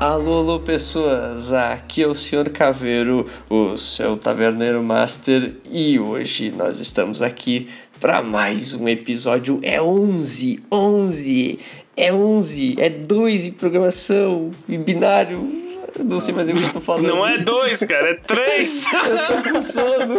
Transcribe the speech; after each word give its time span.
Alô, 0.00 0.38
alô, 0.38 0.60
pessoas! 0.60 1.52
Aqui 1.52 2.02
é 2.02 2.06
o 2.06 2.14
Sr. 2.14 2.48
Caveiro, 2.50 3.26
o 3.50 3.76
seu 3.76 4.16
taverneiro 4.16 4.82
master, 4.82 5.56
e 5.70 6.00
hoje 6.00 6.50
nós 6.50 6.80
estamos 6.80 7.20
aqui 7.20 7.68
para 8.00 8.22
mais 8.22 8.72
um 8.72 8.88
episódio. 8.88 9.60
É 9.62 9.78
11, 9.80 10.62
11, 10.72 11.58
é 11.94 12.10
11, 12.10 12.76
é 12.78 12.88
2 12.88 13.48
em 13.48 13.52
programação, 13.52 14.52
em 14.66 14.82
binário. 14.82 15.59
Não 16.04 16.20
sei 16.20 16.34
mais 16.34 16.48
o 16.48 16.54
que 16.54 16.64
eu 16.64 16.72
tô 16.72 16.80
falando. 16.80 17.06
Não 17.06 17.26
é 17.26 17.38
dois, 17.38 17.80
cara, 17.80 18.10
é 18.10 18.14
três. 18.14 18.84
eu 18.92 19.42
tô 19.42 19.50
com 19.50 19.60
sono. 19.60 20.16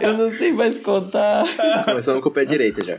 Eu 0.00 0.14
não 0.16 0.32
sei 0.32 0.52
mais 0.52 0.78
contar. 0.78 1.44
Começando 1.84 2.20
com 2.20 2.28
o 2.28 2.32
pé 2.32 2.44
direito 2.44 2.84
já. 2.84 2.98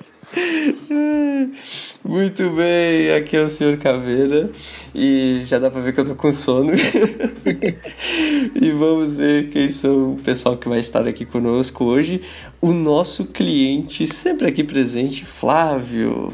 Muito 2.04 2.50
bem, 2.52 3.12
aqui 3.12 3.36
é 3.36 3.42
o 3.42 3.50
Sr. 3.50 3.78
Caveira 3.78 4.50
e 4.96 5.44
já 5.46 5.60
dá 5.60 5.70
pra 5.70 5.82
ver 5.82 5.94
que 5.94 6.00
eu 6.00 6.06
tô 6.06 6.16
com 6.16 6.32
sono. 6.32 6.72
e 8.60 8.72
vamos 8.72 9.14
ver 9.14 9.50
quem 9.50 9.70
são 9.70 10.14
o 10.14 10.18
pessoal 10.18 10.58
que 10.58 10.70
vai 10.70 10.80
estar 10.80 11.08
aqui 11.08 11.26
conosco 11.26 11.86
hoje. 11.86 12.22
O 12.62 12.72
nosso 12.72 13.26
cliente, 13.28 14.08
sempre 14.08 14.48
aqui 14.48 14.64
presente, 14.64 15.26
Flávio. 15.26 16.32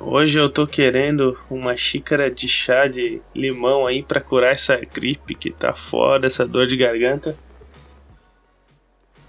Hoje 0.00 0.38
eu 0.38 0.48
tô 0.48 0.66
querendo 0.66 1.36
uma 1.50 1.76
xícara 1.76 2.30
de 2.30 2.48
chá 2.48 2.86
de 2.86 3.20
limão 3.34 3.86
aí 3.86 4.02
para 4.02 4.20
curar 4.20 4.52
essa 4.52 4.76
gripe 4.76 5.34
que 5.34 5.50
tá 5.50 5.74
foda, 5.74 6.26
essa 6.26 6.46
dor 6.46 6.66
de 6.66 6.76
garganta. 6.76 7.36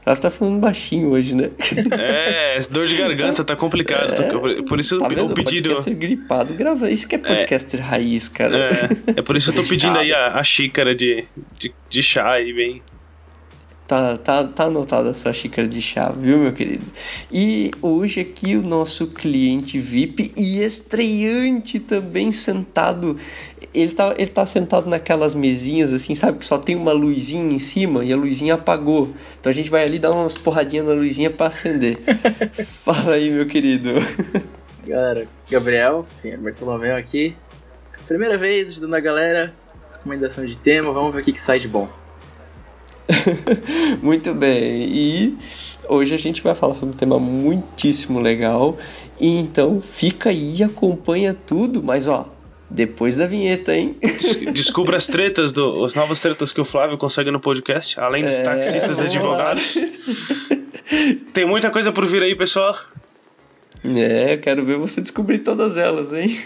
Ela 0.06 0.16
tá 0.16 0.32
falando 0.32 0.60
baixinho 0.60 1.10
hoje, 1.10 1.36
né? 1.36 1.50
É, 1.92 2.60
dor 2.72 2.86
de 2.86 2.96
garganta 2.96 3.44
tá 3.44 3.56
complicado. 3.58 4.14
É, 4.22 4.62
por 4.64 4.80
isso 4.80 4.98
tá 5.00 5.06
eu 5.06 5.10
vendo? 5.10 5.34
pedido. 5.34 5.70
Podcaster 5.70 5.96
gripado, 5.96 6.54
grava. 6.54 6.90
Isso 6.90 7.08
que 7.08 7.16
é 7.16 7.18
podcaster 7.18 7.80
é, 7.80 7.84
raiz, 7.84 8.30
cara. 8.30 8.58
É, 8.58 9.20
é 9.20 9.22
por 9.22 9.36
isso 9.36 9.52
que 9.52 9.60
eu 9.60 9.64
tô 9.64 9.70
pedindo 9.70 9.98
aí 9.98 10.14
a, 10.14 10.36
a 10.36 10.44
xícara 10.44 10.96
de, 10.96 11.26
de, 11.60 11.74
de 11.90 12.04
chá 12.04 12.32
aí, 12.32 12.54
bem. 12.54 12.82
Tá, 13.88 14.18
tá, 14.18 14.44
tá 14.44 14.66
anotada 14.66 15.12
a 15.12 15.14
sua 15.14 15.32
xícara 15.32 15.66
de 15.66 15.82
chá, 15.82 16.10
viu, 16.10 16.38
meu 16.40 16.52
querido? 16.52 16.86
E 17.32 17.72
hoje 17.82 18.20
aqui 18.20 18.58
o 18.58 18.62
nosso 18.62 19.08
cliente 19.08 19.80
VIP 19.80 20.34
e 20.36 20.62
estreante 20.62 21.80
também 21.80 22.30
sentado. 22.30 23.18
Ele 23.74 23.94
tá, 23.94 24.14
ele 24.18 24.30
tá 24.30 24.46
sentado 24.46 24.90
naquelas 24.90 25.34
mesinhas 25.34 25.94
assim, 25.94 26.16
sabe? 26.16 26.38
Que 26.38 26.46
só 26.46 26.58
tem 26.58 26.76
uma 26.76 26.92
luzinha 26.92 27.56
em 27.56 27.60
cima 27.60 28.04
e 28.04 28.12
a 28.12 28.18
luzinha 28.18 28.56
apagou. 28.56 29.10
Então 29.40 29.50
a 29.50 29.54
gente 29.54 29.70
vai 29.70 29.84
ali 29.84 29.98
dar 29.98 30.12
umas 30.12 30.36
porradinhas 30.36 30.86
na 30.86 30.94
luzinha 30.94 31.30
pra 31.30 31.48
acender. 31.48 31.98
Fala 32.84 33.14
aí, 33.14 33.30
meu 33.30 33.48
querido. 33.48 33.92
Galera, 34.86 35.30
Gabriel, 35.50 36.06
Bartolomeu 36.40 36.94
aqui. 36.94 37.38
Primeira 38.06 38.38
vez 38.38 38.70
ajudando 38.70 38.96
a 38.96 39.00
galera. 39.00 39.54
Recomendação 39.94 40.46
de 40.46 40.58
tema, 40.58 40.92
vamos 40.92 41.14
ver 41.14 41.22
o 41.22 41.24
que, 41.24 41.32
que 41.32 41.42
sai 41.42 41.58
de 41.58 41.70
bom. 41.70 41.88
Muito 44.02 44.34
bem. 44.34 44.90
E 44.90 45.38
hoje 45.88 46.16
a 46.16 46.18
gente 46.18 46.42
vai 46.42 46.56
falar 46.56 46.76
sobre 46.76 46.90
um 46.90 46.98
tema 46.98 47.20
muitíssimo 47.20 48.20
legal. 48.20 48.78
E 49.20 49.28
então 49.28 49.82
fica 49.82 50.30
aí 50.30 50.58
e 50.58 50.64
acompanha 50.64 51.34
tudo, 51.34 51.82
mas 51.82 52.08
ó, 52.08 52.30
depois 52.70 53.16
da 53.16 53.26
vinheta, 53.26 53.76
hein? 53.76 53.96
Descubra 54.54 54.98
as 54.98 55.08
tretas, 55.08 55.52
do, 55.52 55.84
as 55.84 55.94
novas 55.94 56.20
tretas 56.20 56.52
que 56.52 56.62
o 56.62 56.66
Flávio 56.66 56.98
consegue 56.98 57.32
no 57.32 57.40
podcast, 57.40 58.00
além 58.00 58.24
dos 58.24 58.40
é, 58.40 58.44
taxistas 58.44 59.00
e 59.00 59.04
advogados. 59.04 59.76
Tem 61.34 61.46
muita 61.46 61.70
coisa 61.70 61.92
por 61.92 62.06
vir 62.06 62.24
aí, 62.24 62.36
pessoal. 62.36 62.78
É, 63.84 64.38
quero 64.38 64.66
ver 64.66 64.78
você 64.78 65.02
descobrir 65.02 65.40
todas 65.40 65.78
elas, 65.78 66.12
hein? 66.14 66.38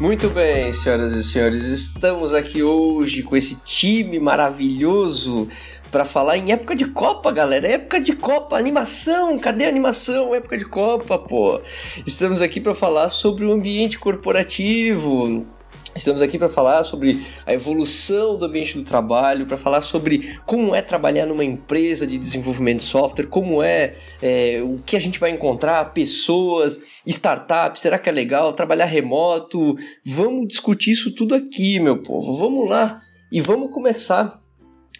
Muito 0.00 0.28
bem, 0.28 0.72
senhoras 0.72 1.12
e 1.12 1.24
senhores, 1.24 1.64
estamos 1.64 2.32
aqui 2.32 2.62
hoje 2.62 3.20
com 3.24 3.36
esse 3.36 3.56
time 3.64 4.20
maravilhoso 4.20 5.48
para 5.90 6.04
falar 6.04 6.38
em 6.38 6.52
época 6.52 6.76
de 6.76 6.84
Copa, 6.84 7.32
galera. 7.32 7.66
Época 7.66 8.00
de 8.00 8.14
Copa, 8.14 8.56
animação. 8.56 9.36
Cadê 9.38 9.64
a 9.64 9.68
animação? 9.68 10.32
Época 10.32 10.56
de 10.56 10.64
Copa, 10.64 11.18
pô. 11.18 11.60
Estamos 12.06 12.40
aqui 12.40 12.60
para 12.60 12.76
falar 12.76 13.08
sobre 13.08 13.44
o 13.44 13.50
ambiente 13.50 13.98
corporativo, 13.98 15.44
Estamos 15.94 16.22
aqui 16.22 16.38
para 16.38 16.48
falar 16.48 16.84
sobre 16.84 17.26
a 17.44 17.52
evolução 17.52 18.36
do 18.36 18.44
ambiente 18.44 18.76
do 18.76 18.84
trabalho, 18.84 19.46
para 19.46 19.56
falar 19.56 19.80
sobre 19.80 20.38
como 20.46 20.74
é 20.74 20.82
trabalhar 20.82 21.26
numa 21.26 21.44
empresa 21.44 22.06
de 22.06 22.18
desenvolvimento 22.18 22.78
de 22.78 22.84
software, 22.84 23.26
como 23.26 23.62
é, 23.62 23.94
é, 24.22 24.60
o 24.62 24.78
que 24.84 24.96
a 24.96 24.98
gente 25.00 25.18
vai 25.18 25.30
encontrar, 25.30 25.92
pessoas, 25.92 27.02
startups, 27.06 27.80
será 27.80 27.98
que 27.98 28.08
é 28.08 28.12
legal 28.12 28.52
trabalhar 28.52 28.84
remoto? 28.84 29.76
Vamos 30.04 30.48
discutir 30.48 30.92
isso 30.92 31.10
tudo 31.14 31.34
aqui, 31.34 31.80
meu 31.80 32.02
povo. 32.02 32.36
Vamos 32.36 32.68
lá 32.68 33.00
e 33.32 33.40
vamos 33.40 33.72
começar 33.72 34.40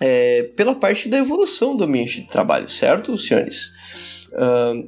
é, 0.01 0.45
pela 0.57 0.75
parte 0.75 1.09
da 1.09 1.19
evolução 1.19 1.77
do 1.77 1.85
ambiente 1.85 2.23
de 2.23 2.29
trabalho, 2.29 2.69
certo, 2.69 3.17
senhores? 3.17 3.73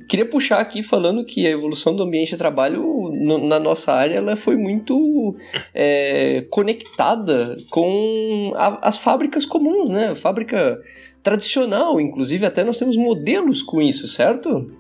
Queria 0.08 0.26
puxar 0.26 0.58
aqui 0.60 0.82
falando 0.82 1.24
que 1.24 1.46
a 1.46 1.50
evolução 1.50 1.94
do 1.94 2.02
ambiente 2.02 2.30
de 2.30 2.36
trabalho 2.36 3.10
no, 3.12 3.38
na 3.46 3.58
nossa 3.58 3.92
área 3.92 4.16
ela 4.16 4.36
foi 4.36 4.56
muito 4.56 5.34
é, 5.74 6.46
conectada 6.50 7.56
com 7.70 8.52
a, 8.56 8.88
as 8.88 8.98
fábricas 8.98 9.46
comuns, 9.46 9.90
né? 9.90 10.14
Fábrica 10.14 10.80
tradicional, 11.22 12.00
inclusive 12.00 12.46
até 12.46 12.64
nós 12.64 12.78
temos 12.78 12.96
modelos 12.96 13.62
com 13.62 13.80
isso, 13.80 14.08
certo? 14.08 14.70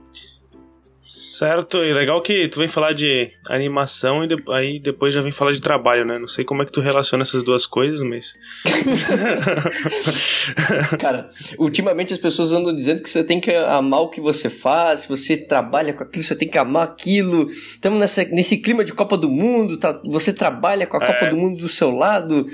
Certo, 1.12 1.78
e 1.78 1.92
legal 1.92 2.22
que 2.22 2.46
tu 2.46 2.60
vem 2.60 2.68
falar 2.68 2.92
de 2.92 3.32
animação 3.48 4.22
e 4.22 4.28
de, 4.28 4.36
aí 4.50 4.78
depois 4.78 5.12
já 5.12 5.20
vem 5.20 5.32
falar 5.32 5.50
de 5.50 5.60
trabalho, 5.60 6.04
né? 6.04 6.20
Não 6.20 6.28
sei 6.28 6.44
como 6.44 6.62
é 6.62 6.64
que 6.64 6.70
tu 6.70 6.80
relaciona 6.80 7.22
essas 7.22 7.42
duas 7.42 7.66
coisas, 7.66 8.00
mas. 8.00 8.38
Cara, 11.00 11.28
ultimamente 11.58 12.12
as 12.12 12.18
pessoas 12.20 12.52
andam 12.52 12.72
dizendo 12.72 13.02
que 13.02 13.10
você 13.10 13.24
tem 13.24 13.40
que 13.40 13.50
amar 13.50 14.02
o 14.02 14.08
que 14.08 14.20
você 14.20 14.48
faz, 14.48 15.04
você 15.04 15.36
trabalha 15.36 15.92
com 15.92 16.04
aquilo, 16.04 16.22
você 16.22 16.36
tem 16.36 16.48
que 16.48 16.58
amar 16.58 16.84
aquilo. 16.84 17.50
Estamos 17.50 17.98
nessa, 17.98 18.24
nesse 18.26 18.58
clima 18.58 18.84
de 18.84 18.92
Copa 18.92 19.16
do 19.16 19.28
Mundo, 19.28 19.80
tá, 19.80 20.00
você 20.04 20.32
trabalha 20.32 20.86
com 20.86 20.96
a 20.96 21.04
é. 21.04 21.06
Copa 21.08 21.26
do 21.26 21.36
Mundo 21.36 21.58
do 21.58 21.68
seu 21.68 21.90
lado 21.90 22.46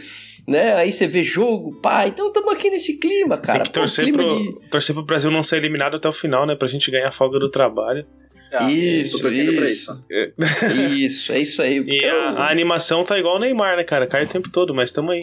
né? 0.47 0.75
Aí 0.75 0.93
você 0.93 1.07
vê 1.07 1.23
jogo, 1.23 1.75
pá, 1.81 2.07
então 2.07 2.29
estamos 2.29 2.53
aqui 2.53 2.71
nesse 2.71 2.99
clima, 2.99 3.37
cara. 3.37 3.59
Tem 3.59 3.67
que 3.67 3.73
torcer, 3.73 4.07
Pô, 4.07 4.13
pro, 4.13 4.39
de... 4.39 4.69
torcer 4.71 4.95
pro 4.95 5.05
Brasil 5.05 5.31
não 5.31 5.43
ser 5.43 5.57
eliminado 5.57 5.97
até 5.97 6.09
o 6.09 6.13
final, 6.13 6.47
né? 6.47 6.55
Pra 6.55 6.69
gente 6.69 6.91
ganhar 6.91 7.09
a 7.09 7.13
folga 7.13 7.39
do 7.39 7.51
trabalho. 7.51 8.07
Ah, 8.55 8.71
isso, 8.71 9.17
isso. 9.29 9.65
isso. 9.65 10.05
isso, 10.97 11.33
é 11.33 11.39
isso 11.41 11.63
aí. 11.63 11.85
E 11.87 12.05
a, 12.05 12.31
a, 12.31 12.51
animação 12.51 13.05
tá 13.05 13.19
igual 13.19 13.37
o 13.37 13.39
Neymar, 13.41 13.77
né, 13.77 13.85
cara? 13.85 14.07
Cai 14.07 14.25
o 14.25 14.29
tempo 14.29 14.49
todo, 14.51 14.75
mas 14.75 14.91
tamo 14.91 15.11
aí. 15.11 15.23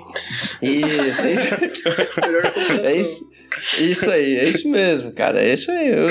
Isso, 0.61 1.21
é 1.21 1.31
isso. 1.31 1.47
é 2.83 2.95
isso, 2.95 3.31
isso 3.79 4.11
aí, 4.11 4.37
é 4.37 4.43
isso 4.43 4.69
mesmo, 4.69 5.11
cara. 5.11 5.41
É 5.41 5.53
isso 5.53 5.71
aí. 5.71 5.89
Eu, 5.89 6.07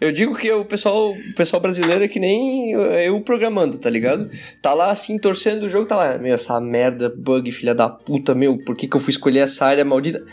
eu 0.00 0.12
digo 0.12 0.34
que 0.34 0.50
o 0.50 0.64
pessoal, 0.64 1.12
o 1.12 1.34
pessoal 1.34 1.60
brasileiro 1.62 2.02
é 2.02 2.08
que 2.08 2.18
nem 2.18 2.72
eu 2.72 3.20
programando, 3.20 3.78
tá 3.78 3.88
ligado? 3.88 4.28
Tá 4.60 4.74
lá 4.74 4.90
assim, 4.90 5.18
torcendo 5.18 5.64
o 5.64 5.70
jogo, 5.70 5.86
tá 5.86 5.96
lá. 5.96 6.18
Meu, 6.18 6.34
essa 6.34 6.60
merda, 6.60 7.08
bug, 7.08 7.50
filha 7.52 7.74
da 7.74 7.88
puta, 7.88 8.34
meu, 8.34 8.47
por 8.56 8.76
que, 8.76 8.86
que 8.86 8.96
eu 8.96 9.00
fui 9.00 9.10
escolher 9.10 9.40
essa 9.40 9.66
área 9.66 9.84
maldita? 9.84 10.24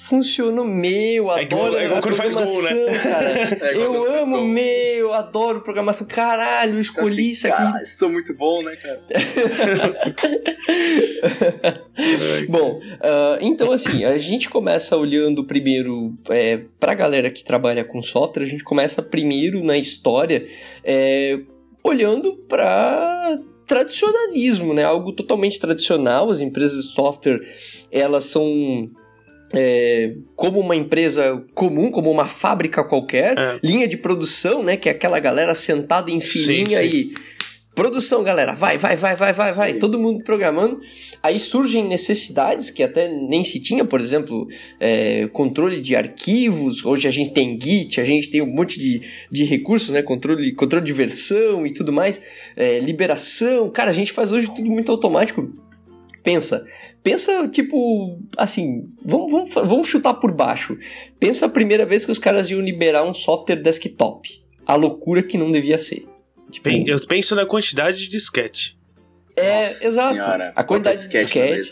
funcionou 0.00 0.64
meu, 0.64 1.30
adoro 1.30 1.76
é, 1.76 1.84
é, 1.84 1.88
programação, 1.88 2.16
faz 2.16 2.34
gol, 2.34 2.62
né? 2.62 2.70
cara. 3.02 3.30
É, 3.70 3.76
eu 3.76 4.22
amo 4.22 4.46
meu, 4.46 5.12
adoro 5.12 5.60
programação. 5.60 6.06
Caralho, 6.06 6.74
eu 6.74 6.80
escolhi 6.80 7.06
assim, 7.06 7.28
isso 7.28 7.46
aqui. 7.46 7.84
Sou 7.86 8.08
muito 8.08 8.34
bom, 8.34 8.62
né, 8.62 8.74
cara? 8.76 9.00
bom, 12.48 12.80
uh, 12.80 13.38
então 13.40 13.70
assim, 13.70 14.04
a 14.04 14.18
gente 14.18 14.48
começa 14.48 14.96
olhando 14.96 15.44
primeiro 15.44 16.14
é, 16.28 16.62
pra 16.78 16.94
galera 16.94 17.30
que 17.30 17.44
trabalha 17.44 17.84
com 17.84 18.02
software, 18.02 18.42
a 18.42 18.48
gente 18.48 18.64
começa 18.64 19.02
primeiro 19.02 19.62
na 19.62 19.76
história 19.76 20.46
é, 20.82 21.38
olhando 21.84 22.36
pra 22.48 23.38
tradicionalismo, 23.70 24.74
né? 24.74 24.82
Algo 24.82 25.12
totalmente 25.12 25.60
tradicional. 25.60 26.28
As 26.28 26.40
empresas 26.40 26.84
de 26.84 26.92
software, 26.92 27.38
elas 27.92 28.24
são 28.24 28.90
é, 29.52 30.16
como 30.34 30.58
uma 30.58 30.74
empresa 30.74 31.40
comum, 31.54 31.88
como 31.88 32.10
uma 32.10 32.26
fábrica 32.26 32.82
qualquer, 32.82 33.38
é. 33.38 33.60
linha 33.62 33.86
de 33.86 33.96
produção, 33.96 34.64
né? 34.64 34.76
Que 34.76 34.88
é 34.88 34.92
aquela 34.92 35.20
galera 35.20 35.54
sentada 35.54 36.10
em 36.10 36.18
filinha 36.18 36.82
sim, 36.82 36.90
sim. 36.90 36.96
e. 36.96 37.14
Produção, 37.80 38.22
galera, 38.22 38.52
vai, 38.52 38.76
vai, 38.76 38.94
vai, 38.94 39.16
vai, 39.16 39.32
vai, 39.32 39.52
sim. 39.52 39.56
vai, 39.56 39.72
todo 39.72 39.98
mundo 39.98 40.22
programando. 40.22 40.82
Aí 41.22 41.40
surgem 41.40 41.82
necessidades 41.82 42.68
que 42.68 42.82
até 42.82 43.08
nem 43.08 43.42
se 43.42 43.58
tinha, 43.58 43.86
por 43.86 44.02
exemplo, 44.02 44.46
é, 44.78 45.26
controle 45.28 45.80
de 45.80 45.96
arquivos. 45.96 46.84
Hoje 46.84 47.08
a 47.08 47.10
gente 47.10 47.30
tem 47.30 47.58
Git, 47.58 47.98
a 47.98 48.04
gente 48.04 48.28
tem 48.28 48.42
um 48.42 48.54
monte 48.54 48.78
de, 48.78 49.00
de 49.32 49.44
recursos, 49.44 49.88
né? 49.88 50.02
Controle, 50.02 50.52
controle 50.52 50.84
de 50.84 50.92
versão 50.92 51.66
e 51.66 51.72
tudo 51.72 51.90
mais, 51.90 52.20
é, 52.54 52.80
liberação. 52.80 53.70
Cara, 53.70 53.88
a 53.88 53.94
gente 53.94 54.12
faz 54.12 54.30
hoje 54.30 54.54
tudo 54.54 54.70
muito 54.70 54.92
automático. 54.92 55.50
Pensa, 56.22 56.66
Pensa, 57.02 57.48
tipo, 57.48 58.18
assim, 58.36 58.90
vamos, 59.02 59.32
vamos, 59.32 59.54
vamos 59.54 59.88
chutar 59.88 60.12
por 60.12 60.32
baixo. 60.32 60.76
Pensa 61.18 61.46
a 61.46 61.48
primeira 61.48 61.86
vez 61.86 62.04
que 62.04 62.12
os 62.12 62.18
caras 62.18 62.50
iam 62.50 62.60
liberar 62.60 63.04
um 63.04 63.14
software 63.14 63.56
desktop. 63.56 64.28
a 64.66 64.74
loucura 64.74 65.22
que 65.22 65.38
não 65.38 65.50
devia 65.50 65.78
ser. 65.78 66.09
Tipo, 66.50 66.68
eu 66.68 66.96
penso 67.06 67.34
na 67.34 67.46
quantidade 67.46 67.98
de 67.98 68.08
disquete. 68.08 68.78
É, 69.36 69.58
Nossa 69.58 69.86
exato. 69.86 70.14
Senhora, 70.14 70.52
a 70.54 70.64
quantidade 70.64 71.00
de 71.02 71.08
disquete. 71.08 71.70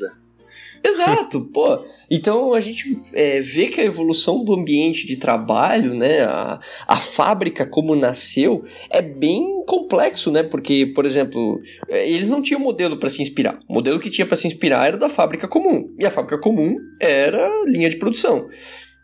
Exato, 0.82 1.40
pô. 1.40 1.84
Então 2.10 2.54
a 2.54 2.60
gente 2.60 2.98
é, 3.12 3.40
vê 3.40 3.66
que 3.66 3.80
a 3.80 3.84
evolução 3.84 4.44
do 4.44 4.54
ambiente 4.54 5.06
de 5.06 5.16
trabalho, 5.16 5.92
né, 5.92 6.22
a, 6.22 6.60
a 6.86 6.96
fábrica 6.96 7.66
como 7.66 7.94
nasceu, 7.94 8.64
é 8.88 9.02
bem 9.02 9.64
complexo, 9.66 10.30
né? 10.30 10.42
Porque, 10.42 10.86
por 10.94 11.04
exemplo, 11.04 11.60
é, 11.88 12.08
eles 12.08 12.28
não 12.28 12.40
tinham 12.40 12.60
modelo 12.60 12.96
para 12.96 13.10
se 13.10 13.20
inspirar. 13.20 13.58
O 13.68 13.74
modelo 13.74 13.98
que 13.98 14.10
tinha 14.10 14.26
para 14.26 14.36
se 14.36 14.46
inspirar 14.46 14.86
era 14.86 14.96
da 14.96 15.08
fábrica 15.08 15.48
comum. 15.48 15.94
E 15.98 16.06
a 16.06 16.10
fábrica 16.10 16.38
comum 16.38 16.76
era 17.00 17.50
linha 17.66 17.90
de 17.90 17.96
produção. 17.96 18.48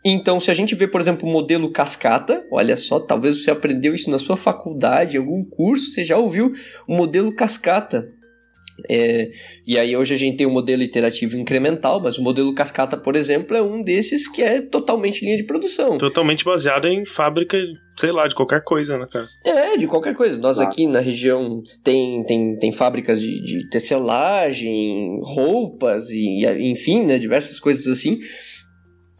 Então, 0.07 0.39
se 0.39 0.51
a 0.51 0.53
gente 0.53 0.75
vê, 0.75 0.87
por 0.87 1.01
exemplo, 1.01 1.27
o 1.27 1.31
modelo 1.31 1.71
cascata, 1.71 2.45
olha 2.51 2.77
só, 2.77 2.99
talvez 2.99 3.41
você 3.41 3.49
aprendeu 3.49 3.95
isso 3.95 4.11
na 4.11 4.19
sua 4.19 4.37
faculdade, 4.37 5.17
em 5.17 5.19
algum 5.19 5.43
curso, 5.43 5.89
você 5.89 6.03
já 6.03 6.15
ouviu 6.15 6.53
o 6.87 6.95
modelo 6.95 7.33
cascata. 7.33 8.07
É, 8.89 9.31
e 9.65 9.79
aí 9.79 9.95
hoje 9.95 10.13
a 10.13 10.17
gente 10.17 10.37
tem 10.37 10.45
o 10.45 10.51
modelo 10.51 10.83
iterativo 10.83 11.37
incremental, 11.37 11.99
mas 11.99 12.17
o 12.17 12.21
modelo 12.21 12.53
cascata, 12.53 12.97
por 12.97 13.15
exemplo, 13.15 13.55
é 13.55 13.61
um 13.61 13.81
desses 13.81 14.27
que 14.27 14.43
é 14.43 14.61
totalmente 14.61 15.23
linha 15.23 15.37
de 15.37 15.43
produção. 15.43 15.97
Totalmente 15.97 16.43
baseado 16.43 16.87
em 16.87 17.05
fábrica, 17.05 17.57
sei 17.97 18.11
lá, 18.11 18.27
de 18.27 18.35
qualquer 18.35 18.63
coisa, 18.63 18.97
né, 18.97 19.07
cara? 19.11 19.25
É, 19.43 19.77
de 19.77 19.87
qualquer 19.87 20.13
coisa. 20.13 20.39
Nós 20.39 20.57
Exato. 20.57 20.71
aqui 20.71 20.87
na 20.87 20.99
região 20.99 21.63
tem, 21.83 22.23
tem, 22.25 22.59
tem 22.59 22.71
fábricas 22.71 23.19
de, 23.19 23.41
de 23.41 23.69
tecelagem, 23.69 25.19
roupas 25.23 26.09
e 26.09 26.45
enfim, 26.59 27.05
né, 27.05 27.17
diversas 27.17 27.59
coisas 27.59 27.87
assim. 27.87 28.19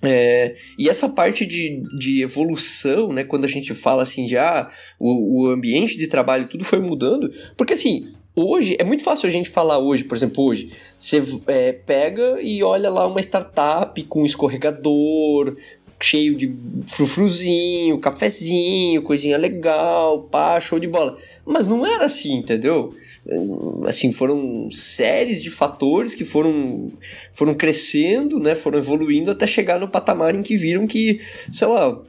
É, 0.06 0.56
e 0.78 0.90
essa 0.90 1.10
parte 1.10 1.46
de, 1.46 1.82
de 1.98 2.22
evolução, 2.22 3.12
né, 3.12 3.24
quando 3.24 3.46
a 3.46 3.48
gente 3.48 3.74
fala 3.74 4.04
assim 4.04 4.26
de 4.26 4.38
ah, 4.38 4.70
o, 5.00 5.44
o 5.44 5.50
ambiente 5.50 5.98
de 5.98 6.08
trabalho 6.08 6.48
tudo 6.48 6.64
foi 6.64 6.80
mudando, 6.80 7.32
porque 7.58 7.74
assim, 7.74 8.12
hoje, 8.36 8.76
é 8.80 8.84
muito 8.84 9.04
fácil 9.04 9.28
a 9.28 9.32
gente 9.32 9.50
falar 9.50 9.80
hoje, 9.80 10.04
por 10.04 10.16
exemplo, 10.16 10.44
hoje, 10.44 10.72
você 11.00 11.24
é, 11.48 11.72
pega 11.72 12.42
e 12.42 12.62
olha 12.64 12.90
lá 12.90 13.08
uma 13.08 13.22
startup 13.22 14.02
com 14.04 14.26
escorregador, 14.26 15.56
cheio 16.00 16.36
de 16.36 16.54
frufruzinho, 16.88 18.00
cafezinho, 18.00 19.02
coisinha 19.02 19.38
legal, 19.38 20.24
pá, 20.24 20.60
show 20.60 20.80
de 20.80 20.88
bola. 20.88 21.18
Mas 21.46 21.68
não 21.68 21.86
era 21.86 22.06
assim, 22.06 22.38
entendeu? 22.38 22.94
Assim, 23.88 24.14
foram 24.14 24.70
séries 24.72 25.42
de 25.42 25.50
fatores 25.50 26.14
que 26.14 26.24
foram, 26.24 26.92
foram 27.34 27.54
crescendo, 27.54 28.40
né? 28.40 28.54
Foram 28.54 28.78
evoluindo 28.78 29.32
até 29.32 29.48
chegar 29.48 29.80
no 29.80 29.88
patamar 29.88 30.36
em 30.36 30.44
que 30.44 30.56
viram 30.56 30.86
que, 30.86 31.22
sei 31.52 31.68
lá, 31.68 32.00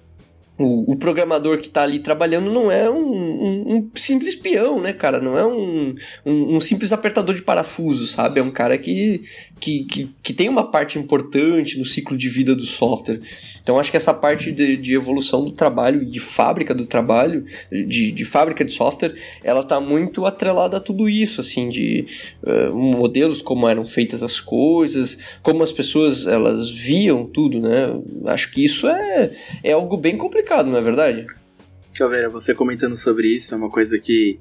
o, 0.59 0.93
o, 0.93 0.97
programador 0.97 1.59
que 1.59 1.67
está 1.67 1.83
ali 1.83 1.99
trabalhando 1.99 2.51
não 2.51 2.73
é 2.73 2.89
um, 2.89 3.13
um, 3.13 3.77
um, 3.77 3.91
simples 3.95 4.35
peão, 4.35 4.81
né, 4.81 4.91
cara? 4.93 5.21
Não 5.21 5.37
é 5.39 5.45
um, 5.45 5.95
um, 6.25 6.59
simples 6.61 6.93
apertador 6.93 7.35
de 7.35 7.43
parafuso, 7.43 8.07
sabe? 8.07 8.41
É 8.41 8.43
um 8.43 8.51
cara 8.51 8.79
que, 8.79 9.21
que, 9.61 9.85
que, 9.85 10.11
que, 10.23 10.33
tem 10.33 10.49
uma 10.49 10.71
parte 10.71 10.99
importante 10.99 11.79
no 11.79 11.85
ciclo 11.85 12.17
de 12.17 12.27
vida 12.29 12.55
do 12.55 12.65
software. 12.65 13.21
Então, 13.63 13.79
acho 13.79 13.91
que 13.91 13.99
essa 13.99 14.15
parte 14.15 14.51
de, 14.51 14.79
de 14.79 14.95
evolução 14.95 15.45
do 15.45 15.51
trabalho, 15.51 16.07
de 16.07 16.19
fábrica 16.19 16.75
do 16.75 16.87
trabalho, 16.87 17.45
de, 17.71 18.11
de 18.11 18.25
fábrica 18.25 18.65
de 18.65 18.73
software, 18.73 19.15
ela 19.45 19.61
está 19.61 19.79
muito 19.79 20.25
atrelada 20.25 20.79
a 20.79 20.81
tudo 20.81 21.07
isso, 21.07 21.39
assim, 21.39 21.69
de 21.69 22.07
uh, 22.43 22.75
modelos, 22.75 23.43
como 23.43 23.69
eram 23.69 23.87
feitas 23.87 24.23
as 24.23 24.41
coisas, 24.41 25.19
como 25.43 25.63
as 25.63 25.73
pessoas 25.73 26.27
elas 26.27 26.71
viam 26.71 27.27
tudo, 27.27 27.61
né? 27.61 27.95
Acho 28.25 28.51
que 28.51 28.65
isso 28.65 28.89
é, 28.89 29.31
é 29.63 29.73
algo 29.73 29.99
bem 29.99 30.17
complicado 30.17 30.46
complicado, 30.47 30.71
não 30.71 30.79
é 30.79 30.81
verdade? 30.81 31.27
Calveira, 31.93 32.29
você 32.29 32.55
comentando 32.55 32.97
sobre 32.97 33.35
isso 33.35 33.53
é 33.53 33.57
uma 33.57 33.69
coisa 33.69 33.99
que 33.99 34.39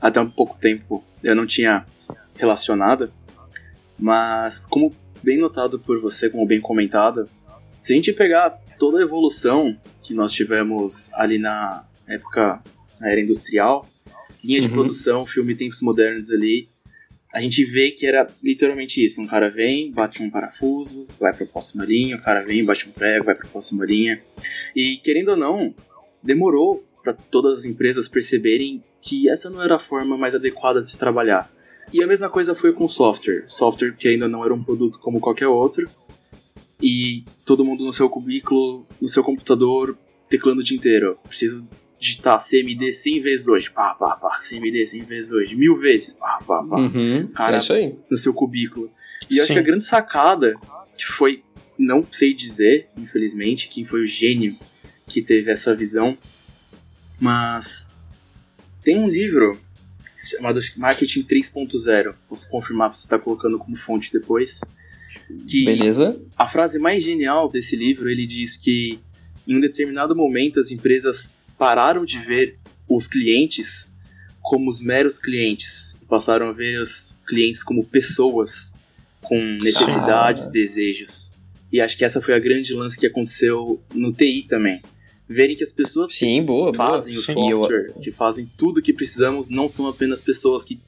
até 0.00 0.20
um 0.20 0.30
pouco 0.30 0.56
tempo 0.56 1.04
eu 1.22 1.34
não 1.34 1.46
tinha 1.46 1.84
relacionado, 2.36 3.12
mas 3.98 4.64
como 4.64 4.94
bem 5.22 5.36
notado 5.36 5.80
por 5.80 6.00
você, 6.00 6.30
como 6.30 6.46
bem 6.46 6.60
comentado, 6.60 7.28
se 7.82 7.92
a 7.92 7.96
gente 7.96 8.12
pegar 8.12 8.50
toda 8.78 8.98
a 8.98 9.02
evolução 9.02 9.76
que 10.00 10.14
nós 10.14 10.32
tivemos 10.32 11.12
ali 11.14 11.38
na 11.38 11.84
época 12.06 12.62
na 13.00 13.10
era 13.10 13.20
industrial, 13.20 13.88
linha 14.44 14.60
de 14.60 14.68
uhum. 14.68 14.74
produção, 14.74 15.26
filme 15.26 15.56
tempos 15.56 15.80
modernos 15.82 16.30
ali, 16.30 16.68
a 17.32 17.40
gente 17.40 17.64
vê 17.64 17.90
que 17.90 18.06
era 18.06 18.28
literalmente 18.42 19.04
isso. 19.04 19.20
Um 19.20 19.26
cara 19.26 19.50
vem, 19.50 19.92
bate 19.92 20.22
um 20.22 20.30
parafuso, 20.30 21.06
vai 21.20 21.32
para 21.32 21.44
a 21.44 21.48
próxima 21.48 21.84
linha, 21.84 22.16
o 22.16 22.22
cara 22.22 22.42
vem, 22.42 22.64
bate 22.64 22.88
um 22.88 22.92
prego, 22.92 23.26
vai 23.26 23.34
para 23.34 23.46
a 23.46 23.50
próxima 23.50 23.84
linha. 23.84 24.20
E 24.74 24.96
querendo 24.98 25.30
ou 25.30 25.36
não, 25.36 25.74
demorou 26.22 26.84
para 27.02 27.12
todas 27.12 27.60
as 27.60 27.64
empresas 27.64 28.08
perceberem 28.08 28.82
que 29.00 29.28
essa 29.28 29.50
não 29.50 29.62
era 29.62 29.76
a 29.76 29.78
forma 29.78 30.16
mais 30.16 30.34
adequada 30.34 30.82
de 30.82 30.90
se 30.90 30.98
trabalhar. 30.98 31.50
E 31.92 32.02
a 32.02 32.06
mesma 32.06 32.28
coisa 32.28 32.54
foi 32.54 32.72
com 32.72 32.88
software. 32.88 33.44
Software, 33.46 33.94
querendo 33.96 34.22
ou 34.22 34.28
não, 34.28 34.44
era 34.44 34.52
um 34.52 34.62
produto 34.62 34.98
como 34.98 35.20
qualquer 35.20 35.48
outro. 35.48 35.88
E 36.82 37.24
todo 37.44 37.64
mundo 37.64 37.84
no 37.84 37.92
seu 37.92 38.08
cubículo, 38.08 38.86
no 39.00 39.08
seu 39.08 39.22
computador, 39.22 39.96
teclando 40.28 40.60
o 40.60 40.64
dia 40.64 40.76
inteiro. 40.76 41.18
Preciso 41.26 41.66
digitar 41.98 42.38
CMD 42.38 42.92
100 42.92 43.20
vezes 43.20 43.48
hoje, 43.48 43.70
pá, 43.70 43.94
pá, 43.94 44.16
pá, 44.16 44.36
CMD 44.38 44.86
100 44.86 45.02
vezes 45.04 45.32
hoje, 45.32 45.56
mil 45.56 45.78
vezes, 45.78 46.14
pá, 46.14 46.42
pá, 46.46 46.62
pá. 46.62 46.76
Uhum, 46.76 47.26
cara, 47.28 47.56
é 47.56 47.58
isso 47.58 47.72
aí. 47.72 47.94
no 48.10 48.16
seu 48.16 48.32
cubículo. 48.32 48.90
E 49.28 49.38
eu 49.38 49.44
acho 49.44 49.52
que 49.52 49.58
a 49.58 49.62
grande 49.62 49.84
sacada, 49.84 50.54
que 50.96 51.04
foi, 51.04 51.42
não 51.78 52.06
sei 52.10 52.32
dizer, 52.32 52.88
infelizmente, 52.96 53.68
quem 53.68 53.84
foi 53.84 54.02
o 54.02 54.06
gênio 54.06 54.56
que 55.06 55.20
teve 55.20 55.50
essa 55.50 55.74
visão, 55.74 56.16
mas 57.18 57.90
tem 58.82 58.98
um 58.98 59.08
livro 59.08 59.60
chamado 60.16 60.60
Marketing 60.76 61.22
3.0, 61.22 62.14
posso 62.28 62.48
confirmar 62.48 62.90
pra 62.90 62.98
você 62.98 63.06
estar 63.06 63.18
tá 63.18 63.24
colocando 63.24 63.58
como 63.58 63.76
fonte 63.76 64.12
depois. 64.12 64.60
Que 65.46 65.64
Beleza. 65.64 66.20
A 66.36 66.46
frase 66.46 66.78
mais 66.78 67.02
genial 67.02 67.48
desse 67.50 67.76
livro, 67.76 68.08
ele 68.08 68.26
diz 68.26 68.56
que 68.56 68.98
em 69.46 69.56
um 69.56 69.60
determinado 69.60 70.16
momento 70.16 70.58
as 70.58 70.70
empresas 70.70 71.38
pararam 71.58 72.04
de 72.04 72.18
ver 72.18 72.58
os 72.88 73.06
clientes 73.06 73.92
como 74.40 74.70
os 74.70 74.80
meros 74.80 75.18
clientes 75.18 75.98
passaram 76.08 76.48
a 76.48 76.52
ver 76.52 76.80
os 76.80 77.14
clientes 77.26 77.62
como 77.62 77.84
pessoas 77.84 78.74
com 79.20 79.38
necessidades, 79.38 80.48
desejos. 80.48 81.32
E 81.70 81.80
acho 81.82 81.96
que 81.98 82.04
essa 82.04 82.22
foi 82.22 82.32
a 82.32 82.38
grande 82.38 82.72
lance 82.72 82.98
que 82.98 83.06
aconteceu 83.06 83.82
no 83.92 84.10
TI 84.10 84.46
também. 84.48 84.80
Verem 85.28 85.54
que 85.54 85.62
as 85.62 85.70
pessoas 85.70 86.14
Sim, 86.14 86.42
boa, 86.42 86.72
fazem 86.72 87.12
boa. 87.12 87.22
o 87.22 87.58
software, 87.58 87.92
que 88.00 88.10
fazem 88.10 88.50
tudo 88.56 88.78
o 88.78 88.82
que 88.82 88.94
precisamos, 88.94 89.50
não 89.50 89.68
são 89.68 89.86
apenas 89.86 90.22
pessoas 90.22 90.64
que. 90.64 90.80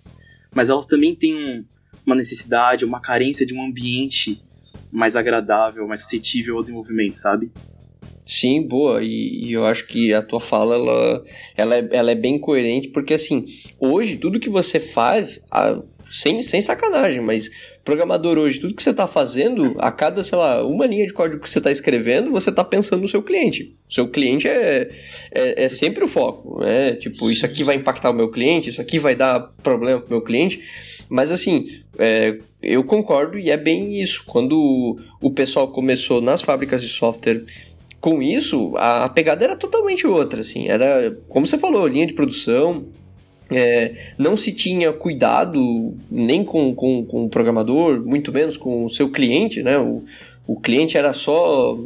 Mas 0.55 0.71
elas 0.71 0.87
também 0.87 1.15
têm 1.15 1.35
um, 1.35 1.65
uma 2.07 2.15
necessidade, 2.15 2.87
uma 2.87 3.01
carência 3.01 3.45
de 3.45 3.53
um 3.53 3.63
ambiente 3.63 4.43
mais 4.91 5.15
agradável, 5.15 5.87
mais 5.87 6.01
suscetível 6.01 6.57
ao 6.57 6.63
desenvolvimento, 6.63 7.15
sabe? 7.15 7.53
Sim, 8.31 8.63
boa. 8.63 9.03
E, 9.03 9.47
e, 9.47 9.53
eu 9.55 9.65
acho 9.65 9.85
que 9.89 10.15
a 10.15 10.23
tua 10.23 10.39
fala 10.39 10.77
ela, 10.77 11.25
ela, 11.57 11.75
é, 11.75 11.89
ela 11.91 12.11
é 12.13 12.15
bem 12.15 12.39
coerente, 12.39 12.87
porque 12.87 13.13
assim, 13.13 13.45
hoje 13.77 14.17
tudo 14.19 14.39
que 14.39 14.49
você 14.49 14.79
faz, 14.79 15.45
a, 15.51 15.83
sem, 16.09 16.41
sem 16.41 16.63
sacanagem, 16.63 17.21
mas 17.21 17.51
programador 17.85 18.39
hoje, 18.39 18.61
tudo 18.61 18.73
que 18.73 18.85
você 18.85 18.91
está 18.91 19.09
fazendo, 19.09 19.75
a 19.79 19.91
cada, 19.91 20.23
sei 20.23 20.39
lá, 20.39 20.65
uma 20.65 20.87
linha 20.87 21.05
de 21.07 21.13
código 21.13 21.43
que 21.43 21.51
você 21.51 21.59
está 21.59 21.73
escrevendo, 21.73 22.31
você 22.31 22.51
está 22.51 22.63
pensando 22.63 23.03
no 23.03 23.09
seu 23.09 23.21
cliente. 23.21 23.75
O 23.89 23.93
seu 23.93 24.09
cliente 24.09 24.47
é, 24.47 24.89
é, 25.33 25.65
é 25.65 25.69
sempre 25.69 26.05
o 26.05 26.09
foco, 26.09 26.61
né? 26.61 26.93
Tipo, 26.93 27.29
isso 27.33 27.45
aqui 27.45 27.65
vai 27.65 27.75
impactar 27.75 28.11
o 28.11 28.15
meu 28.15 28.31
cliente, 28.31 28.71
isso 28.71 28.81
aqui 28.81 29.01
vai 29.01 29.17
dar 29.17 29.41
problema 29.61 30.01
pro 30.01 30.11
meu 30.11 30.23
cliente. 30.23 30.63
Mas 31.09 31.33
assim, 31.33 31.67
é, 31.99 32.39
eu 32.63 32.85
concordo 32.85 33.37
e 33.37 33.51
é 33.51 33.57
bem 33.57 34.01
isso. 34.01 34.23
Quando 34.25 35.01
o 35.21 35.31
pessoal 35.33 35.73
começou 35.73 36.21
nas 36.21 36.43
fábricas 36.43 36.81
de 36.81 36.89
software 36.89 37.43
com 38.01 38.23
isso, 38.23 38.73
a, 38.77 39.09
pegada 39.09 39.45
era 39.45 39.55
totalmente 39.55 40.07
outra, 40.07 40.41
assim, 40.41 40.69
era, 40.69 41.17
como 41.29 41.47
você 41.47 41.59
falou, 41.59 41.87
linha 41.87 42.07
de 42.07 42.15
produção, 42.15 42.87
é, 43.51 43.95
não 44.17 44.37
se 44.37 44.53
tinha 44.53 44.93
cuidado 44.93 45.95
nem 46.11 46.43
com, 46.43 46.75
com, 46.75 47.05
com, 47.05 47.25
o 47.27 47.29
programador, 47.29 48.01
muito 48.03 48.33
menos 48.33 48.57
com 48.57 48.87
o 48.87 48.89
seu 48.89 49.11
cliente, 49.11 49.63
né, 49.63 49.79
o, 49.79 50.03
o 50.47 50.59
cliente 50.59 50.97
era 50.97 51.13
só, 51.13 51.79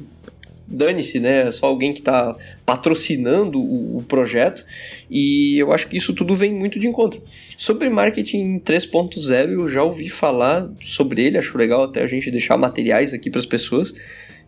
dane-se, 0.69 1.19
né, 1.19 1.51
só 1.51 1.67
alguém 1.67 1.93
que 1.93 1.99
está 1.99 2.37
patrocinando 2.65 3.59
o, 3.59 3.99
o, 3.99 4.03
projeto, 4.03 4.65
e 5.11 5.59
eu 5.59 5.73
acho 5.73 5.89
que 5.89 5.97
isso 5.97 6.13
tudo 6.13 6.37
vem 6.37 6.53
muito 6.55 6.79
de 6.79 6.87
encontro. 6.87 7.21
Sobre 7.57 7.89
marketing 7.91 8.61
3.0, 8.61 9.51
eu 9.51 9.69
já 9.69 9.83
ouvi 9.83 10.09
falar 10.09 10.71
sobre 10.81 11.25
ele, 11.25 11.39
acho 11.39 11.59
legal 11.59 11.83
até 11.83 12.05
a 12.05 12.07
gente 12.07 12.31
deixar 12.31 12.57
materiais 12.57 13.13
aqui 13.13 13.31
para 13.31 13.41
as 13.41 13.47
pessoas, 13.47 13.93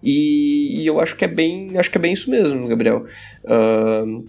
e, 0.09 0.83
e, 0.83 0.87
eu 0.87 1.01
acho 1.01 1.17
que 1.17 1.25
é 1.25 1.29
bem, 1.29 1.77
acho 1.77 1.91
que 1.91 1.99
é 1.99 2.01
bem 2.01 2.13
isso 2.13 2.31
mesmo, 2.31 2.69
Gabriel. 2.69 3.07
Uh, 3.45 4.25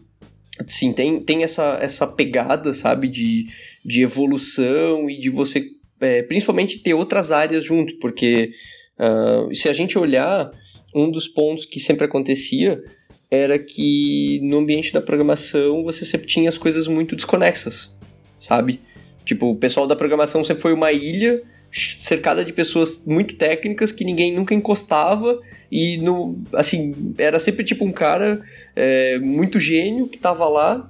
sim, 0.65 0.91
tem, 0.91 1.19
tem 1.19 1.43
essa, 1.43 1.77
essa 1.79 2.07
pegada, 2.07 2.73
sabe, 2.73 3.07
de, 3.07 3.45
de 3.85 4.01
evolução 4.01 5.07
e 5.07 5.19
de 5.19 5.29
você, 5.29 5.67
é, 6.01 6.23
principalmente, 6.23 6.79
ter 6.79 6.95
outras 6.95 7.31
áreas 7.31 7.63
junto, 7.63 7.95
porque 7.99 8.49
uh, 8.97 9.53
se 9.53 9.69
a 9.69 9.73
gente 9.73 9.99
olhar, 9.99 10.49
um 10.95 11.11
dos 11.11 11.27
pontos 11.27 11.63
que 11.63 11.79
sempre 11.79 12.05
acontecia 12.05 12.81
era 13.29 13.59
que 13.59 14.39
no 14.41 14.57
ambiente 14.57 14.91
da 14.91 15.01
programação 15.01 15.83
você 15.83 16.03
sempre 16.05 16.25
tinha 16.25 16.49
as 16.49 16.57
coisas 16.57 16.87
muito 16.87 17.15
desconexas, 17.15 17.95
sabe? 18.39 18.79
Tipo, 19.23 19.51
o 19.51 19.55
pessoal 19.55 19.85
da 19.85 19.95
programação 19.95 20.43
sempre 20.43 20.63
foi 20.63 20.73
uma 20.73 20.91
ilha 20.91 21.43
cercada 21.71 22.43
de 22.43 22.53
pessoas 22.53 23.03
muito 23.05 23.35
técnicas 23.35 23.91
que 23.91 24.05
ninguém 24.05 24.33
nunca 24.33 24.53
encostava 24.53 25.39
e 25.71 25.97
no 25.97 26.37
assim 26.53 27.13
era 27.17 27.39
sempre 27.39 27.63
tipo 27.63 27.83
um 27.83 27.91
cara 27.91 28.41
é, 28.75 29.19
muito 29.19 29.59
gênio 29.59 30.07
que 30.07 30.17
tava 30.17 30.47
lá 30.47 30.89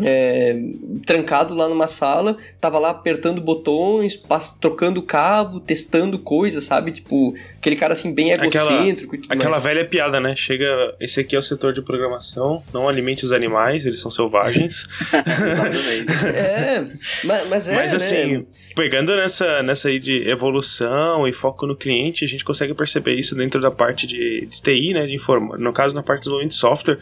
é, 0.00 0.56
trancado 1.04 1.54
lá 1.54 1.68
numa 1.68 1.86
sala, 1.86 2.36
tava 2.60 2.78
lá 2.78 2.90
apertando 2.90 3.40
botões, 3.40 4.20
trocando 4.60 5.02
cabo, 5.02 5.60
testando 5.60 6.18
coisas, 6.18 6.64
sabe? 6.64 6.92
Tipo, 6.92 7.34
aquele 7.58 7.76
cara 7.76 7.92
assim 7.92 8.14
bem 8.14 8.30
egocêntrico 8.30 9.16
aquela, 9.16 9.34
Aquela 9.34 9.50
mais. 9.52 9.64
velha 9.64 9.84
piada, 9.84 10.20
né? 10.20 10.34
Chega, 10.34 10.94
esse 11.00 11.20
aqui 11.20 11.34
é 11.34 11.38
o 11.38 11.42
setor 11.42 11.72
de 11.72 11.82
programação, 11.82 12.62
não 12.72 12.88
alimente 12.88 13.24
os 13.24 13.32
animais, 13.32 13.84
eles 13.84 14.00
são 14.00 14.10
selvagens. 14.10 14.86
é, 16.34 16.86
mas, 17.24 17.48
mas 17.48 17.68
é, 17.68 17.74
Mas 17.74 17.94
assim, 17.94 18.38
né? 18.38 18.44
pegando 18.74 19.14
nessa, 19.16 19.62
nessa 19.62 19.88
aí 19.88 19.98
de 19.98 20.28
evolução 20.28 21.26
e 21.26 21.32
foco 21.32 21.66
no 21.66 21.76
cliente, 21.76 22.24
a 22.24 22.28
gente 22.28 22.44
consegue 22.44 22.74
perceber 22.74 23.14
isso 23.14 23.34
dentro 23.34 23.60
da 23.60 23.70
parte 23.70 24.06
de, 24.06 24.46
de 24.46 24.62
TI, 24.62 24.94
né? 24.94 25.06
De 25.06 25.14
informa, 25.14 25.58
no 25.58 25.72
caso, 25.72 25.94
na 25.94 26.02
parte 26.02 26.20
do 26.20 26.22
desenvolvimento 26.24 26.52
de 26.52 26.58
software, 26.58 26.98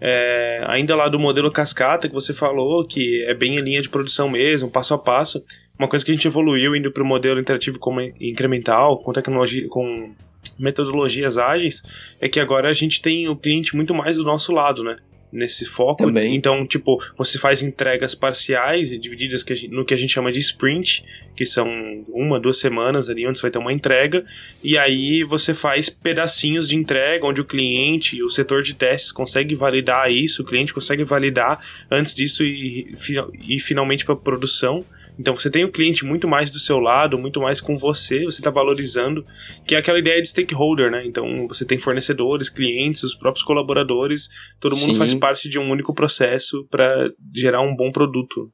é, 0.00 0.64
ainda 0.66 0.96
lá 0.96 1.08
do 1.08 1.18
modelo 1.18 1.50
cascata 1.50 2.08
que 2.08 2.14
você 2.14 2.32
falou, 2.32 2.84
que 2.84 3.24
é 3.26 3.34
bem 3.34 3.56
em 3.56 3.60
linha 3.60 3.80
de 3.80 3.88
produção 3.88 4.28
mesmo, 4.28 4.68
passo 4.70 4.94
a 4.94 4.98
passo. 4.98 5.42
Uma 5.82 5.88
coisa 5.88 6.04
que 6.04 6.12
a 6.12 6.14
gente 6.14 6.28
evoluiu 6.28 6.76
indo 6.76 6.92
para 6.92 7.02
o 7.02 7.06
modelo 7.06 7.40
interativo 7.40 7.76
como 7.76 8.00
incremental, 8.20 8.98
com 8.98 9.12
tecnologia, 9.12 9.66
com 9.68 10.14
metodologias 10.56 11.38
ágeis, 11.38 11.82
é 12.20 12.28
que 12.28 12.38
agora 12.38 12.68
a 12.68 12.72
gente 12.72 13.02
tem 13.02 13.28
o 13.28 13.34
cliente 13.34 13.74
muito 13.74 13.92
mais 13.92 14.16
do 14.16 14.22
nosso 14.22 14.52
lado, 14.52 14.84
né? 14.84 14.98
nesse 15.32 15.64
foco. 15.64 16.04
Também. 16.04 16.36
Então, 16.36 16.64
tipo, 16.66 17.02
você 17.16 17.38
faz 17.38 17.62
entregas 17.62 18.14
parciais 18.14 18.92
e 18.92 18.98
divididas 18.98 19.44
no 19.70 19.84
que 19.84 19.94
a 19.94 19.96
gente 19.96 20.12
chama 20.12 20.30
de 20.30 20.38
sprint, 20.38 21.02
que 21.34 21.46
são 21.46 21.66
uma, 22.08 22.38
duas 22.38 22.58
semanas 22.58 23.08
ali, 23.08 23.26
onde 23.26 23.38
você 23.38 23.42
vai 23.42 23.50
ter 23.50 23.58
uma 23.58 23.72
entrega, 23.72 24.24
e 24.62 24.76
aí 24.76 25.24
você 25.24 25.54
faz 25.54 25.88
pedacinhos 25.88 26.68
de 26.68 26.76
entrega, 26.76 27.26
onde 27.26 27.40
o 27.40 27.44
cliente, 27.44 28.22
o 28.22 28.28
setor 28.28 28.62
de 28.62 28.74
testes 28.74 29.10
consegue 29.10 29.54
validar 29.54 30.12
isso, 30.12 30.42
o 30.42 30.44
cliente 30.44 30.74
consegue 30.74 31.02
validar 31.02 31.58
antes 31.90 32.14
disso 32.14 32.44
e, 32.44 32.94
e 33.48 33.58
finalmente 33.58 34.04
para 34.04 34.14
produção. 34.14 34.84
Então 35.18 35.34
você 35.34 35.50
tem 35.50 35.64
o 35.64 35.70
cliente 35.70 36.04
muito 36.04 36.26
mais 36.26 36.50
do 36.50 36.58
seu 36.58 36.78
lado, 36.78 37.18
muito 37.18 37.40
mais 37.40 37.60
com 37.60 37.76
você, 37.76 38.24
você 38.24 38.40
está 38.40 38.50
valorizando, 38.50 39.24
que 39.66 39.74
é 39.74 39.78
aquela 39.78 39.98
ideia 39.98 40.20
de 40.20 40.28
stakeholder, 40.28 40.90
né? 40.90 41.04
Então 41.06 41.46
você 41.46 41.64
tem 41.64 41.78
fornecedores, 41.78 42.48
clientes, 42.48 43.02
os 43.02 43.14
próprios 43.14 43.44
colaboradores, 43.44 44.28
todo 44.58 44.76
mundo 44.76 44.92
Sim. 44.92 44.98
faz 44.98 45.14
parte 45.14 45.48
de 45.48 45.58
um 45.58 45.70
único 45.70 45.94
processo 45.94 46.66
para 46.70 47.10
gerar 47.34 47.62
um 47.62 47.76
bom 47.76 47.90
produto. 47.90 48.50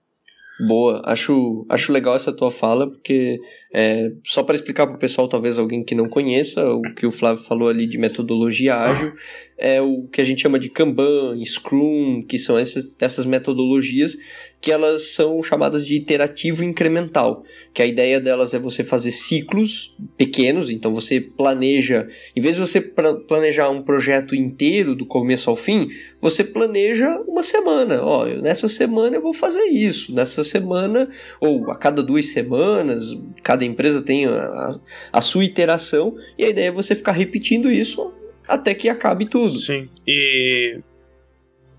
Boa, 0.66 1.02
acho, 1.04 1.64
acho 1.68 1.92
legal 1.92 2.16
essa 2.16 2.32
tua 2.32 2.50
fala, 2.50 2.90
porque 2.90 3.38
é, 3.72 4.10
só 4.24 4.42
para 4.42 4.56
explicar 4.56 4.88
para 4.88 4.96
o 4.96 4.98
pessoal, 4.98 5.28
talvez 5.28 5.56
alguém 5.56 5.84
que 5.84 5.94
não 5.94 6.08
conheça, 6.08 6.68
o 6.68 6.82
que 6.82 7.06
o 7.06 7.12
Flávio 7.12 7.44
falou 7.44 7.68
ali 7.68 7.86
de 7.86 7.96
metodologia 7.96 8.74
ágil, 8.74 9.12
é 9.56 9.80
o 9.80 10.08
que 10.08 10.20
a 10.20 10.24
gente 10.24 10.42
chama 10.42 10.58
de 10.58 10.68
Kanban, 10.68 11.38
Scrum, 11.44 12.22
que 12.22 12.36
são 12.36 12.58
essas, 12.58 12.96
essas 13.00 13.24
metodologias 13.24 14.16
que 14.60 14.72
elas 14.72 15.12
são 15.12 15.40
chamadas 15.42 15.86
de 15.86 15.94
iterativo 15.94 16.64
incremental, 16.64 17.44
que 17.72 17.80
a 17.80 17.86
ideia 17.86 18.20
delas 18.20 18.54
é 18.54 18.58
você 18.58 18.82
fazer 18.82 19.12
ciclos 19.12 19.94
pequenos, 20.16 20.68
então 20.68 20.92
você 20.92 21.20
planeja, 21.20 22.08
em 22.34 22.40
vez 22.40 22.56
de 22.56 22.60
você 22.60 22.80
planejar 22.80 23.68
um 23.68 23.82
projeto 23.82 24.34
inteiro 24.34 24.96
do 24.96 25.06
começo 25.06 25.48
ao 25.48 25.54
fim, 25.54 25.88
você 26.20 26.42
planeja 26.42 27.20
uma 27.28 27.42
semana, 27.42 28.02
ó, 28.02 28.26
nessa 28.26 28.68
semana 28.68 29.16
eu 29.16 29.22
vou 29.22 29.32
fazer 29.32 29.62
isso, 29.66 30.12
nessa 30.12 30.42
semana, 30.42 31.08
ou 31.40 31.70
a 31.70 31.76
cada 31.76 32.02
duas 32.02 32.26
semanas, 32.26 33.16
cada 33.44 33.64
empresa 33.64 34.02
tem 34.02 34.26
a, 34.26 34.80
a 35.12 35.20
sua 35.20 35.44
iteração, 35.44 36.16
e 36.36 36.44
a 36.44 36.48
ideia 36.48 36.68
é 36.68 36.72
você 36.72 36.96
ficar 36.96 37.12
repetindo 37.12 37.70
isso 37.70 38.12
até 38.48 38.74
que 38.74 38.88
acabe 38.88 39.28
tudo. 39.28 39.50
Sim, 39.50 39.88
e 40.06 40.80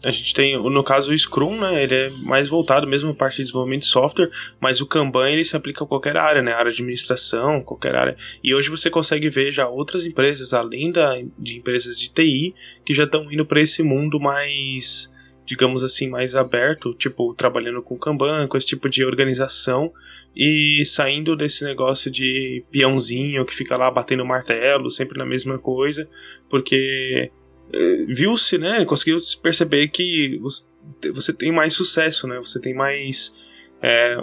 a 0.06 0.12
gente 0.12 0.34
tem, 0.34 0.58
no 0.58 0.84
caso, 0.84 1.12
o 1.12 1.18
Scrum, 1.18 1.60
né? 1.60 1.84
Ele 1.84 1.96
é 1.96 2.10
mais 2.10 2.48
voltado 2.48 2.88
mesmo 2.88 3.12
à 3.12 3.14
parte 3.14 3.38
de 3.38 3.44
desenvolvimento 3.44 3.82
de 3.82 3.88
software, 3.88 4.30
mas 4.60 4.80
o 4.80 4.88
Kanban 4.88 5.30
ele 5.30 5.44
se 5.44 5.58
aplica 5.58 5.84
a 5.84 5.88
qualquer 5.88 6.16
área, 6.16 6.42
né? 6.42 6.54
Área 6.54 6.72
de 6.72 6.82
administração, 6.82 7.62
qualquer 7.62 7.96
área. 7.96 8.16
E 8.42 8.56
hoje 8.56 8.70
você 8.70 8.90
consegue 8.90 9.30
ver 9.30 9.52
já 9.52 9.68
outras 9.68 10.06
empresas, 10.06 10.54
além 10.54 10.92
da, 10.92 11.16
de 11.38 11.58
empresas 11.58 12.00
de 12.00 12.10
TI, 12.10 12.56
que 12.86 12.94
já 12.94 13.04
estão 13.04 13.30
indo 13.32 13.46
para 13.46 13.60
esse 13.60 13.84
mundo 13.84 14.20
mais, 14.22 15.12
digamos 15.46 15.84
assim, 15.84 16.08
mais 16.08 16.34
aberto, 16.34 16.94
tipo, 16.94 17.34
trabalhando 17.34 17.82
com 17.82 17.98
Kanban, 17.98 18.48
com 18.48 18.58
esse 18.58 18.68
tipo 18.68 18.88
de 18.90 19.04
organização 19.04 19.92
e 20.34 20.84
saindo 20.86 21.36
desse 21.36 21.66
negócio 21.66 22.10
de 22.10 22.64
peãozinho 22.72 23.46
que 23.46 23.54
fica 23.54 23.78
lá 23.78 23.92
batendo 23.92 24.26
martelo, 24.26 24.90
sempre 24.90 25.18
na 25.18 25.26
mesma 25.26 25.58
coisa, 25.58 26.10
porque 26.50 27.32
viu-se, 28.08 28.58
né? 28.58 28.86
Conseguiu 28.86 29.18
perceber 29.42 29.88
que 29.90 30.40
você 31.14 31.34
tem 31.34 31.52
mais 31.52 31.74
sucesso, 31.74 32.28
né? 32.28 32.38
Você 32.38 32.60
tem 32.60 32.74
mais. 32.74 33.34
É, 33.82 34.18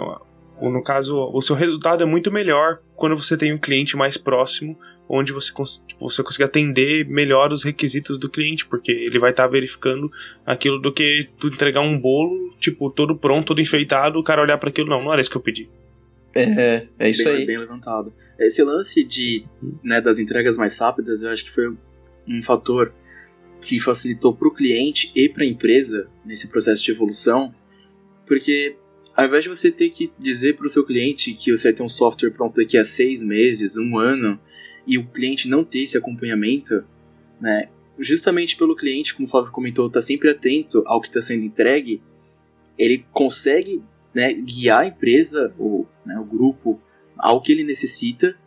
no 0.61 0.83
caso, 0.83 1.15
o 1.33 1.41
seu 1.41 1.55
resultado 1.55 2.03
é 2.03 2.05
muito 2.05 2.31
melhor 2.31 2.79
quando 2.95 3.15
você 3.15 3.37
tem 3.37 3.53
um 3.53 3.57
cliente 3.57 3.95
mais 3.95 4.17
próximo, 4.17 4.77
onde 5.09 5.31
você, 5.31 5.51
tipo, 5.87 6.09
você 6.09 6.21
consegue 6.21 6.43
atender 6.43 7.07
melhor 7.07 7.51
os 7.51 7.63
requisitos 7.63 8.17
do 8.17 8.29
cliente, 8.29 8.65
porque 8.65 8.91
ele 8.91 9.19
vai 9.19 9.31
estar 9.31 9.43
tá 9.43 9.49
verificando 9.49 10.11
aquilo 10.45 10.79
do 10.79 10.91
que 10.91 11.29
tu 11.39 11.47
entregar 11.47 11.81
um 11.81 11.97
bolo, 11.97 12.53
tipo, 12.59 12.89
todo 12.89 13.15
pronto, 13.15 13.47
todo 13.47 13.61
enfeitado, 13.61 14.19
o 14.19 14.23
cara 14.23 14.41
olhar 14.41 14.57
para 14.57 14.69
aquilo, 14.69 14.89
não, 14.89 15.03
não 15.03 15.11
era 15.11 15.21
isso 15.21 15.29
que 15.29 15.37
eu 15.37 15.41
pedi. 15.41 15.69
É, 16.35 16.87
é 16.99 17.09
isso 17.09 17.23
bem, 17.23 17.35
aí. 17.35 17.45
Bem 17.45 17.57
levantado. 17.57 18.13
Esse 18.39 18.63
lance 18.63 19.03
de, 19.03 19.45
né, 19.83 20.01
das 20.01 20.19
entregas 20.19 20.57
mais 20.57 20.77
rápidas, 20.77 21.23
eu 21.23 21.31
acho 21.31 21.45
que 21.45 21.51
foi 21.51 21.73
um 22.27 22.43
fator 22.43 22.93
que 23.61 23.79
facilitou 23.79 24.33
para 24.33 24.47
o 24.47 24.53
cliente 24.53 25.11
e 25.15 25.27
para 25.27 25.43
a 25.43 25.47
empresa 25.47 26.09
nesse 26.25 26.47
processo 26.47 26.83
de 26.83 26.91
evolução, 26.91 27.53
porque 28.25 28.75
ao 29.15 29.25
invés 29.25 29.43
de 29.43 29.49
você 29.49 29.71
ter 29.71 29.89
que 29.89 30.11
dizer 30.19 30.55
para 30.55 30.67
o 30.67 30.69
seu 30.69 30.85
cliente 30.85 31.33
que 31.33 31.55
você 31.55 31.69
vai 31.69 31.73
ter 31.73 31.83
um 31.83 31.89
software 31.89 32.29
pronto 32.31 32.57
daqui 32.57 32.77
a 32.77 32.85
seis 32.85 33.23
meses, 33.23 33.75
um 33.75 33.97
ano, 33.97 34.39
e 34.85 34.97
o 34.97 35.07
cliente 35.07 35.49
não 35.49 35.63
ter 35.63 35.79
esse 35.79 35.97
acompanhamento, 35.97 36.85
né, 37.41 37.69
justamente 37.99 38.55
pelo 38.55 38.75
cliente, 38.75 39.15
como 39.15 39.27
o 39.27 39.31
Fábio 39.31 39.51
comentou, 39.51 39.89
tá 39.89 40.01
sempre 40.01 40.29
atento 40.29 40.83
ao 40.85 41.01
que 41.01 41.07
está 41.07 41.21
sendo 41.21 41.43
entregue, 41.43 42.01
ele 42.77 43.05
consegue 43.11 43.81
né, 44.13 44.33
guiar 44.33 44.83
a 44.83 44.87
empresa, 44.87 45.53
ou 45.57 45.87
né, 46.05 46.17
o 46.19 46.23
grupo, 46.23 46.79
ao 47.17 47.41
que 47.41 47.51
ele 47.51 47.63
necessita, 47.63 48.37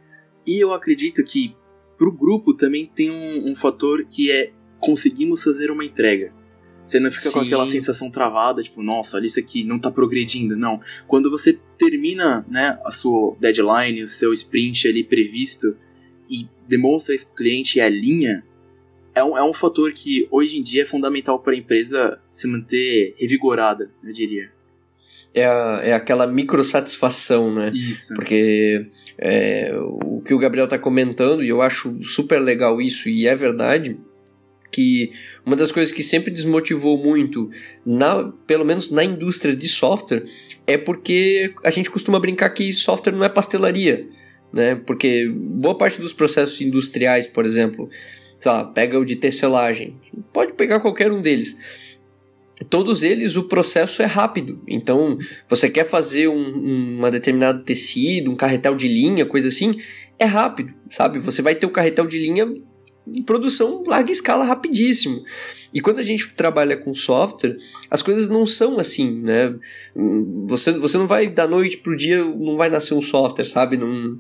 e 0.47 0.59
eu 0.59 0.73
acredito 0.73 1.23
que 1.25 1.55
para 1.99 2.09
o 2.09 2.13
grupo 2.13 2.55
também 2.55 2.87
tem 2.87 3.11
um, 3.11 3.51
um 3.51 3.55
fator 3.55 4.07
que 4.07 4.31
é 4.31 4.53
conseguimos 4.81 5.45
fazer 5.45 5.71
uma 5.71 5.85
entrega. 5.85 6.33
Você 6.87 6.99
não 6.99 7.11
fica 7.11 7.29
Sim. 7.29 7.33
com 7.33 7.41
aquela 7.41 7.67
sensação 7.67 8.11
travada, 8.11 8.63
tipo, 8.63 8.83
nossa, 8.83 9.17
olha 9.17 9.27
isso 9.27 9.39
aqui, 9.39 9.63
não 9.63 9.79
tá 9.79 9.91
progredindo. 9.91 10.57
Não. 10.57 10.81
Quando 11.07 11.31
você 11.31 11.59
termina, 11.79 12.45
né, 12.49 12.79
a 12.85 12.91
sua 12.91 13.37
deadline, 13.39 14.03
o 14.03 14.09
seu 14.09 14.33
sprint 14.33 14.89
ali 14.89 15.05
previsto 15.05 15.77
e 16.29 16.49
demonstra 16.67 17.15
isso 17.15 17.27
pro 17.27 17.37
cliente 17.37 17.79
e 17.79 17.81
alinha, 17.81 18.45
é 19.15 19.23
um, 19.23 19.39
é 19.39 19.43
um 19.43 19.53
fator 19.53 19.93
que 19.93 20.27
hoje 20.31 20.59
em 20.59 20.63
dia 20.63 20.83
é 20.83 20.87
fundamental 20.87 21.39
para 21.39 21.53
a 21.53 21.57
empresa 21.57 22.19
se 22.31 22.47
manter 22.49 23.15
revigorada, 23.19 23.93
eu 24.03 24.13
diria. 24.13 24.51
É, 25.33 25.47
a, 25.47 25.81
é 25.83 25.93
aquela 25.93 26.27
microsatisfação, 26.27 27.55
né? 27.55 27.71
Isso. 27.73 28.15
Porque 28.15 28.89
é, 29.17 29.73
o 29.77 30.21
que 30.21 30.35
o 30.35 30.39
Gabriel 30.39 30.67
tá 30.67 30.79
comentando, 30.79 31.43
e 31.45 31.49
eu 31.49 31.63
acho 31.63 32.03
super 32.03 32.41
legal 32.41 32.81
isso, 32.81 33.09
e 33.09 33.27
é 33.27 33.35
verdade, 33.35 33.97
que 34.71 35.13
uma 35.45 35.57
das 35.57 35.73
coisas 35.73 35.93
que 35.93 36.03
sempre 36.03 36.31
desmotivou 36.31 36.97
muito, 36.97 37.51
na, 37.85 38.33
pelo 38.47 38.65
menos 38.65 38.91
na 38.91 39.05
indústria 39.05 39.55
de 39.55 39.69
software, 39.69 40.25
é 40.67 40.79
porque 40.79 41.53
a 41.65 41.71
gente 41.71 41.91
costuma 41.91 42.21
brincar 42.21 42.51
que 42.51 42.73
software 42.73 43.13
não 43.13 43.25
é 43.25 43.29
pastelaria, 43.29 44.09
né? 44.53 44.75
Porque 44.75 45.29
boa 45.29 45.77
parte 45.77 46.01
dos 46.01 46.13
processos 46.13 46.61
industriais, 46.61 47.27
por 47.27 47.45
exemplo, 47.45 47.89
sei 48.39 48.51
lá, 48.53 48.65
pega 48.65 48.99
o 48.99 49.05
de 49.05 49.17
tecelagem, 49.17 49.97
pode 50.33 50.53
pegar 50.55 50.81
qualquer 50.81 51.11
um 51.11 51.21
deles. 51.21 51.99
Todos 52.69 53.03
eles 53.03 53.37
o 53.37 53.45
processo 53.45 54.03
é 54.03 54.05
rápido. 54.05 54.63
Então, 54.69 55.17
você 55.49 55.71
quer 55.71 55.85
fazer 55.85 56.29
um, 56.29 56.35
um 56.37 56.99
uma 56.99 57.11
determinado 57.11 57.63
tecido, 57.63 58.31
um 58.31 58.37
carretel 58.37 58.75
de 58.75 58.87
linha, 58.87 59.25
coisa 59.25 59.49
assim, 59.49 59.73
é 60.19 60.27
rápido, 60.27 60.75
sabe? 60.91 61.19
Você 61.19 61.41
vai 61.41 61.55
ter 61.55 61.65
o 61.65 61.71
carretel 61.71 62.07
de 62.07 62.19
linha 62.19 62.47
produção 63.25 63.83
larga 63.87 64.11
escala 64.11 64.45
rapidíssimo. 64.45 65.23
E 65.73 65.81
quando 65.81 66.01
a 66.01 66.03
gente 66.03 66.33
trabalha 66.35 66.77
com 66.77 66.93
software, 66.95 67.57
as 67.91 68.03
coisas 68.03 68.29
não 68.29 68.45
são 68.45 68.79
assim, 68.79 69.11
né? 69.23 69.55
Você, 70.47 70.73
você 70.73 70.99
não 70.99 71.07
vai 71.07 71.29
da 71.29 71.47
noite 71.47 71.79
pro 71.79 71.97
dia, 71.97 72.25
não 72.25 72.57
vai 72.57 72.69
nascer 72.69 72.95
um 72.95 73.03
software, 73.03 73.45
sabe? 73.45 73.77
Não, 73.77 74.19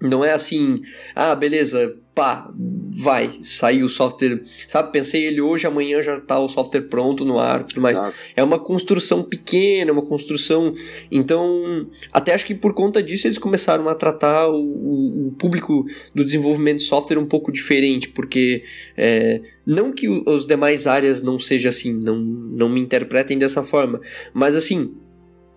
Não 0.00 0.24
é 0.24 0.32
assim, 0.32 0.80
ah, 1.14 1.34
beleza, 1.34 1.96
pá, 2.18 2.50
vai, 2.96 3.38
saiu 3.42 3.86
o 3.86 3.88
software, 3.88 4.42
sabe? 4.66 4.92
Pensei 4.92 5.24
ele 5.24 5.40
hoje, 5.40 5.68
amanhã 5.68 6.02
já 6.02 6.18
tá 6.18 6.38
o 6.38 6.48
software 6.48 6.82
pronto 6.82 7.24
no 7.24 7.38
ar, 7.38 7.62
tudo 7.62 7.80
mais. 7.80 7.96
Exato. 7.96 8.16
É 8.36 8.42
uma 8.42 8.58
construção 8.58 9.22
pequena, 9.22 9.92
uma 9.92 10.04
construção. 10.04 10.74
Então, 11.12 11.88
até 12.12 12.34
acho 12.34 12.44
que 12.44 12.56
por 12.56 12.74
conta 12.74 13.00
disso 13.00 13.28
eles 13.28 13.38
começaram 13.38 13.88
a 13.88 13.94
tratar 13.94 14.48
o, 14.48 15.28
o 15.28 15.32
público 15.38 15.84
do 16.12 16.24
desenvolvimento 16.24 16.78
de 16.78 16.84
software 16.84 17.18
um 17.18 17.26
pouco 17.26 17.52
diferente, 17.52 18.08
porque 18.08 18.64
é, 18.96 19.40
não 19.64 19.92
que 19.92 20.08
os 20.08 20.44
demais 20.44 20.88
áreas 20.88 21.22
não 21.22 21.38
seja 21.38 21.68
assim, 21.68 22.00
não, 22.04 22.16
não 22.16 22.68
me 22.68 22.80
interpretem 22.80 23.38
dessa 23.38 23.62
forma, 23.62 24.00
mas 24.34 24.56
assim 24.56 24.92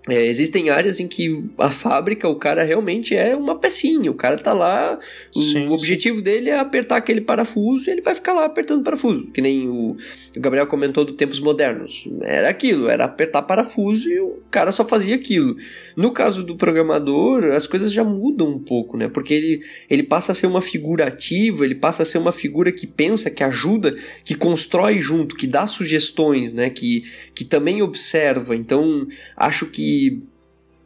é, 0.10 0.26
existem 0.26 0.72
áreas 0.72 1.00
em 1.00 1.08
que 1.08 1.46
a 1.60 1.70
fábrica, 1.70 2.28
o 2.28 2.36
cara 2.36 2.64
realmente 2.64 3.16
é 3.16 3.36
uma 3.36 3.56
pecinha, 3.56 4.10
o 4.10 4.16
cara 4.16 4.36
tá 4.36 4.52
lá, 4.52 4.98
o, 5.36 5.40
Sim, 5.40 5.68
o 5.68 5.74
objetivo 5.74 6.24
dele 6.24 6.50
é 6.50 6.58
apertar 6.58 6.98
aquele 6.98 7.22
parafuso 7.22 7.88
e 7.88 7.92
ele 7.92 8.02
vai 8.02 8.16
ficar 8.16 8.34
lá 8.34 8.46
apertando 8.46 8.84
parafuso, 8.84 9.28
que 9.28 9.42
nem 9.42 9.70
o, 9.70 9.96
o 10.36 10.40
Gabriel 10.40 10.66
comentou 10.66 11.06
do 11.06 11.14
tempos 11.14 11.40
modernos. 11.40 12.08
Era 12.22 12.50
aquilo, 12.50 12.90
era 12.90 13.04
apertar 13.04 13.44
parafuso 13.44 14.10
e 14.10 14.20
o 14.20 14.40
cara 14.50 14.72
só 14.72 14.84
fazia 14.84 15.14
aquilo. 15.14 15.56
No 15.96 16.12
caso 16.12 16.44
do 16.44 16.56
programador, 16.56 17.46
as 17.52 17.68
coisas 17.68 17.94
já 17.94 18.04
mudam 18.04 18.50
um 18.50 18.60
pouco, 18.60 18.98
né? 18.98 19.08
Porque 19.08 19.36
ele, 19.36 19.62
ele 19.88 20.04
passa 20.04 20.32
a 20.32 20.36
ser 20.36 20.48
uma 20.48 20.62
figura 20.62 21.06
ativa, 21.06 21.64
ele 21.64 21.76
passa 21.76 22.02
a 22.02 22.06
ser 22.06 22.18
uma 22.18 22.32
figura 22.32 22.72
que 22.72 22.88
pensa, 22.88 23.30
que 23.30 23.44
ajuda, 23.44 23.96
que 24.26 24.34
constrói 24.34 25.00
junto, 25.00 25.36
que 25.36 25.46
dá 25.46 25.68
sugestões, 25.68 26.54
né? 26.54 26.72
Que, 26.72 27.04
que 27.36 27.46
também 27.46 27.84
observa. 27.84 28.56
Então, 28.56 29.08
acho 29.38 29.68
que 29.68 29.91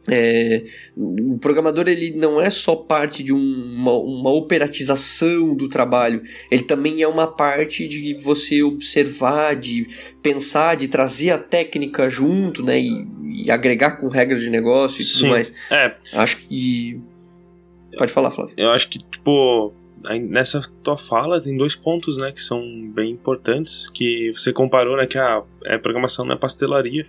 é, 0.08 0.64
o 0.96 1.36
programador 1.38 1.88
ele 1.88 2.12
não 2.12 2.40
é 2.40 2.48
só 2.48 2.76
parte 2.76 3.22
de 3.22 3.32
um, 3.32 3.74
uma, 3.76 3.92
uma 3.92 4.30
operatização 4.30 5.54
do 5.54 5.68
trabalho, 5.68 6.22
ele 6.50 6.62
também 6.62 7.02
é 7.02 7.08
uma 7.08 7.26
parte 7.26 7.88
de 7.88 8.14
você 8.14 8.62
observar, 8.62 9.56
de 9.56 9.86
pensar, 10.22 10.76
de 10.76 10.86
trazer 10.86 11.30
a 11.30 11.38
técnica 11.38 12.08
junto, 12.08 12.62
né, 12.62 12.80
e, 12.80 13.44
e 13.44 13.50
agregar 13.50 13.92
com 13.92 14.08
regras 14.08 14.40
de 14.40 14.50
negócio 14.50 15.00
e 15.00 15.04
Sim. 15.04 15.20
tudo 15.22 15.30
mais. 15.30 15.52
É, 15.70 15.96
Acho 16.14 16.36
que 16.38 17.00
pode 17.98 18.12
falar, 18.12 18.30
Flávio. 18.30 18.54
eu 18.56 18.70
acho 18.70 18.88
que, 18.88 18.98
tipo, 18.98 19.74
nessa 20.28 20.60
tua 20.84 20.96
fala 20.96 21.40
tem 21.40 21.56
dois 21.56 21.74
pontos, 21.74 22.16
né, 22.16 22.30
que 22.30 22.42
são 22.42 22.62
bem 22.94 23.10
importantes, 23.10 23.90
que 23.90 24.30
você 24.32 24.52
comparou, 24.52 24.96
né, 24.96 25.06
que 25.06 25.18
a, 25.18 25.42
a 25.66 25.78
programação 25.80 26.24
não 26.24 26.34
é 26.34 26.38
pastelaria. 26.38 27.04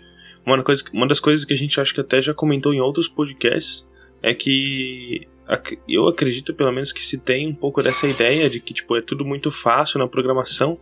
Uma, 0.48 0.64
coisa, 0.64 0.84
uma 0.94 1.06
das 1.06 1.20
coisas 1.20 1.44
que 1.44 1.54
a 1.54 1.58
gente 1.58 1.80
acho 1.82 1.94
que 1.94 2.00
até 2.00 2.22
já 2.22 2.34
comentou 2.34 2.74
em 2.74 2.80
outros 2.80 3.10
podcasts 3.10 3.86
é 4.24 4.34
que 4.34 5.28
eu 5.88 6.08
acredito 6.08 6.54
pelo 6.54 6.72
menos 6.72 6.94
que 6.94 7.04
se 7.04 7.18
tem 7.18 7.48
um 7.48 7.54
pouco 7.54 7.84
dessa 7.84 8.08
ideia 8.08 8.50
de 8.50 8.62
que 8.62 8.74
tipo 8.74 8.96
é 8.96 9.02
tudo 9.02 9.26
muito 9.26 9.52
fácil 9.52 10.00
na 10.00 10.08
programação 10.08 10.80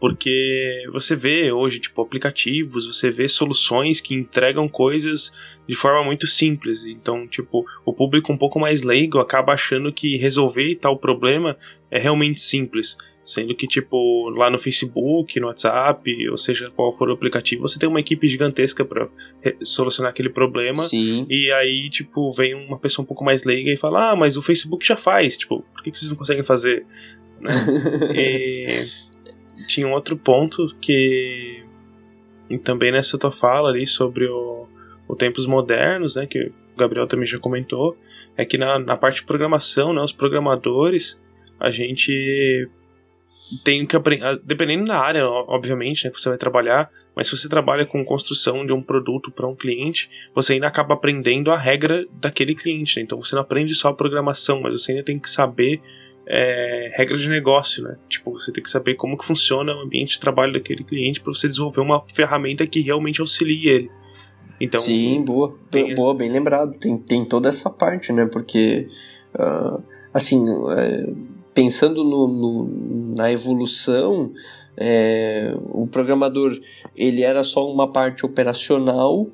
porque 0.00 0.84
você 0.92 1.16
vê 1.16 1.50
hoje 1.52 1.78
tipo 1.78 2.00
aplicativos 2.00 2.86
você 2.86 3.10
vê 3.10 3.26
soluções 3.26 4.00
que 4.00 4.14
entregam 4.14 4.68
coisas 4.68 5.32
de 5.66 5.74
forma 5.74 6.04
muito 6.04 6.26
simples 6.26 6.86
então 6.86 7.26
tipo 7.26 7.64
o 7.84 7.92
público 7.92 8.32
um 8.32 8.38
pouco 8.38 8.58
mais 8.58 8.82
leigo 8.82 9.18
acaba 9.18 9.52
achando 9.52 9.92
que 9.92 10.16
resolver 10.16 10.76
tal 10.76 10.96
problema 10.96 11.56
é 11.90 11.98
realmente 11.98 12.40
simples 12.40 12.96
sendo 13.24 13.54
que 13.54 13.66
tipo 13.66 14.30
lá 14.30 14.50
no 14.50 14.58
Facebook 14.58 15.38
no 15.38 15.48
WhatsApp 15.48 16.30
ou 16.30 16.36
seja 16.36 16.70
qual 16.70 16.92
for 16.92 17.10
o 17.10 17.12
aplicativo 17.12 17.62
você 17.62 17.78
tem 17.78 17.88
uma 17.88 18.00
equipe 18.00 18.26
gigantesca 18.26 18.84
para 18.84 19.08
solucionar 19.60 20.10
aquele 20.10 20.30
problema 20.30 20.86
Sim. 20.86 21.26
e 21.28 21.52
aí, 21.52 21.88
tipo, 21.90 22.30
vem 22.30 22.54
uma 22.54 22.78
pessoa 22.78 23.04
um 23.04 23.06
pouco 23.06 23.24
mais 23.24 23.44
leiga 23.44 23.70
e 23.70 23.76
fala: 23.76 24.12
Ah, 24.12 24.16
mas 24.16 24.36
o 24.36 24.42
Facebook 24.42 24.86
já 24.86 24.96
faz. 24.96 25.36
Tipo, 25.36 25.64
por 25.72 25.82
que 25.82 25.90
vocês 25.90 26.10
não 26.10 26.16
conseguem 26.16 26.44
fazer? 26.44 26.84
Né? 27.40 27.52
e 28.14 28.84
tinha 29.66 29.86
um 29.86 29.92
outro 29.92 30.16
ponto 30.16 30.74
que. 30.80 31.64
também 32.64 32.92
nessa 32.92 33.18
tua 33.18 33.32
fala 33.32 33.70
ali 33.70 33.86
sobre 33.86 34.26
o, 34.26 34.66
o 35.06 35.16
tempos 35.16 35.46
modernos, 35.46 36.16
né? 36.16 36.26
Que 36.26 36.44
o 36.44 36.48
Gabriel 36.76 37.06
também 37.06 37.26
já 37.26 37.38
comentou. 37.38 37.96
É 38.36 38.44
que 38.44 38.56
na, 38.56 38.78
na 38.78 38.96
parte 38.96 39.16
de 39.16 39.26
programação, 39.26 39.92
né? 39.92 40.00
Os 40.00 40.12
programadores, 40.12 41.20
a 41.58 41.70
gente 41.70 42.68
tem 43.64 43.86
que 43.86 43.96
aprender. 43.96 44.40
Dependendo 44.44 44.84
da 44.84 44.98
área, 44.98 45.26
obviamente, 45.26 46.04
né? 46.04 46.10
Que 46.10 46.20
você 46.20 46.28
vai 46.28 46.38
trabalhar. 46.38 46.90
Mas 47.18 47.26
se 47.26 47.36
você 47.36 47.48
trabalha 47.48 47.84
com 47.84 48.04
construção 48.04 48.64
de 48.64 48.72
um 48.72 48.80
produto 48.80 49.32
para 49.32 49.48
um 49.48 49.56
cliente, 49.56 50.08
você 50.32 50.52
ainda 50.52 50.68
acaba 50.68 50.94
aprendendo 50.94 51.50
a 51.50 51.58
regra 51.58 52.06
daquele 52.12 52.54
cliente. 52.54 52.96
Né? 52.96 53.02
Então 53.02 53.20
você 53.20 53.34
não 53.34 53.42
aprende 53.42 53.74
só 53.74 53.88
a 53.88 53.94
programação, 53.94 54.60
mas 54.60 54.80
você 54.80 54.92
ainda 54.92 55.02
tem 55.02 55.18
que 55.18 55.28
saber 55.28 55.80
é, 56.30 56.92
regras 56.96 57.20
de 57.20 57.28
negócio, 57.30 57.82
né? 57.82 57.96
Tipo, 58.08 58.32
você 58.32 58.52
tem 58.52 58.62
que 58.62 58.70
saber 58.70 58.94
como 58.96 59.16
que 59.16 59.24
funciona 59.24 59.74
o 59.74 59.80
ambiente 59.80 60.12
de 60.12 60.20
trabalho 60.20 60.52
daquele 60.52 60.84
cliente 60.84 61.20
para 61.20 61.32
você 61.32 61.48
desenvolver 61.48 61.80
uma 61.80 62.04
ferramenta 62.08 62.66
que 62.66 62.80
realmente 62.80 63.20
auxilie 63.20 63.68
ele. 63.68 63.90
Então, 64.60 64.80
Sim, 64.80 65.22
boa. 65.24 65.56
Bem, 65.70 65.94
boa, 65.94 66.14
bem 66.14 66.30
lembrado. 66.30 66.74
Tem, 66.78 66.98
tem 66.98 67.24
toda 67.24 67.48
essa 67.48 67.70
parte, 67.70 68.12
né? 68.12 68.26
Porque, 68.26 68.88
ah, 69.34 69.78
assim, 70.12 70.44
é, 70.76 71.10
pensando 71.54 72.04
no, 72.04 72.26
no- 72.28 73.14
na 73.16 73.32
evolução, 73.32 74.32
é, 74.76 75.54
o 75.72 75.86
programador 75.86 76.58
ele 76.96 77.22
era 77.22 77.42
só 77.42 77.70
uma 77.72 77.90
parte 77.90 78.26
operacional. 78.26 79.28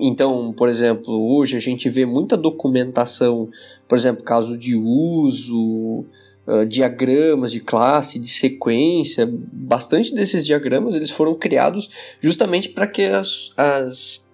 Então, 0.00 0.52
por 0.52 0.68
exemplo, 0.68 1.12
hoje 1.36 1.56
a 1.56 1.60
gente 1.60 1.88
vê 1.88 2.04
muita 2.04 2.36
documentação, 2.36 3.48
por 3.88 3.96
exemplo, 3.96 4.22
caso 4.24 4.58
de 4.58 4.74
uso, 4.76 6.04
ah, 6.50 6.64
diagramas 6.64 7.52
de 7.52 7.60
classe, 7.60 8.18
de 8.18 8.28
sequência. 8.28 9.28
Bastante 9.30 10.14
desses 10.14 10.44
diagramas 10.44 10.94
eles 10.94 11.10
foram 11.10 11.34
criados 11.34 11.88
justamente 12.20 12.68
para 12.68 12.86
que 12.86 13.02
as, 13.02 13.52
as 13.56 14.28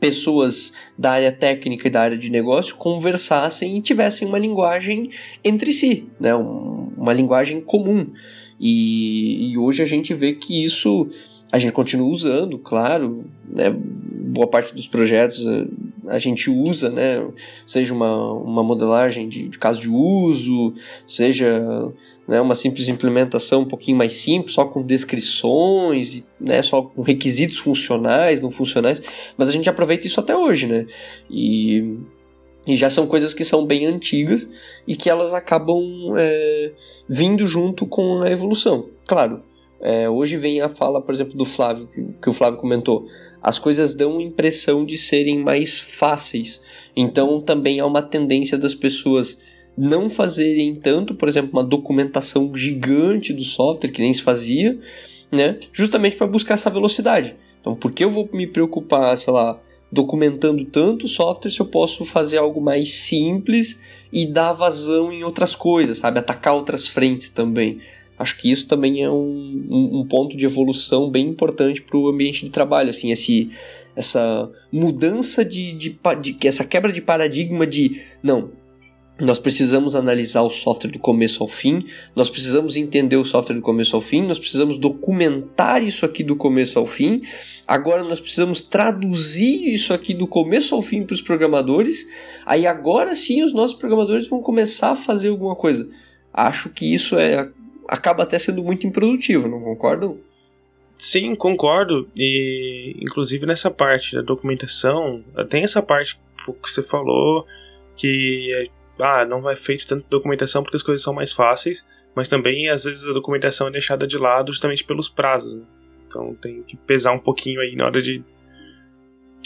pessoas 0.00 0.72
da 0.98 1.12
área 1.12 1.30
técnica 1.30 1.86
e 1.86 1.90
da 1.90 2.00
área 2.00 2.18
de 2.18 2.28
negócio 2.28 2.74
conversassem 2.76 3.78
e 3.78 3.80
tivessem 3.80 4.26
uma 4.26 4.38
linguagem 4.38 5.10
entre 5.44 5.72
si, 5.72 6.06
né? 6.18 6.34
Um- 6.34 6.90
uma 6.96 7.12
linguagem 7.12 7.60
comum. 7.60 8.10
E, 8.58 9.52
e 9.52 9.58
hoje 9.58 9.82
a 9.82 9.86
gente 9.86 10.12
vê 10.14 10.32
que 10.32 10.64
isso 10.64 11.08
a 11.52 11.58
gente 11.58 11.72
continua 11.72 12.08
usando, 12.08 12.58
claro, 12.58 13.24
né? 13.48 13.72
boa 14.36 14.48
parte 14.48 14.74
dos 14.74 14.86
projetos 14.86 15.46
eh, 15.46 15.66
a 16.08 16.18
gente 16.18 16.50
usa, 16.50 16.90
né? 16.90 17.26
seja 17.66 17.92
uma, 17.92 18.32
uma 18.32 18.62
modelagem 18.62 19.28
de, 19.28 19.48
de 19.48 19.58
caso 19.58 19.80
de 19.80 19.90
uso, 19.90 20.74
seja 21.06 21.92
né, 22.26 22.40
uma 22.40 22.54
simples 22.54 22.88
implementação 22.88 23.62
um 23.62 23.66
pouquinho 23.66 23.96
mais 23.96 24.14
simples, 24.14 24.54
só 24.54 24.64
com 24.64 24.82
descrições, 24.82 26.26
né, 26.40 26.62
só 26.62 26.82
com 26.82 27.02
requisitos 27.02 27.58
funcionais, 27.58 28.40
não 28.40 28.50
funcionais, 28.50 29.02
mas 29.36 29.48
a 29.48 29.52
gente 29.52 29.68
aproveita 29.68 30.06
isso 30.06 30.20
até 30.20 30.36
hoje, 30.36 30.66
né? 30.66 30.86
E, 31.30 31.98
e 32.66 32.76
já 32.76 32.90
são 32.90 33.06
coisas 33.06 33.32
que 33.32 33.44
são 33.44 33.64
bem 33.64 33.86
antigas 33.86 34.50
e 34.86 34.96
que 34.96 35.08
elas 35.08 35.32
acabam 35.32 35.80
é, 36.18 36.72
vindo 37.08 37.46
junto 37.46 37.86
com 37.86 38.22
a 38.22 38.30
evolução. 38.30 38.88
Claro, 39.06 39.42
é, 39.80 40.08
hoje 40.08 40.36
vem 40.36 40.60
a 40.60 40.68
fala, 40.68 41.00
por 41.00 41.14
exemplo, 41.14 41.36
do 41.36 41.44
Flávio, 41.44 41.86
que, 41.86 42.02
que 42.20 42.30
o 42.30 42.32
Flávio 42.32 42.58
comentou. 42.58 43.06
As 43.46 43.60
coisas 43.60 43.94
dão 43.94 44.18
a 44.18 44.22
impressão 44.24 44.84
de 44.84 44.98
serem 44.98 45.38
mais 45.38 45.78
fáceis. 45.78 46.60
Então 46.96 47.40
também 47.40 47.78
há 47.78 47.86
uma 47.86 48.02
tendência 48.02 48.58
das 48.58 48.74
pessoas 48.74 49.38
não 49.78 50.10
fazerem 50.10 50.74
tanto, 50.74 51.14
por 51.14 51.28
exemplo, 51.28 51.52
uma 51.52 51.62
documentação 51.62 52.52
gigante 52.56 53.32
do 53.32 53.44
software, 53.44 53.92
que 53.92 54.02
nem 54.02 54.12
se 54.12 54.22
fazia, 54.22 54.76
né? 55.30 55.60
Justamente 55.72 56.16
para 56.16 56.26
buscar 56.26 56.54
essa 56.54 56.68
velocidade. 56.68 57.36
Então, 57.60 57.76
por 57.76 57.92
que 57.92 58.02
eu 58.02 58.10
vou 58.10 58.28
me 58.32 58.48
preocupar, 58.48 59.16
sei 59.16 59.32
lá, 59.32 59.60
documentando 59.92 60.64
tanto 60.64 61.06
software 61.06 61.52
se 61.52 61.60
eu 61.60 61.66
posso 61.66 62.04
fazer 62.04 62.38
algo 62.38 62.60
mais 62.60 62.94
simples 62.94 63.80
e 64.12 64.26
dar 64.26 64.54
vazão 64.54 65.12
em 65.12 65.22
outras 65.22 65.54
coisas, 65.54 65.98
sabe? 65.98 66.18
Atacar 66.18 66.52
outras 66.52 66.88
frentes 66.88 67.28
também. 67.28 67.80
Acho 68.18 68.36
que 68.38 68.50
isso 68.50 68.66
também 68.66 69.02
é 69.02 69.10
um, 69.10 69.66
um, 69.68 70.00
um 70.00 70.06
ponto 70.06 70.36
de 70.36 70.44
evolução 70.44 71.10
bem 71.10 71.28
importante 71.28 71.82
para 71.82 71.98
o 71.98 72.08
ambiente 72.08 72.44
de 72.44 72.50
trabalho, 72.50 72.90
assim, 72.90 73.10
esse, 73.10 73.50
essa 73.94 74.50
mudança 74.72 75.44
de, 75.44 75.72
de, 75.72 75.98
de, 76.20 76.32
de 76.32 76.48
essa 76.48 76.64
quebra 76.64 76.92
de 76.92 77.00
paradigma 77.00 77.66
de 77.66 78.02
não, 78.22 78.50
nós 79.18 79.38
precisamos 79.38 79.96
analisar 79.96 80.42
o 80.42 80.50
software 80.50 80.90
do 80.90 80.98
começo 80.98 81.42
ao 81.42 81.48
fim, 81.48 81.86
nós 82.14 82.28
precisamos 82.28 82.76
entender 82.76 83.16
o 83.16 83.24
software 83.24 83.56
do 83.56 83.62
começo 83.62 83.96
ao 83.96 84.02
fim, 84.02 84.22
nós 84.22 84.38
precisamos 84.38 84.76
documentar 84.78 85.82
isso 85.82 86.04
aqui 86.04 86.22
do 86.22 86.36
começo 86.36 86.78
ao 86.78 86.86
fim, 86.86 87.22
agora 87.66 88.04
nós 88.04 88.20
precisamos 88.20 88.60
traduzir 88.60 89.72
isso 89.72 89.94
aqui 89.94 90.12
do 90.12 90.26
começo 90.26 90.74
ao 90.74 90.82
fim 90.82 91.02
para 91.02 91.14
os 91.14 91.22
programadores, 91.22 92.06
aí 92.44 92.66
agora 92.66 93.16
sim 93.16 93.42
os 93.42 93.54
nossos 93.54 93.76
programadores 93.76 94.28
vão 94.28 94.42
começar 94.42 94.90
a 94.90 94.96
fazer 94.96 95.28
alguma 95.28 95.56
coisa. 95.56 95.88
Acho 96.30 96.68
que 96.68 96.92
isso 96.92 97.18
é 97.18 97.48
acaba 97.88 98.22
até 98.22 98.38
sendo 98.38 98.62
muito 98.62 98.86
improdutivo, 98.86 99.48
não 99.48 99.60
concordam? 99.60 100.18
Sim, 100.96 101.34
concordo. 101.34 102.08
E 102.18 102.96
inclusive 103.00 103.46
nessa 103.46 103.70
parte 103.70 104.16
da 104.16 104.22
documentação, 104.22 105.22
tem 105.48 105.62
essa 105.62 105.82
parte 105.82 106.18
que 106.62 106.70
você 106.70 106.82
falou 106.82 107.46
que 107.96 108.70
ah, 108.98 109.24
não 109.24 109.42
vai 109.42 109.56
feito 109.56 109.86
tanta 109.86 110.06
documentação 110.08 110.62
porque 110.62 110.76
as 110.76 110.82
coisas 110.82 111.02
são 111.02 111.12
mais 111.12 111.32
fáceis, 111.32 111.84
mas 112.14 112.28
também 112.28 112.68
às 112.70 112.84
vezes 112.84 113.06
a 113.06 113.12
documentação 113.12 113.68
é 113.68 113.70
deixada 113.70 114.06
de 114.06 114.16
lado 114.16 114.52
justamente 114.52 114.84
pelos 114.84 115.08
prazos, 115.08 115.54
né? 115.54 115.64
Então 116.06 116.34
tem 116.36 116.62
que 116.62 116.76
pesar 116.76 117.12
um 117.12 117.18
pouquinho 117.18 117.60
aí 117.60 117.74
na 117.76 117.86
hora 117.86 118.00
de 118.00 118.24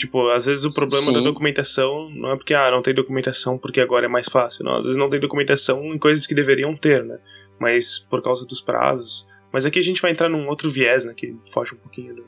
Tipo, 0.00 0.30
às 0.30 0.46
vezes 0.46 0.64
o 0.64 0.72
problema 0.72 1.04
Sim. 1.04 1.12
da 1.12 1.20
documentação 1.20 2.08
não 2.14 2.32
é 2.32 2.36
porque, 2.36 2.54
ah, 2.54 2.70
não 2.70 2.80
tem 2.80 2.94
documentação 2.94 3.58
porque 3.58 3.82
agora 3.82 4.06
é 4.06 4.08
mais 4.08 4.30
fácil. 4.30 4.64
Não, 4.64 4.76
às 4.76 4.82
vezes 4.84 4.96
não 4.96 5.10
tem 5.10 5.20
documentação 5.20 5.84
em 5.92 5.98
coisas 5.98 6.26
que 6.26 6.34
deveriam 6.34 6.74
ter, 6.74 7.04
né? 7.04 7.18
Mas 7.60 7.98
por 7.98 8.22
causa 8.22 8.46
dos 8.46 8.60
prazos. 8.60 9.26
Mas 9.52 9.66
aqui 9.66 9.78
a 9.78 9.82
gente 9.82 10.00
vai 10.00 10.12
entrar 10.12 10.28
num 10.28 10.48
outro 10.48 10.70
viés, 10.70 11.04
né? 11.04 11.12
Que 11.14 11.36
foge 11.52 11.74
um 11.74 11.78
pouquinho 11.78 12.14
do. 12.14 12.24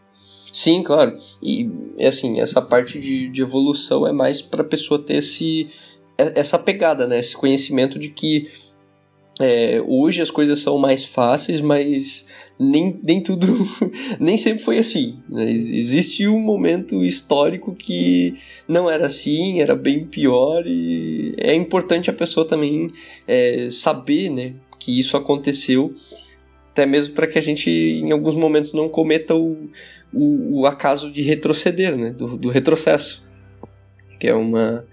Sim, 0.52 0.82
claro. 0.82 1.16
E, 1.42 1.70
assim, 2.06 2.40
essa 2.40 2.60
parte 2.60 3.00
de, 3.00 3.30
de 3.30 3.40
evolução 3.40 4.06
é 4.06 4.12
mais 4.12 4.42
para 4.42 4.60
a 4.60 4.64
pessoa 4.64 5.02
ter 5.02 5.14
esse, 5.14 5.70
essa 6.18 6.58
pegada, 6.58 7.06
né? 7.06 7.18
Esse 7.18 7.34
conhecimento 7.34 7.98
de 7.98 8.10
que 8.10 8.50
é, 9.40 9.82
hoje 9.86 10.20
as 10.20 10.30
coisas 10.30 10.60
são 10.60 10.76
mais 10.76 11.04
fáceis, 11.04 11.60
mas 11.60 12.26
nem, 12.58 13.00
nem 13.02 13.20
tudo, 13.20 13.46
nem 14.20 14.36
sempre 14.36 14.62
foi 14.62 14.78
assim. 14.78 15.18
Né? 15.28 15.50
Existe 15.50 16.28
um 16.28 16.38
momento 16.38 17.04
histórico 17.04 17.74
que 17.74 18.34
não 18.68 18.90
era 18.90 19.06
assim, 19.06 19.60
era 19.60 19.74
bem 19.74 20.06
pior 20.06 20.64
e 20.66 21.34
é 21.38 21.54
importante 21.54 22.10
a 22.10 22.12
pessoa 22.12 22.46
também 22.46 22.92
é, 23.26 23.68
saber, 23.70 24.30
né, 24.30 24.54
que 24.82 24.98
isso 24.98 25.16
aconteceu, 25.16 25.94
até 26.72 26.84
mesmo 26.84 27.14
para 27.14 27.28
que 27.28 27.38
a 27.38 27.42
gente 27.42 27.70
em 27.70 28.10
alguns 28.10 28.34
momentos 28.34 28.72
não 28.72 28.88
cometa 28.88 29.34
o, 29.34 29.70
o, 30.12 30.60
o 30.60 30.66
acaso 30.66 31.10
de 31.10 31.22
retroceder, 31.22 31.96
né, 31.96 32.10
do, 32.10 32.36
do 32.36 32.48
retrocesso, 32.48 33.24
que 34.18 34.26
é 34.26 34.34
uma 34.34 34.84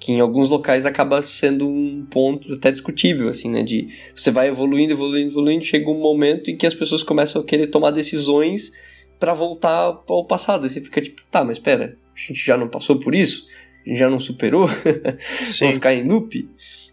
que 0.00 0.12
em 0.12 0.20
alguns 0.20 0.48
locais 0.48 0.86
acaba 0.86 1.20
sendo 1.22 1.66
um 1.66 2.06
ponto 2.08 2.54
até 2.54 2.70
discutível, 2.70 3.28
assim, 3.28 3.50
né? 3.50 3.64
De 3.64 3.88
você 4.14 4.30
vai 4.30 4.46
evoluindo, 4.46 4.92
evoluindo, 4.92 5.32
evoluindo, 5.32 5.64
chega 5.64 5.90
um 5.90 5.98
momento 5.98 6.52
em 6.52 6.56
que 6.56 6.68
as 6.68 6.74
pessoas 6.74 7.02
começam 7.02 7.42
a 7.42 7.44
querer 7.44 7.66
tomar 7.66 7.90
decisões 7.90 8.72
para 9.18 9.34
voltar 9.34 10.00
ao 10.06 10.24
passado. 10.24 10.68
E 10.68 10.70
você 10.70 10.80
fica 10.80 11.02
tipo, 11.02 11.20
tá, 11.32 11.42
mas 11.42 11.56
espera, 11.56 11.96
a 12.14 12.20
gente 12.20 12.46
já 12.46 12.56
não 12.56 12.68
passou 12.68 13.00
por 13.00 13.12
isso? 13.12 13.48
A 13.84 13.88
gente 13.88 13.98
já 13.98 14.08
não 14.08 14.20
superou? 14.20 14.68
Vamos 15.58 15.74
ficar 15.74 15.92
em 15.92 16.06
loop? 16.06 16.48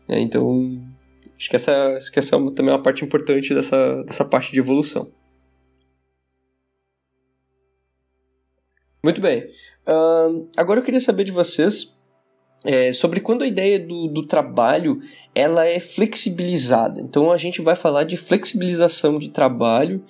É, 0.09 0.19
então, 0.19 0.81
acho 1.37 1.49
que 1.49 1.55
essa, 1.55 1.97
acho 1.97 2.11
que 2.11 2.19
essa 2.19 2.35
é 2.35 2.39
também 2.51 2.69
é 2.69 2.71
uma 2.71 2.83
parte 2.83 3.03
importante 3.03 3.53
dessa, 3.53 4.03
dessa 4.03 4.25
parte 4.25 4.51
de 4.51 4.59
evolução. 4.59 5.11
Muito 9.03 9.21
bem. 9.21 9.43
Uh, 9.87 10.47
agora 10.57 10.79
eu 10.79 10.83
queria 10.83 10.99
saber 10.99 11.25
de 11.25 11.31
vocês 11.31 11.95
é, 12.65 12.91
sobre 12.91 13.19
quando 13.19 13.43
a 13.43 13.47
ideia 13.47 13.79
do, 13.79 14.07
do 14.07 14.25
trabalho 14.25 14.99
ela 15.35 15.65
é 15.65 15.79
flexibilizada. 15.79 16.99
Então 16.99 17.31
a 17.31 17.37
gente 17.37 17.61
vai 17.61 17.75
falar 17.75 18.03
de 18.03 18.17
flexibilização 18.17 19.19
de 19.19 19.29
trabalho. 19.29 20.03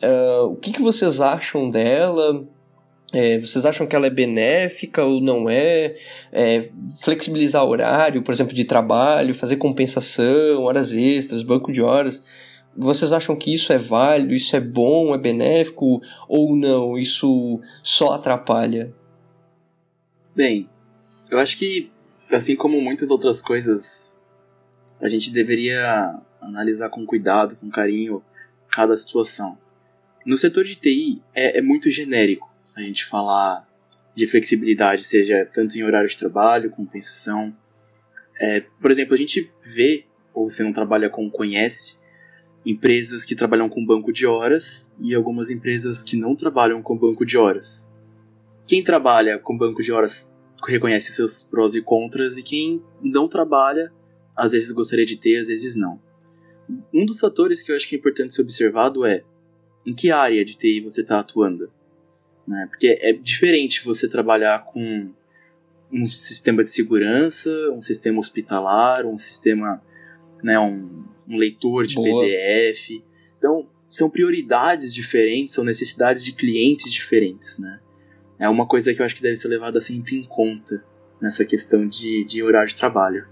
Uh, 0.00 0.44
o 0.52 0.56
que, 0.56 0.72
que 0.72 0.80
vocês 0.80 1.20
acham 1.20 1.68
dela? 1.68 2.46
É, 3.12 3.38
vocês 3.38 3.64
acham 3.64 3.86
que 3.86 3.96
ela 3.96 4.06
é 4.06 4.10
benéfica 4.10 5.02
ou 5.02 5.20
não 5.20 5.48
é? 5.48 5.96
é? 6.30 6.70
Flexibilizar 7.00 7.64
horário, 7.64 8.22
por 8.22 8.34
exemplo, 8.34 8.54
de 8.54 8.64
trabalho, 8.64 9.34
fazer 9.34 9.56
compensação, 9.56 10.62
horas 10.62 10.92
extras, 10.92 11.42
banco 11.42 11.72
de 11.72 11.80
horas. 11.80 12.22
Vocês 12.76 13.12
acham 13.12 13.34
que 13.34 13.52
isso 13.52 13.72
é 13.72 13.78
válido, 13.78 14.34
isso 14.34 14.54
é 14.54 14.60
bom, 14.60 15.14
é 15.14 15.18
benéfico 15.18 16.02
ou 16.28 16.54
não? 16.54 16.98
Isso 16.98 17.60
só 17.82 18.12
atrapalha? 18.12 18.94
Bem, 20.36 20.68
eu 21.30 21.38
acho 21.38 21.56
que, 21.56 21.90
assim 22.30 22.54
como 22.54 22.80
muitas 22.80 23.10
outras 23.10 23.40
coisas, 23.40 24.20
a 25.00 25.08
gente 25.08 25.32
deveria 25.32 26.20
analisar 26.40 26.90
com 26.90 27.06
cuidado, 27.06 27.56
com 27.56 27.70
carinho, 27.70 28.22
cada 28.70 28.94
situação. 28.94 29.58
No 30.26 30.36
setor 30.36 30.64
de 30.64 30.76
TI, 30.76 31.22
é, 31.34 31.58
é 31.58 31.62
muito 31.62 31.90
genérico 31.90 32.48
a 32.82 32.86
gente 32.86 33.04
falar 33.04 33.66
de 34.14 34.26
flexibilidade, 34.26 35.02
seja 35.02 35.48
tanto 35.52 35.76
em 35.76 35.84
horário 35.84 36.08
de 36.08 36.16
trabalho, 36.16 36.70
compensação. 36.70 37.56
É, 38.40 38.60
por 38.80 38.90
exemplo, 38.90 39.14
a 39.14 39.16
gente 39.16 39.50
vê, 39.62 40.04
ou 40.34 40.48
você 40.48 40.62
não 40.62 40.72
trabalha 40.72 41.08
com 41.08 41.30
conhece, 41.30 41.98
empresas 42.66 43.24
que 43.24 43.36
trabalham 43.36 43.68
com 43.68 43.84
banco 43.84 44.12
de 44.12 44.26
horas 44.26 44.94
e 45.00 45.14
algumas 45.14 45.50
empresas 45.50 46.04
que 46.04 46.16
não 46.16 46.34
trabalham 46.34 46.82
com 46.82 46.98
banco 46.98 47.24
de 47.24 47.36
horas. 47.38 47.92
Quem 48.66 48.82
trabalha 48.82 49.38
com 49.38 49.56
banco 49.56 49.82
de 49.82 49.92
horas 49.92 50.32
reconhece 50.66 51.12
seus 51.12 51.42
prós 51.42 51.74
e 51.74 51.80
contras 51.80 52.36
e 52.36 52.42
quem 52.42 52.82
não 53.00 53.28
trabalha, 53.28 53.92
às 54.36 54.52
vezes 54.52 54.70
gostaria 54.70 55.06
de 55.06 55.16
ter, 55.16 55.38
às 55.38 55.48
vezes 55.48 55.76
não. 55.76 56.00
Um 56.92 57.06
dos 57.06 57.20
fatores 57.20 57.62
que 57.62 57.72
eu 57.72 57.76
acho 57.76 57.88
que 57.88 57.94
é 57.94 57.98
importante 57.98 58.34
ser 58.34 58.42
observado 58.42 59.06
é 59.06 59.24
em 59.86 59.94
que 59.94 60.10
área 60.10 60.44
de 60.44 60.56
TI 60.56 60.80
você 60.80 61.00
está 61.00 61.20
atuando. 61.20 61.72
Né? 62.48 62.66
Porque 62.70 62.98
é 63.00 63.12
diferente 63.12 63.84
você 63.84 64.08
trabalhar 64.08 64.64
com 64.64 65.12
um 65.92 66.06
sistema 66.06 66.64
de 66.64 66.70
segurança, 66.70 67.50
um 67.72 67.82
sistema 67.82 68.18
hospitalar, 68.18 69.06
um 69.06 69.18
sistema, 69.18 69.82
né, 70.42 70.58
um, 70.58 71.04
um 71.28 71.36
leitor 71.36 71.86
de 71.86 71.96
Boa. 71.96 72.24
PDF. 72.24 73.02
Então, 73.36 73.66
são 73.90 74.08
prioridades 74.08 74.92
diferentes, 74.92 75.54
são 75.54 75.64
necessidades 75.64 76.24
de 76.24 76.32
clientes 76.32 76.90
diferentes, 76.92 77.58
né? 77.58 77.80
é 78.38 78.48
uma 78.48 78.66
coisa 78.66 78.94
que 78.94 79.02
eu 79.02 79.06
acho 79.06 79.16
que 79.16 79.22
deve 79.22 79.36
ser 79.36 79.48
levada 79.48 79.80
sempre 79.80 80.16
em 80.16 80.24
conta 80.24 80.82
nessa 81.20 81.44
questão 81.44 81.88
de, 81.88 82.24
de 82.24 82.42
horário 82.42 82.68
de 82.68 82.74
trabalho. 82.74 83.26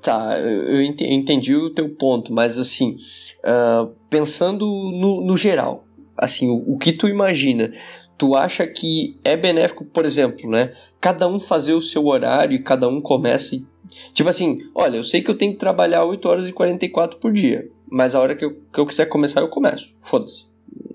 Tá, 0.00 0.38
eu 0.38 0.80
entendi 0.80 1.54
o 1.54 1.70
teu 1.70 1.88
ponto, 1.90 2.32
mas 2.32 2.56
assim, 2.56 2.96
uh, 3.40 3.92
pensando 4.08 4.64
no, 4.64 5.20
no 5.20 5.36
geral, 5.36 5.86
assim, 6.16 6.48
o, 6.48 6.74
o, 6.74 6.78
que 6.78 6.92
tu 6.92 7.08
imagina, 7.08 7.72
tu 8.18 8.34
acha 8.34 8.66
que 8.66 9.16
é 9.24 9.36
benéfico, 9.36 9.84
por 9.84 10.04
exemplo, 10.04 10.50
né? 10.50 10.74
Cada 11.00 11.28
um 11.28 11.38
fazer 11.38 11.72
o 11.72 11.80
seu 11.80 12.04
horário 12.06 12.56
e 12.56 12.62
cada 12.62 12.88
um 12.88 13.00
comece. 13.00 13.64
Tipo 14.12 14.28
assim, 14.28 14.58
olha, 14.74 14.96
eu 14.96 15.04
sei 15.04 15.22
que 15.22 15.30
eu 15.30 15.38
tenho 15.38 15.52
que 15.52 15.58
trabalhar 15.58 16.04
8 16.04 16.28
horas 16.28 16.48
e 16.48 16.52
44 16.52 17.18
por 17.18 17.32
dia, 17.32 17.66
mas 17.88 18.14
a 18.14 18.20
hora 18.20 18.34
que 18.34 18.44
eu, 18.44 18.60
que 18.72 18.80
eu 18.80 18.86
quiser 18.86 19.06
começar, 19.06 19.40
eu 19.40 19.48
começo. 19.48 19.94
Foda-se. 20.02 20.46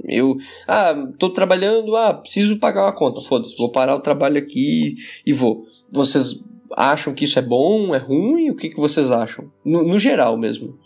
Eu, 0.06 0.38
ah, 0.68 0.94
tô 1.18 1.30
trabalhando, 1.30 1.96
ah, 1.96 2.14
preciso 2.14 2.60
pagar 2.60 2.84
uma 2.84 2.92
conta, 2.92 3.22
foda-se, 3.22 3.56
vou 3.58 3.72
parar 3.72 3.96
o 3.96 4.02
trabalho 4.02 4.38
aqui 4.38 4.96
e 5.26 5.32
vou. 5.32 5.64
Vocês 5.90 6.44
acham 6.76 7.14
que 7.14 7.24
isso 7.24 7.40
é 7.40 7.42
bom, 7.42 7.96
é 7.96 8.00
ruim? 8.00 8.50
O 8.50 8.56
que, 8.56 8.70
que 8.70 8.76
vocês 8.76 9.12
acham? 9.12 9.50
No, 9.64 9.82
no 9.84 9.98
geral 9.98 10.38
mesmo. 10.38 10.78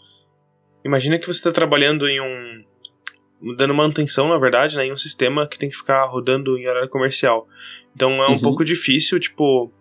Imagina 0.86 1.18
que 1.18 1.26
você 1.26 1.40
está 1.40 1.52
trabalhando 1.52 2.08
em 2.08 2.22
um. 2.22 2.64
Dando 3.58 3.74
manutenção, 3.74 4.28
na 4.30 4.38
verdade, 4.38 4.78
né, 4.78 4.86
em 4.86 4.92
um 4.92 4.98
sistema 4.98 5.48
que 5.48 5.58
tem 5.58 5.70
que 5.70 5.76
ficar 5.76 6.06
rodando 6.06 6.58
em 6.58 6.68
horário 6.68 6.90
comercial. 6.90 7.48
Então 7.96 8.12
é 8.12 8.30
um 8.30 8.34
uhum. 8.34 8.42
pouco 8.42 8.64
difícil, 8.64 9.20
tipo, 9.20 9.72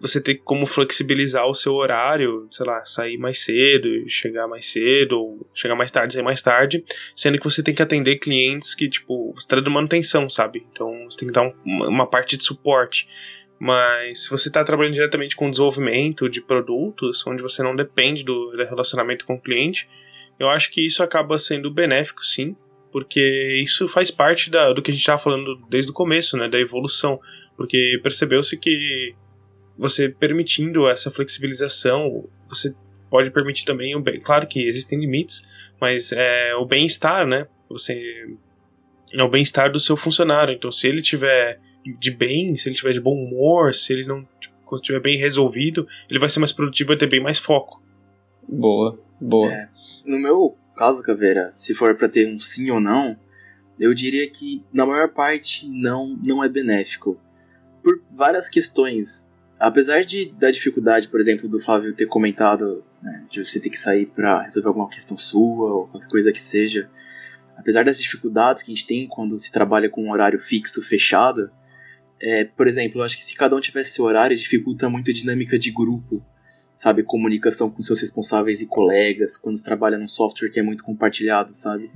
você 0.00 0.20
ter 0.20 0.36
como 0.36 0.64
flexibilizar 0.64 1.46
o 1.46 1.54
seu 1.54 1.74
horário, 1.74 2.48
sei 2.50 2.66
lá, 2.66 2.84
sair 2.84 3.18
mais 3.18 3.44
cedo, 3.44 3.88
chegar 4.08 4.48
mais 4.48 4.66
cedo, 4.66 5.20
ou 5.20 5.50
chegar 5.52 5.76
mais 5.76 5.90
tarde, 5.90 6.14
sair 6.14 6.22
mais 6.22 6.40
tarde, 6.40 6.82
sendo 7.14 7.38
que 7.38 7.44
você 7.44 7.62
tem 7.62 7.74
que 7.74 7.82
atender 7.82 8.16
clientes 8.16 8.74
que, 8.74 8.88
tipo, 8.88 9.32
você 9.34 9.46
tá 9.46 9.56
dando 9.56 9.70
manutenção, 9.70 10.28
sabe? 10.28 10.66
Então 10.72 11.04
você 11.08 11.18
tem 11.18 11.28
que 11.28 11.34
dar 11.34 11.42
um, 11.42 11.54
uma 11.66 12.08
parte 12.08 12.36
de 12.36 12.42
suporte. 12.42 13.06
Mas 13.58 14.24
se 14.24 14.30
você 14.30 14.48
está 14.48 14.64
trabalhando 14.64 14.94
diretamente 14.94 15.36
com 15.36 15.50
desenvolvimento 15.50 16.30
de 16.30 16.40
produtos, 16.40 17.26
onde 17.26 17.42
você 17.42 17.62
não 17.62 17.76
depende 17.76 18.24
do, 18.24 18.52
do 18.52 18.64
relacionamento 18.64 19.26
com 19.26 19.34
o 19.34 19.40
cliente, 19.40 19.86
eu 20.38 20.48
acho 20.48 20.70
que 20.70 20.84
isso 20.84 21.02
acaba 21.02 21.36
sendo 21.36 21.70
benéfico, 21.70 22.24
sim, 22.24 22.56
porque 22.92 23.62
isso 23.62 23.86
faz 23.86 24.10
parte 24.10 24.50
da, 24.50 24.72
do 24.72 24.82
que 24.82 24.90
a 24.90 24.94
gente 24.94 25.00
estava 25.00 25.18
falando 25.18 25.56
desde 25.68 25.90
o 25.90 25.94
começo, 25.94 26.36
né, 26.36 26.48
da 26.48 26.58
evolução, 26.58 27.20
porque 27.56 27.98
percebeu-se 28.02 28.56
que 28.56 29.14
você 29.76 30.08
permitindo 30.08 30.88
essa 30.88 31.10
flexibilização, 31.10 32.28
você 32.46 32.74
pode 33.08 33.30
permitir 33.30 33.64
também 33.64 33.96
o 33.96 34.00
bem. 34.00 34.20
Claro 34.20 34.46
que 34.46 34.66
existem 34.66 35.00
limites, 35.00 35.42
mas 35.80 36.12
é 36.12 36.54
o 36.54 36.66
bem-estar, 36.66 37.26
né? 37.26 37.46
Você 37.68 38.28
é 39.12 39.22
o 39.22 39.28
bem-estar 39.28 39.72
do 39.72 39.78
seu 39.78 39.96
funcionário. 39.96 40.54
Então, 40.54 40.70
se 40.70 40.86
ele 40.86 41.02
tiver 41.02 41.58
de 41.98 42.10
bem, 42.10 42.54
se 42.56 42.68
ele 42.68 42.76
tiver 42.76 42.92
de 42.92 43.00
bom 43.00 43.14
humor, 43.14 43.72
se 43.72 43.92
ele 43.92 44.06
não 44.06 44.26
tipo, 44.38 44.54
estiver 44.76 45.00
bem 45.00 45.18
resolvido, 45.18 45.88
ele 46.08 46.18
vai 46.18 46.28
ser 46.28 46.40
mais 46.40 46.52
produtivo 46.52 46.92
e 46.92 46.96
ter 46.96 47.08
bem 47.08 47.22
mais 47.22 47.38
foco. 47.38 47.82
Boa, 48.46 48.98
boa. 49.20 49.52
É, 49.52 49.68
no 50.04 50.18
meu 50.18 50.56
caso, 50.80 51.02
Caveira, 51.02 51.52
se 51.52 51.74
for 51.74 51.94
para 51.94 52.08
ter 52.08 52.26
um 52.26 52.40
sim 52.40 52.70
ou 52.70 52.80
não, 52.80 53.14
eu 53.78 53.92
diria 53.92 54.26
que 54.30 54.64
na 54.72 54.86
maior 54.86 55.10
parte 55.10 55.68
não 55.68 56.18
não 56.24 56.42
é 56.42 56.48
benéfico. 56.48 57.20
Por 57.82 58.02
várias 58.10 58.48
questões. 58.48 59.30
Apesar 59.58 60.02
de 60.06 60.32
da 60.32 60.50
dificuldade, 60.50 61.06
por 61.08 61.20
exemplo, 61.20 61.46
do 61.46 61.60
Flávio 61.60 61.94
ter 61.94 62.06
comentado 62.06 62.82
né, 63.02 63.26
de 63.28 63.44
você 63.44 63.60
ter 63.60 63.68
que 63.68 63.78
sair 63.78 64.06
para 64.06 64.40
resolver 64.40 64.68
alguma 64.68 64.88
questão 64.88 65.18
sua 65.18 65.74
ou 65.74 65.86
qualquer 65.86 66.08
coisa 66.08 66.32
que 66.32 66.40
seja, 66.40 66.88
apesar 67.58 67.84
das 67.84 68.00
dificuldades 68.00 68.62
que 68.62 68.72
a 68.72 68.74
gente 68.74 68.86
tem 68.86 69.06
quando 69.06 69.38
se 69.38 69.52
trabalha 69.52 69.90
com 69.90 70.06
um 70.06 70.10
horário 70.10 70.38
fixo 70.38 70.82
fechado, 70.82 71.50
é, 72.18 72.44
por 72.44 72.66
exemplo, 72.66 73.00
eu 73.00 73.04
acho 73.04 73.18
que 73.18 73.24
se 73.24 73.36
cada 73.36 73.54
um 73.54 73.60
tivesse 73.60 73.90
seu 73.90 74.06
horário, 74.06 74.34
dificulta 74.34 74.88
muito 74.88 75.10
a 75.10 75.14
dinâmica 75.14 75.58
de 75.58 75.70
grupo, 75.70 76.24
sabe, 76.80 77.02
comunicação 77.02 77.70
com 77.70 77.82
seus 77.82 78.00
responsáveis 78.00 78.62
e 78.62 78.66
colegas, 78.66 79.36
quando 79.36 79.58
você 79.58 79.62
trabalha 79.62 79.98
num 79.98 80.08
software 80.08 80.48
que 80.48 80.58
é 80.58 80.62
muito 80.62 80.82
compartilhado, 80.82 81.54
sabe? 81.54 81.90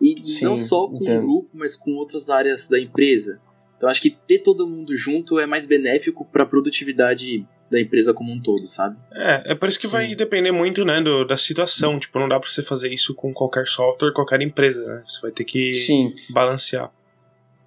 E 0.00 0.16
Sim, 0.24 0.46
não 0.46 0.56
só 0.56 0.88
com 0.88 0.96
entendo. 0.96 1.18
o 1.18 1.26
grupo, 1.26 1.50
mas 1.52 1.76
com 1.76 1.90
outras 1.96 2.30
áreas 2.30 2.66
da 2.66 2.80
empresa. 2.80 3.38
Então 3.76 3.86
acho 3.86 4.00
que 4.00 4.08
ter 4.08 4.38
todo 4.38 4.66
mundo 4.66 4.96
junto 4.96 5.38
é 5.38 5.44
mais 5.44 5.66
benéfico 5.66 6.24
para 6.24 6.44
a 6.44 6.46
produtividade 6.46 7.46
da 7.70 7.78
empresa 7.78 8.14
como 8.14 8.32
um 8.32 8.40
todo, 8.40 8.66
sabe? 8.66 8.96
É, 9.12 9.52
é 9.52 9.54
por 9.54 9.68
isso 9.68 9.78
que 9.78 9.86
Sim. 9.86 9.92
vai 9.92 10.14
depender 10.14 10.52
muito, 10.52 10.86
né, 10.86 11.02
do, 11.02 11.26
da 11.26 11.36
situação. 11.36 11.98
Tipo, 11.98 12.18
não 12.18 12.26
dá 12.26 12.40
para 12.40 12.48
você 12.48 12.62
fazer 12.62 12.90
isso 12.90 13.14
com 13.14 13.34
qualquer 13.34 13.66
software, 13.66 14.14
qualquer 14.14 14.40
empresa, 14.40 14.86
né? 14.86 15.02
Você 15.04 15.20
vai 15.20 15.32
ter 15.32 15.44
que 15.44 15.74
Sim. 15.74 16.14
balancear. 16.30 16.90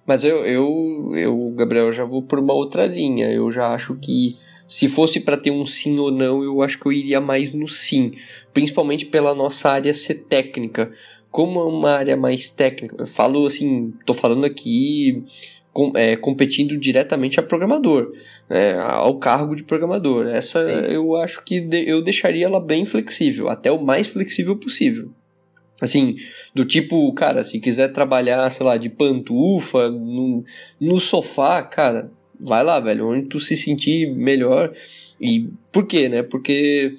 Mas 0.04 0.24
eu, 0.24 0.44
eu, 0.44 1.12
eu, 1.14 1.54
Gabriel, 1.56 1.92
já 1.92 2.04
vou 2.04 2.20
por 2.20 2.40
uma 2.40 2.52
outra 2.52 2.84
linha. 2.84 3.30
Eu 3.30 3.52
já 3.52 3.68
acho 3.68 3.94
que 3.94 4.36
se 4.66 4.88
fosse 4.88 5.20
para 5.20 5.36
ter 5.36 5.50
um 5.50 5.66
sim 5.66 5.98
ou 5.98 6.10
não, 6.10 6.42
eu 6.42 6.62
acho 6.62 6.78
que 6.78 6.86
eu 6.86 6.92
iria 6.92 7.20
mais 7.20 7.52
no 7.52 7.68
sim, 7.68 8.12
principalmente 8.52 9.06
pela 9.06 9.34
nossa 9.34 9.70
área 9.70 9.92
ser 9.92 10.24
técnica. 10.24 10.92
Como 11.30 11.60
é 11.60 11.64
uma 11.64 11.90
área 11.90 12.16
mais 12.16 12.50
técnica, 12.50 12.96
eu 12.98 13.06
falo 13.06 13.46
assim, 13.46 13.92
tô 14.06 14.14
falando 14.14 14.44
aqui 14.44 15.22
com, 15.72 15.92
é, 15.96 16.16
competindo 16.16 16.78
diretamente 16.78 17.40
a 17.40 17.42
programador, 17.42 18.12
né, 18.48 18.78
ao 18.78 19.18
cargo 19.18 19.56
de 19.56 19.64
programador. 19.64 20.28
Essa 20.28 20.60
Sim. 20.62 20.92
eu 20.92 21.16
acho 21.16 21.42
que 21.42 21.60
de, 21.60 21.88
eu 21.88 22.00
deixaria 22.00 22.46
ela 22.46 22.60
bem 22.60 22.84
flexível, 22.84 23.48
até 23.48 23.70
o 23.70 23.84
mais 23.84 24.06
flexível 24.06 24.56
possível. 24.56 25.10
Assim, 25.80 26.16
do 26.54 26.64
tipo, 26.64 27.12
cara, 27.14 27.42
se 27.42 27.58
quiser 27.58 27.88
trabalhar, 27.88 28.48
sei 28.50 28.64
lá, 28.64 28.76
de 28.76 28.88
pantufa, 28.88 29.90
no, 29.90 30.44
no 30.80 31.00
sofá, 31.00 31.60
cara, 31.62 32.10
vai 32.40 32.62
lá, 32.62 32.80
velho, 32.80 33.08
onde 33.08 33.28
tu 33.28 33.38
se 33.38 33.56
sentir 33.56 34.14
melhor. 34.14 34.74
E 35.20 35.48
por 35.72 35.86
quê, 35.86 36.08
né? 36.08 36.22
Porque 36.22 36.94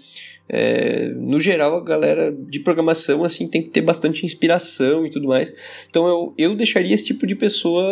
é, 0.47 1.09
no 1.15 1.39
geral, 1.39 1.77
a 1.77 1.83
galera 1.83 2.31
de 2.31 2.59
programação 2.59 3.23
assim 3.23 3.47
tem 3.47 3.63
que 3.63 3.69
ter 3.69 3.81
bastante 3.81 4.25
inspiração 4.25 5.05
e 5.05 5.09
tudo 5.09 5.27
mais. 5.27 5.53
Então 5.89 6.07
eu, 6.07 6.33
eu 6.37 6.55
deixaria 6.55 6.93
esse 6.93 7.05
tipo 7.05 7.25
de 7.25 7.35
pessoa 7.35 7.83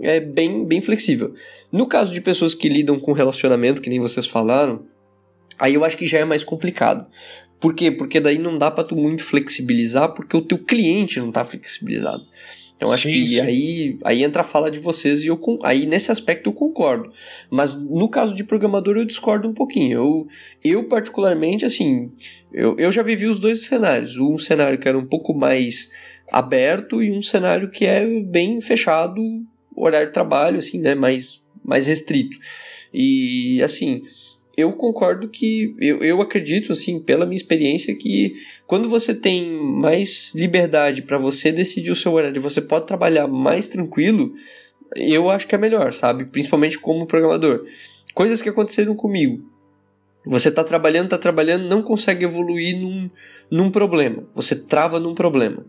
é, 0.00 0.20
bem, 0.20 0.64
bem 0.64 0.80
flexível. 0.80 1.34
No 1.72 1.86
caso 1.86 2.12
de 2.12 2.20
pessoas 2.20 2.54
que 2.54 2.68
lidam 2.68 3.00
com 3.00 3.12
relacionamento, 3.12 3.82
que 3.82 3.90
nem 3.90 4.00
vocês 4.00 4.26
falaram, 4.26 4.84
aí 5.58 5.74
eu 5.74 5.84
acho 5.84 5.96
que 5.96 6.06
já 6.06 6.18
é 6.18 6.24
mais 6.24 6.44
complicado. 6.44 7.06
Por 7.60 7.74
quê? 7.74 7.90
Porque 7.90 8.20
daí 8.20 8.38
não 8.38 8.56
dá 8.56 8.70
para 8.70 8.84
tu 8.84 8.94
muito 8.94 9.24
flexibilizar, 9.24 10.14
porque 10.14 10.36
o 10.36 10.40
teu 10.40 10.58
cliente 10.58 11.18
não 11.18 11.32
tá 11.32 11.42
flexibilizado. 11.42 12.24
Então 12.78 12.92
acho 12.92 13.10
sim, 13.10 13.24
que 13.24 13.26
sim. 13.26 13.40
aí, 13.40 13.98
aí 14.04 14.22
entra 14.22 14.42
a 14.42 14.44
fala 14.44 14.70
de 14.70 14.78
vocês 14.78 15.24
e 15.24 15.26
eu 15.26 15.40
aí 15.64 15.84
nesse 15.84 16.12
aspecto 16.12 16.48
eu 16.48 16.54
concordo. 16.54 17.12
Mas 17.50 17.74
no 17.74 18.08
caso 18.08 18.36
de 18.36 18.44
programador 18.44 18.96
eu 18.96 19.04
discordo 19.04 19.48
um 19.48 19.52
pouquinho. 19.52 19.98
Eu, 19.98 20.28
eu 20.64 20.84
particularmente, 20.84 21.64
assim, 21.64 22.12
eu, 22.52 22.76
eu 22.78 22.92
já 22.92 23.02
vivi 23.02 23.26
os 23.26 23.40
dois 23.40 23.64
cenários. 23.64 24.16
Um 24.16 24.38
cenário 24.38 24.78
que 24.78 24.88
era 24.88 24.96
um 24.96 25.04
pouco 25.04 25.34
mais 25.34 25.90
aberto 26.30 27.02
e 27.02 27.10
um 27.10 27.20
cenário 27.20 27.68
que 27.68 27.84
é 27.84 28.06
bem 28.06 28.60
fechado, 28.60 29.20
horário 29.74 30.06
de 30.06 30.14
trabalho, 30.14 30.60
assim, 30.60 30.78
né, 30.78 30.94
mais, 30.94 31.42
mais 31.64 31.84
restrito. 31.84 32.38
E 32.94 33.60
assim, 33.60 34.02
eu 34.58 34.72
concordo 34.72 35.28
que 35.28 35.76
eu, 35.78 35.98
eu 35.98 36.20
acredito 36.20 36.72
assim 36.72 36.98
pela 36.98 37.24
minha 37.24 37.36
experiência 37.36 37.94
que 37.94 38.34
quando 38.66 38.88
você 38.88 39.14
tem 39.14 39.48
mais 39.56 40.34
liberdade 40.34 41.02
para 41.02 41.16
você 41.16 41.52
decidir 41.52 41.92
o 41.92 41.96
seu 41.96 42.12
horário 42.12 42.42
você 42.42 42.60
pode 42.60 42.88
trabalhar 42.88 43.28
mais 43.28 43.68
tranquilo 43.68 44.34
eu 44.96 45.30
acho 45.30 45.46
que 45.46 45.54
é 45.54 45.58
melhor 45.58 45.92
sabe? 45.92 46.24
Principalmente 46.24 46.76
como 46.76 47.06
programador. 47.06 47.66
Coisas 48.12 48.42
que 48.42 48.48
aconteceram 48.48 48.96
comigo. 48.96 49.48
Você 50.26 50.50
tá 50.50 50.64
trabalhando 50.64 51.10
tá 51.10 51.18
trabalhando 51.18 51.68
não 51.68 51.80
consegue 51.80 52.24
evoluir 52.24 52.76
num, 52.80 53.08
num 53.48 53.70
problema. 53.70 54.24
Você 54.34 54.56
trava 54.56 54.98
num 54.98 55.14
problema. 55.14 55.64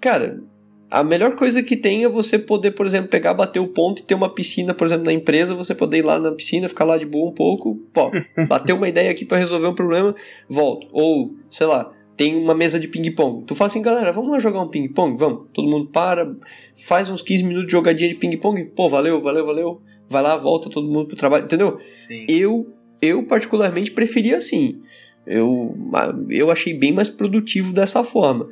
Cara 0.00 0.42
a 0.90 1.02
melhor 1.02 1.34
coisa 1.34 1.62
que 1.62 1.76
tem 1.76 2.04
é 2.04 2.08
você 2.08 2.38
poder, 2.38 2.70
por 2.70 2.86
exemplo, 2.86 3.08
pegar, 3.08 3.34
bater 3.34 3.58
o 3.58 3.66
ponto 3.66 4.00
e 4.00 4.04
ter 4.04 4.14
uma 4.14 4.28
piscina, 4.28 4.72
por 4.72 4.86
exemplo, 4.86 5.04
na 5.04 5.12
empresa, 5.12 5.54
você 5.54 5.74
poder 5.74 5.98
ir 5.98 6.02
lá 6.02 6.18
na 6.18 6.32
piscina, 6.32 6.68
ficar 6.68 6.84
lá 6.84 6.96
de 6.96 7.04
boa 7.04 7.28
um 7.28 7.34
pouco, 7.34 7.76
pô, 7.92 8.10
bater 8.48 8.72
uma 8.72 8.88
ideia 8.88 9.10
aqui 9.10 9.24
para 9.24 9.38
resolver 9.38 9.66
um 9.66 9.74
problema, 9.74 10.14
volto. 10.48 10.86
Ou, 10.92 11.34
sei 11.50 11.66
lá, 11.66 11.92
tem 12.16 12.36
uma 12.36 12.54
mesa 12.54 12.78
de 12.78 12.86
ping-pong. 12.86 13.44
Tu 13.44 13.54
fala 13.54 13.66
assim, 13.66 13.82
galera, 13.82 14.12
vamos 14.12 14.30
lá 14.30 14.38
jogar 14.38 14.60
um 14.60 14.68
ping-pong? 14.68 15.18
Vamos. 15.18 15.48
Todo 15.52 15.68
mundo 15.68 15.88
para, 15.88 16.34
faz 16.74 17.10
uns 17.10 17.20
15 17.20 17.44
minutos 17.44 17.66
de 17.66 17.72
jogadinha 17.72 18.08
de 18.08 18.14
ping-pong, 18.14 18.64
pô, 18.66 18.88
valeu, 18.88 19.20
valeu, 19.20 19.44
valeu. 19.44 19.82
Vai 20.08 20.22
lá, 20.22 20.36
volta 20.36 20.70
todo 20.70 20.86
mundo 20.86 21.08
pro 21.08 21.16
trabalho, 21.16 21.44
entendeu? 21.44 21.78
Sim. 21.94 22.26
Eu, 22.28 22.72
eu 23.02 23.24
particularmente 23.24 23.90
preferia 23.90 24.36
assim. 24.36 24.80
Eu, 25.26 25.76
eu 26.30 26.50
achei 26.50 26.72
bem 26.72 26.92
mais 26.92 27.08
produtivo 27.08 27.72
dessa 27.72 28.04
forma. 28.04 28.48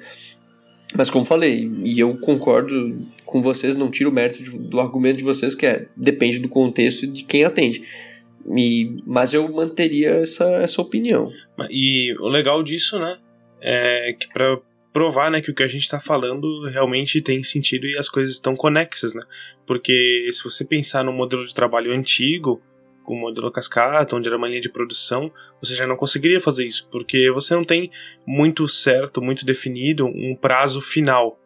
Mas 0.96 1.10
como 1.10 1.24
falei, 1.24 1.70
e 1.84 1.98
eu 1.98 2.16
concordo 2.18 3.04
com 3.24 3.42
vocês, 3.42 3.74
não 3.74 3.90
tiro 3.90 4.10
o 4.10 4.12
mérito 4.12 4.42
de, 4.42 4.50
do 4.50 4.80
argumento 4.80 5.18
de 5.18 5.24
vocês, 5.24 5.54
que 5.54 5.66
é 5.66 5.86
depende 5.96 6.38
do 6.38 6.48
contexto 6.48 7.04
e 7.04 7.06
de 7.08 7.24
quem 7.24 7.44
atende. 7.44 7.82
E, 8.56 9.02
mas 9.04 9.34
eu 9.34 9.50
manteria 9.50 10.10
essa, 10.10 10.44
essa 10.56 10.80
opinião. 10.80 11.30
E 11.68 12.14
o 12.20 12.28
legal 12.28 12.62
disso, 12.62 12.98
né, 12.98 13.18
é 13.60 14.14
que 14.18 14.28
para 14.32 14.58
provar, 14.92 15.30
né, 15.30 15.40
que 15.40 15.50
o 15.50 15.54
que 15.54 15.64
a 15.64 15.68
gente 15.68 15.82
está 15.82 15.98
falando 15.98 16.68
realmente 16.68 17.20
tem 17.20 17.42
sentido 17.42 17.86
e 17.88 17.98
as 17.98 18.08
coisas 18.08 18.34
estão 18.34 18.54
conexas, 18.54 19.12
né? 19.14 19.22
Porque 19.66 20.28
se 20.30 20.44
você 20.44 20.64
pensar 20.64 21.02
no 21.02 21.12
modelo 21.12 21.44
de 21.44 21.52
trabalho 21.52 21.92
antigo, 21.92 22.62
com 23.04 23.14
o 23.14 23.20
modelo 23.20 23.52
cascata, 23.52 24.16
onde 24.16 24.26
era 24.26 24.36
uma 24.36 24.48
linha 24.48 24.60
de 24.60 24.68
produção, 24.68 25.30
você 25.62 25.74
já 25.74 25.86
não 25.86 25.96
conseguiria 25.96 26.40
fazer 26.40 26.66
isso, 26.66 26.88
porque 26.90 27.30
você 27.30 27.54
não 27.54 27.62
tem 27.62 27.90
muito 28.26 28.66
certo, 28.66 29.22
muito 29.22 29.44
definido 29.44 30.06
um 30.06 30.34
prazo 30.34 30.80
final. 30.80 31.38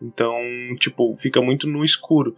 Então, 0.00 0.34
tipo, 0.78 1.12
fica 1.14 1.40
muito 1.42 1.68
no 1.68 1.82
escuro. 1.82 2.34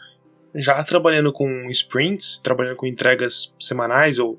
Já 0.55 0.83
trabalhando 0.85 1.33
com 1.33 1.69
sprints, 1.71 2.39
trabalhando 2.39 2.77
com 2.77 2.87
entregas 2.87 3.55
semanais 3.59 4.19
ou 4.19 4.39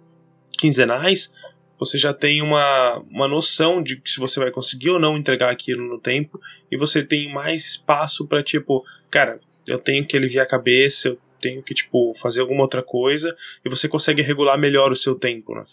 quinzenais, 0.58 1.32
você 1.78 1.98
já 1.98 2.14
tem 2.14 2.42
uma, 2.42 3.04
uma 3.10 3.28
noção 3.28 3.82
de 3.82 4.02
se 4.06 4.20
você 4.20 4.40
vai 4.40 4.52
conseguir 4.52 4.92
ou 4.92 5.00
não 5.00 5.18
entregar 5.18 5.52
aquilo 5.52 5.88
no 5.88 6.00
tempo, 6.00 6.40
e 6.72 6.78
você 6.78 7.04
tem 7.04 7.34
mais 7.34 7.66
espaço 7.66 8.28
para 8.28 8.44
tipo, 8.44 8.84
cara, 9.10 9.40
eu 9.68 9.78
tenho 9.78 10.06
que 10.06 10.16
aliviar 10.16 10.46
a 10.46 10.50
cabeça, 10.50 11.10
eu 11.10 11.20
tenho 11.44 11.62
que, 11.62 11.74
tipo, 11.74 12.14
fazer 12.16 12.42
alguma 12.42 12.62
outra 12.62 12.82
coisa 12.82 13.36
e 13.66 13.70
você 13.70 13.88
consegue 13.88 14.22
regular 14.22 14.58
melhor 14.58 14.92
o 14.92 14.96
seu 14.96 15.16
tempo, 15.16 15.54
né? 15.54 15.66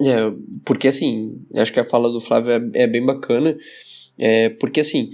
É, 0.00 0.32
porque 0.64 0.88
assim, 0.88 1.40
acho 1.54 1.72
que 1.72 1.80
a 1.80 1.84
fala 1.84 2.10
do 2.10 2.20
Flávio 2.20 2.52
é, 2.52 2.82
é 2.82 2.86
bem 2.86 3.04
bacana, 3.04 3.56
é, 4.16 4.48
porque 4.48 4.80
assim, 4.80 5.10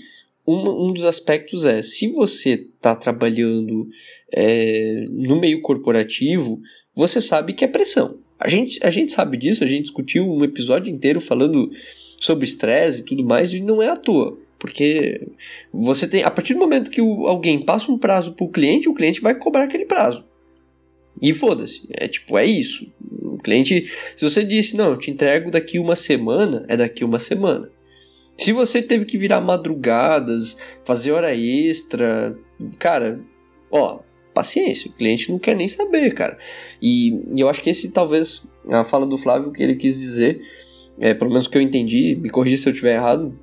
um, 0.47 0.89
um 0.89 0.93
dos 0.93 1.05
aspectos 1.05 1.65
é, 1.65 1.81
se 1.83 2.09
você 2.13 2.51
está 2.51 2.95
trabalhando 2.95 3.89
é, 4.33 5.07
no 5.11 5.41
meio 5.41 5.63
corporativo, 5.63 6.61
você 6.95 7.21
sabe 7.21 7.55
que 7.55 7.65
é 7.65 7.69
pressão. 7.69 8.19
A 8.39 8.49
gente, 8.49 8.79
a 8.83 8.91
gente 8.91 9.13
sabe 9.13 9.37
disso, 9.37 9.65
a 9.65 9.67
gente 9.67 9.85
discutiu 9.85 10.29
um 10.29 10.45
episódio 10.45 10.93
inteiro 10.93 11.21
falando 11.21 11.71
sobre 12.21 12.45
estresse 12.45 13.01
e 13.01 13.05
tudo 13.05 13.25
mais, 13.25 13.55
e 13.55 13.61
não 13.61 13.83
é 13.83 13.89
à 13.89 13.97
toa. 13.97 14.37
Porque 14.59 15.29
você 15.73 16.07
tem. 16.07 16.23
A 16.23 16.31
partir 16.31 16.55
do 16.55 16.61
momento 16.61 16.91
que 16.91 17.01
o, 17.01 17.27
alguém 17.27 17.61
passa 17.61 17.91
um 17.91 17.99
prazo 17.99 18.33
para 18.33 18.45
o 18.45 18.51
cliente, 18.51 18.89
o 18.89 18.95
cliente 18.95 19.21
vai 19.21 19.35
cobrar 19.35 19.65
aquele 19.65 19.85
prazo. 19.85 20.25
E 21.21 21.33
foda-se. 21.33 21.87
É 21.93 22.09
tipo, 22.09 22.37
é 22.39 22.45
isso. 22.45 22.87
O 23.23 23.39
cliente. 23.39 23.91
Se 24.17 24.29
você 24.29 24.45
disse, 24.45 24.77
não, 24.77 24.91
eu 24.91 24.97
te 24.97 25.11
entrego 25.11 25.51
daqui 25.51 25.79
uma 25.79 25.97
semana, 25.97 26.65
é 26.69 26.77
daqui 26.77 27.05
uma 27.05 27.19
semana. 27.19 27.71
Se 28.37 28.53
você 28.53 28.83
teve 28.83 29.05
que 29.05 29.17
virar 29.17 29.41
madrugadas, 29.41 30.57
fazer 30.85 31.13
hora 31.13 31.35
extra, 31.35 32.37
cara, 32.79 33.21
ó, 33.71 34.01
paciência, 34.35 34.91
o 34.91 34.95
cliente 34.95 35.31
não 35.31 35.39
quer 35.39 35.55
nem 35.55 35.69
saber, 35.69 36.13
cara. 36.13 36.37
E, 36.83 37.21
e 37.33 37.41
eu 37.41 37.49
acho 37.49 37.63
que 37.63 37.71
esse 37.71 37.93
talvez, 37.93 38.51
a 38.69 38.83
fala 38.83 39.07
do 39.07 39.17
Flávio 39.17 39.53
que 39.53 39.63
ele 39.63 39.77
quis 39.77 39.99
dizer, 39.99 40.41
é, 40.99 41.15
pelo 41.15 41.31
menos 41.31 41.47
que 41.47 41.57
eu 41.57 41.63
entendi, 41.63 42.17
me 42.17 42.29
corrija 42.29 42.57
se 42.57 42.69
eu 42.69 42.73
estiver 42.73 42.97
errado, 42.97 43.39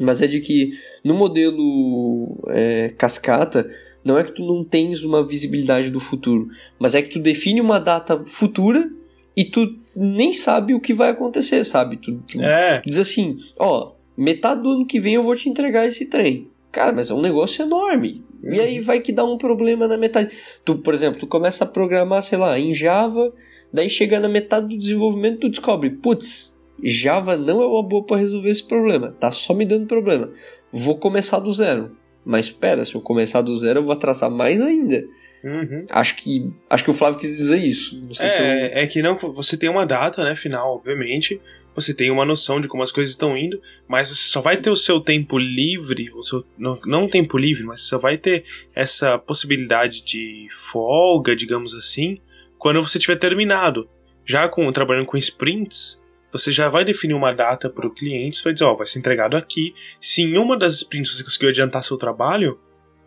mas 0.00 0.20
é 0.22 0.26
de 0.26 0.40
que 0.40 0.72
no 1.02 1.14
modelo 1.14 2.38
é, 2.48 2.92
cascata, 2.96 3.70
não 4.04 4.18
é 4.18 4.24
que 4.24 4.32
tu 4.32 4.44
não 4.44 4.64
tens 4.64 5.02
uma 5.02 5.26
visibilidade 5.26 5.90
do 5.90 6.00
futuro, 6.00 6.48
mas 6.78 6.94
é 6.94 7.02
que 7.02 7.10
tu 7.10 7.18
define 7.18 7.60
uma 7.60 7.78
data 7.80 8.24
futura 8.26 8.90
e 9.36 9.44
tu 9.44 9.76
nem 9.96 10.32
sabe 10.32 10.74
o 10.74 10.80
que 10.80 10.92
vai 10.92 11.10
acontecer, 11.10 11.64
sabe? 11.64 11.96
Tu, 11.96 12.14
tu 12.26 12.40
é. 12.40 12.82
diz 12.84 12.98
assim, 12.98 13.36
ó, 13.58 13.92
metade 14.16 14.62
do 14.62 14.70
ano 14.70 14.86
que 14.86 15.00
vem 15.00 15.14
eu 15.14 15.22
vou 15.22 15.34
te 15.34 15.48
entregar 15.48 15.86
esse 15.86 16.06
trem. 16.06 16.48
Cara, 16.70 16.92
mas 16.92 17.10
é 17.10 17.14
um 17.14 17.22
negócio 17.22 17.62
enorme. 17.62 18.22
E 18.42 18.60
aí 18.60 18.80
vai 18.80 19.00
que 19.00 19.12
dá 19.12 19.24
um 19.24 19.38
problema 19.38 19.86
na 19.88 19.96
metade. 19.96 20.30
Tu, 20.64 20.76
por 20.76 20.92
exemplo, 20.92 21.20
tu 21.20 21.26
começa 21.26 21.64
a 21.64 21.66
programar, 21.66 22.22
sei 22.22 22.36
lá, 22.36 22.58
em 22.58 22.74
Java, 22.74 23.32
daí 23.72 23.88
chega 23.88 24.20
na 24.20 24.28
metade 24.28 24.68
do 24.68 24.76
desenvolvimento 24.76 25.40
tu 25.40 25.48
descobre, 25.48 25.90
putz, 25.90 26.53
Java 26.82 27.36
não 27.36 27.62
é 27.62 27.66
uma 27.66 27.82
boa 27.82 28.04
para 28.04 28.16
resolver 28.16 28.50
esse 28.50 28.64
problema, 28.64 29.14
tá 29.18 29.30
só 29.30 29.54
me 29.54 29.64
dando 29.64 29.86
problema. 29.86 30.30
Vou 30.72 30.98
começar 30.98 31.38
do 31.38 31.52
zero. 31.52 31.96
Mas 32.24 32.46
espera, 32.46 32.84
se 32.84 32.94
eu 32.94 33.02
começar 33.02 33.42
do 33.42 33.54
zero, 33.54 33.80
eu 33.80 33.84
vou 33.84 33.92
atrasar 33.92 34.30
mais 34.30 34.60
ainda. 34.60 35.04
Uhum. 35.44 35.84
Acho 35.90 36.16
que 36.16 36.50
acho 36.70 36.82
que 36.82 36.90
o 36.90 36.94
Flávio 36.94 37.18
quis 37.18 37.36
dizer 37.36 37.58
isso. 37.58 38.00
É, 38.18 38.78
eu... 38.78 38.78
é 38.78 38.86
que 38.86 39.02
não, 39.02 39.18
você 39.18 39.58
tem 39.58 39.68
uma 39.68 39.84
data, 39.84 40.24
né, 40.24 40.34
final, 40.34 40.76
obviamente. 40.76 41.38
Você 41.74 41.92
tem 41.92 42.10
uma 42.10 42.24
noção 42.24 42.60
de 42.60 42.68
como 42.68 42.82
as 42.82 42.92
coisas 42.92 43.12
estão 43.12 43.36
indo, 43.36 43.60
mas 43.86 44.08
você 44.08 44.28
só 44.28 44.40
vai 44.40 44.56
ter 44.56 44.70
o 44.70 44.76
seu 44.76 45.00
tempo 45.00 45.36
livre, 45.36 46.10
o 46.14 46.22
seu, 46.22 46.44
não, 46.56 46.78
não 46.86 47.08
tempo 47.08 47.36
livre, 47.36 47.64
mas 47.64 47.82
só 47.82 47.98
vai 47.98 48.16
ter 48.16 48.44
essa 48.74 49.18
possibilidade 49.18 50.02
de 50.02 50.46
folga, 50.50 51.34
digamos 51.34 51.74
assim, 51.74 52.18
quando 52.58 52.80
você 52.80 52.98
tiver 52.98 53.16
terminado. 53.16 53.88
Já 54.24 54.48
com 54.48 54.70
trabalhando 54.72 55.04
com 55.04 55.16
sprints, 55.18 56.00
você 56.38 56.50
já 56.50 56.68
vai 56.68 56.84
definir 56.84 57.14
uma 57.14 57.32
data 57.32 57.70
para 57.70 57.86
o 57.86 57.90
cliente, 57.94 58.36
você 58.36 58.44
vai 58.44 58.52
dizer, 58.52 58.64
ó, 58.64 58.74
vai 58.74 58.86
ser 58.86 58.98
entregado 58.98 59.36
aqui. 59.36 59.74
Se 60.00 60.22
em 60.22 60.36
uma 60.36 60.56
das 60.58 60.74
sprints 60.74 61.16
você 61.16 61.22
conseguiu 61.22 61.48
adiantar 61.48 61.82
seu 61.84 61.96
trabalho, 61.96 62.58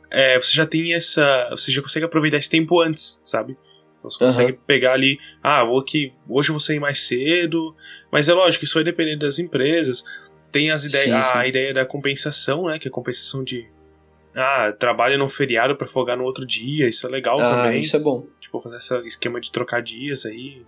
é, 0.09 0.39
você 0.39 0.53
já 0.55 0.65
tem 0.65 0.93
essa. 0.93 1.47
Você 1.51 1.71
já 1.71 1.81
consegue 1.81 2.05
aproveitar 2.05 2.37
esse 2.37 2.49
tempo 2.49 2.79
antes, 2.81 3.19
sabe? 3.23 3.57
Então 3.99 4.09
você 4.09 4.19
consegue 4.19 4.51
Aham. 4.53 4.61
pegar 4.65 4.93
ali, 4.93 5.19
ah, 5.43 5.63
vou 5.65 5.83
que 5.83 6.09
hoje 6.29 6.49
eu 6.49 6.53
vou 6.53 6.59
sair 6.59 6.79
mais 6.79 6.99
cedo. 7.01 7.75
Mas 8.11 8.29
é 8.29 8.33
lógico, 8.33 8.63
isso 8.63 8.75
vai 8.75 8.83
depender 8.83 9.17
das 9.17 9.39
empresas. 9.39 10.03
Tem 10.51 10.71
as 10.71 10.85
ideias, 10.85 11.25
Sim, 11.27 11.31
a 11.37 11.43
sim. 11.43 11.49
ideia 11.49 11.73
da 11.73 11.85
compensação, 11.85 12.67
né? 12.67 12.79
Que 12.79 12.87
é 12.87 12.89
a 12.89 12.93
compensação 12.93 13.43
de. 13.43 13.67
Ah, 14.33 14.71
trabalha 14.71 15.17
num 15.17 15.27
feriado 15.27 15.75
para 15.75 15.87
folgar 15.87 16.15
no 16.15 16.23
outro 16.23 16.45
dia, 16.45 16.87
isso 16.87 17.05
é 17.07 17.09
legal 17.09 17.37
Ah, 17.41 17.49
também. 17.49 17.79
isso 17.79 17.95
é 17.95 17.99
bom. 17.99 18.27
Tipo, 18.39 18.61
fazer 18.61 18.77
esse 18.77 18.95
esquema 19.07 19.41
de 19.41 19.51
trocar 19.51 19.81
dias 19.81 20.25
aí. 20.25 20.61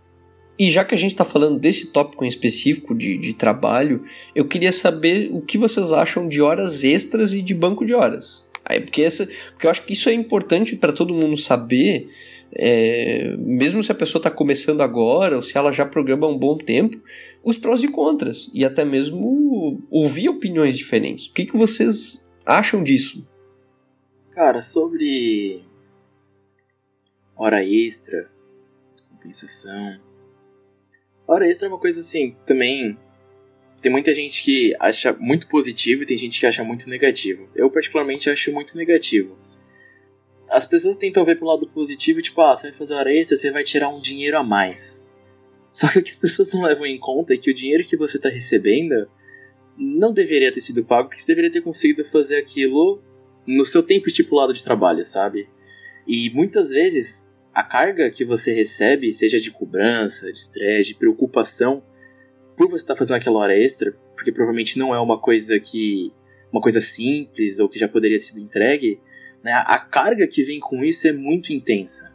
E 0.60 0.70
já 0.70 0.84
que 0.84 0.94
a 0.94 0.98
gente 0.98 1.16
tá 1.16 1.24
falando 1.24 1.58
desse 1.58 1.88
tópico 1.88 2.26
em 2.26 2.28
específico 2.28 2.94
de, 2.94 3.18
de 3.18 3.34
trabalho, 3.34 4.04
eu 4.36 4.46
queria 4.46 4.74
saber 4.74 5.30
o 5.32 5.40
que 5.40 5.58
vocês 5.58 5.94
acham 5.94 6.28
de 6.28 6.42
horas 6.42 6.84
extras 6.84 7.34
e 7.34 7.42
de 7.42 7.54
banco 7.54 7.86
de 7.86 7.94
horas. 7.94 8.46
Aí, 8.66 8.82
porque, 8.82 9.02
essa, 9.02 9.26
porque 9.52 9.66
eu 9.66 9.72
acho 9.72 9.86
que 9.86 9.94
isso 9.94 10.10
é 10.10 10.14
importante 10.14 10.76
para 10.76 10.92
todo 10.92 11.14
mundo 11.14 11.38
saber, 11.38 12.10
é, 12.52 13.38
mesmo 13.38 13.82
se 13.82 13.90
a 13.90 13.96
pessoa 13.96 14.20
está 14.20 14.30
começando 14.30 14.82
agora 14.82 15.38
ou 15.38 15.42
se 15.42 15.58
ela 15.58 15.72
já 15.72 15.86
programa 15.86 16.28
há 16.28 16.30
um 16.30 16.38
bom 16.38 16.58
tempo, 16.58 17.02
os 17.42 17.58
prós 17.58 17.82
e 17.82 17.88
contras. 17.88 18.52
E 18.54 18.66
até 18.66 18.84
mesmo 18.84 19.82
ouvir 19.90 20.28
opiniões 20.28 20.78
diferentes. 20.78 21.28
O 21.28 21.34
que, 21.34 21.46
que 21.46 21.56
vocês 21.56 22.28
acham 22.46 22.84
disso? 22.84 23.26
Cara, 24.32 24.62
sobre 24.62 25.64
hora 27.38 27.64
extra, 27.64 28.30
compensação. 29.10 30.09
Hora 31.30 31.48
extra 31.48 31.68
é 31.68 31.70
uma 31.70 31.78
coisa 31.78 32.00
assim, 32.00 32.32
também 32.44 32.98
tem 33.80 33.92
muita 33.92 34.12
gente 34.16 34.42
que 34.42 34.76
acha 34.80 35.14
muito 35.14 35.48
positivo 35.48 36.02
e 36.02 36.06
tem 36.08 36.18
gente 36.18 36.40
que 36.40 36.46
acha 36.48 36.64
muito 36.64 36.90
negativo. 36.90 37.48
Eu 37.56 37.70
particularmente 37.70 38.32
acho 38.32 38.52
muito 38.52 38.76
negativo. 38.76 39.38
As 40.50 40.66
pessoas 40.66 40.98
tentam 40.98 41.24
ver 41.24 41.36
pro 41.36 41.46
lado 41.46 41.68
positivo, 41.68 42.20
tipo, 42.20 42.42
ah, 42.42 42.56
você 42.56 42.70
vai 42.70 42.78
fazer 42.80 42.96
hora 42.96 43.14
extra, 43.14 43.38
você 43.38 43.52
vai 43.52 43.64
tirar 43.64 43.90
um 43.90 44.02
dinheiro 44.02 44.40
a 44.40 44.44
mais. 44.44 45.08
Só 45.72 45.88
que 45.90 46.00
o 46.00 46.02
que 46.02 46.10
as 46.10 46.18
pessoas 46.18 46.52
não 46.52 46.64
levam 46.64 46.88
em 46.88 46.98
conta 46.98 47.36
é 47.36 47.38
que 47.38 47.52
o 47.52 47.54
dinheiro 47.54 47.86
que 47.86 47.96
você 47.96 48.18
está 48.18 48.28
recebendo 48.28 49.08
não 49.78 50.12
deveria 50.12 50.52
ter 50.52 50.62
sido 50.62 50.84
pago, 50.84 51.10
porque 51.10 51.22
você 51.22 51.28
deveria 51.28 51.52
ter 51.52 51.62
conseguido 51.62 52.04
fazer 52.04 52.38
aquilo 52.38 53.04
no 53.48 53.64
seu 53.64 53.84
tempo 53.84 54.08
estipulado 54.08 54.52
de 54.52 54.64
trabalho, 54.64 55.06
sabe? 55.06 55.48
E 56.08 56.32
muitas 56.32 56.72
vezes 56.72 57.29
a 57.60 57.64
carga 57.64 58.10
que 58.10 58.24
você 58.24 58.54
recebe, 58.54 59.12
seja 59.14 59.40
de 59.40 59.52
cobrança, 59.52 60.32
de 60.32 60.38
estresse, 60.38 60.90
de 60.90 60.96
preocupação, 60.96 61.84
por 62.56 62.70
você 62.70 62.84
estar 62.84 62.96
fazendo 62.96 63.18
aquela 63.18 63.40
hora 63.40 63.58
extra, 63.58 63.94
porque 64.16 64.32
provavelmente 64.32 64.78
não 64.78 64.94
é 64.94 65.00
uma 65.00 65.18
coisa 65.20 65.60
que. 65.60 66.12
uma 66.52 66.62
coisa 66.62 66.82
simples 66.82 67.60
ou 67.60 67.70
que 67.70 67.80
já 67.80 67.88
poderia 67.88 68.18
ter 68.18 68.26
sido 68.26 68.40
entregue, 68.40 69.00
né? 69.44 69.54
A 69.66 69.78
carga 69.78 70.28
que 70.28 70.44
vem 70.44 70.60
com 70.60 70.84
isso 70.84 71.08
é 71.08 71.14
muito 71.14 71.54
intensa. 71.54 72.14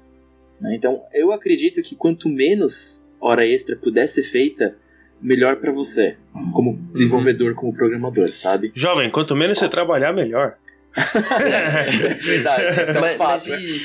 né? 0.61 0.75
Então 0.75 1.03
eu 1.13 1.33
acredito 1.33 1.81
que 1.83 1.95
quanto 1.97 2.29
menos 2.29 3.07
hora 3.21 3.47
extra 3.47 3.75
puder 3.77 4.07
ser 4.07 4.23
feita, 4.23 4.77
melhor 5.21 5.57
para 5.57 5.73
você, 5.73 6.17
como 6.53 6.77
desenvolvedor, 6.93 7.55
como 7.55 7.73
programador, 7.73 8.33
sabe? 8.35 8.71
Jovem, 8.75 9.11
quanto 9.11 9.35
menos 9.35 9.59
você 9.59 9.69
trabalhar, 9.69 10.13
melhor. 10.13 10.59
Verdade, 12.23 12.83
isso 12.83 12.93
é 12.93 12.99
um 12.99 13.01
mas, 13.01 13.17
fato. 13.17 13.31
mas 13.31 13.47
e, 13.49 13.81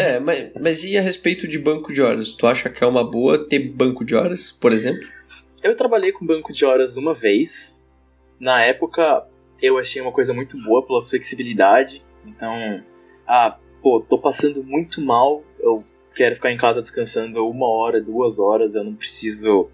é, 0.00 0.20
mas, 0.20 0.50
mas 0.60 0.84
e 0.84 0.96
a 0.96 1.00
respeito 1.00 1.46
de 1.46 1.58
banco 1.58 1.92
de 1.92 2.02
horas? 2.02 2.30
Tu 2.34 2.46
acha 2.46 2.68
que 2.68 2.82
é 2.82 2.86
uma 2.86 3.08
boa 3.08 3.38
ter 3.48 3.60
banco 3.60 4.04
de 4.04 4.14
horas, 4.14 4.52
por 4.60 4.72
exemplo? 4.72 5.00
Eu 5.62 5.76
trabalhei 5.76 6.12
com 6.12 6.26
banco 6.26 6.52
de 6.52 6.64
horas 6.64 6.96
uma 6.96 7.14
vez. 7.14 7.84
Na 8.40 8.62
época, 8.62 9.26
eu 9.60 9.78
achei 9.78 10.00
uma 10.00 10.12
coisa 10.12 10.32
muito 10.32 10.56
boa 10.62 10.86
pela 10.86 11.04
flexibilidade. 11.04 12.04
Então, 12.26 12.82
ah, 13.26 13.56
pô, 13.82 14.00
tô 14.00 14.18
passando 14.18 14.62
muito 14.62 15.00
mal. 15.00 15.44
Eu 15.60 15.84
quero 16.14 16.34
ficar 16.36 16.50
em 16.52 16.56
casa 16.56 16.80
descansando 16.82 17.44
uma 17.48 17.66
hora, 17.66 18.00
duas 18.00 18.38
horas. 18.38 18.74
Eu 18.74 18.84
não 18.84 18.94
preciso 18.94 19.68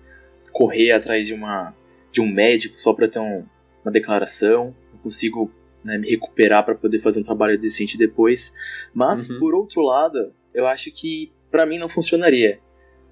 correr 0.52 0.92
atrás 0.92 1.26
de 1.26 1.34
uma 1.34 1.74
de 2.10 2.20
um 2.20 2.32
médico 2.32 2.78
só 2.78 2.92
para 2.94 3.08
ter 3.08 3.18
um- 3.18 3.44
uma 3.84 3.90
declaração. 3.92 4.74
Eu 4.92 4.98
consigo 5.00 5.50
né, 5.84 5.98
me 5.98 6.08
recuperar 6.08 6.64
para 6.64 6.74
poder 6.74 7.00
fazer 7.00 7.20
um 7.20 7.24
trabalho 7.24 7.58
decente 7.58 7.96
depois. 7.98 8.52
Mas, 8.96 9.28
Uhum. 9.28 9.38
por 9.38 9.54
outro 9.54 9.82
lado, 9.82 10.32
eu 10.54 10.66
acho 10.66 10.90
que 10.90 11.32
para 11.50 11.66
mim 11.66 11.78
não 11.78 11.88
funcionaria 11.88 12.58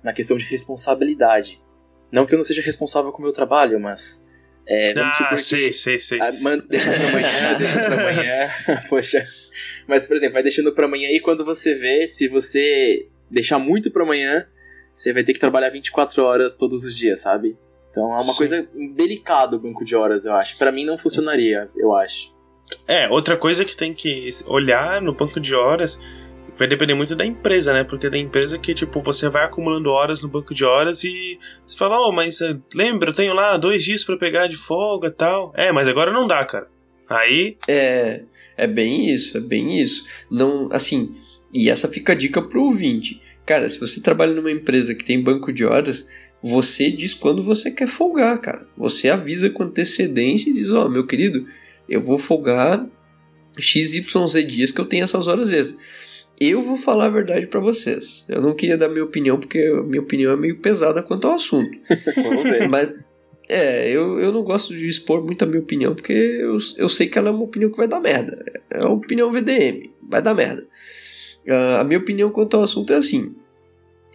na 0.02 0.12
questão 0.12 0.36
de 0.36 0.44
responsabilidade. 0.44 1.60
Não 2.10 2.26
que 2.26 2.34
eu 2.34 2.38
não 2.38 2.44
seja 2.44 2.60
responsável 2.62 3.12
com 3.12 3.18
o 3.18 3.22
meu 3.22 3.32
trabalho, 3.32 3.78
mas. 3.80 4.26
É, 4.66 4.94
vamos 4.94 5.16
ah, 5.20 5.28
que- 5.30 5.36
sei, 5.38 5.72
sei, 5.72 5.98
sei. 5.98 6.20
ah, 6.20 6.32
man- 6.40 6.58
deixar 6.68 6.92
pra 6.94 7.08
amanhã, 7.08 7.28
pra 7.86 8.00
amanhã. 8.00 8.82
Poxa. 8.88 9.26
Mas, 9.86 10.06
por 10.06 10.16
exemplo, 10.16 10.34
vai 10.34 10.42
deixando 10.42 10.72
pra 10.74 10.86
amanhã 10.86 11.08
e 11.10 11.20
quando 11.20 11.44
você 11.44 11.74
vê, 11.74 12.06
se 12.06 12.28
você 12.28 13.08
deixar 13.30 13.58
muito 13.58 13.90
pra 13.90 14.02
amanhã, 14.04 14.46
você 14.92 15.12
vai 15.12 15.24
ter 15.24 15.32
que 15.32 15.40
trabalhar 15.40 15.70
24 15.70 16.22
horas 16.22 16.54
todos 16.54 16.84
os 16.84 16.96
dias, 16.96 17.20
sabe? 17.20 17.58
Então 17.90 18.04
é 18.10 18.14
uma 18.14 18.22
Sim. 18.22 18.36
coisa 18.36 18.68
delicada 18.94 19.56
o 19.56 19.58
banco 19.58 19.84
de 19.84 19.96
horas, 19.96 20.24
eu 20.26 20.32
acho. 20.34 20.56
Pra 20.58 20.70
mim 20.72 20.84
não 20.84 20.96
funcionaria, 20.96 21.68
eu 21.76 21.94
acho. 21.94 22.32
É, 22.86 23.08
outra 23.08 23.36
coisa 23.36 23.64
que 23.64 23.76
tem 23.76 23.94
que 23.94 24.28
olhar 24.46 25.00
no 25.00 25.14
banco 25.14 25.40
de 25.40 25.54
horas 25.54 25.98
vai 26.56 26.68
depender 26.68 26.94
muito 26.94 27.16
da 27.16 27.24
empresa, 27.24 27.72
né? 27.72 27.84
Porque 27.84 28.10
tem 28.10 28.24
empresa 28.24 28.58
que, 28.58 28.74
tipo, 28.74 29.00
você 29.00 29.28
vai 29.28 29.44
acumulando 29.44 29.90
horas 29.90 30.22
no 30.22 30.28
banco 30.28 30.54
de 30.54 30.64
horas 30.64 31.02
e 31.04 31.38
você 31.66 31.76
fala, 31.76 31.96
oh, 31.98 32.12
mas 32.12 32.40
eh, 32.40 32.56
lembra, 32.74 33.10
eu 33.10 33.14
tenho 33.14 33.32
lá 33.32 33.56
dois 33.56 33.82
dias 33.84 34.04
pra 34.04 34.16
pegar 34.16 34.46
de 34.46 34.56
folga 34.56 35.08
e 35.08 35.12
tal. 35.12 35.52
É, 35.56 35.72
mas 35.72 35.88
agora 35.88 36.12
não 36.12 36.26
dá, 36.26 36.44
cara. 36.44 36.68
Aí, 37.08 37.56
É, 37.68 38.22
é 38.56 38.66
bem 38.66 39.10
isso, 39.10 39.36
é 39.36 39.40
bem 39.40 39.80
isso. 39.80 40.04
Não, 40.30 40.68
assim, 40.72 41.14
e 41.52 41.70
essa 41.70 41.88
fica 41.88 42.12
a 42.12 42.16
dica 42.16 42.42
pro 42.42 42.64
ouvinte. 42.64 43.20
Cara, 43.44 43.68
se 43.68 43.78
você 43.78 44.00
trabalha 44.00 44.34
numa 44.34 44.50
empresa 44.50 44.94
que 44.94 45.04
tem 45.04 45.22
banco 45.22 45.52
de 45.52 45.64
horas, 45.64 46.06
você 46.42 46.90
diz 46.90 47.14
quando 47.14 47.42
você 47.42 47.70
quer 47.70 47.86
folgar, 47.86 48.38
cara. 48.40 48.66
Você 48.76 49.08
avisa 49.08 49.50
com 49.50 49.64
antecedência 49.64 50.50
e 50.50 50.54
diz, 50.54 50.70
ó, 50.70 50.88
meu 50.88 51.06
querido, 51.06 51.46
eu 51.92 52.00
vou 52.00 52.18
folgar 52.18 52.86
XYZ 53.58 54.46
dias 54.46 54.72
que 54.72 54.80
eu 54.80 54.86
tenho 54.86 55.04
essas 55.04 55.26
horas 55.26 55.50
extras. 55.50 55.80
Eu 56.40 56.62
vou 56.62 56.76
falar 56.76 57.06
a 57.06 57.10
verdade 57.10 57.46
pra 57.46 57.60
vocês. 57.60 58.24
Eu 58.28 58.40
não 58.40 58.54
queria 58.54 58.76
dar 58.76 58.88
minha 58.88 59.04
opinião, 59.04 59.38
porque 59.38 59.58
a 59.58 59.82
minha 59.82 60.00
opinião 60.00 60.32
é 60.32 60.36
meio 60.36 60.58
pesada 60.58 61.02
quanto 61.02 61.28
ao 61.28 61.34
assunto. 61.34 61.70
Mas, 62.68 62.92
é, 63.48 63.88
eu, 63.90 64.18
eu 64.18 64.32
não 64.32 64.42
gosto 64.42 64.74
de 64.74 64.86
expor 64.86 65.22
muito 65.24 65.42
a 65.42 65.46
minha 65.46 65.60
opinião, 65.60 65.94
porque 65.94 66.12
eu, 66.12 66.56
eu 66.76 66.88
sei 66.88 67.06
que 67.06 67.18
ela 67.18 67.28
é 67.28 67.30
uma 67.30 67.44
opinião 67.44 67.70
que 67.70 67.76
vai 67.76 67.86
dar 67.86 68.00
merda. 68.00 68.42
É 68.70 68.80
uma 68.80 68.94
opinião 68.94 69.30
VDM, 69.30 69.90
vai 70.08 70.22
dar 70.22 70.34
merda. 70.34 70.66
Ah, 71.48 71.80
a 71.80 71.84
minha 71.84 71.98
opinião 71.98 72.30
quanto 72.30 72.56
ao 72.56 72.62
assunto 72.62 72.92
é 72.92 72.96
assim: 72.96 73.34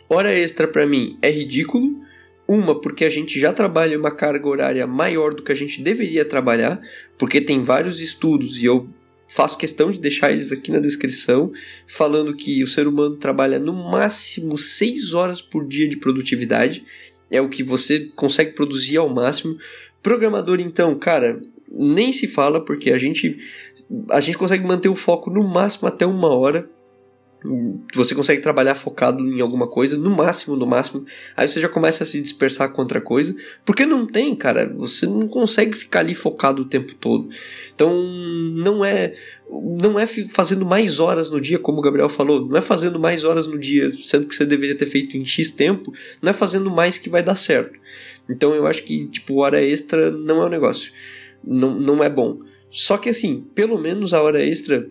hora 0.10 0.34
extra 0.34 0.68
pra 0.68 0.86
mim 0.86 1.18
é 1.22 1.30
ridículo. 1.30 2.07
Uma, 2.48 2.80
porque 2.80 3.04
a 3.04 3.10
gente 3.10 3.40
já 3.40 3.52
trabalha 3.52 4.00
uma 4.00 4.12
carga 4.12 4.48
horária 4.48 4.88
maior 4.88 5.34
do 5.34 5.44
que 5.44 5.52
a 5.52 5.56
gente 5.56 5.82
deveria 5.82 6.24
trabalhar, 6.24 6.80
porque 7.18 7.42
tem 7.42 7.62
vários 7.62 8.00
estudos 8.00 8.62
e 8.62 8.66
eu 8.66 8.88
faço 9.28 9.58
questão 9.58 9.92
de 9.92 10.00
deixar 10.00 10.32
eles 10.32 10.54
aqui 10.54 10.72
na 10.72 10.80
descrição, 10.80 11.52
falando 11.86 12.34
que 12.34 12.64
o 12.64 12.68
ser 12.68 12.88
humano 12.88 13.18
trabalha 13.18 13.60
no 13.60 13.74
máximo 13.74 14.58
6 14.58 15.14
horas 15.14 15.42
por 15.42 15.68
dia 15.68 15.88
de 15.90 15.98
produtividade 15.98 16.86
é 17.30 17.42
o 17.42 17.50
que 17.50 17.64
você 17.64 18.10
consegue 18.16 18.52
produzir 18.52 18.98
ao 18.98 19.10
máximo. 19.10 19.58
Programador, 20.02 20.60
então, 20.60 20.96
cara, 20.96 21.42
nem 21.70 22.12
se 22.12 22.28
fala, 22.28 22.64
porque 22.64 22.92
a 22.92 22.98
gente, 22.98 23.38
a 24.10 24.20
gente 24.20 24.38
consegue 24.38 24.66
manter 24.66 24.90
o 24.90 24.96
foco 24.96 25.30
no 25.30 25.44
máximo 25.44 25.88
até 25.88 26.06
uma 26.06 26.30
hora. 26.30 26.70
Você 27.94 28.14
consegue 28.14 28.42
trabalhar 28.42 28.76
focado 28.76 29.24
em 29.24 29.42
alguma 29.42 29.68
coisa, 29.68 29.98
no 29.98 30.10
máximo, 30.10 30.56
no 30.56 30.66
máximo. 30.66 31.06
Aí 31.36 31.48
você 31.48 31.60
já 31.60 31.70
começa 31.70 32.04
a 32.04 32.08
se 32.08 32.22
dispersar 32.22 32.72
com 32.72 32.82
outra 32.82 33.02
coisa. 33.02 33.36
Porque 33.66 33.86
não 33.86 34.06
tem, 34.06 34.36
cara. 34.36 34.72
Você 34.76 35.06
não 35.06 35.28
consegue 35.28 35.76
ficar 35.76 36.00
ali 36.00 36.14
focado 36.14 36.62
o 36.62 36.66
tempo 36.66 36.94
todo. 36.96 37.30
Então, 37.74 38.04
não 38.56 38.84
é 38.84 39.14
não 39.50 39.98
é 39.98 40.06
fazendo 40.06 40.66
mais 40.66 41.00
horas 41.00 41.30
no 41.30 41.40
dia, 41.40 41.58
como 41.58 41.80
o 41.80 41.82
Gabriel 41.82 42.10
falou, 42.10 42.46
não 42.46 42.58
é 42.58 42.62
fazendo 42.62 43.00
mais 43.00 43.24
horas 43.24 43.48
no 43.48 43.58
dia, 43.58 43.92
sendo 44.04 44.28
que 44.28 44.36
você 44.36 44.46
deveria 44.46 44.76
ter 44.76 44.86
feito 44.86 45.16
em 45.16 45.24
X 45.24 45.52
tempo, 45.52 45.94
não 46.22 46.32
é 46.32 46.34
fazendo 46.34 46.70
mais 46.70 46.98
que 46.98 47.10
vai 47.10 47.24
dar 47.24 47.38
certo. 47.38 47.80
Então 48.30 48.54
eu 48.54 48.68
acho 48.68 48.84
que, 48.84 49.06
tipo, 49.06 49.42
hora 49.42 49.62
extra 49.62 50.12
não 50.12 50.42
é 50.42 50.46
um 50.46 50.50
negócio. 50.50 50.92
Não, 51.44 51.80
não 51.80 52.04
é 52.04 52.10
bom. 52.10 52.40
Só 52.70 52.98
que 52.98 53.10
assim, 53.10 53.46
pelo 53.56 53.78
menos 53.78 54.14
a 54.14 54.22
hora 54.22 54.44
extra 54.44 54.90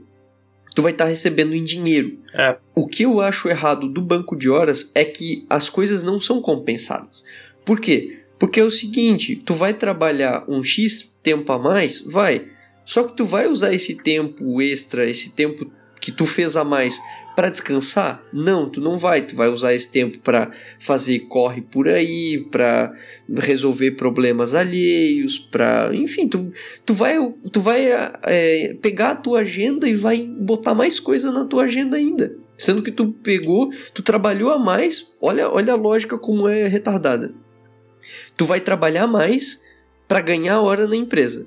tu 0.77 0.83
vai 0.83 0.93
estar 0.93 1.05
tá 1.05 1.11
recebendo 1.11 1.55
em 1.55 1.64
dinheiro. 1.64 2.18
É. 2.35 2.59
O 2.74 2.87
que 2.87 3.05
eu 3.05 3.18
acho 3.22 3.49
errado 3.49 3.89
do 3.89 4.03
banco 4.03 4.37
de 4.37 4.51
horas 4.51 4.91
é 4.95 5.07
que 5.07 5.47
as 5.49 5.70
coisas 5.70 6.03
não 6.03 6.20
são 6.20 6.43
compensadas. 6.43 7.24
Por 7.64 7.81
quê? 7.81 8.18
Porque 8.39 8.61
é 8.61 8.62
o 8.62 8.70
seguinte, 8.70 9.37
tu 9.37 9.55
vai 9.55 9.72
trabalhar 9.72 10.45
um 10.47 10.62
X 10.62 11.11
tempo 11.22 11.51
a 11.51 11.59
mais? 11.59 12.03
Vai. 12.03 12.49
Só 12.85 13.05
que 13.05 13.16
tu 13.16 13.24
vai 13.24 13.49
usar 13.49 13.72
esse 13.72 13.97
tempo 13.97 14.61
extra, 14.61 15.09
esse 15.09 15.31
tempo 15.31 15.72
que 15.99 16.12
tu 16.12 16.27
fez 16.27 16.57
a 16.57 16.62
mais 16.62 17.01
para 17.37 17.51
descansar? 17.51 18.24
Não, 18.32 18.68
tu 18.68 18.80
não 18.80 18.97
vai. 18.97 19.20
Tu 19.20 19.37
vai 19.37 19.49
usar 19.49 19.74
esse 19.74 19.91
tempo 19.91 20.18
para 20.20 20.51
fazer 20.80 21.20
corre 21.28 21.61
por 21.61 21.87
aí, 21.87 22.45
para 22.51 22.93
resolver 23.28 23.93
problemas 23.93 24.55
alheios, 24.55 25.39
para, 25.39 25.91
enfim, 25.93 26.26
tu, 26.26 26.51
tu 26.84 26.95
vai, 26.95 27.16
tu 27.53 27.61
vai 27.61 27.87
é, 28.22 28.74
pegar 28.80 29.11
a 29.11 29.16
tua 29.16 29.41
agenda 29.41 29.87
e 29.87 29.95
vai 29.95 30.22
botar 30.22 30.74
mais 30.74 30.99
coisa 30.99 31.30
na 31.30 31.45
tua 31.45 31.64
agenda 31.64 31.99
ainda. 31.99 32.34
Sendo 32.57 32.82
que 32.82 32.91
tu 32.91 33.12
pegou, 33.22 33.70
tu 33.93 34.03
trabalhou 34.03 34.51
a 34.51 34.59
mais. 34.59 35.12
Olha, 35.20 35.51
olha 35.51 35.74
a 35.74 35.76
lógica 35.76 36.18
como 36.18 36.49
é 36.49 36.66
retardada. 36.66 37.34
Tu 38.34 38.47
vai 38.47 38.61
trabalhar 38.61 39.07
mais 39.07 39.61
para 40.09 40.20
ganhar 40.20 40.61
hora 40.62 40.87
na 40.87 40.97
empresa. 40.97 41.47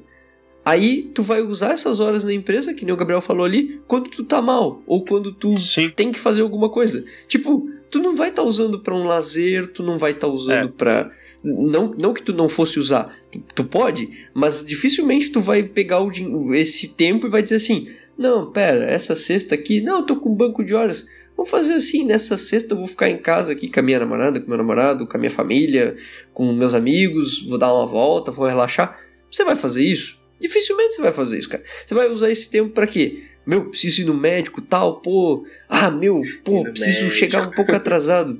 Aí 0.70 1.10
tu 1.16 1.24
vai 1.24 1.42
usar 1.42 1.72
essas 1.72 2.00
horas 2.00 2.24
na 2.24 2.32
empresa, 2.32 2.76
que 2.76 2.86
nem 2.86 2.94
o 2.94 2.96
Gabriel 2.96 3.22
falou 3.22 3.44
ali, 3.44 3.82
quando 3.88 4.08
tu 4.08 4.24
tá 4.24 4.40
mal 4.40 4.84
ou 4.86 5.04
quando 5.04 5.34
tu 5.34 5.58
Sim. 5.58 5.90
tem 5.90 6.12
que 6.12 6.20
fazer 6.20 6.42
alguma 6.42 6.70
coisa. 6.70 7.04
Tipo, 7.28 7.68
tu 7.90 7.98
não 7.98 8.16
vai 8.16 8.30
estar 8.30 8.44
tá 8.44 8.48
usando 8.48 8.80
para 8.80 8.94
um 8.94 9.08
lazer, 9.08 9.66
tu 9.74 9.82
não 9.82 9.98
vai 9.98 10.12
estar 10.12 10.28
tá 10.28 10.32
usando 10.32 10.68
é. 10.68 10.72
para 10.72 11.12
não, 11.44 11.96
não 11.98 12.14
que 12.14 12.22
tu 12.22 12.34
não 12.34 12.48
fosse 12.48 12.78
usar, 12.78 13.12
tu, 13.32 13.42
tu, 13.56 13.64
pode, 13.64 14.28
mas 14.32 14.64
dificilmente 14.64 15.32
tu 15.32 15.42
vai 15.42 15.64
pegar 15.64 16.02
o, 16.04 16.54
esse 16.54 16.90
tempo 16.90 17.26
e 17.26 17.32
vai 17.32 17.42
dizer 17.42 17.56
assim: 17.56 17.90
"Não, 18.16 18.52
pera, 18.52 18.86
essa 18.86 19.16
sexta 19.16 19.56
aqui, 19.56 19.82
não, 19.82 20.02
eu 20.02 20.06
tô 20.06 20.18
com 20.18 20.30
um 20.30 20.36
banco 20.36 20.64
de 20.64 20.76
horas. 20.76 21.08
Vou 21.36 21.48
fazer 21.48 21.74
assim, 21.74 22.06
nessa 22.06 22.38
sexta 22.38 22.76
eu 22.76 22.78
vou 22.78 22.86
ficar 22.86 23.10
em 23.10 23.18
casa 23.18 23.54
aqui 23.54 23.72
com 23.72 23.80
a 23.80 23.84
minha 23.84 23.98
namorada, 23.98 24.40
com 24.40 24.48
meu 24.48 24.58
namorado, 24.58 25.08
com 25.08 25.18
a 25.18 25.20
minha 25.20 25.32
família, 25.32 25.98
com 26.32 26.54
meus 26.54 26.76
amigos, 26.76 27.44
vou 27.48 27.58
dar 27.58 27.74
uma 27.74 27.88
volta, 27.88 28.32
vou 28.32 28.46
relaxar". 28.46 29.00
Você 29.32 29.44
vai 29.44 29.56
fazer 29.56 29.84
isso? 29.84 30.19
Dificilmente 30.40 30.96
você 30.96 31.02
vai 31.02 31.12
fazer 31.12 31.40
isso, 31.40 31.50
cara. 31.50 31.64
Você 31.86 31.94
vai 31.94 32.08
usar 32.08 32.32
esse 32.32 32.50
tempo 32.50 32.70
para 32.70 32.88
quê? 32.88 33.24
Meu, 33.46 33.70
preciso 33.70 34.02
ir 34.02 34.06
no 34.06 34.14
médico, 34.14 34.62
tal, 34.62 35.02
pô. 35.02 35.46
Ah, 35.68 35.90
meu, 35.90 36.22
pô, 36.44 36.64
preciso 36.64 37.04
médico. 37.04 37.20
chegar 37.20 37.48
um 37.48 37.52
pouco 37.52 37.74
atrasado. 37.74 38.40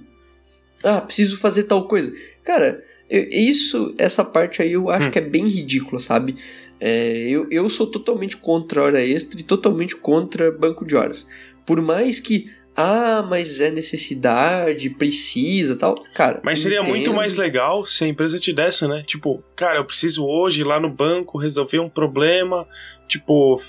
Ah, 0.84 1.02
preciso 1.02 1.38
fazer 1.38 1.64
tal 1.64 1.88
coisa. 1.88 2.14
Cara, 2.44 2.84
isso, 3.10 3.94
essa 3.98 4.24
parte 4.24 4.62
aí 4.62 4.74
eu 4.74 4.90
acho 4.90 5.08
hum. 5.08 5.12
que 5.12 5.20
é 5.20 5.22
bem 5.22 5.48
ridícula, 5.48 6.00
sabe? 6.00 6.36
É, 6.80 7.28
eu, 7.28 7.48
eu 7.52 7.68
sou 7.70 7.88
totalmente 7.88 8.38
contra 8.38 8.82
hora 8.82 9.06
extra 9.06 9.40
e 9.40 9.44
totalmente 9.44 9.96
contra 9.96 10.52
banco 10.52 10.86
de 10.86 10.96
horas. 10.96 11.28
Por 11.66 11.82
mais 11.82 12.20
que 12.20 12.50
ah, 12.82 13.22
mas 13.22 13.60
é 13.60 13.70
necessidade, 13.70 14.90
precisa 14.92 15.78
tal. 15.78 16.02
Cara. 16.16 16.40
Mas 16.42 16.60
seria 16.60 16.80
entendo. 16.80 16.90
muito 16.92 17.14
mais 17.14 17.36
legal 17.36 17.84
se 17.84 18.06
a 18.06 18.08
empresa 18.08 18.40
te 18.40 18.54
desse, 18.54 18.88
né? 18.88 19.04
Tipo, 19.06 19.44
cara, 19.54 19.80
eu 19.80 19.86
preciso 19.86 20.26
hoje 20.26 20.62
ir 20.62 20.64
lá 20.64 20.80
no 20.80 20.90
banco 20.90 21.38
resolver 21.38 21.80
um 21.80 21.90
problema. 21.90 22.66
Tipo, 23.06 23.62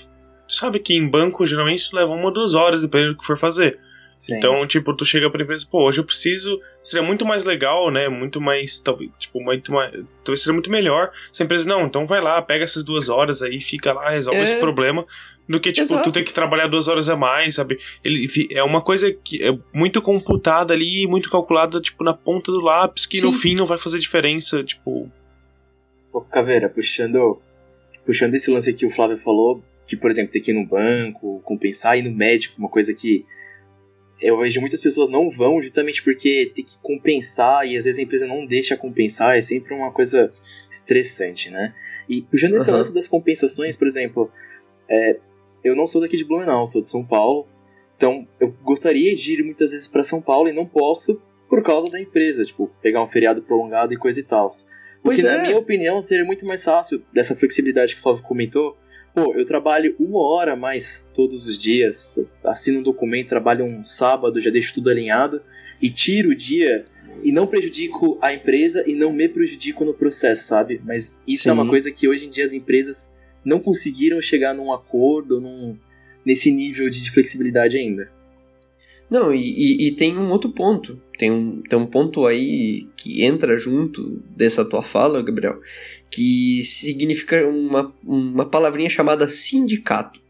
sabe 0.47 0.79
que 0.79 0.93
em 0.93 1.05
banco 1.05 1.45
geralmente 1.45 1.79
isso 1.79 1.93
leva 1.93 2.13
uma 2.13 2.23
ou 2.23 2.31
duas 2.31 2.53
horas, 2.53 2.81
dependendo 2.81 3.11
do 3.11 3.17
que 3.17 3.25
for 3.25 3.37
fazer. 3.37 3.77
Sim. 4.21 4.37
Então, 4.37 4.67
tipo, 4.67 4.95
tu 4.95 5.03
chega 5.03 5.31
pra 5.31 5.41
empresa, 5.41 5.65
pô, 5.69 5.87
hoje 5.87 5.99
eu 5.99 6.03
preciso. 6.03 6.61
Seria 6.83 7.03
muito 7.03 7.25
mais 7.25 7.43
legal, 7.43 7.89
né? 7.89 8.07
Muito 8.07 8.39
mais. 8.39 8.79
Talvez, 8.79 9.09
tipo, 9.17 9.41
muito 9.41 9.71
mais. 9.71 9.91
Talvez 10.23 10.41
seria 10.41 10.53
muito 10.53 10.69
melhor 10.69 11.11
se 11.33 11.41
a 11.41 11.45
empresa, 11.45 11.67
não, 11.67 11.87
então 11.87 12.05
vai 12.05 12.21
lá, 12.21 12.39
pega 12.39 12.63
essas 12.63 12.83
duas 12.83 13.09
horas 13.09 13.41
aí, 13.41 13.59
fica 13.59 13.91
lá, 13.91 14.11
resolve 14.11 14.39
é... 14.39 14.43
esse 14.43 14.57
problema. 14.57 15.07
Do 15.49 15.59
que, 15.59 15.71
tipo, 15.71 15.85
Exato. 15.85 16.03
tu 16.03 16.13
ter 16.13 16.21
que 16.21 16.31
trabalhar 16.31 16.67
duas 16.67 16.87
horas 16.87 17.09
a 17.09 17.15
mais, 17.15 17.55
sabe? 17.55 17.79
Ele, 18.03 18.27
é 18.51 18.61
uma 18.61 18.79
coisa 18.79 19.11
que 19.11 19.43
é 19.43 19.57
muito 19.73 19.99
computada 20.03 20.71
ali, 20.71 21.07
muito 21.07 21.27
calculada, 21.27 21.81
tipo, 21.81 22.03
na 22.03 22.13
ponta 22.13 22.51
do 22.51 22.61
lápis, 22.61 23.07
que 23.07 23.17
Sim. 23.17 23.25
no 23.25 23.33
fim 23.33 23.55
não 23.55 23.65
vai 23.65 23.79
fazer 23.79 23.97
diferença, 23.97 24.63
tipo. 24.63 25.11
Pô, 26.11 26.21
Caveira, 26.21 26.69
puxando. 26.69 27.41
Puxando 28.05 28.35
esse 28.35 28.51
lance 28.51 28.71
que 28.71 28.85
o 28.85 28.91
Flávio 28.91 29.17
falou, 29.17 29.63
de, 29.87 29.97
por 29.97 30.11
exemplo, 30.11 30.31
ter 30.31 30.41
que 30.41 30.51
ir 30.51 30.53
no 30.53 30.67
banco, 30.67 31.41
compensar, 31.43 31.97
ir 31.97 32.03
no 32.03 32.11
médico, 32.11 32.55
uma 32.59 32.69
coisa 32.69 32.93
que 32.93 33.25
eu 34.21 34.39
vejo 34.39 34.61
muitas 34.61 34.79
pessoas 34.79 35.09
não 35.09 35.29
vão 35.29 35.61
justamente 35.61 36.03
porque 36.03 36.51
tem 36.53 36.63
que 36.63 36.77
compensar 36.81 37.65
e 37.65 37.75
às 37.75 37.85
vezes 37.85 37.99
a 37.99 38.03
empresa 38.03 38.27
não 38.27 38.45
deixa 38.45 38.77
compensar, 38.77 39.35
é 39.35 39.41
sempre 39.41 39.73
uma 39.73 39.91
coisa 39.91 40.31
estressante, 40.69 41.49
né? 41.49 41.73
E 42.07 42.21
puxando 42.21 42.55
esse 42.55 42.69
uhum. 42.69 42.77
lance 42.77 42.93
das 42.93 43.07
compensações, 43.07 43.75
por 43.75 43.87
exemplo, 43.87 44.31
é, 44.87 45.17
eu 45.63 45.75
não 45.75 45.87
sou 45.87 45.99
daqui 45.99 46.17
de 46.17 46.23
Blumenau, 46.23 46.67
sou 46.67 46.81
de 46.81 46.87
São 46.87 47.03
Paulo, 47.03 47.47
então 47.97 48.27
eu 48.39 48.55
gostaria 48.63 49.13
de 49.15 49.33
ir 49.33 49.43
muitas 49.43 49.71
vezes 49.71 49.87
para 49.87 50.03
São 50.03 50.21
Paulo 50.21 50.47
e 50.47 50.53
não 50.53 50.65
posso 50.65 51.19
por 51.49 51.61
causa 51.63 51.89
da 51.89 51.99
empresa, 51.99 52.45
tipo, 52.45 52.71
pegar 52.81 53.03
um 53.03 53.07
feriado 53.07 53.41
prolongado 53.41 53.93
e 53.93 53.97
coisa 53.97 54.19
e 54.19 54.23
tal. 54.23 54.47
Porque, 55.03 55.21
é. 55.21 55.23
na 55.23 55.43
minha 55.43 55.57
opinião, 55.57 56.01
seria 56.01 56.23
muito 56.23 56.45
mais 56.45 56.63
fácil 56.63 57.03
dessa 57.13 57.35
flexibilidade 57.35 57.93
que 57.93 57.99
o 57.99 58.03
Flávio 58.03 58.23
comentou, 58.23 58.77
Pô, 59.13 59.33
eu 59.33 59.45
trabalho 59.45 59.95
uma 59.99 60.21
hora 60.21 60.55
mais 60.55 61.09
todos 61.13 61.45
os 61.45 61.57
dias, 61.57 62.17
assino 62.43 62.79
um 62.79 62.83
documento, 62.83 63.27
trabalho 63.27 63.65
um 63.65 63.83
sábado, 63.83 64.39
já 64.39 64.49
deixo 64.49 64.73
tudo 64.73 64.89
alinhado 64.89 65.41
e 65.81 65.89
tiro 65.89 66.29
o 66.29 66.35
dia 66.35 66.85
e 67.21 67.31
não 67.31 67.45
prejudico 67.45 68.17
a 68.21 68.33
empresa 68.33 68.83
e 68.87 68.95
não 68.95 69.11
me 69.11 69.27
prejudico 69.27 69.83
no 69.83 69.93
processo, 69.93 70.47
sabe? 70.47 70.81
Mas 70.85 71.21
isso 71.27 71.43
Sim. 71.43 71.49
é 71.49 71.53
uma 71.53 71.67
coisa 71.67 71.91
que 71.91 72.07
hoje 72.07 72.25
em 72.25 72.29
dia 72.29 72.45
as 72.45 72.53
empresas 72.53 73.17
não 73.43 73.59
conseguiram 73.59 74.21
chegar 74.21 74.53
num 74.53 74.71
acordo, 74.71 75.41
num, 75.41 75.77
nesse 76.25 76.51
nível 76.51 76.89
de 76.89 77.11
flexibilidade 77.11 77.77
ainda. 77.77 78.09
Não, 79.11 79.33
e, 79.33 79.41
e, 79.41 79.87
e, 79.87 79.91
tem 79.91 80.17
um 80.17 80.29
outro 80.29 80.49
ponto. 80.51 80.97
Tem 81.17 81.29
um, 81.29 81.61
tem 81.61 81.77
um 81.77 81.85
ponto 81.85 82.25
aí 82.25 82.87
que 82.95 83.25
entra 83.25 83.57
junto 83.59 84.23
dessa 84.33 84.63
tua 84.63 84.81
fala, 84.81 85.21
Gabriel, 85.21 85.59
que 86.09 86.63
significa 86.63 87.45
uma, 87.45 87.93
uma 88.01 88.45
palavrinha 88.45 88.89
chamada 88.89 89.27
sindicato. 89.27 90.20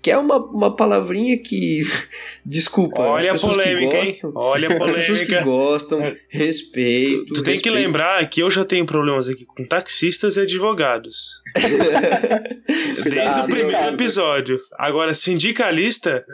Que 0.00 0.10
é 0.10 0.18
uma, 0.18 0.36
uma 0.36 0.74
palavrinha 0.74 1.36
que. 1.38 1.82
Desculpa. 2.44 3.02
Olha 3.02 3.32
as 3.32 3.40
pessoas 3.40 3.58
a 3.58 3.62
polêmica, 3.62 3.90
que 3.90 4.04
gostam, 4.04 4.30
hein? 4.30 4.36
Olha 4.36 4.68
a 4.68 4.78
polêmica. 4.78 4.92
As 5.02 5.06
pessoas 5.06 5.28
que 5.28 5.40
gostam, 5.42 6.16
respeito. 6.28 7.26
Tu, 7.26 7.34
tu 7.34 7.42
tem 7.42 7.54
respeito. 7.54 7.62
que 7.62 7.70
lembrar 7.70 8.28
que 8.28 8.42
eu 8.42 8.50
já 8.50 8.64
tenho 8.64 8.86
problemas 8.86 9.28
aqui 9.28 9.44
com 9.44 9.64
taxistas 9.64 10.36
e 10.36 10.40
advogados. 10.40 11.42
Desde 13.04 13.40
o 13.40 13.44
primeiro 13.44 13.94
episódio. 13.94 14.60
Agora, 14.78 15.14
sindicalista. 15.14 16.24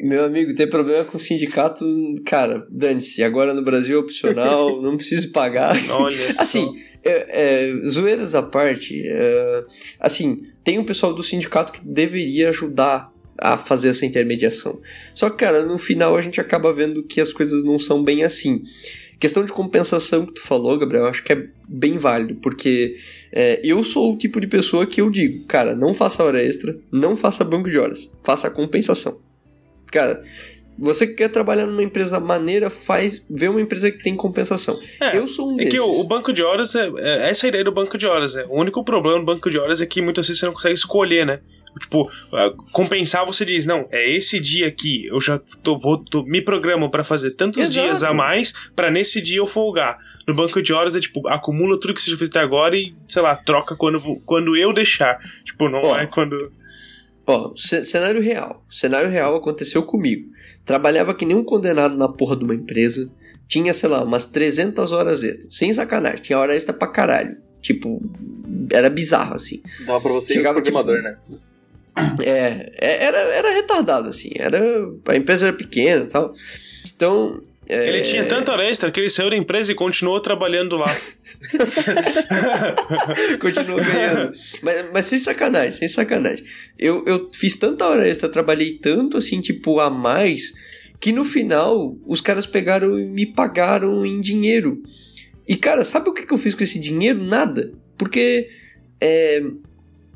Meu 0.00 0.24
amigo, 0.24 0.54
ter 0.54 0.68
problema 0.68 1.04
com 1.04 1.18
sindicato, 1.18 1.84
cara, 2.24 2.66
dane-se. 2.70 3.22
Agora 3.22 3.52
no 3.52 3.62
Brasil 3.62 3.96
é 3.96 4.00
opcional, 4.00 4.80
não 4.80 4.96
preciso 4.96 5.32
pagar. 5.32 5.74
Olha 5.90 6.30
assim, 6.38 6.66
só. 6.66 6.88
É, 7.04 7.26
é, 7.28 7.88
zoeiras 7.88 8.34
à 8.34 8.42
parte, 8.42 9.02
é, 9.06 9.64
assim, 9.98 10.42
tem 10.68 10.78
um 10.78 10.84
pessoal 10.84 11.14
do 11.14 11.22
sindicato 11.22 11.72
que 11.72 11.80
deveria 11.82 12.50
ajudar 12.50 13.10
a 13.38 13.56
fazer 13.56 13.88
essa 13.88 14.04
intermediação. 14.04 14.78
Só 15.14 15.30
que, 15.30 15.38
cara, 15.38 15.64
no 15.64 15.78
final 15.78 16.14
a 16.14 16.20
gente 16.20 16.42
acaba 16.42 16.70
vendo 16.74 17.02
que 17.02 17.22
as 17.22 17.32
coisas 17.32 17.64
não 17.64 17.78
são 17.78 18.04
bem 18.04 18.22
assim. 18.22 18.62
Questão 19.18 19.42
de 19.42 19.50
compensação 19.50 20.26
que 20.26 20.34
tu 20.34 20.42
falou, 20.42 20.78
Gabriel, 20.78 21.06
acho 21.06 21.24
que 21.24 21.32
é 21.32 21.46
bem 21.66 21.96
válido, 21.96 22.34
porque 22.34 22.96
é, 23.32 23.62
eu 23.64 23.82
sou 23.82 24.12
o 24.12 24.18
tipo 24.18 24.38
de 24.38 24.46
pessoa 24.46 24.84
que 24.84 25.00
eu 25.00 25.08
digo, 25.08 25.46
cara, 25.46 25.74
não 25.74 25.94
faça 25.94 26.22
hora 26.22 26.44
extra, 26.44 26.78
não 26.92 27.16
faça 27.16 27.42
banco 27.44 27.70
de 27.70 27.78
horas, 27.78 28.12
faça 28.22 28.50
compensação. 28.50 29.18
Cara, 29.86 30.22
você 30.78 31.06
que 31.06 31.14
quer 31.14 31.28
trabalhar 31.28 31.66
numa 31.66 31.82
empresa 31.82 32.20
maneira, 32.20 32.70
faz 32.70 33.24
vê 33.28 33.48
uma 33.48 33.60
empresa 33.60 33.90
que 33.90 34.00
tem 34.00 34.14
compensação. 34.14 34.78
É, 35.00 35.16
eu 35.16 35.26
sou 35.26 35.50
um 35.50 35.56
desses. 35.56 35.74
É 35.74 35.76
que 35.76 35.80
o, 35.80 36.00
o 36.00 36.04
banco 36.04 36.32
de 36.32 36.42
horas 36.42 36.74
é, 36.74 36.88
é, 36.98 37.30
essa 37.30 37.46
é 37.46 37.48
a 37.48 37.50
ideia 37.50 37.64
do 37.64 37.72
banco 37.72 37.98
de 37.98 38.06
horas. 38.06 38.36
É. 38.36 38.44
O 38.46 38.60
único 38.60 38.84
problema 38.84 39.18
do 39.18 39.24
banco 39.24 39.50
de 39.50 39.58
horas 39.58 39.80
é 39.80 39.86
que 39.86 40.00
muitas 40.00 40.26
vezes 40.26 40.40
você 40.40 40.46
não 40.46 40.52
consegue 40.52 40.74
escolher, 40.74 41.26
né? 41.26 41.40
Tipo, 41.78 42.10
compensar 42.72 43.24
você 43.24 43.44
diz, 43.44 43.64
não, 43.64 43.86
é 43.90 44.10
esse 44.10 44.40
dia 44.40 44.66
aqui, 44.66 45.06
eu 45.06 45.20
já 45.20 45.38
tô, 45.62 45.78
vou, 45.78 45.98
tô, 45.98 46.24
me 46.24 46.40
programo 46.40 46.90
para 46.90 47.04
fazer 47.04 47.32
tantos 47.32 47.60
Exato. 47.60 47.86
dias 47.86 48.02
a 48.02 48.12
mais 48.12 48.70
para 48.74 48.90
nesse 48.90 49.20
dia 49.20 49.38
eu 49.38 49.46
folgar. 49.46 49.98
No 50.26 50.34
banco 50.34 50.60
de 50.60 50.72
horas 50.72 50.96
é 50.96 51.00
tipo, 51.00 51.26
acumula 51.28 51.78
tudo 51.78 51.94
que 51.94 52.00
você 52.00 52.10
já 52.10 52.16
fez 52.16 52.30
até 52.30 52.40
agora 52.40 52.76
e, 52.76 52.94
sei 53.04 53.22
lá, 53.22 53.36
troca 53.36 53.76
quando, 53.76 53.98
quando 54.26 54.56
eu 54.56 54.72
deixar. 54.72 55.18
Tipo, 55.44 55.68
não 55.68 55.82
Ó, 55.82 55.96
é 55.96 56.06
quando. 56.06 56.52
Ó, 57.28 57.52
cenário 57.54 58.22
real. 58.22 58.64
Cenário 58.70 59.10
real 59.10 59.36
aconteceu 59.36 59.82
comigo. 59.82 60.30
Trabalhava 60.64 61.14
que 61.14 61.26
nem 61.26 61.36
um 61.36 61.44
condenado 61.44 61.94
na 61.94 62.08
porra 62.08 62.34
de 62.34 62.42
uma 62.42 62.54
empresa. 62.54 63.10
Tinha, 63.46 63.74
sei 63.74 63.90
lá, 63.90 64.02
umas 64.02 64.24
300 64.24 64.92
horas 64.92 65.22
extras. 65.22 65.54
Sem 65.54 65.70
sacanagem. 65.70 66.22
Tinha 66.22 66.38
hora 66.38 66.56
extra 66.56 66.72
pra 66.72 66.88
caralho. 66.88 67.36
Tipo, 67.60 68.00
era 68.72 68.88
bizarro, 68.88 69.34
assim. 69.34 69.60
Dava 69.86 70.00
pra 70.00 70.12
você 70.12 70.32
Chegava, 70.32 70.58
ir 70.58 70.62
programador, 70.62 70.96
tipo, 70.96 71.32
né? 71.34 72.16
É, 72.24 72.72
é, 72.80 73.04
era, 73.04 73.18
era 73.18 73.52
retardado, 73.52 74.08
assim. 74.08 74.30
Era, 74.34 74.58
a 75.08 75.16
empresa 75.16 75.48
era 75.48 75.56
pequena 75.56 76.04
e 76.04 76.08
tal. 76.08 76.32
Então, 76.96 77.42
É... 77.68 77.88
Ele 77.88 78.00
tinha 78.00 78.24
tanta 78.24 78.50
hora 78.50 78.64
extra 78.64 78.90
que 78.90 78.98
ele 78.98 79.10
saiu 79.10 79.28
da 79.28 79.36
empresa 79.36 79.70
e 79.70 79.74
continuou 79.74 80.18
trabalhando 80.20 80.76
lá. 80.76 80.86
continuou 83.38 83.78
ganhando. 83.84 84.32
mas, 84.62 84.92
mas 84.92 85.04
sem 85.04 85.18
sacanagem, 85.18 85.72
sem 85.72 85.88
sacanagem. 85.88 86.44
Eu, 86.78 87.04
eu 87.06 87.30
fiz 87.32 87.56
tanta 87.56 87.86
hora 87.86 88.08
extra, 88.08 88.28
trabalhei 88.28 88.78
tanto 88.78 89.18
assim, 89.18 89.42
tipo, 89.42 89.80
a 89.80 89.90
mais, 89.90 90.54
que 90.98 91.12
no 91.12 91.24
final 91.24 91.94
os 92.06 92.22
caras 92.22 92.46
pegaram 92.46 92.98
e 92.98 93.04
me 93.04 93.26
pagaram 93.26 94.06
em 94.06 94.18
dinheiro. 94.20 94.80
E, 95.46 95.54
cara, 95.54 95.84
sabe 95.84 96.08
o 96.08 96.14
que, 96.14 96.24
que 96.24 96.32
eu 96.32 96.38
fiz 96.38 96.54
com 96.54 96.62
esse 96.62 96.80
dinheiro? 96.80 97.22
Nada. 97.22 97.72
Porque 97.98 98.48
é, 99.00 99.42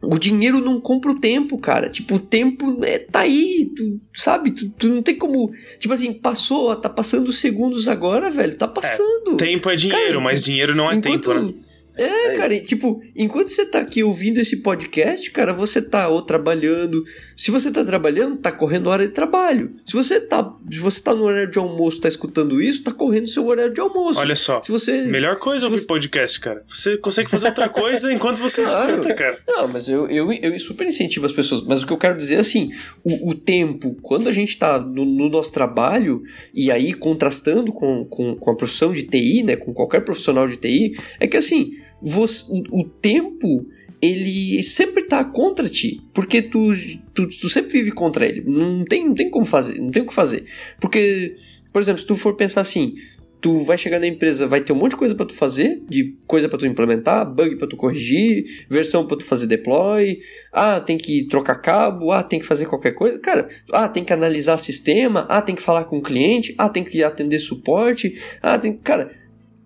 o 0.03 0.19
dinheiro 0.19 0.61
não 0.61 0.81
compra 0.81 1.13
o 1.13 1.19
tempo, 1.19 1.57
cara. 1.57 1.89
Tipo, 1.89 2.17
o 2.17 2.19
tempo 2.19 2.85
é, 2.85 2.99
tá 2.99 3.21
aí, 3.21 3.71
tu 3.75 4.01
sabe? 4.15 4.51
Tu, 4.51 4.69
tu, 4.71 4.89
não 4.89 5.03
tem 5.03 5.17
como. 5.17 5.53
Tipo 5.79 5.95
assim, 5.95 6.13
passou, 6.13 6.75
tá 6.75 6.89
passando 6.89 7.33
segundos 7.33 7.87
agora, 7.87 8.31
velho. 8.31 8.57
Tá 8.57 8.67
passando. 8.67 9.35
É, 9.35 9.37
tempo 9.37 9.71
é 9.71 9.77
dinheiro, 9.77 10.05
cara, 10.05 10.21
mas 10.21 10.45
dinheiro 10.45 10.75
não 10.75 10.91
é 10.91 10.97
enquanto, 10.97 11.29
tempo, 11.31 11.41
né? 11.41 11.55
É, 11.97 12.37
cara, 12.37 12.59
tipo, 12.61 13.03
enquanto 13.15 13.49
você 13.49 13.67
tá 13.67 13.81
aqui 13.81 14.03
ouvindo 14.03 14.39
esse 14.39 14.63
podcast, 14.63 15.31
cara, 15.31 15.53
você 15.53 15.83
tá 15.83 16.09
ou 16.09 16.23
trabalhando. 16.23 17.05
Se 17.37 17.51
você 17.51 17.71
tá 17.71 17.85
trabalhando, 17.85 18.37
tá 18.37 18.51
correndo 18.51 18.89
hora 18.89 19.07
de 19.07 19.13
trabalho. 19.13 19.75
Se 19.85 19.95
você 19.95 20.21
tá, 20.21 20.57
se 20.71 20.79
você 20.79 21.03
tá 21.03 21.15
no 21.15 21.25
horário 21.25 21.51
de 21.51 21.59
almoço, 21.59 22.01
tá 22.01 22.09
escutando 22.09 22.63
isso, 22.63 22.83
tá 22.83 22.93
correndo 22.93 23.29
seu 23.29 23.47
horário 23.47 23.75
de 23.75 23.81
almoço. 23.81 24.19
Olha 24.19 24.35
só. 24.35 24.63
Se 24.63 24.73
você 24.73 25.03
Melhor 25.03 25.39
coisa 25.39 25.67
ouvir 25.67 25.79
você... 25.79 25.87
podcast, 25.87 26.41
cara. 26.41 26.63
Você 26.65 26.97
consegue 26.97 27.31
fazer 27.31 27.49
outra 27.49 27.69
coisa 27.69 28.13
enquanto 28.13 28.39
você 28.39 28.63
claro. 28.65 28.93
escuta, 28.93 29.15
cara. 29.15 29.39
Não, 29.47 29.69
mas 29.69 29.89
eu, 29.89 30.09
eu, 30.09 30.33
eu 30.33 30.59
super 30.59 30.87
incentivo 30.87 31.27
as 31.27 31.33
pessoas. 31.33 31.63
Mas 31.63 31.83
o 31.83 31.87
que 31.87 31.93
eu 31.93 31.99
quero 31.99 32.17
dizer 32.17 32.37
é 32.37 32.41
assim: 32.41 32.71
o, 33.05 33.31
o 33.31 33.35
tempo, 33.35 33.97
quando 34.01 34.29
a 34.29 34.33
gente 34.33 34.59
tá 34.59 34.79
no, 34.79 35.05
no, 35.05 35.29
nosso 35.29 35.53
trabalho, 35.53 36.23
e 36.55 36.71
aí 36.71 36.95
contrastando 36.95 37.73
com, 37.73 38.05
com, 38.05 38.35
com 38.35 38.51
a 38.51 38.57
profissão 38.57 38.93
de 38.93 39.03
TI, 39.03 39.43
né? 39.43 39.57
Com 39.57 39.75
qualquer 39.75 40.01
profissional 40.01 40.49
de 40.49 40.57
TI, 40.57 40.97
é 41.21 41.27
que 41.27 41.37
assim 41.37 41.77
você, 42.03 42.45
o 42.71 42.85
tempo 42.85 43.67
ele 44.03 44.61
sempre 44.65 45.05
tá 45.05 45.25
contra 45.25 45.69
ti, 45.69 46.03
porque 46.13 46.43
tu, 46.43 46.73
tu, 47.15 47.29
tu, 47.29 47.49
sempre 47.49 47.71
vive 47.71 47.93
contra 47.93 48.27
ele. 48.27 48.43
Não 48.45 48.85
tem, 48.85 49.07
não 49.07 49.15
tem 49.15 49.31
como 49.31 49.47
fazer, 49.47 49.79
não 49.79 49.93
tem 49.93 50.03
o 50.03 50.07
que 50.07 50.13
fazer. 50.13 50.45
Porque, 50.81 51.37
por 51.73 51.81
exemplo, 51.81 52.01
se 52.01 52.07
tu 52.07 52.17
for 52.17 52.35
pensar 52.35 52.63
assim, 52.63 52.97
tu 53.41 53.65
vai 53.65 53.79
chegar 53.79 54.01
na 54.01 54.07
empresa, 54.09 54.47
vai 54.47 54.61
ter 54.61 54.73
um 54.73 54.77
monte 54.77 54.93
de 54.93 54.97
coisa 54.97 55.15
para 55.15 55.27
tu 55.27 55.35
fazer, 55.35 55.83
de 55.89 56.17
coisa 56.27 56.49
para 56.49 56.59
tu 56.59 56.67
implementar, 56.67 57.25
bug 57.25 57.57
para 57.57 57.69
tu 57.69 57.77
corrigir, 57.77 58.45
versão 58.69 59.07
para 59.07 59.17
tu 59.17 59.25
fazer 59.25 59.47
deploy, 59.47 60.21
ah, 60.53 60.81
tem 60.81 60.97
que 60.99 61.29
trocar 61.29 61.57
cabo, 61.57 62.11
ah, 62.11 62.25
tem 62.25 62.41
que 62.41 62.47
fazer 62.47 62.67
qualquer 62.67 62.93
coisa. 62.93 63.21
Cara, 63.21 63.49
ah, 63.73 63.89
tem 63.89 64.05
que 64.05 64.13
analisar 64.13 64.59
sistema, 64.59 65.27
ah, 65.29 65.43
tem 65.43 65.55
que 65.55 65.63
falar 65.63 65.85
com 65.85 65.99
o 65.99 66.03
cliente, 66.03 66.55
ah, 66.59 66.69
tem 66.69 66.83
que 66.83 67.05
atender 67.05 67.41
suporte, 67.41 68.21
ah, 68.41 68.59
tem, 68.59 68.77
cara, 68.77 69.13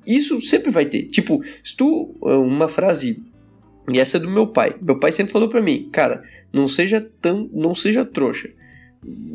isso 0.07 0.41
sempre 0.41 0.71
vai 0.71 0.87
ter. 0.87 1.05
Tipo, 1.05 1.43
se 1.63 1.77
tu. 1.77 2.17
Uma 2.21 2.69
frase. 2.69 3.23
E 3.93 3.99
essa 3.99 4.17
é 4.17 4.21
do 4.21 4.31
meu 4.31 4.47
pai. 4.47 4.75
Meu 4.81 4.99
pai 4.99 5.13
sempre 5.13 5.33
falou 5.33 5.49
para 5.49 5.63
mim, 5.63 5.89
cara, 5.93 6.23
não 6.53 6.67
seja 6.67 7.01
tão. 7.21 7.49
não 7.53 7.75
seja 7.75 8.05
trouxa. 8.05 8.49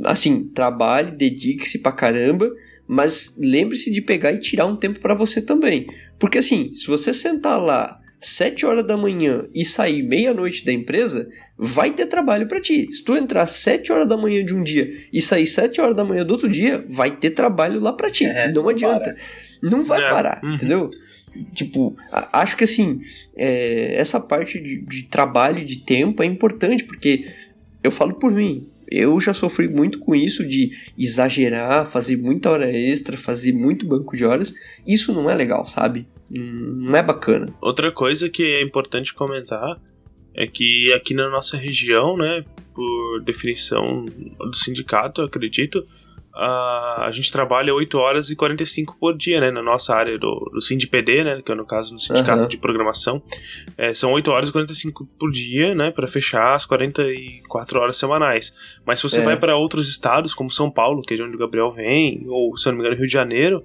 Assim, 0.03 0.43
trabalhe, 0.53 1.11
dedique-se 1.11 1.79
pra 1.79 1.91
caramba, 1.91 2.51
mas 2.87 3.35
lembre-se 3.37 3.91
de 3.91 4.01
pegar 4.01 4.33
e 4.33 4.39
tirar 4.39 4.65
um 4.65 4.75
tempo 4.75 4.99
para 4.99 5.15
você 5.15 5.41
também. 5.41 5.87
Porque 6.19 6.39
assim, 6.39 6.73
se 6.73 6.87
você 6.87 7.13
sentar 7.13 7.61
lá 7.61 8.01
7 8.21 8.65
horas 8.65 8.85
da 8.85 8.95
manhã 8.95 9.47
e 9.53 9.65
sair 9.65 10.03
meia-noite 10.03 10.63
da 10.63 10.71
empresa, 10.71 11.27
vai 11.57 11.91
ter 11.91 12.05
trabalho 12.05 12.47
para 12.47 12.61
ti. 12.61 12.87
Se 12.91 13.03
tu 13.03 13.15
entrar 13.15 13.47
7 13.47 13.91
horas 13.91 14.07
da 14.07 14.15
manhã 14.15 14.45
de 14.45 14.53
um 14.53 14.61
dia 14.61 14.87
e 15.11 15.19
sair 15.19 15.47
7 15.47 15.81
horas 15.81 15.95
da 15.95 16.03
manhã 16.03 16.23
do 16.23 16.31
outro 16.31 16.47
dia, 16.47 16.85
vai 16.87 17.09
ter 17.09 17.31
trabalho 17.31 17.79
lá 17.79 17.91
para 17.93 18.11
ti. 18.11 18.25
É, 18.25 18.51
não 18.51 18.69
adianta. 18.69 19.15
Para 19.15 19.17
não 19.61 19.83
vai 19.83 20.03
é. 20.03 20.09
parar, 20.09 20.41
uhum. 20.43 20.53
entendeu? 20.55 20.91
Tipo, 21.53 21.95
acho 22.33 22.57
que 22.57 22.65
assim, 22.65 23.01
é, 23.35 23.95
essa 23.95 24.19
parte 24.19 24.59
de, 24.59 24.81
de 24.81 25.03
trabalho, 25.03 25.63
de 25.63 25.79
tempo 25.79 26.21
é 26.21 26.25
importante, 26.25 26.83
porque 26.83 27.31
eu 27.83 27.89
falo 27.89 28.13
por 28.15 28.31
mim, 28.31 28.67
eu 28.91 29.17
já 29.21 29.33
sofri 29.33 29.69
muito 29.69 29.99
com 29.99 30.13
isso 30.13 30.45
de 30.45 30.71
exagerar, 30.97 31.85
fazer 31.85 32.17
muita 32.17 32.51
hora 32.51 32.69
extra, 32.69 33.15
fazer 33.15 33.53
muito 33.53 33.87
banco 33.87 34.17
de 34.17 34.25
horas. 34.25 34.53
Isso 34.85 35.13
não 35.13 35.29
é 35.29 35.33
legal, 35.33 35.65
sabe? 35.65 36.05
Não 36.29 36.95
é 36.97 37.01
bacana. 37.01 37.45
Outra 37.61 37.89
coisa 37.91 38.29
que 38.29 38.43
é 38.43 38.61
importante 38.61 39.13
comentar 39.13 39.79
é 40.35 40.45
que 40.45 40.91
aqui 40.93 41.13
na 41.13 41.29
nossa 41.29 41.55
região, 41.55 42.17
né, 42.17 42.43
por 42.73 43.23
definição 43.23 44.03
do 44.03 44.55
sindicato, 44.55 45.21
acredito, 45.21 45.85
a, 46.33 47.05
a 47.07 47.11
gente 47.11 47.31
trabalha 47.31 47.73
8 47.73 47.97
horas 47.97 48.29
e 48.29 48.35
45 48.35 48.97
por 48.99 49.17
dia, 49.17 49.41
né? 49.41 49.51
Na 49.51 49.61
nossa 49.61 49.93
área 49.93 50.17
do, 50.17 50.49
do 50.53 50.61
SINDPD, 50.61 51.23
né? 51.23 51.41
Que 51.45 51.51
é 51.51 51.55
no 51.55 51.65
caso 51.65 51.93
do 51.93 51.99
Sindicato 51.99 52.43
uhum. 52.43 52.47
de 52.47 52.57
Programação. 52.57 53.21
É, 53.77 53.93
são 53.93 54.13
8 54.13 54.31
horas 54.31 54.49
e 54.49 54.51
45 54.51 55.05
por 55.19 55.29
dia, 55.29 55.75
né? 55.75 55.91
Para 55.91 56.07
fechar 56.07 56.53
as 56.53 56.65
44 56.65 57.79
horas 57.79 57.97
semanais. 57.97 58.55
Mas 58.85 58.99
se 58.99 59.03
você 59.03 59.19
é. 59.19 59.23
vai 59.23 59.37
para 59.37 59.57
outros 59.57 59.89
estados, 59.89 60.33
como 60.33 60.49
São 60.49 60.71
Paulo, 60.71 61.01
que 61.01 61.13
é 61.13 61.17
de 61.17 61.23
onde 61.23 61.35
o 61.35 61.39
Gabriel 61.39 61.73
vem, 61.73 62.25
ou 62.27 62.55
se 62.55 62.67
eu 62.67 62.71
não 62.71 62.79
me 62.79 62.85
engano, 62.85 62.97
Rio 62.97 63.07
de 63.07 63.13
Janeiro, 63.13 63.63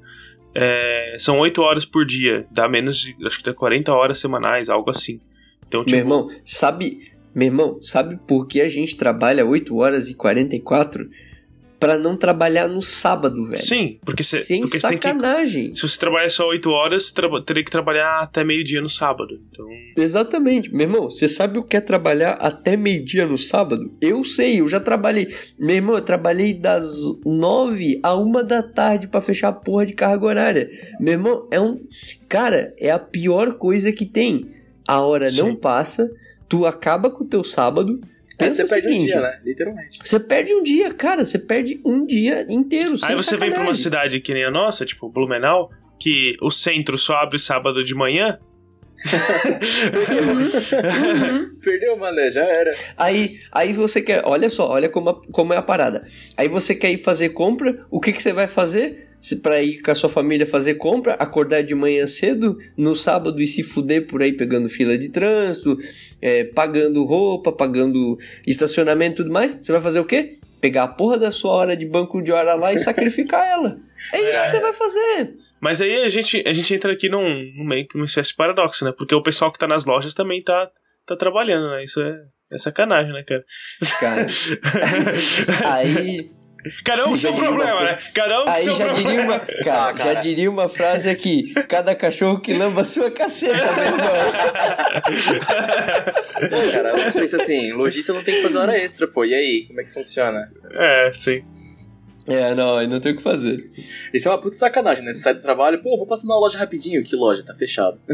é, 0.54 1.16
são 1.18 1.38
8 1.38 1.62
horas 1.62 1.84
por 1.84 2.04
dia. 2.04 2.46
Dá 2.50 2.68
menos 2.68 2.98
de, 2.98 3.16
acho 3.24 3.38
que 3.38 3.44
dá 3.44 3.54
40 3.54 3.92
horas 3.92 4.18
semanais, 4.18 4.68
algo 4.68 4.90
assim. 4.90 5.20
Então, 5.68 5.84
tipo, 5.84 5.92
Meu 5.92 6.00
irmão, 6.00 6.30
sabe... 6.44 7.14
Meu 7.34 7.48
irmão, 7.48 7.78
sabe 7.82 8.18
por 8.26 8.46
que 8.46 8.62
a 8.62 8.68
gente 8.68 8.96
trabalha 8.96 9.44
8 9.44 9.76
horas 9.76 10.08
e 10.08 10.14
44? 10.14 11.06
Para 11.79 11.99
não 11.99 12.16
trabalhar 12.16 12.68
no 12.68 12.81
sábado, 12.81 13.45
velho. 13.45 13.59
Sim, 13.59 13.99
porque 14.05 14.22
você. 14.22 14.39
Sem 14.39 14.61
porque 14.61 14.81
sacanagem. 14.81 15.70
Que, 15.70 15.77
se 15.77 15.89
você 15.89 15.99
trabalhar 15.99 16.29
só 16.31 16.49
8 16.49 16.70
horas, 16.70 17.12
teria 17.45 17.64
que 17.64 17.70
trabalhar 17.70 18.20
até 18.22 18.43
meio-dia 18.43 18.81
no 18.81 18.89
sábado. 18.89 19.39
Então... 19.51 19.66
Exatamente. 19.97 20.72
Meu 20.72 20.83
irmão, 20.83 21.11
você 21.11 21.29
sabe 21.29 21.59
o 21.59 21.62
que 21.62 21.77
é 21.77 21.81
trabalhar 21.81 22.33
até 22.33 22.77
meio-dia 22.77 23.27
no 23.27 23.37
sábado? 23.37 23.93
Eu 24.01 24.24
sei, 24.24 24.61
eu 24.61 24.68
já 24.68 24.81
trabalhei. 24.81 25.35
Meu 25.59 25.77
irmão, 25.77 25.97
eu 25.97 26.03
trabalhei 26.03 26.55
das 26.55 26.87
9 27.24 28.01
a 28.03 28.16
1 28.16 28.33
da 28.45 28.62
tarde 28.62 29.09
para 29.09 29.20
fechar 29.20 29.49
a 29.49 29.53
porra 29.53 29.87
de 29.87 29.93
carga 29.93 30.24
horária. 30.24 30.70
Meu 31.01 31.14
irmão, 31.14 31.49
é 31.51 31.61
um. 31.61 31.81
Cara, 32.29 32.74
é 32.79 32.91
a 32.91 32.99
pior 32.99 33.55
coisa 33.55 33.93
que 33.93 34.07
tem. 34.07 34.51
A 34.89 35.01
hora 35.01 35.27
Sim. 35.27 35.43
não 35.43 35.57
passa, 35.57 36.09
tu 36.49 36.64
acaba 36.64 37.11
com 37.11 37.24
o 37.24 37.27
teu 37.27 37.43
sábado 37.43 38.01
Pensa 38.39 38.66
você 38.66 38.68
perde 38.68 38.89
seguinte, 38.89 39.03
um 39.03 39.07
dia, 39.07 39.20
né? 39.20 39.41
Literalmente. 39.45 39.99
Você 40.03 40.20
perde 40.20 40.55
um 40.55 40.62
dia, 40.62 40.93
cara. 40.93 41.24
Você 41.24 41.39
perde 41.39 41.80
um 41.84 42.05
dia 42.05 42.47
inteiro. 42.49 42.91
Aí 42.91 43.16
você 43.16 43.30
sacanagem. 43.30 43.39
vem 43.39 43.53
pra 43.53 43.62
uma 43.62 43.74
cidade 43.74 44.20
que 44.20 44.34
nem 44.34 44.45
a 44.45 44.51
nossa, 44.51 44.84
tipo 44.84 45.09
Blumenau, 45.09 45.70
que 45.99 46.34
o 46.43 46.51
centro 46.51 46.99
só 46.99 47.16
abre 47.16 47.39
sábado 47.39 47.82
de 47.82 47.95
manhã. 47.95 48.39
Perdeu, 51.62 51.97
mané, 51.97 52.30
já 52.30 52.44
era. 52.44 52.74
Aí, 52.97 53.38
aí 53.53 53.72
você 53.72 54.01
quer, 54.01 54.22
olha 54.24 54.49
só, 54.49 54.68
olha 54.70 54.88
como, 54.88 55.11
a, 55.11 55.20
como 55.32 55.53
é 55.53 55.57
a 55.57 55.62
parada. 55.62 56.07
Aí 56.36 56.49
você 56.49 56.74
quer 56.74 56.90
ir 56.90 56.99
fazer 56.99 57.30
compra, 57.30 57.84
o 57.90 58.01
que, 58.01 58.12
que 58.12 58.22
você 58.22 58.32
vai 58.32 58.47
fazer? 58.47 59.07
para 59.42 59.61
ir 59.61 59.80
com 59.80 59.90
a 59.90 59.94
sua 59.94 60.09
família 60.09 60.47
fazer 60.47 60.74
compra, 60.74 61.14
acordar 61.14 61.62
de 61.62 61.74
manhã 61.74 62.07
cedo 62.07 62.59
no 62.76 62.94
sábado 62.94 63.42
e 63.42 63.47
se 63.47 63.62
fuder 63.62 64.07
por 64.07 64.22
aí 64.22 64.32
pegando 64.32 64.68
fila 64.68 64.97
de 64.97 65.09
trânsito, 65.09 65.76
é, 66.22 66.44
pagando 66.44 67.03
roupa, 67.05 67.51
pagando 67.51 68.18
estacionamento 68.47 69.22
e 69.22 69.24
tudo 69.24 69.32
mais, 69.32 69.55
você 69.61 69.72
vai 69.72 69.80
fazer 69.80 69.99
o 69.99 70.05
quê? 70.05 70.38
Pegar 70.61 70.84
a 70.84 70.88
porra 70.88 71.18
da 71.18 71.32
sua 71.32 71.53
hora 71.53 71.76
de 71.76 71.84
banco 71.84 72.22
de 72.22 72.30
hora 72.30 72.55
lá 72.55 72.72
e 72.72 72.78
sacrificar 72.78 73.44
ela. 73.44 73.78
É 74.12 74.20
isso 74.20 74.42
que 74.42 74.51
você 74.51 74.61
vai 74.61 74.72
fazer. 74.72 75.34
Mas 75.61 75.80
aí 75.80 76.02
a 76.02 76.09
gente, 76.09 76.42
a 76.46 76.52
gente 76.52 76.74
entra 76.74 76.92
aqui 76.92 77.09
num, 77.09 77.52
num 77.57 77.64
meio 77.64 77.86
que 77.86 77.96
uma 77.96 78.04
espécie 78.04 78.30
de 78.30 78.36
paradoxo, 78.36 78.84
né? 78.84 78.92
Porque 78.96 79.14
o 79.14 79.22
pessoal 79.22 79.50
que 79.50 79.59
tá 79.59 79.66
nas 79.66 79.84
lojas 79.86 80.14
também 80.14 80.42
tá, 80.42 80.70
tá 81.07 81.16
trabalhando, 81.16 81.70
né? 81.70 81.84
Isso 81.84 82.00
é, 82.00 82.20
é 82.52 82.59
sacanagem, 82.59 83.12
né, 83.12 83.22
cara? 83.22 83.44
Cara. 84.00 84.26
aí 85.72 86.30
Cada 86.84 87.04
um 87.07 87.11
com 87.11 87.16
seu 87.16 87.32
problema, 87.32 87.74
uma... 87.74 87.84
né? 87.84 87.98
Cada 88.14 88.42
um 88.42 88.44
com 88.46 88.57
seu 88.57 88.74
já 88.74 88.86
problema. 88.86 89.11
Diria 89.11 89.24
uma... 89.24 89.38
Cara, 89.64 89.94
ah, 89.94 89.96
já 89.96 90.14
diria 90.20 90.50
uma 90.50 90.68
frase 90.68 91.09
aqui: 91.09 91.54
cada 91.68 91.94
cachorro 91.94 92.40
que 92.40 92.52
lamba 92.52 92.80
a 92.80 92.84
sua 92.84 93.11
caceta, 93.11 93.54
meu 93.54 93.84
irmão. 93.84 93.98
cara, 96.72 96.96
você 96.96 97.20
pensa 97.20 97.36
assim: 97.36 97.72
lojista 97.72 98.12
não 98.12 98.22
tem 98.22 98.36
que 98.36 98.42
fazer 98.42 98.59
hora 98.59 98.76
extra, 98.76 99.07
pô. 99.07 99.24
E 99.24 99.34
aí, 99.34 99.66
como 99.68 99.80
é 99.80 99.84
que 99.84 99.92
funciona? 99.92 100.50
É, 100.72 101.11
sim. 101.12 101.44
É, 102.29 102.55
não, 102.55 102.87
não 102.87 103.01
tem 103.01 103.12
o 103.12 103.16
que 103.16 103.22
fazer. 103.22 103.68
Isso 104.12 104.29
é 104.29 104.31
uma 104.31 104.41
puta 104.41 104.57
sacanagem, 104.57 105.05
né? 105.05 105.12
Você 105.12 105.20
sai 105.20 105.35
do 105.35 105.41
trabalho, 105.41 105.81
pô, 105.83 105.97
vou 105.97 106.07
passar 106.07 106.27
na 106.27 106.37
loja 106.37 106.59
rapidinho. 106.59 107.03
Que 107.05 107.14
loja? 107.14 107.43
Tá 107.43 107.55
fechado. 107.55 107.99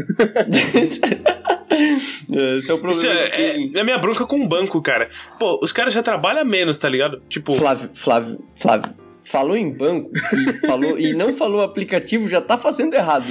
Esse 2.57 2.69
é 2.69 2.73
o 2.73 2.79
problema. 2.79 2.91
Isso 2.91 3.07
é, 3.07 3.27
é, 3.41 3.73
é, 3.75 3.79
a 3.79 3.83
minha 3.83 3.97
bronca 3.97 4.25
com 4.25 4.43
o 4.43 4.47
banco, 4.47 4.81
cara. 4.81 5.09
Pô, 5.39 5.59
os 5.61 5.71
caras 5.71 5.93
já 5.93 6.03
trabalham 6.03 6.45
menos, 6.45 6.77
tá 6.77 6.87
ligado? 6.87 7.21
Tipo. 7.27 7.53
Flávio, 7.53 7.89
Flávio, 7.93 8.39
Flávio. 8.55 8.93
Falou 9.23 9.55
em 9.55 9.71
banco 9.71 10.11
e, 10.33 10.67
falou, 10.67 10.99
e 10.99 11.13
não 11.13 11.33
falou 11.33 11.61
aplicativo, 11.61 12.27
já 12.27 12.41
tá 12.41 12.57
fazendo 12.57 12.93
errado. 12.93 13.25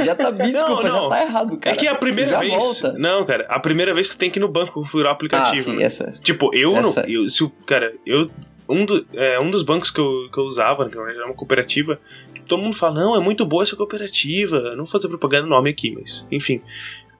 Já 0.00 0.14
tá, 0.14 0.30
desculpa, 0.30 0.82
não, 0.82 0.94
não. 0.94 1.02
já 1.02 1.08
tá 1.10 1.22
errado, 1.22 1.58
cara. 1.58 1.76
É 1.76 1.78
que 1.78 1.86
é 1.86 1.90
a 1.90 1.94
primeira 1.94 2.30
já 2.30 2.38
vez. 2.38 2.54
Volta. 2.54 2.94
Não, 2.94 3.26
cara, 3.26 3.44
a 3.50 3.60
primeira 3.60 3.92
vez 3.92 4.08
você 4.08 4.16
tem 4.16 4.30
que 4.30 4.38
ir 4.38 4.40
no 4.40 4.48
banco 4.48 4.72
configurar 4.72 5.12
o 5.12 5.14
aplicativo. 5.14 5.70
Ah, 5.70 5.72
sim, 5.74 5.76
né? 5.76 5.84
essa. 5.84 6.14
Tipo, 6.22 6.54
eu 6.54 6.74
essa. 6.74 7.02
não. 7.02 7.08
Eu, 7.08 7.28
se 7.28 7.44
o. 7.44 7.50
Cara, 7.50 7.92
eu 8.06 8.30
um, 8.68 8.84
do, 8.84 9.06
é, 9.12 9.40
um 9.40 9.50
dos 9.50 9.62
bancos 9.62 9.90
que 9.90 10.00
eu, 10.00 10.28
que 10.32 10.38
eu 10.38 10.44
usava, 10.44 10.84
né, 10.84 10.90
que 10.90 10.98
era 10.98 11.26
uma 11.26 11.34
cooperativa, 11.34 12.00
todo 12.46 12.62
mundo 12.62 12.76
fala, 12.76 12.94
não, 12.94 13.16
é 13.16 13.20
muito 13.20 13.44
boa 13.44 13.62
essa 13.62 13.76
cooperativa. 13.76 14.70
Não 14.70 14.78
vou 14.78 14.86
fazer 14.86 15.08
propaganda 15.08 15.44
no 15.44 15.50
nome 15.50 15.70
aqui, 15.70 15.90
mas 15.90 16.26
enfim. 16.30 16.60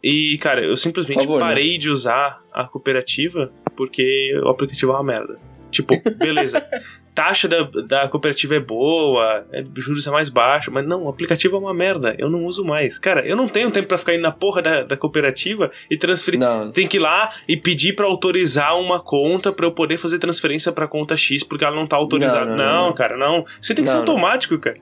E, 0.03 0.39
cara, 0.39 0.65
eu 0.65 0.77
simplesmente 0.77 1.21
favor, 1.21 1.41
né? 1.41 1.47
parei 1.47 1.73
né? 1.73 1.79
de 1.79 1.91
usar 1.91 2.41
a 2.53 2.65
cooperativa 2.65 3.53
porque 3.77 4.33
o 4.45 4.49
aplicativo 4.49 4.93
é 4.93 4.95
uma 4.95 5.05
merda. 5.05 5.39
Tipo, 5.71 5.95
beleza. 6.17 6.65
taxa 7.17 7.49
da, 7.49 7.63
da 7.87 8.09
cooperativa 8.09 8.57
é 8.57 8.61
boa, 8.61 9.47
é, 9.51 9.65
juros 9.79 10.07
é 10.07 10.11
mais 10.11 10.29
baixo, 10.29 10.71
mas 10.71 10.87
não, 10.87 11.05
o 11.05 11.09
aplicativo 11.09 11.57
é 11.57 11.59
uma 11.59 11.73
merda, 11.73 12.15
eu 12.19 12.29
não 12.29 12.45
uso 12.45 12.63
mais. 12.63 12.99
Cara, 12.99 13.27
eu 13.27 13.35
não 13.35 13.49
tenho 13.49 13.71
tempo 13.71 13.89
para 13.89 13.97
ficar 13.97 14.13
indo 14.13 14.21
na 14.21 14.31
porra 14.31 14.61
da, 14.61 14.83
da 14.83 14.97
cooperativa 14.99 15.71
e 15.91 15.97
transferir. 15.97 16.39
Não. 16.39 16.71
Tem 16.71 16.87
que 16.87 16.99
ir 16.99 17.01
lá 17.01 17.31
e 17.49 17.57
pedir 17.57 17.95
para 17.95 18.05
autorizar 18.05 18.79
uma 18.79 19.01
conta 19.01 19.51
para 19.51 19.65
eu 19.65 19.73
poder 19.73 19.97
fazer 19.97 20.19
transferência 20.19 20.71
para 20.71 20.87
conta 20.87 21.17
X 21.17 21.43
porque 21.43 21.65
ela 21.65 21.75
não 21.75 21.87
tá 21.87 21.97
autorizada. 21.97 22.45
Não, 22.45 22.57
não, 22.57 22.65
não, 22.65 22.87
não. 22.89 22.95
cara, 22.95 23.17
não. 23.17 23.47
Isso 23.59 23.75
tem 23.75 23.83
que 23.83 23.91
ser 23.91 23.97
automático, 23.97 24.59
cara. 24.59 24.77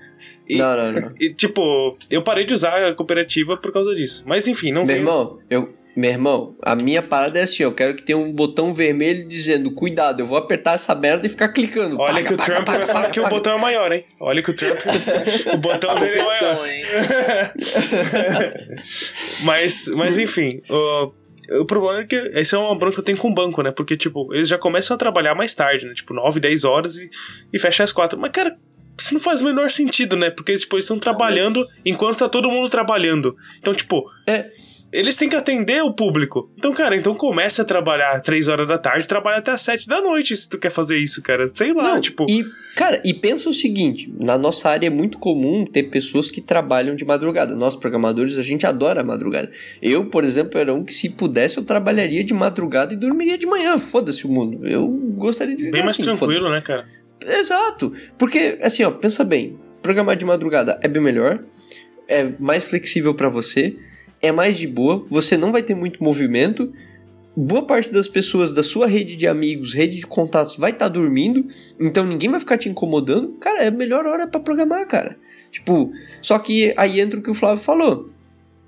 E, 0.48 0.56
não, 0.56 0.76
não, 0.76 0.92
não. 0.92 1.08
E, 1.20 1.32
tipo, 1.32 1.96
eu 2.10 2.20
parei 2.20 2.44
de 2.44 2.52
usar 2.52 2.88
a 2.88 2.94
cooperativa 2.94 3.56
por 3.56 3.72
causa 3.72 3.94
disso. 3.94 4.24
Mas 4.26 4.48
enfim, 4.48 4.72
não 4.72 4.84
Meu 4.84 4.96
irmão, 4.96 5.38
eu, 5.48 5.72
meu 5.96 6.10
irmão, 6.10 6.56
a 6.60 6.74
minha 6.74 7.00
parada 7.00 7.38
é 7.38 7.44
assim, 7.44 7.62
eu 7.62 7.72
quero 7.72 7.94
que 7.94 8.02
tenha 8.02 8.18
um 8.18 8.32
botão 8.32 8.74
vermelho 8.74 9.28
dizendo, 9.28 9.70
cuidado, 9.70 10.20
eu 10.20 10.26
vou 10.26 10.36
apertar 10.36 10.74
essa 10.74 10.92
merda 10.94 11.26
e 11.26 11.30
ficar 11.30 11.50
clicando. 11.50 12.00
Olha 12.00 12.14
paga, 12.14 12.26
que 12.26 12.34
o 12.34 12.36
paga, 12.36 12.52
Trump 12.52 12.66
paga, 12.66 12.78
vai 12.78 12.86
falar 12.86 13.10
que 13.10 13.20
o 13.20 13.28
botão 13.28 13.56
é 13.56 13.60
maior, 13.60 13.92
hein? 13.92 14.02
Olha 14.18 14.42
que 14.42 14.50
o 14.50 14.56
Trump, 14.56 14.78
o 15.52 15.56
botão 15.56 15.94
dele 15.94 16.18
é 16.18 16.24
maior. 16.24 16.68
Hein? 16.68 16.84
mas, 19.44 19.88
mas 19.94 20.18
enfim, 20.18 20.48
o, 20.68 21.12
o 21.60 21.64
problema 21.64 22.00
é 22.00 22.04
que 22.04 22.16
esse 22.16 22.56
é 22.56 22.58
uma 22.58 22.76
bronca 22.76 22.94
que 22.94 23.00
eu 23.00 23.04
tenho 23.04 23.18
com 23.18 23.30
o 23.30 23.34
banco, 23.34 23.62
né? 23.62 23.70
Porque, 23.70 23.96
tipo, 23.96 24.34
eles 24.34 24.48
já 24.48 24.58
começam 24.58 24.96
a 24.96 24.98
trabalhar 24.98 25.36
mais 25.36 25.54
tarde, 25.54 25.86
né? 25.86 25.94
Tipo, 25.94 26.12
9, 26.12 26.40
10 26.40 26.64
horas 26.64 26.96
e, 26.96 27.08
e 27.52 27.58
fecha 27.58 27.84
às 27.84 27.92
4. 27.92 28.18
Mas, 28.18 28.32
cara, 28.32 28.56
isso 28.98 29.14
não 29.14 29.20
faz 29.20 29.42
o 29.42 29.44
menor 29.44 29.70
sentido, 29.70 30.16
né? 30.16 30.30
Porque 30.30 30.50
eles, 30.50 30.62
tipo, 30.62 30.76
estão 30.76 30.96
trabalhando 30.96 31.64
enquanto 31.84 32.18
tá 32.18 32.28
todo 32.28 32.50
mundo 32.50 32.68
trabalhando. 32.68 33.36
Então, 33.60 33.72
tipo... 33.72 34.04
É 34.26 34.50
eles 34.94 35.16
têm 35.16 35.28
que 35.28 35.34
atender 35.34 35.82
o 35.82 35.92
público. 35.92 36.48
Então, 36.56 36.72
cara, 36.72 36.96
então 36.96 37.16
começa 37.16 37.62
a 37.62 37.64
trabalhar 37.64 38.20
3 38.20 38.46
horas 38.46 38.68
da 38.68 38.78
tarde, 38.78 39.08
trabalha 39.08 39.38
até 39.38 39.50
as 39.50 39.60
7 39.60 39.88
da 39.88 40.00
noite 40.00 40.36
se 40.36 40.48
tu 40.48 40.56
quer 40.56 40.70
fazer 40.70 40.96
isso, 40.98 41.20
cara. 41.20 41.48
Sei 41.48 41.72
lá, 41.72 41.94
Não, 41.94 42.00
tipo. 42.00 42.24
E, 42.30 42.44
cara, 42.76 43.02
e 43.04 43.12
pensa 43.12 43.50
o 43.50 43.52
seguinte: 43.52 44.14
na 44.20 44.38
nossa 44.38 44.70
área 44.70 44.86
é 44.86 44.90
muito 44.90 45.18
comum 45.18 45.66
ter 45.66 45.82
pessoas 45.84 46.30
que 46.30 46.40
trabalham 46.40 46.94
de 46.94 47.04
madrugada. 47.04 47.56
Nós, 47.56 47.74
programadores, 47.74 48.38
a 48.38 48.42
gente 48.42 48.64
adora 48.64 49.00
a 49.00 49.04
madrugada. 49.04 49.50
Eu, 49.82 50.06
por 50.06 50.22
exemplo, 50.22 50.60
era 50.60 50.72
um 50.72 50.84
que 50.84 50.94
se 50.94 51.08
pudesse 51.08 51.58
eu 51.58 51.64
trabalharia 51.64 52.22
de 52.22 52.32
madrugada 52.32 52.94
e 52.94 52.96
dormiria 52.96 53.36
de 53.36 53.46
manhã. 53.46 53.76
Foda-se 53.78 54.24
o 54.24 54.30
mundo. 54.30 54.64
Eu 54.64 54.86
gostaria 54.86 55.56
de 55.56 55.62
viver 55.64 55.72
Bem 55.72 55.80
mais 55.82 55.92
assim, 55.92 56.04
tranquilo, 56.04 56.48
né, 56.48 56.60
cara? 56.60 56.86
Exato. 57.20 57.92
Porque, 58.16 58.58
assim, 58.62 58.84
ó, 58.84 58.92
pensa 58.92 59.24
bem: 59.24 59.58
programar 59.82 60.14
de 60.14 60.24
madrugada 60.24 60.78
é 60.80 60.86
bem 60.86 61.02
melhor, 61.02 61.40
é 62.06 62.32
mais 62.38 62.62
flexível 62.62 63.12
para 63.12 63.28
você 63.28 63.76
é 64.24 64.32
mais 64.32 64.56
de 64.56 64.66
boa, 64.66 65.04
você 65.10 65.36
não 65.36 65.52
vai 65.52 65.62
ter 65.62 65.74
muito 65.74 66.02
movimento. 66.02 66.72
Boa 67.36 67.66
parte 67.66 67.90
das 67.90 68.08
pessoas 68.08 68.54
da 68.54 68.62
sua 68.62 68.86
rede 68.86 69.16
de 69.16 69.26
amigos, 69.26 69.74
rede 69.74 69.96
de 69.96 70.06
contatos 70.06 70.56
vai 70.56 70.70
estar 70.70 70.86
tá 70.86 70.88
dormindo, 70.88 71.46
então 71.78 72.06
ninguém 72.06 72.30
vai 72.30 72.40
ficar 72.40 72.56
te 72.56 72.68
incomodando. 72.68 73.32
Cara, 73.40 73.62
é 73.62 73.68
a 73.68 73.70
melhor 73.70 74.06
hora 74.06 74.26
para 74.26 74.40
programar, 74.40 74.86
cara. 74.86 75.18
Tipo, 75.50 75.92
só 76.22 76.38
que 76.38 76.72
aí 76.76 77.00
entra 77.00 77.20
o 77.20 77.22
que 77.22 77.30
o 77.30 77.34
Flávio 77.34 77.62
falou. 77.62 78.10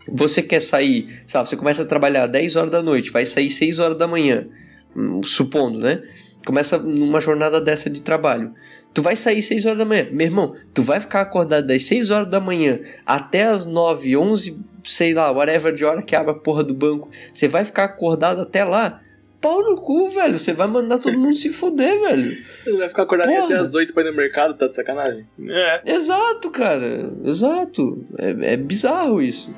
Você 0.08 0.42
quer 0.42 0.60
sair, 0.60 1.22
sabe, 1.26 1.48
você 1.48 1.56
começa 1.56 1.82
a 1.82 1.86
trabalhar 1.86 2.26
10 2.26 2.54
horas 2.54 2.70
da 2.70 2.82
noite, 2.82 3.10
vai 3.10 3.24
sair 3.24 3.48
6 3.48 3.78
horas 3.78 3.96
da 3.96 4.06
manhã, 4.06 4.46
hum, 4.94 5.22
supondo, 5.22 5.78
né? 5.78 6.02
Começa 6.44 6.78
numa 6.78 7.20
jornada 7.20 7.60
dessa 7.60 7.88
de 7.88 8.02
trabalho. 8.02 8.52
Tu 8.96 9.02
vai 9.02 9.14
sair 9.14 9.42
6 9.42 9.66
horas 9.66 9.78
da 9.78 9.84
manhã. 9.84 10.08
Meu 10.10 10.26
irmão, 10.26 10.56
tu 10.72 10.82
vai 10.82 10.98
ficar 10.98 11.20
acordado 11.20 11.66
das 11.66 11.82
6 11.82 12.10
horas 12.10 12.30
da 12.30 12.40
manhã 12.40 12.80
até 13.04 13.42
as 13.42 13.66
9, 13.66 14.16
11, 14.16 14.58
sei 14.84 15.12
lá, 15.12 15.30
whatever 15.30 15.74
de 15.74 15.84
hora 15.84 16.00
que 16.00 16.16
abre 16.16 16.30
a 16.30 16.34
porra 16.34 16.64
do 16.64 16.72
banco. 16.72 17.10
Você 17.30 17.46
vai 17.46 17.62
ficar 17.62 17.84
acordado 17.84 18.40
até 18.40 18.64
lá. 18.64 19.02
Pau 19.38 19.62
no 19.62 19.76
cu, 19.76 20.08
velho. 20.08 20.38
Você 20.38 20.54
vai 20.54 20.66
mandar 20.66 20.98
todo 20.98 21.18
mundo 21.18 21.34
se 21.34 21.50
foder, 21.50 22.00
velho. 22.00 22.34
Você 22.56 22.74
vai 22.74 22.88
ficar 22.88 23.02
acordado 23.02 23.28
porra. 23.28 23.44
até 23.44 23.56
as 23.56 23.74
8 23.74 23.92
pra 23.92 24.02
ir 24.02 24.06
no 24.06 24.16
mercado, 24.16 24.56
tá 24.56 24.66
de 24.66 24.74
sacanagem? 24.74 25.26
É. 25.46 25.92
Exato, 25.92 26.50
cara. 26.50 27.12
Exato. 27.22 28.02
É, 28.18 28.54
é 28.54 28.56
bizarro 28.56 29.20
isso. 29.20 29.54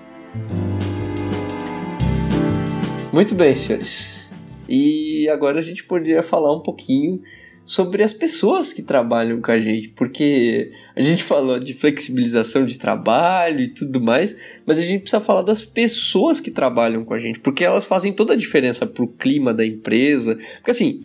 Muito 3.12 3.36
bem, 3.36 3.54
senhores. 3.54 4.28
E 4.68 5.28
agora 5.28 5.60
a 5.60 5.62
gente 5.62 5.84
poderia 5.84 6.24
falar 6.24 6.52
um 6.52 6.60
pouquinho 6.60 7.22
sobre 7.68 8.02
as 8.02 8.14
pessoas 8.14 8.72
que 8.72 8.80
trabalham 8.80 9.42
com 9.42 9.52
a 9.52 9.60
gente, 9.60 9.88
porque 9.90 10.72
a 10.96 11.02
gente 11.02 11.22
falou 11.22 11.60
de 11.60 11.74
flexibilização 11.74 12.64
de 12.64 12.78
trabalho 12.78 13.60
e 13.60 13.68
tudo 13.68 14.00
mais, 14.00 14.34
mas 14.64 14.78
a 14.78 14.80
gente 14.80 15.02
precisa 15.02 15.20
falar 15.20 15.42
das 15.42 15.60
pessoas 15.60 16.40
que 16.40 16.50
trabalham 16.50 17.04
com 17.04 17.12
a 17.12 17.18
gente, 17.18 17.38
porque 17.40 17.62
elas 17.62 17.84
fazem 17.84 18.10
toda 18.10 18.32
a 18.32 18.36
diferença 18.36 18.86
pro 18.86 19.06
clima 19.06 19.52
da 19.52 19.66
empresa. 19.66 20.38
Porque 20.56 20.70
assim, 20.70 21.04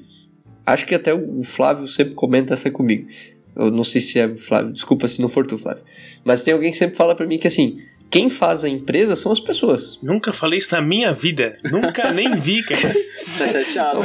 acho 0.66 0.86
que 0.86 0.96
até 0.96 1.14
o 1.14 1.44
Flávio 1.44 1.86
sempre 1.86 2.14
comenta 2.14 2.54
essa 2.54 2.72
comigo. 2.72 3.10
Eu 3.58 3.70
não 3.70 3.84
sei 3.84 4.00
se 4.00 4.18
é 4.18 4.38
Flávio, 4.38 4.72
desculpa 4.72 5.06
se 5.10 5.22
não 5.22 5.28
for 5.28 5.46
tu, 5.46 5.58
Flávio. 5.58 5.84
Mas 6.24 6.44
tem 6.44 6.54
alguém 6.54 6.72
que 6.72 6.78
sempre 6.78 6.96
fala 6.96 7.14
para 7.14 7.28
mim 7.28 7.38
que 7.38 7.48
assim, 7.48 7.82
quem 8.14 8.30
faz 8.30 8.64
a 8.64 8.70
empresa 8.70 9.16
são 9.16 9.32
as 9.32 9.40
pessoas. 9.40 9.98
Nunca 10.00 10.32
falei 10.32 10.60
isso 10.60 10.72
na 10.72 10.80
minha 10.80 11.12
vida. 11.12 11.58
Nunca 11.72 12.14
nem 12.14 12.36
vi, 12.36 12.62
cara. 12.62 12.94
tá 12.94 13.48
chateado. 13.50 14.02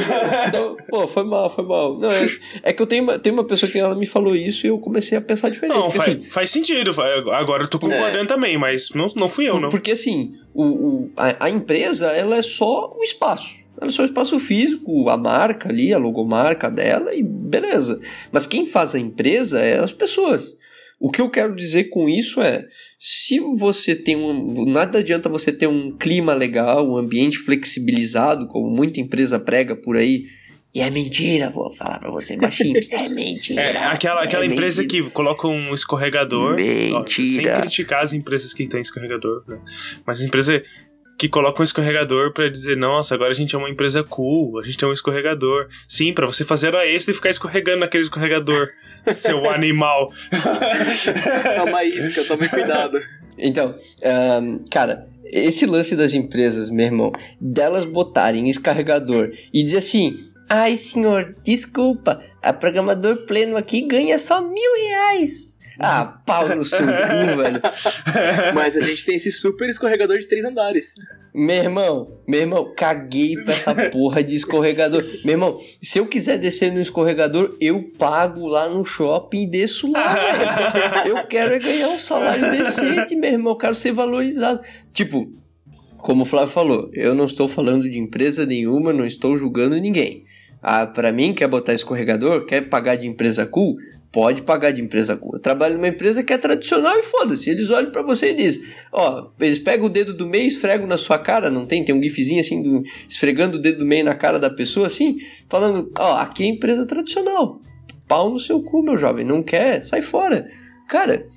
Não, 0.51 0.75
pô, 0.89 1.07
foi 1.07 1.23
mal, 1.23 1.47
foi 1.47 1.63
mal. 1.63 1.99
Não, 1.99 2.09
é, 2.09 2.25
é, 2.63 2.73
que 2.73 2.81
eu 2.81 2.87
tenho 2.87 3.03
uma, 3.03 3.19
tenho 3.19 3.35
uma 3.35 3.43
pessoa 3.43 3.71
que 3.71 3.77
ela 3.77 3.93
me 3.93 4.07
falou 4.07 4.35
isso 4.35 4.65
e 4.65 4.69
eu 4.69 4.79
comecei 4.79 5.15
a 5.15 5.21
pensar 5.21 5.49
diferente. 5.49 5.77
Não, 5.77 5.91
faz, 5.91 6.09
assim, 6.09 6.23
faz 6.31 6.49
sentido. 6.49 6.89
Agora 7.33 7.61
eu 7.61 7.67
tô 7.67 7.77
concordando 7.77 8.23
é, 8.23 8.25
também, 8.25 8.57
mas 8.57 8.89
não, 8.95 9.09
não 9.15 9.29
fui 9.29 9.47
eu, 9.47 9.51
por, 9.51 9.61
não. 9.61 9.69
Porque 9.69 9.91
assim, 9.91 10.33
o, 10.55 10.63
o 10.63 11.11
a, 11.15 11.45
a, 11.45 11.49
empresa, 11.51 12.07
ela 12.07 12.35
é 12.35 12.41
só 12.41 12.91
o 12.97 13.03
espaço. 13.03 13.59
Ela 13.79 13.91
é 13.91 13.93
só 13.93 14.01
o 14.01 14.05
espaço 14.05 14.39
físico, 14.39 15.07
a 15.07 15.17
marca 15.17 15.69
ali, 15.69 15.93
a 15.93 15.99
logomarca 15.99 16.71
dela 16.71 17.13
e 17.13 17.21
beleza. 17.21 18.01
Mas 18.31 18.47
quem 18.47 18.65
faz 18.65 18.95
a 18.95 18.99
empresa 18.99 19.59
é 19.59 19.77
as 19.77 19.91
pessoas. 19.91 20.57
O 20.99 21.11
que 21.11 21.21
eu 21.21 21.29
quero 21.29 21.55
dizer 21.55 21.85
com 21.85 22.09
isso 22.09 22.41
é 22.41 22.65
se 22.99 23.39
você 23.39 23.95
tem 23.95 24.17
um. 24.17 24.65
Nada 24.65 24.99
adianta 24.99 25.29
você 25.29 25.53
ter 25.53 25.67
um 25.67 25.95
clima 25.97 26.33
legal, 26.33 26.85
um 26.85 26.97
ambiente 26.97 27.37
flexibilizado, 27.37 28.45
como 28.49 28.69
muita 28.69 28.99
empresa 28.99 29.39
prega 29.39 29.73
por 29.73 29.95
aí. 29.95 30.25
E 30.75 30.81
é 30.81 30.91
mentira, 30.91 31.49
vou 31.49 31.73
falar 31.73 31.97
pra 31.97 32.11
você, 32.11 32.35
baixinho. 32.35 32.77
É 32.91 33.09
mentira. 33.09 33.61
É, 33.61 33.77
aquela, 33.85 34.23
aquela 34.23 34.43
é 34.43 34.47
empresa 34.47 34.81
mentira. 34.81 35.05
que 35.05 35.11
coloca 35.11 35.47
um 35.47 35.73
escorregador. 35.73 36.57
Mentira. 36.57 36.99
Ó, 36.99 37.07
sem 37.07 37.43
criticar 37.43 38.03
as 38.03 38.11
empresas 38.11 38.53
que 38.53 38.67
têm 38.67 38.81
escorregador, 38.81 39.43
né? 39.47 39.59
Mas 40.05 40.21
empresa 40.21 40.61
que 41.19 41.27
coloca 41.27 41.61
um 41.61 41.63
escorregador 41.65 42.31
para 42.31 42.49
dizer, 42.49 42.77
nossa, 42.77 43.13
agora 43.13 43.31
a 43.31 43.35
gente 43.35 43.53
é 43.53 43.57
uma 43.57 43.69
empresa 43.69 44.01
cool, 44.01 44.57
a 44.57 44.63
gente 44.63 44.77
tem 44.77 44.87
um 44.87 44.93
escorregador. 44.93 45.67
Sim, 45.85 46.13
para 46.13 46.25
você 46.25 46.45
fazer 46.45 46.73
hora 46.73 46.87
extra 46.87 47.11
e 47.11 47.15
ficar 47.15 47.29
escorregando 47.29 47.81
naquele 47.81 48.03
escorregador, 48.03 48.69
seu 49.11 49.49
animal. 49.51 50.11
É 51.43 51.61
uma 51.61 51.83
isca, 51.83 52.23
tome 52.23 52.47
cuidado. 52.47 53.01
Então, 53.37 53.75
um, 54.41 54.63
cara, 54.69 55.09
esse 55.25 55.65
lance 55.65 55.93
das 55.93 56.13
empresas, 56.13 56.69
meu 56.69 56.85
irmão, 56.85 57.11
delas 57.39 57.83
botarem 57.83 58.49
escorregador 58.49 59.31
e 59.53 59.63
dizer 59.63 59.77
assim, 59.77 60.23
ai 60.49 60.77
senhor, 60.77 61.35
desculpa, 61.43 62.23
a 62.41 62.53
programador 62.53 63.25
pleno 63.25 63.57
aqui 63.57 63.81
ganha 63.81 64.17
só 64.17 64.41
mil 64.41 64.75
reais. 64.77 65.58
Ah, 65.79 66.05
pau 66.25 66.55
no 66.55 66.65
seu 66.65 66.85
cu, 66.85 66.85
velho. 67.41 67.61
Mas 68.53 68.75
a 68.75 68.81
gente 68.81 69.05
tem 69.05 69.15
esse 69.15 69.31
super 69.31 69.69
escorregador 69.69 70.17
de 70.17 70.27
três 70.27 70.43
andares. 70.43 70.95
Meu 71.33 71.55
irmão, 71.55 72.19
meu 72.27 72.41
irmão, 72.41 72.73
caguei 72.75 73.35
pra 73.35 73.53
essa 73.53 73.73
porra 73.89 74.21
de 74.21 74.35
escorregador. 74.35 75.03
Meu 75.23 75.33
irmão, 75.33 75.57
se 75.81 75.99
eu 75.99 76.05
quiser 76.05 76.37
descer 76.37 76.71
no 76.71 76.81
escorregador, 76.81 77.55
eu 77.61 77.81
pago 77.97 78.45
lá 78.47 78.67
no 78.67 78.83
shopping 78.83 79.43
e 79.43 79.49
desço 79.49 79.89
lá, 79.91 80.13
velho. 80.13 81.17
Eu 81.17 81.27
quero 81.27 81.53
é 81.53 81.59
ganhar 81.59 81.87
um 81.89 81.99
salário 81.99 82.51
decente, 82.51 83.15
meu 83.15 83.31
irmão. 83.31 83.53
Eu 83.53 83.57
quero 83.57 83.75
ser 83.75 83.93
valorizado. 83.93 84.59
Tipo, 84.91 85.31
como 85.97 86.23
o 86.23 86.25
Flávio 86.25 86.49
falou, 86.49 86.89
eu 86.93 87.15
não 87.15 87.25
estou 87.25 87.47
falando 87.47 87.89
de 87.89 87.97
empresa 87.97 88.45
nenhuma, 88.45 88.91
não 88.91 89.05
estou 89.05 89.37
julgando 89.37 89.79
ninguém. 89.79 90.25
Ah, 90.61 90.85
para 90.85 91.11
mim, 91.11 91.33
quer 91.33 91.47
botar 91.47 91.73
escorregador, 91.73 92.45
quer 92.45 92.67
pagar 92.67 92.97
de 92.97 93.07
empresa 93.07 93.45
cool, 93.45 93.77
pode 94.11 94.41
pagar 94.41 94.71
de 94.71 94.81
empresa 94.81 95.15
cool. 95.15 95.35
Eu 95.35 95.39
trabalho 95.39 95.75
numa 95.75 95.87
empresa 95.87 96.23
que 96.23 96.33
é 96.33 96.37
tradicional 96.37 96.97
e 96.97 97.03
foda-se. 97.03 97.49
Eles 97.49 97.69
olham 97.69 97.91
para 97.91 98.01
você 98.01 98.31
e 98.31 98.33
dizem: 98.33 98.63
Ó, 98.91 99.29
eles 99.39 99.59
pegam 99.59 99.87
o 99.87 99.89
dedo 99.89 100.13
do 100.13 100.25
meio 100.25 100.45
e 100.45 100.47
esfregam 100.47 100.87
na 100.87 100.97
sua 100.97 101.17
cara, 101.17 101.49
não 101.49 101.65
tem? 101.65 101.83
Tem 101.83 101.95
um 101.95 102.01
gifzinho 102.01 102.39
assim, 102.39 102.61
do, 102.61 102.83
esfregando 103.07 103.57
o 103.57 103.61
dedo 103.61 103.79
do 103.79 103.85
meio 103.85 104.03
na 104.03 104.15
cara 104.15 104.39
da 104.39 104.49
pessoa, 104.49 104.87
assim, 104.87 105.17
falando: 105.47 105.91
Ó, 105.97 106.15
aqui 106.17 106.43
é 106.43 106.47
empresa 106.47 106.85
tradicional. 106.85 107.59
Pau 108.07 108.31
no 108.31 108.39
seu 108.39 108.61
cu, 108.63 108.81
meu 108.81 108.97
jovem. 108.97 109.25
Não 109.25 109.43
quer? 109.43 109.83
Sai 109.83 110.01
fora. 110.01 110.49
Cara, 110.87 111.27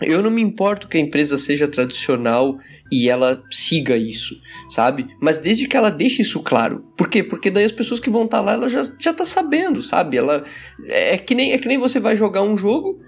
eu 0.00 0.22
não 0.22 0.30
me 0.30 0.40
importo 0.40 0.88
que 0.88 0.96
a 0.96 1.00
empresa 1.00 1.36
seja 1.36 1.68
tradicional 1.68 2.58
e 2.90 3.08
ela 3.08 3.42
siga 3.50 3.96
isso, 3.96 4.34
sabe? 4.70 5.08
Mas 5.20 5.38
desde 5.38 5.66
que 5.66 5.76
ela 5.76 5.90
deixe 5.90 6.22
isso 6.22 6.40
claro. 6.40 6.84
Por 6.96 7.08
quê? 7.08 7.22
Porque 7.22 7.50
daí 7.50 7.64
as 7.64 7.72
pessoas 7.72 8.00
que 8.00 8.08
vão 8.08 8.24
estar 8.24 8.38
tá 8.38 8.42
lá, 8.42 8.52
ela 8.52 8.68
já, 8.68 8.82
já 8.98 9.12
tá 9.12 9.26
sabendo, 9.26 9.82
sabe? 9.82 10.16
Ela 10.16 10.44
é 10.86 11.18
que 11.18 11.34
nem 11.34 11.52
é 11.52 11.58
que 11.58 11.68
nem 11.68 11.76
você 11.78 11.98
vai 11.98 12.16
jogar 12.16 12.42
um 12.42 12.56
jogo 12.56 13.00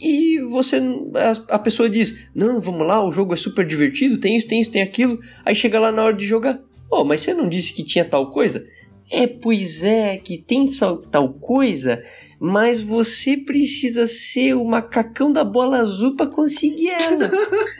e 0.00 0.40
você 0.40 0.78
a, 0.78 1.54
a 1.54 1.58
pessoa 1.58 1.88
diz: 1.88 2.28
"Não, 2.34 2.58
vamos 2.60 2.86
lá, 2.86 3.04
o 3.06 3.12
jogo 3.12 3.34
é 3.34 3.36
super 3.36 3.66
divertido, 3.66 4.18
tem 4.18 4.36
isso, 4.36 4.46
tem 4.46 4.60
isso, 4.60 4.70
tem 4.70 4.82
aquilo". 4.82 5.20
Aí 5.44 5.54
chega 5.54 5.78
lá 5.78 5.92
na 5.92 6.04
hora 6.04 6.16
de 6.16 6.26
jogar: 6.26 6.58
"Oh, 6.90 7.04
mas 7.04 7.20
você 7.20 7.34
não 7.34 7.48
disse 7.48 7.72
que 7.72 7.84
tinha 7.84 8.04
tal 8.04 8.30
coisa?" 8.30 8.66
É, 9.10 9.26
pois 9.26 9.84
é, 9.84 10.16
que 10.16 10.38
tem 10.38 10.64
tal 11.10 11.34
coisa, 11.34 12.02
mas 12.46 12.78
você 12.78 13.38
precisa 13.38 14.06
ser 14.06 14.52
o 14.52 14.66
macacão 14.66 15.32
da 15.32 15.42
bola 15.42 15.78
azul 15.78 16.14
para 16.14 16.26
conseguir 16.26 16.90
ela. 16.90 17.30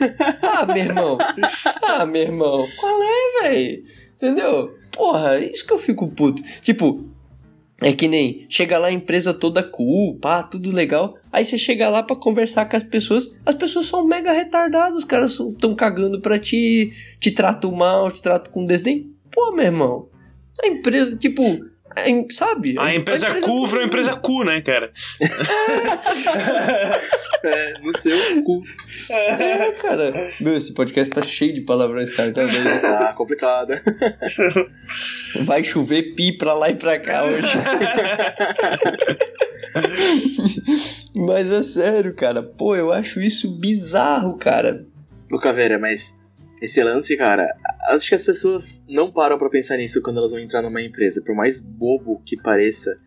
ah, 0.41 0.65
meu 0.65 0.77
irmão. 0.77 1.17
Ah, 1.83 2.03
meu 2.03 2.23
irmão. 2.23 2.67
Qual 2.79 3.03
é, 3.03 3.43
velho? 3.43 3.83
Entendeu? 4.15 4.75
Porra, 4.91 5.37
isso 5.37 5.67
que 5.67 5.71
eu 5.71 5.77
fico 5.77 6.07
puto. 6.07 6.41
Tipo, 6.63 7.05
é 7.79 7.93
que 7.93 8.07
nem 8.07 8.47
chega 8.49 8.79
lá 8.79 8.87
a 8.87 8.91
empresa 8.91 9.35
toda 9.35 9.61
cool, 9.61 10.15
pá, 10.15 10.41
tudo 10.41 10.71
legal. 10.71 11.15
Aí 11.31 11.45
você 11.45 11.59
chega 11.59 11.87
lá 11.87 12.01
para 12.01 12.15
conversar 12.15 12.67
com 12.67 12.75
as 12.75 12.83
pessoas, 12.83 13.31
as 13.45 13.53
pessoas 13.53 13.85
são 13.85 14.03
mega 14.03 14.31
retardadas, 14.31 14.97
os 14.97 15.05
caras 15.05 15.39
estão 15.39 15.75
cagando 15.75 16.19
pra 16.19 16.39
ti, 16.39 16.91
te 17.19 17.29
tratam 17.29 17.71
mal, 17.71 18.11
te 18.11 18.19
tratam 18.19 18.51
com 18.51 18.65
desdém. 18.65 19.13
Pô, 19.29 19.51
meu 19.51 19.65
irmão, 19.65 20.09
a 20.59 20.65
empresa, 20.65 21.15
tipo, 21.15 21.43
sabe? 22.31 22.75
A 22.77 22.93
empresa, 22.93 23.27
a 23.27 23.29
empresa 23.31 23.47
cu 23.47 23.67
virou 23.67 23.85
empresa 23.85 24.15
cu, 24.15 24.43
né, 24.43 24.61
cara? 24.61 24.91
é, 27.43 27.73
no 27.83 27.97
seu 27.97 28.43
cu. 28.43 28.63
É, 29.09 29.71
cara. 29.73 30.31
Meu, 30.39 30.57
esse 30.57 30.73
podcast 30.73 31.13
tá 31.13 31.21
cheio 31.21 31.53
de 31.53 31.61
palavrões, 31.61 32.11
cara. 32.11 32.31
Tá, 32.31 32.43
vendo? 32.43 32.69
tá 32.81 33.13
complicado. 33.13 33.73
Vai 35.41 35.63
chover 35.63 36.15
pi 36.15 36.37
pra 36.37 36.53
lá 36.53 36.69
e 36.69 36.75
pra 36.75 36.99
cá 36.99 37.25
hoje. 37.25 37.45
mas 41.15 41.51
é 41.51 41.63
sério, 41.63 42.13
cara. 42.13 42.41
Pô, 42.41 42.75
eu 42.75 42.91
acho 42.91 43.21
isso 43.21 43.51
bizarro, 43.51 44.37
cara. 44.37 44.85
Ô, 45.31 45.37
Caveira, 45.37 45.79
mas 45.79 46.19
esse 46.61 46.81
lance, 46.83 47.15
cara, 47.17 47.47
acho 47.89 48.07
que 48.07 48.15
as 48.15 48.25
pessoas 48.25 48.85
não 48.89 49.11
param 49.11 49.37
para 49.37 49.49
pensar 49.49 49.77
nisso 49.77 50.01
quando 50.01 50.17
elas 50.17 50.31
vão 50.31 50.39
entrar 50.39 50.61
numa 50.61 50.81
empresa, 50.81 51.21
por 51.21 51.35
mais 51.35 51.59
bobo 51.59 52.21
que 52.25 52.37
pareça. 52.37 52.97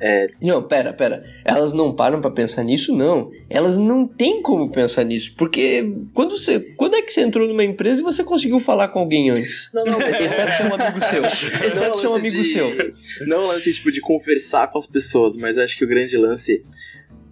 É... 0.00 0.30
Não, 0.40 0.66
pera, 0.66 0.92
pera. 0.92 1.24
Elas 1.44 1.72
não 1.72 1.94
param 1.94 2.20
para 2.20 2.30
pensar 2.30 2.64
nisso, 2.64 2.92
não. 2.92 3.30
Elas 3.48 3.76
não 3.76 4.04
têm 4.04 4.42
como 4.42 4.68
pensar 4.68 5.04
nisso. 5.04 5.32
Porque 5.38 5.88
quando 6.12 6.36
você. 6.36 6.58
Quando 6.58 6.96
é 6.96 7.02
que 7.02 7.12
você 7.12 7.20
entrou 7.20 7.46
numa 7.46 7.62
empresa 7.62 8.00
e 8.00 8.04
você 8.04 8.24
conseguiu 8.24 8.58
falar 8.58 8.88
com 8.88 8.98
alguém 8.98 9.30
antes? 9.30 9.70
Não, 9.72 9.84
não, 9.84 10.00
mas... 10.00 10.24
Exceto 10.24 10.56
ser 10.56 10.64
um 10.64 10.74
amigo 10.74 11.00
seu. 11.06 11.24
Exceto 11.66 11.98
ser 11.98 12.06
um 12.08 12.14
amigo 12.14 12.42
de... 12.42 12.52
seu. 12.52 13.26
Não 13.28 13.44
o 13.44 13.46
lance 13.46 13.72
tipo, 13.72 13.92
de 13.92 14.00
conversar 14.00 14.72
com 14.72 14.78
as 14.78 14.88
pessoas, 14.88 15.36
mas 15.36 15.56
acho 15.56 15.78
que 15.78 15.84
o 15.84 15.88
grande 15.88 16.16
lance. 16.16 16.64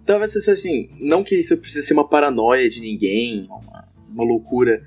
Talvez 0.05 0.31
seja 0.31 0.53
assim, 0.53 0.89
não 1.01 1.23
que 1.23 1.35
isso 1.35 1.57
precise 1.57 1.85
ser 1.85 1.93
uma 1.93 2.07
paranoia 2.07 2.69
de 2.69 2.79
ninguém, 2.79 3.47
uma, 3.49 3.85
uma 4.09 4.23
loucura. 4.23 4.81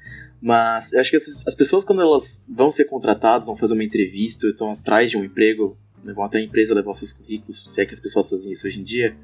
Mas 0.45 0.93
eu 0.93 1.01
acho 1.01 1.09
que 1.09 1.17
as, 1.17 1.47
as, 1.47 1.55
pessoas, 1.55 1.85
quando 1.85 2.03
elas 2.03 2.47
vão 2.51 2.71
ser 2.71 2.85
contratadas, 2.85 3.47
vão 3.47 3.57
fazer 3.57 3.73
uma 3.73 3.83
entrevista, 3.83 4.47
estão 4.47 4.71
atrás 4.71 5.11
de 5.11 5.17
um 5.17 5.25
emprego, 5.25 5.75
né, 6.05 6.13
vão 6.13 6.23
até 6.23 6.37
a 6.37 6.43
empresa 6.43 6.75
levar 6.75 6.93
seus 6.93 7.15
currículos, 7.15 7.65
se 7.73 7.81
é 7.81 7.87
que 7.87 7.95
as 7.95 7.99
pessoas 7.99 8.29
fazem 8.29 8.53
isso 8.53 8.67
hoje 8.67 8.79
em 8.79 8.83
dia, 8.83 9.17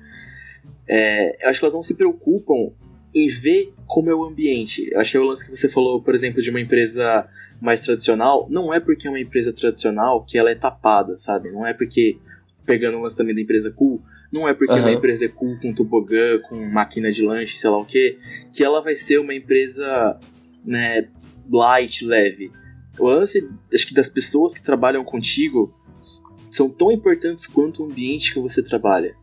é, 0.89 1.45
eu 1.45 1.51
acho 1.51 1.61
que 1.61 1.65
elas 1.67 1.75
não 1.75 1.83
se 1.83 1.93
preocupam 1.93 2.73
em 3.15 3.29
ver 3.29 3.75
como 3.87 4.09
é 4.09 4.15
o 4.15 4.25
ambiente. 4.25 4.89
Eu 4.91 4.99
acho 4.99 5.11
que 5.11 5.17
é 5.19 5.21
o 5.21 5.25
lance 5.25 5.45
que 5.45 5.55
você 5.55 5.69
falou, 5.69 6.01
por 6.01 6.15
exemplo, 6.15 6.41
de 6.41 6.49
uma 6.49 6.59
empresa 6.59 7.29
mais 7.61 7.83
tradicional, 7.83 8.47
não 8.49 8.73
é 8.73 8.81
porque 8.81 9.07
é 9.07 9.11
uma 9.11 9.21
empresa 9.21 9.53
tradicional 9.53 10.25
que 10.25 10.39
ela 10.39 10.51
é 10.51 10.55
tapada, 10.55 11.19
sabe? 11.19 11.51
Não 11.51 11.67
é 11.67 11.75
porque, 11.75 12.17
pegando 12.65 12.97
o 12.97 13.03
lance 13.03 13.19
também 13.19 13.35
da 13.35 13.43
empresa 13.43 13.71
cool, 13.71 14.01
não 14.33 14.49
é 14.49 14.55
porque 14.55 14.73
uhum. 14.73 14.81
uma 14.81 14.93
empresa 14.93 15.27
é 15.27 15.29
cool 15.29 15.59
com 15.61 15.75
tobogã, 15.75 16.41
com 16.49 16.57
máquina 16.71 17.13
de 17.13 17.21
lanche, 17.21 17.59
sei 17.59 17.69
lá 17.69 17.77
o 17.77 17.85
que, 17.85 18.17
que 18.51 18.65
ela 18.65 18.81
vai 18.81 18.97
ser 18.97 19.19
uma 19.19 19.35
empresa 19.35 20.19
né, 20.65 21.09
light, 21.51 22.05
leve. 22.05 22.53
O 22.99 23.09
lance, 23.09 23.49
acho 23.73 23.87
que 23.87 23.95
das 23.95 24.09
pessoas 24.09 24.53
que 24.53 24.63
trabalham 24.63 25.05
contigo 25.05 25.75
são 26.51 26.69
tão 26.69 26.91
importantes 26.91 27.47
quanto 27.47 27.83
o 27.83 27.87
ambiente 27.87 28.33
que 28.33 28.41
você 28.41 28.63
trabalha. 28.63 29.15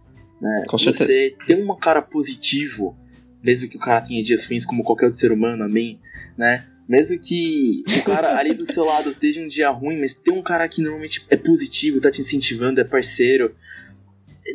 Né? 0.41 0.65
Com 0.67 0.77
você 0.77 1.35
tem 1.45 1.61
um 1.61 1.75
cara 1.77 2.01
positivo, 2.01 2.97
mesmo 3.43 3.67
que 3.67 3.77
o 3.77 3.79
cara 3.79 4.01
tenha 4.01 4.23
dias 4.23 4.45
ruins 4.45 4.65
como 4.65 4.83
qualquer 4.83 5.05
outro 5.05 5.19
ser 5.19 5.31
humano, 5.31 5.63
amém, 5.63 5.99
né? 6.38 6.65
Mesmo 6.88 7.19
que 7.19 7.83
o 7.99 8.03
cara 8.03 8.38
ali 8.38 8.53
do 8.53 8.65
seu 8.65 8.85
lado 8.85 9.09
esteja 9.09 9.41
um 9.41 9.47
dia 9.47 9.69
ruim, 9.69 9.99
mas 9.99 10.13
tem 10.13 10.33
um 10.33 10.41
cara 10.41 10.67
que 10.69 10.81
normalmente 10.81 11.25
é 11.29 11.35
positivo, 11.35 11.99
tá 11.99 12.09
te 12.09 12.21
incentivando, 12.21 12.79
é 12.79 12.83
parceiro, 12.85 13.53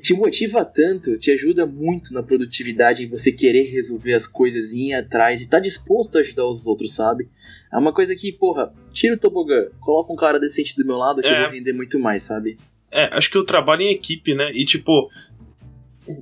te 0.01 0.15
motiva 0.15 0.65
tanto, 0.65 1.19
te 1.19 1.31
ajuda 1.31 1.67
muito 1.67 2.15
na 2.15 2.23
produtividade 2.23 3.05
em 3.05 3.09
você 3.09 3.33
querer 3.33 3.65
resolver 3.65 4.15
as 4.15 4.27
coisas 4.27 4.73
e 4.73 4.89
ir 4.89 4.95
atrás 4.95 5.41
e 5.41 5.49
tá 5.49 5.59
disposto 5.59 6.17
a 6.17 6.21
ajudar 6.21 6.47
os 6.47 6.67
outros, 6.67 6.95
sabe? 6.95 7.29
É 7.73 7.77
uma 7.77 7.93
coisa 7.93 8.15
que, 8.15 8.33
porra, 8.33 8.73
tira 8.93 9.15
o 9.15 9.19
tobogã, 9.19 9.67
coloca 9.81 10.13
um 10.13 10.17
cara 10.17 10.39
decente 10.39 10.77
do 10.77 10.85
meu 10.85 10.97
lado 10.97 11.21
que 11.21 11.29
é. 11.29 11.33
eu 11.33 11.43
vou 11.43 11.51
render 11.51 11.73
muito 11.73 11.99
mais, 11.99 12.23
sabe? 12.23 12.59
É, 12.91 13.05
acho 13.17 13.31
que 13.31 13.37
eu 13.37 13.45
trabalho 13.45 13.83
em 13.83 13.93
equipe, 13.93 14.35
né? 14.35 14.51
E 14.55 14.65
tipo, 14.65 15.11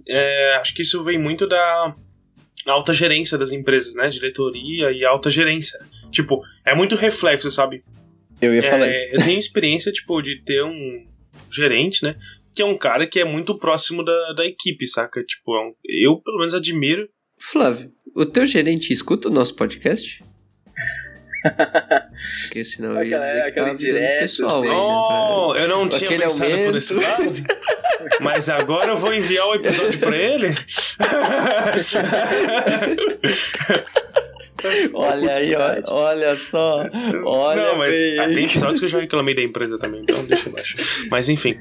é, 0.08 0.56
acho 0.60 0.74
que 0.74 0.82
isso 0.82 1.02
vem 1.02 1.18
muito 1.18 1.46
da 1.48 1.94
alta 2.66 2.92
gerência 2.92 3.36
das 3.36 3.52
empresas, 3.52 3.94
né? 3.94 4.08
Diretoria 4.08 4.92
e 4.92 5.04
alta 5.04 5.30
gerência. 5.30 5.78
Tipo, 6.10 6.42
é 6.64 6.74
muito 6.74 6.96
reflexo, 6.96 7.50
sabe? 7.50 7.82
Eu 8.40 8.54
ia 8.54 8.60
é, 8.60 8.62
falar 8.62 8.90
isso. 8.90 9.04
Eu 9.12 9.22
tenho 9.22 9.38
experiência, 9.38 9.92
tipo, 9.92 10.20
de 10.22 10.40
ter 10.42 10.62
um 10.62 11.06
gerente, 11.50 12.02
né? 12.04 12.16
Que 12.54 12.62
é 12.62 12.64
um 12.64 12.76
cara 12.76 13.06
que 13.06 13.20
é 13.20 13.24
muito 13.24 13.58
próximo 13.58 14.04
da, 14.04 14.32
da 14.34 14.44
equipe, 14.44 14.86
saca? 14.86 15.22
Tipo, 15.22 15.56
é 15.56 15.60
um, 15.60 15.74
eu 15.84 16.20
pelo 16.20 16.38
menos 16.38 16.54
admiro. 16.54 17.08
Flávio, 17.38 17.92
o 18.14 18.26
teu 18.26 18.44
gerente 18.44 18.92
escuta 18.92 19.28
o 19.28 19.32
nosso 19.32 19.54
podcast? 19.54 20.22
Porque 22.42 22.64
senão 22.64 22.96
eu 22.96 23.04
ia 23.04 23.18
dizer 23.18 23.44
que 23.44 23.52
tava 23.52 23.74
direto, 23.74 24.20
pessoal. 24.20 24.58
Assim, 24.58 24.68
oh, 24.68 25.54
né? 25.54 25.64
eu 25.64 25.68
não 25.68 25.88
tinha 25.88 26.10
Aquele 26.10 26.24
pensado 26.24 26.50
aumento. 26.50 26.66
por 26.66 26.76
esse 26.76 26.94
lado. 26.94 27.30
Mas 28.20 28.48
agora 28.48 28.92
eu 28.92 28.96
vou 28.96 29.12
enviar 29.12 29.46
o 29.46 29.54
episódio 29.54 29.98
pra 29.98 30.16
ele. 30.16 30.48
olha 34.94 35.32
aí, 35.32 35.54
olha, 35.54 35.82
olha 35.88 36.36
só. 36.36 36.84
Olha 37.24 37.62
Não, 37.62 37.78
mas 37.78 37.90
bem. 37.90 38.34
tem 38.34 38.44
episódios 38.44 38.78
que 38.78 38.84
eu 38.86 38.88
já 38.88 39.00
reclamei 39.00 39.34
da 39.34 39.42
empresa 39.42 39.78
também, 39.78 40.02
então 40.02 40.24
deixa 40.24 40.48
embaixo. 40.48 40.76
Mas 41.10 41.28
enfim. 41.28 41.56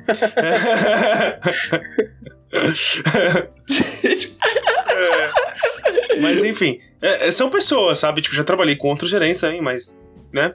é, 4.91 6.19
mas 6.21 6.43
enfim, 6.43 6.79
é, 7.01 7.27
é, 7.27 7.31
são 7.31 7.49
pessoas, 7.49 7.99
sabe? 7.99 8.21
Tipo, 8.21 8.35
já 8.35 8.43
trabalhei 8.43 8.75
com 8.75 8.89
outros 8.89 9.09
gerentes 9.09 9.41
também, 9.41 9.61
mas. 9.61 9.95
Né? 10.31 10.53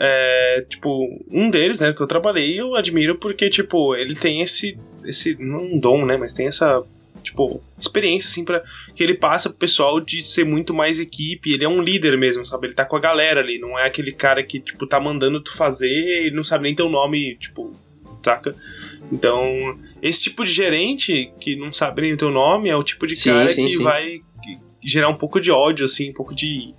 É, 0.00 0.64
tipo, 0.68 1.06
um 1.30 1.48
deles, 1.48 1.78
né, 1.78 1.92
que 1.92 2.00
eu 2.00 2.08
trabalhei, 2.08 2.60
eu 2.60 2.74
admiro 2.74 3.16
porque, 3.18 3.48
tipo, 3.48 3.94
ele 3.94 4.16
tem 4.16 4.42
esse. 4.42 4.76
esse 5.04 5.36
não 5.38 5.62
um 5.62 5.78
dom, 5.78 6.04
né? 6.04 6.16
Mas 6.16 6.32
tem 6.32 6.48
essa 6.48 6.82
tipo, 7.22 7.62
experiência, 7.78 8.28
assim, 8.28 8.44
para 8.44 8.62
que 8.94 9.02
ele 9.02 9.14
passa 9.14 9.48
pro 9.48 9.58
pessoal 9.58 10.00
de 10.00 10.22
ser 10.22 10.44
muito 10.44 10.74
mais 10.74 10.98
equipe. 10.98 11.52
Ele 11.52 11.64
é 11.64 11.68
um 11.68 11.80
líder 11.80 12.18
mesmo, 12.18 12.44
sabe? 12.44 12.66
Ele 12.66 12.74
tá 12.74 12.84
com 12.84 12.96
a 12.96 13.00
galera 13.00 13.40
ali, 13.40 13.58
não 13.58 13.78
é 13.78 13.86
aquele 13.86 14.12
cara 14.12 14.42
que, 14.42 14.60
tipo, 14.60 14.86
tá 14.86 15.00
mandando 15.00 15.42
tu 15.42 15.54
fazer 15.54 16.26
e 16.26 16.30
não 16.30 16.44
sabe 16.44 16.64
nem 16.64 16.74
teu 16.74 16.88
nome, 16.88 17.36
tipo, 17.36 17.74
saca? 18.22 18.54
Então, 19.10 19.78
esse 20.00 20.24
tipo 20.24 20.44
de 20.44 20.52
gerente 20.52 21.32
que 21.40 21.56
não 21.56 21.72
sabe 21.72 22.02
nem 22.02 22.16
teu 22.16 22.30
nome 22.30 22.68
é 22.68 22.76
o 22.76 22.82
tipo 22.82 23.06
de 23.06 23.14
cara 23.22 23.48
sim, 23.48 23.66
que 23.66 23.76
sim. 23.76 23.82
vai 23.82 24.20
gerar 24.82 25.08
um 25.08 25.16
pouco 25.16 25.40
de 25.40 25.50
ódio, 25.50 25.84
assim, 25.84 26.10
um 26.10 26.14
pouco 26.14 26.34
de. 26.34 26.74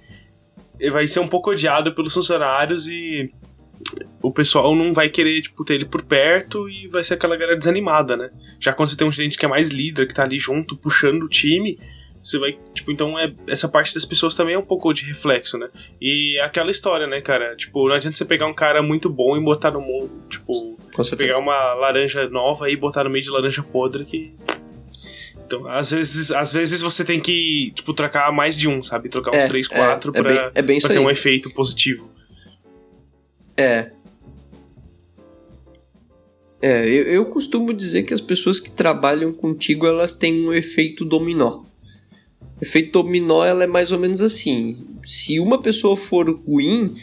Ele 0.79 0.91
vai 0.91 1.07
ser 1.07 1.19
um 1.19 1.27
pouco 1.27 1.51
odiado 1.51 1.93
pelos 1.93 2.13
funcionários 2.13 2.87
e 2.87 3.31
o 4.21 4.31
pessoal 4.31 4.75
não 4.75 4.93
vai 4.93 5.09
querer, 5.09 5.41
tipo, 5.41 5.63
ter 5.63 5.75
ele 5.75 5.85
por 5.85 6.03
perto 6.03 6.69
e 6.69 6.87
vai 6.87 7.03
ser 7.03 7.15
aquela 7.15 7.35
galera 7.35 7.57
desanimada, 7.57 8.15
né? 8.15 8.29
Já 8.59 8.73
quando 8.73 8.89
você 8.89 8.97
tem 8.97 9.07
um 9.07 9.11
gerente 9.11 9.37
que 9.37 9.45
é 9.45 9.49
mais 9.49 9.69
líder, 9.69 10.07
que 10.07 10.13
tá 10.13 10.23
ali 10.23 10.39
junto, 10.39 10.75
puxando 10.75 11.23
o 11.23 11.29
time, 11.29 11.77
você 12.21 12.39
vai, 12.39 12.57
tipo, 12.73 12.91
então 12.91 13.19
é, 13.19 13.33
essa 13.47 13.67
parte 13.67 13.93
das 13.93 14.05
pessoas 14.05 14.33
também 14.33 14.55
é 14.55 14.57
um 14.57 14.65
pouco 14.65 14.93
de 14.93 15.05
reflexo, 15.05 15.57
né? 15.57 15.69
E 16.01 16.37
é 16.39 16.43
aquela 16.43 16.71
história, 16.71 17.05
né, 17.05 17.19
cara? 17.19 17.55
Tipo, 17.55 17.87
não 17.87 17.95
adianta 17.95 18.17
você 18.17 18.25
pegar 18.25 18.47
um 18.47 18.53
cara 18.53 18.81
muito 18.81 19.09
bom 19.09 19.35
e 19.35 19.41
botar 19.41 19.71
no 19.71 19.81
mundo, 19.81 20.09
tipo, 20.29 20.77
pegar 21.17 21.39
uma 21.39 21.73
laranja 21.73 22.29
nova 22.29 22.69
e 22.69 22.77
botar 22.77 23.03
no 23.03 23.09
meio 23.09 23.23
de 23.23 23.29
laranja 23.29 23.61
podre 23.61 24.05
que 24.05 24.33
então, 25.45 25.67
às 25.67 25.91
vezes, 25.91 26.31
às 26.31 26.53
vezes 26.53 26.81
você 26.81 27.03
tem 27.03 27.19
que, 27.19 27.71
tipo, 27.75 27.93
trocar 27.93 28.31
mais 28.31 28.57
de 28.57 28.67
um, 28.67 28.81
sabe? 28.81 29.09
Trocar 29.09 29.31
uns 29.31 29.43
é, 29.43 29.47
3, 29.47 29.67
4 29.67 30.09
é, 30.09 30.21
pra, 30.21 30.31
é 30.31 30.35
bem, 30.35 30.51
é 30.55 30.61
bem 30.61 30.79
pra 30.79 30.89
ter 30.89 30.99
um 30.99 31.09
efeito 31.09 31.53
positivo. 31.53 32.09
É. 33.57 33.91
É, 36.61 36.87
eu, 36.87 37.03
eu 37.03 37.25
costumo 37.25 37.73
dizer 37.73 38.03
que 38.03 38.13
as 38.13 38.21
pessoas 38.21 38.59
que 38.59 38.71
trabalham 38.71 39.33
contigo, 39.33 39.85
elas 39.85 40.15
têm 40.15 40.47
um 40.47 40.53
efeito 40.53 41.03
dominó. 41.03 41.63
Efeito 42.61 43.03
dominó, 43.03 43.43
ela 43.43 43.65
é 43.65 43.67
mais 43.67 43.91
ou 43.91 43.99
menos 43.99 44.21
assim. 44.21 44.73
Se 45.03 45.39
uma 45.41 45.61
pessoa 45.61 45.97
for 45.97 46.29
ruim, 46.29 46.95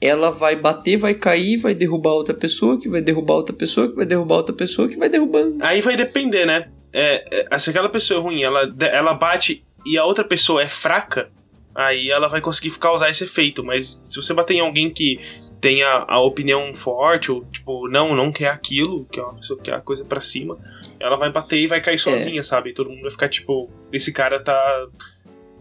ela 0.00 0.28
vai 0.30 0.54
bater, 0.54 0.98
vai 0.98 1.14
cair, 1.14 1.56
vai 1.56 1.74
derrubar 1.74 2.12
outra 2.12 2.34
pessoa, 2.34 2.78
que 2.78 2.86
vai 2.86 3.00
derrubar 3.00 3.36
outra 3.36 3.54
pessoa, 3.54 3.88
que 3.88 3.96
vai 3.96 4.04
derrubar 4.04 4.36
outra 4.36 4.54
pessoa, 4.54 4.86
que 4.86 4.98
vai 4.98 5.08
derrubando. 5.08 5.64
Aí 5.64 5.80
vai 5.80 5.96
depender, 5.96 6.44
né? 6.44 6.68
É, 6.92 7.46
é, 7.50 7.58
se 7.58 7.70
aquela 7.70 7.88
pessoa 7.88 8.20
é 8.20 8.22
ruim, 8.22 8.42
ela, 8.42 8.70
ela 8.80 9.14
bate 9.14 9.64
e 9.86 9.96
a 9.96 10.04
outra 10.04 10.22
pessoa 10.22 10.62
é 10.62 10.68
fraca, 10.68 11.30
aí 11.74 12.10
ela 12.10 12.28
vai 12.28 12.42
conseguir 12.42 12.78
causar 12.78 13.08
esse 13.08 13.24
efeito. 13.24 13.64
Mas 13.64 14.00
se 14.06 14.16
você 14.20 14.34
bater 14.34 14.54
em 14.54 14.60
alguém 14.60 14.90
que 14.90 15.18
tenha 15.64 16.04
a 16.06 16.20
opinião 16.20 16.74
forte, 16.74 17.32
ou 17.32 17.42
tipo, 17.46 17.88
não, 17.88 18.14
não 18.14 18.30
quer 18.30 18.48
aquilo, 18.48 19.06
que 19.10 19.18
é 19.18 19.22
uma 19.22 19.36
pessoa 19.36 19.56
que 19.58 19.64
quer 19.64 19.76
a 19.76 19.80
coisa 19.80 20.04
para 20.04 20.20
cima, 20.20 20.58
ela 21.00 21.16
vai 21.16 21.32
bater 21.32 21.56
e 21.56 21.66
vai 21.66 21.80
cair 21.80 21.96
sozinha, 21.96 22.40
é. 22.40 22.42
sabe? 22.42 22.68
E 22.68 22.74
todo 22.74 22.90
mundo 22.90 23.00
vai 23.00 23.10
ficar 23.10 23.30
tipo, 23.30 23.70
esse 23.90 24.12
cara 24.12 24.38
tá 24.38 24.86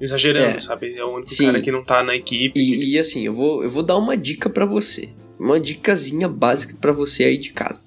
exagerando, 0.01 0.57
é. 0.57 0.59
sabe? 0.59 0.93
É 0.93 1.05
o 1.05 1.15
único 1.15 1.29
Sim. 1.29 1.45
cara 1.45 1.61
que 1.61 1.71
não 1.71 1.85
tá 1.85 2.03
na 2.03 2.13
equipe. 2.17 2.59
E, 2.59 2.95
e 2.95 2.99
assim, 2.99 3.25
eu 3.25 3.33
vou, 3.33 3.63
eu 3.63 3.69
vou 3.69 3.81
dar 3.81 3.95
uma 3.95 4.17
dica 4.17 4.49
para 4.49 4.65
você. 4.65 5.09
Uma 5.39 5.57
dicasinha 5.57 6.27
básica 6.27 6.75
para 6.81 6.91
você 6.91 7.23
aí 7.23 7.37
de 7.37 7.53
casa. 7.53 7.85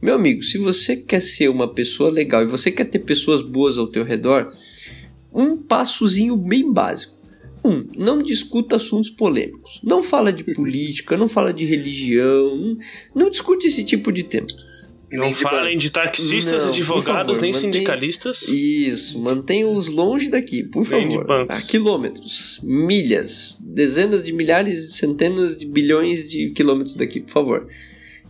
Meu 0.00 0.14
amigo, 0.14 0.42
se 0.42 0.56
você 0.56 0.96
quer 0.96 1.20
ser 1.20 1.50
uma 1.50 1.68
pessoa 1.68 2.10
legal 2.10 2.42
e 2.42 2.46
você 2.46 2.70
quer 2.70 2.86
ter 2.86 3.00
pessoas 3.00 3.42
boas 3.42 3.76
ao 3.76 3.88
teu 3.88 4.04
redor, 4.04 4.50
um 5.30 5.54
passozinho 5.54 6.34
bem 6.34 6.72
básico. 6.72 7.17
Um, 7.68 7.86
não 7.96 8.18
discuta 8.18 8.76
assuntos 8.76 9.10
polêmicos. 9.10 9.80
Não 9.82 10.02
fala 10.02 10.32
de 10.32 10.42
política, 10.54 11.16
não 11.16 11.28
fala 11.28 11.52
de 11.52 11.64
religião, 11.64 12.56
não, 12.56 12.78
não 13.14 13.30
discute 13.30 13.66
esse 13.66 13.84
tipo 13.84 14.10
de 14.10 14.22
tema. 14.22 14.46
Não 15.10 15.32
falem 15.34 15.76
de 15.76 15.90
taxistas, 15.90 16.64
não, 16.64 16.70
advogados, 16.70 17.36
favor, 17.36 17.40
nem 17.40 17.52
sindicalistas. 17.52 18.46
Isso, 18.48 19.18
mantenha-os 19.18 19.88
longe 19.88 20.28
daqui, 20.28 20.62
por 20.62 20.84
favor. 20.84 21.26
A 21.48 21.60
quilômetros, 21.62 22.60
milhas, 22.62 23.58
dezenas 23.62 24.22
de 24.22 24.32
milhares, 24.32 24.96
centenas 24.96 25.56
de 25.56 25.64
bilhões 25.64 26.28
de 26.28 26.50
quilômetros 26.50 26.94
daqui, 26.94 27.20
por 27.20 27.30
favor. 27.30 27.68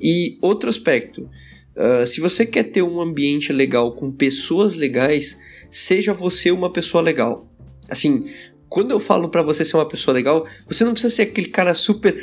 E 0.01 0.39
outro 0.41 0.70
aspecto, 0.70 1.28
uh, 1.76 2.07
se 2.07 2.20
você 2.20 2.47
quer 2.47 2.64
ter 2.64 2.82
um 2.82 3.01
ambiente 3.01 3.53
legal 3.53 3.93
com 3.93 4.12
pessoas 4.12 4.76
legais, 4.76 5.36
seja 5.68 6.12
você 6.12 6.53
uma 6.53 6.70
pessoa 6.70 7.03
legal. 7.03 7.53
Assim, 7.89 8.30
quando 8.69 8.91
eu 8.91 9.01
falo 9.01 9.29
para 9.29 9.43
você 9.43 9.64
ser 9.64 9.77
uma 9.77 9.89
pessoa 9.89 10.14
legal, 10.14 10.47
você 10.66 10.85
não 10.85 10.93
precisa 10.93 11.14
ser 11.14 11.23
aquele 11.23 11.49
cara 11.49 11.75
super 11.75 12.14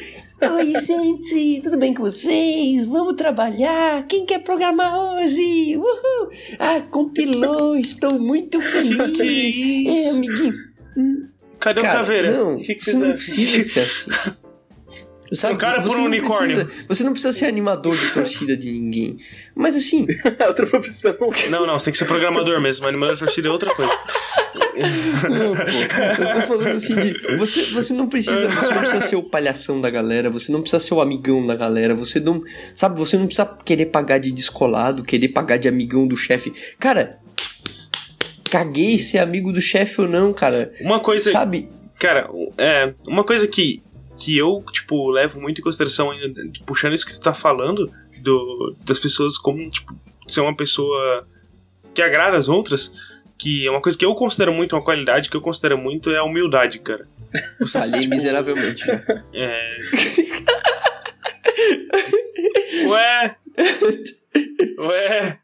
Oi, 0.41 0.73
gente, 0.81 1.61
tudo 1.63 1.77
bem 1.77 1.93
com 1.93 2.03
vocês? 2.03 2.83
Vamos 2.83 3.15
trabalhar? 3.15 4.05
Quem 4.05 4.25
quer 4.25 4.43
programar 4.43 4.93
hoje? 5.15 5.77
Uhul! 5.77 6.29
Ah, 6.59 6.81
compilou, 6.91 7.75
estou 7.75 8.19
muito 8.19 8.59
feliz. 8.61 9.17
Que, 9.17 9.23
isso? 9.23 10.07
É, 10.07 10.17
amiguinho. 10.17 10.53
Hum. 10.97 11.27
Cadê 11.57 11.81
Cara, 11.81 11.93
o 11.93 11.97
caveira? 11.97 12.31
Não, 12.31 12.61
que 12.61 12.75
que 12.75 12.83
você 12.83 12.97
não 12.97 13.11
precisa 13.13 13.63
ser 13.63 13.79
assim. 13.79 14.35
Sabe, 15.35 15.55
o 15.55 15.57
cara 15.57 15.81
por 15.81 15.97
um 15.97 16.05
unicórnio. 16.05 16.65
Precisa, 16.65 16.85
você 16.87 17.03
não 17.03 17.11
precisa 17.11 17.31
ser 17.31 17.45
animador 17.45 17.95
de 17.95 18.11
torcida 18.11 18.55
de 18.55 18.71
ninguém. 18.71 19.17
Mas 19.53 19.75
assim. 19.75 20.05
É 20.37 20.47
outra 20.47 20.65
profissão. 20.67 21.15
Não, 21.49 21.65
não, 21.65 21.79
você 21.79 21.85
tem 21.85 21.91
que 21.93 21.97
ser 21.97 22.05
programador 22.05 22.59
mesmo. 22.61 22.87
Animador 22.87 23.15
de 23.15 23.19
torcida 23.19 23.47
é 23.47 23.51
outra 23.51 23.73
coisa. 23.73 23.91
Não, 25.29 25.55
pô, 25.55 26.23
eu 26.23 26.33
tô 26.33 26.41
falando 26.47 26.75
assim 26.75 26.95
de. 26.95 27.37
Você, 27.37 27.61
você 27.73 27.93
não 27.93 28.07
precisa. 28.07 28.49
Você 28.49 28.73
não 28.73 28.79
precisa 28.79 29.01
ser 29.01 29.15
o 29.15 29.23
palhação 29.23 29.79
da 29.79 29.89
galera, 29.89 30.29
você 30.29 30.51
não 30.51 30.61
precisa 30.61 30.79
ser 30.79 30.93
o 30.93 31.01
amigão 31.01 31.45
da 31.45 31.55
galera, 31.55 31.95
você 31.95 32.19
não. 32.19 32.43
Sabe, 32.73 32.99
você 32.99 33.17
não 33.17 33.25
precisa 33.25 33.45
querer 33.63 33.87
pagar 33.87 34.17
de 34.17 34.31
descolado, 34.31 35.03
querer 35.03 35.29
pagar 35.29 35.57
de 35.57 35.67
amigão 35.67 36.07
do 36.07 36.17
chefe. 36.17 36.53
Cara, 36.79 37.19
caguei 38.43 38.97
ser 38.97 39.19
amigo 39.19 39.51
do 39.51 39.61
chefe 39.61 40.01
ou 40.01 40.07
não, 40.07 40.33
cara. 40.33 40.73
Uma 40.81 40.99
coisa. 40.99 41.31
Sabe? 41.31 41.69
Cara, 41.99 42.29
é. 42.57 42.93
Uma 43.07 43.23
coisa 43.23 43.47
que 43.47 43.81
que 44.17 44.37
eu, 44.37 44.63
tipo, 44.71 45.09
levo 45.09 45.39
muito 45.39 45.59
em 45.59 45.63
consideração, 45.63 46.11
puxando 46.65 46.93
isso 46.93 47.05
que 47.05 47.13
tu 47.13 47.21
tá 47.21 47.33
falando, 47.33 47.91
do, 48.19 48.75
das 48.85 48.99
pessoas 48.99 49.37
como, 49.37 49.69
tipo, 49.69 49.93
ser 50.27 50.41
uma 50.41 50.55
pessoa 50.55 51.27
que 51.93 52.01
agrada 52.01 52.37
as 52.37 52.49
outras, 52.49 52.93
que 53.37 53.67
é 53.67 53.71
uma 53.71 53.81
coisa 53.81 53.97
que 53.97 54.05
eu 54.05 54.15
considero 54.15 54.53
muito, 54.53 54.75
uma 54.75 54.83
qualidade 54.83 55.29
que 55.29 55.35
eu 55.35 55.41
considero 55.41 55.77
muito 55.77 56.11
é 56.11 56.17
a 56.17 56.23
humildade, 56.23 56.79
cara. 56.79 57.07
Você, 57.59 57.99
tipo, 57.99 58.15
miseravelmente. 58.15 58.83
É... 59.33 59.77
Ué... 62.87 63.35
Ué... 64.79 65.39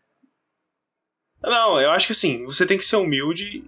Não, 1.43 1.81
eu 1.81 1.91
acho 1.91 2.05
que 2.05 2.13
assim, 2.13 2.45
você 2.45 2.65
tem 2.65 2.77
que 2.77 2.85
ser 2.85 2.97
humilde 2.97 3.63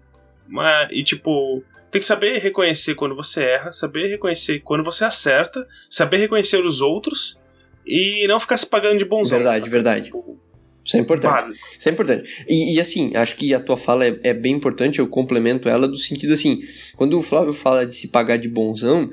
mas, 0.48 0.90
e, 0.92 1.04
tipo, 1.04 1.64
tem 1.94 2.00
que 2.00 2.08
saber 2.08 2.40
reconhecer 2.40 2.96
quando 2.96 3.16
você 3.16 3.44
erra, 3.44 3.72
saber 3.72 4.08
reconhecer 4.08 4.60
quando 4.62 4.84
você 4.84 5.06
acerta, 5.06 5.64
saber 5.88 6.18
reconhecer 6.18 6.66
os 6.66 6.82
outros 6.82 7.40
e 7.86 8.26
não 8.28 8.40
ficar 8.40 8.58
se 8.58 8.66
pagando 8.66 8.98
de 8.98 9.06
bonzão. 9.06 9.38
Verdade, 9.38 9.70
verdade. 9.70 10.06
Tipo, 10.06 10.40
isso 10.84 10.98
é 10.98 11.00
importante. 11.00 11.56
Isso 11.78 11.88
é 11.88 11.92
importante. 11.92 12.46
E, 12.50 12.74
e, 12.74 12.82
assim, 12.82 13.16
acho 13.16 13.36
que 13.36 13.54
a 13.54 13.60
tua 13.60 13.78
fala 13.78 14.08
é, 14.08 14.20
é, 14.24 14.34
bem 14.34 14.56
importante, 14.56 14.98
eu 14.98 15.08
complemento 15.08 15.70
ela 15.70 15.88
do 15.88 15.96
sentido 15.96 16.34
assim, 16.34 16.64
quando 16.96 17.16
o 17.16 17.22
Flávio 17.22 17.54
fala 17.54 17.86
de 17.86 17.94
se 17.94 18.08
pagar 18.08 18.38
de 18.38 18.50
bonzão, 18.50 19.12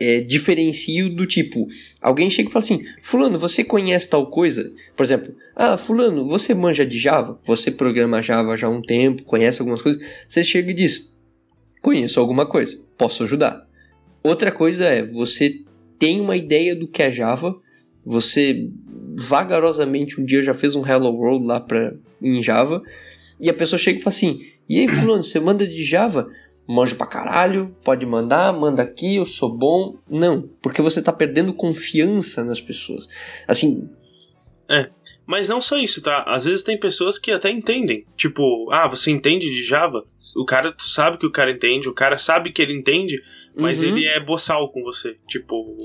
é, 0.00 0.18
diferencio 0.18 1.08
do 1.08 1.26
tipo, 1.26 1.68
alguém 2.02 2.28
chega 2.28 2.48
e 2.48 2.52
fala 2.52 2.64
assim, 2.64 2.84
fulano, 3.02 3.38
você 3.38 3.62
conhece 3.62 4.10
tal 4.10 4.26
coisa? 4.26 4.72
Por 4.96 5.04
exemplo, 5.04 5.32
ah, 5.54 5.76
fulano, 5.76 6.26
você 6.26 6.52
manja 6.54 6.84
de 6.84 6.98
Java? 6.98 7.38
Você 7.44 7.70
programa 7.70 8.20
Java 8.20 8.56
já 8.56 8.66
há 8.66 8.70
um 8.70 8.82
tempo, 8.82 9.22
conhece 9.22 9.60
algumas 9.60 9.80
coisas? 9.80 10.02
Você 10.26 10.42
chega 10.42 10.72
e 10.72 10.74
diz, 10.74 11.15
conheço 11.86 12.18
alguma 12.18 12.44
coisa, 12.44 12.82
posso 12.98 13.22
ajudar. 13.22 13.64
Outra 14.20 14.50
coisa 14.50 14.86
é, 14.86 15.06
você 15.06 15.62
tem 16.00 16.20
uma 16.20 16.36
ideia 16.36 16.74
do 16.74 16.88
que 16.88 17.00
é 17.00 17.12
Java, 17.12 17.56
você 18.04 18.72
vagarosamente 19.16 20.20
um 20.20 20.24
dia 20.24 20.42
já 20.42 20.52
fez 20.52 20.74
um 20.74 20.84
Hello 20.84 21.14
World 21.14 21.46
lá 21.46 21.60
pra, 21.60 21.94
em 22.20 22.42
Java, 22.42 22.82
e 23.38 23.48
a 23.48 23.54
pessoa 23.54 23.78
chega 23.78 24.00
e 24.00 24.02
fala 24.02 24.16
assim: 24.16 24.40
E 24.68 24.80
aí, 24.80 24.88
Fulano, 24.88 25.22
você 25.22 25.38
manda 25.38 25.64
de 25.64 25.84
Java? 25.84 26.28
Manjo 26.66 26.96
pra 26.96 27.06
caralho, 27.06 27.72
pode 27.84 28.04
mandar, 28.04 28.52
manda 28.52 28.82
aqui, 28.82 29.14
eu 29.14 29.24
sou 29.24 29.56
bom. 29.56 29.94
Não, 30.10 30.50
porque 30.60 30.82
você 30.82 31.00
tá 31.00 31.12
perdendo 31.12 31.54
confiança 31.54 32.42
nas 32.42 32.60
pessoas. 32.60 33.08
Assim. 33.46 33.88
É. 34.68 34.90
Mas 35.26 35.48
não 35.48 35.60
só 35.60 35.76
isso, 35.76 36.00
tá? 36.00 36.22
Às 36.26 36.44
vezes 36.44 36.62
tem 36.62 36.78
pessoas 36.78 37.18
que 37.18 37.32
até 37.32 37.50
entendem. 37.50 38.06
Tipo, 38.16 38.70
ah, 38.70 38.86
você 38.88 39.10
entende 39.10 39.50
de 39.50 39.62
Java? 39.62 40.06
O 40.36 40.44
cara, 40.44 40.72
tu 40.72 40.86
sabe 40.86 41.18
que 41.18 41.26
o 41.26 41.32
cara 41.32 41.50
entende, 41.50 41.88
o 41.88 41.94
cara 41.94 42.16
sabe 42.16 42.52
que 42.52 42.62
ele 42.62 42.72
entende, 42.72 43.20
mas 43.54 43.82
uhum. 43.82 43.88
ele 43.88 44.06
é 44.06 44.20
boçal 44.20 44.70
com 44.70 44.82
você. 44.82 45.16
Tipo, 45.26 45.76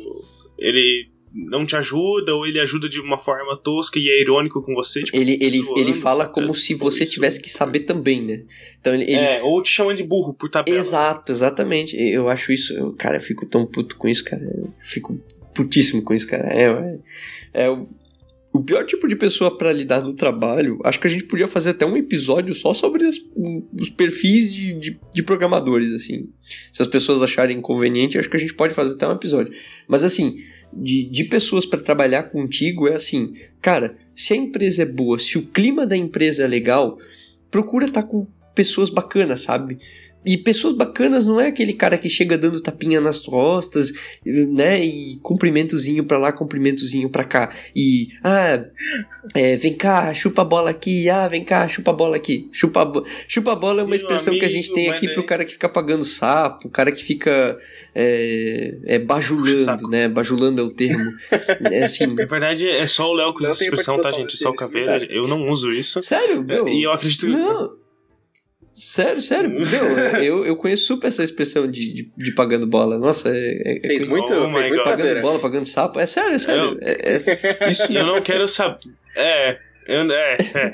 ele 0.59 1.09
não 1.33 1.65
te 1.65 1.75
ajuda 1.75 2.35
ou 2.35 2.45
ele 2.45 2.59
ajuda 2.59 2.89
de 2.89 2.99
uma 2.99 3.17
forma 3.17 3.57
tosca 3.57 3.97
e 3.97 4.09
é 4.09 4.21
irônico 4.21 4.61
com 4.61 4.75
você. 4.75 5.01
Tipo, 5.01 5.17
ele, 5.17 5.39
ele, 5.41 5.61
zoando, 5.61 5.79
ele 5.79 5.93
fala 5.93 6.25
sabe? 6.25 6.33
como 6.33 6.53
se 6.53 6.75
você 6.75 7.03
isso. 7.03 7.13
tivesse 7.13 7.41
que 7.41 7.49
saber 7.49 7.81
também, 7.81 8.21
né? 8.21 8.43
Então 8.79 8.93
ele, 8.93 9.03
ele... 9.03 9.15
É, 9.15 9.41
ou 9.41 9.61
te 9.63 9.69
chama 9.69 9.95
de 9.95 10.03
burro 10.03 10.33
por 10.33 10.49
tabela. 10.49 10.77
Exato, 10.77 11.31
exatamente. 11.31 11.95
Eu 11.97 12.27
acho 12.29 12.51
isso. 12.51 12.73
Eu, 12.73 12.93
cara, 12.93 13.17
eu 13.17 13.21
fico 13.21 13.45
tão 13.45 13.65
puto 13.65 13.95
com 13.95 14.07
isso, 14.07 14.23
cara. 14.23 14.43
Eu 14.43 14.71
fico 14.81 15.19
putíssimo 15.53 16.03
com 16.03 16.13
isso, 16.13 16.27
cara. 16.27 16.47
É, 16.53 16.99
é, 17.53 17.65
é 17.65 17.77
o 18.53 18.61
pior 18.61 18.85
tipo 18.85 19.07
de 19.07 19.15
pessoa 19.15 19.57
para 19.57 19.71
lidar 19.71 20.01
no 20.01 20.13
trabalho, 20.13 20.79
acho 20.83 20.99
que 20.99 21.07
a 21.07 21.09
gente 21.09 21.23
podia 21.23 21.47
fazer 21.47 21.69
até 21.69 21.85
um 21.85 21.95
episódio 21.95 22.53
só 22.53 22.73
sobre 22.73 23.05
as, 23.05 23.15
os 23.79 23.89
perfis 23.89 24.53
de, 24.53 24.73
de, 24.73 24.99
de, 25.13 25.23
programadores, 25.23 25.91
assim. 25.91 26.29
Se 26.71 26.81
as 26.81 26.87
pessoas 26.87 27.21
acharem 27.21 27.61
conveniente, 27.61 28.17
acho 28.17 28.29
que 28.29 28.35
a 28.35 28.39
gente 28.39 28.53
pode 28.53 28.73
fazer 28.73 28.95
até 28.95 29.07
um 29.07 29.13
episódio. 29.13 29.53
Mas 29.87 30.03
assim, 30.03 30.35
de, 30.73 31.09
de 31.09 31.23
pessoas 31.25 31.65
para 31.65 31.79
trabalhar 31.79 32.23
contigo 32.23 32.89
é 32.89 32.95
assim, 32.95 33.33
cara, 33.61 33.97
se 34.13 34.33
a 34.33 34.37
empresa 34.37 34.83
é 34.83 34.85
boa, 34.85 35.17
se 35.17 35.37
o 35.37 35.45
clima 35.45 35.87
da 35.87 35.95
empresa 35.95 36.43
é 36.43 36.47
legal, 36.47 36.97
procura 37.49 37.85
estar 37.85 38.01
tá 38.01 38.07
com 38.07 38.27
pessoas 38.53 38.89
bacanas, 38.89 39.41
sabe? 39.41 39.77
E 40.25 40.37
pessoas 40.37 40.73
bacanas 40.73 41.25
não 41.25 41.39
é 41.41 41.47
aquele 41.47 41.73
cara 41.73 41.97
que 41.97 42.07
chega 42.07 42.37
dando 42.37 42.61
tapinha 42.61 43.01
nas 43.01 43.19
costas, 43.19 43.91
né? 44.23 44.79
E 44.79 45.17
cumprimentozinho 45.21 46.03
pra 46.03 46.17
lá, 46.17 46.31
cumprimentozinho 46.31 47.09
pra 47.09 47.23
cá. 47.23 47.51
E, 47.75 48.09
ah, 48.23 48.63
é, 49.33 49.55
vem 49.55 49.73
cá, 49.73 50.13
chupa 50.13 50.43
a 50.43 50.45
bola 50.45 50.69
aqui. 50.69 51.09
Ah, 51.09 51.27
vem 51.27 51.43
cá, 51.43 51.67
chupa 51.67 51.91
a 51.91 51.93
bola 51.93 52.15
aqui. 52.15 52.49
Chupa 52.51 52.83
a, 52.83 52.91
chupa 53.27 53.53
a 53.53 53.55
bola 53.55 53.81
é 53.81 53.83
uma 53.83 53.95
expressão 53.95 54.33
amigo, 54.33 54.41
que 54.41 54.45
a 54.45 54.53
gente 54.53 54.71
tem 54.73 54.89
aqui 54.89 55.11
pro 55.11 55.25
cara 55.25 55.43
que 55.43 55.51
fica 55.51 55.67
pagando 55.67 56.03
sapo, 56.03 56.67
o 56.67 56.71
cara 56.71 56.91
que 56.91 57.03
fica 57.03 57.57
é, 57.95 58.77
é 58.85 58.99
bajulando, 58.99 59.87
né? 59.89 60.07
Bajulando 60.07 60.61
é 60.61 60.63
o 60.63 60.69
termo. 60.69 61.11
É 61.71 61.83
assim. 61.83 62.05
Na 62.05 62.25
verdade, 62.29 62.67
é 62.67 62.85
só 62.85 63.09
o 63.09 63.13
Léo 63.13 63.33
que 63.33 63.41
usa 63.43 63.53
essa 63.53 63.63
expressão, 63.63 63.99
tá, 63.99 64.11
gente? 64.11 64.37
Só 64.37 64.49
o 64.49 64.53
Caveira. 64.53 65.03
Eu 65.09 65.23
não 65.23 65.49
uso 65.49 65.71
isso. 65.71 66.01
Sério? 66.01 66.43
Meu? 66.43 66.67
E 66.67 66.83
eu 66.83 66.91
acredito 66.91 67.25
que. 67.25 67.33
Não. 67.33 67.80
Sério, 68.73 69.21
sério. 69.21 69.49
Meu, 69.49 70.23
eu, 70.23 70.45
eu 70.45 70.55
conheço 70.55 70.85
super 70.85 71.07
essa 71.07 71.23
expressão 71.23 71.69
de, 71.69 71.93
de, 71.93 72.11
de 72.15 72.31
pagando 72.33 72.65
bola. 72.65 72.97
Nossa, 72.97 73.29
é. 73.29 73.79
é 73.83 73.87
fez 73.87 74.07
muito, 74.07 74.33
oh 74.33 74.49
fez 74.49 74.69
muito 74.69 74.83
Pagando 74.83 75.21
bola, 75.21 75.39
pagando 75.39 75.65
sapo. 75.65 75.99
É 75.99 76.05
sério, 76.05 76.35
é 76.35 76.39
sério. 76.39 76.63
Eu, 76.63 76.87
é, 76.87 77.13
é, 77.13 77.15
isso... 77.69 77.83
eu 77.91 78.05
não 78.05 78.21
quero 78.21 78.47
saber. 78.47 78.79
É. 79.15 79.57
Eu, 79.87 80.09
é, 80.11 80.37
é. 80.37 80.73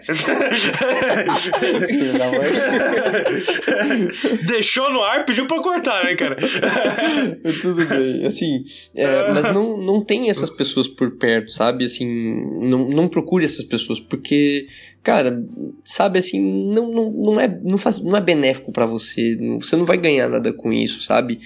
Deixou 4.45 4.91
no 4.91 5.01
ar, 5.01 5.23
pediu 5.25 5.47
pra 5.47 5.61
cortar, 5.61 6.03
né, 6.03 6.15
cara? 6.15 6.35
Tudo 7.61 7.85
bem. 7.85 8.25
Assim, 8.25 8.65
é, 8.93 9.33
mas 9.33 9.53
não, 9.53 9.77
não 9.77 10.03
tem 10.03 10.29
essas 10.29 10.49
pessoas 10.49 10.89
por 10.89 11.17
perto, 11.17 11.51
sabe? 11.51 11.85
Assim, 11.85 12.59
não, 12.61 12.89
não 12.89 13.07
procure 13.07 13.45
essas 13.45 13.63
pessoas, 13.63 13.99
porque, 13.99 14.67
cara, 15.07 15.41
sabe 15.85 16.19
assim, 16.19 16.37
não, 16.41 16.91
não, 16.91 17.09
não, 17.09 17.39
é, 17.39 17.47
não, 17.63 17.77
faz, 17.77 18.03
não 18.03 18.17
é 18.17 18.19
benéfico 18.19 18.73
para 18.73 18.85
você. 18.85 19.37
Você 19.57 19.77
não 19.77 19.85
vai 19.85 19.95
ganhar 19.95 20.27
nada 20.27 20.51
com 20.51 20.73
isso, 20.73 21.01
sabe? 21.01 21.39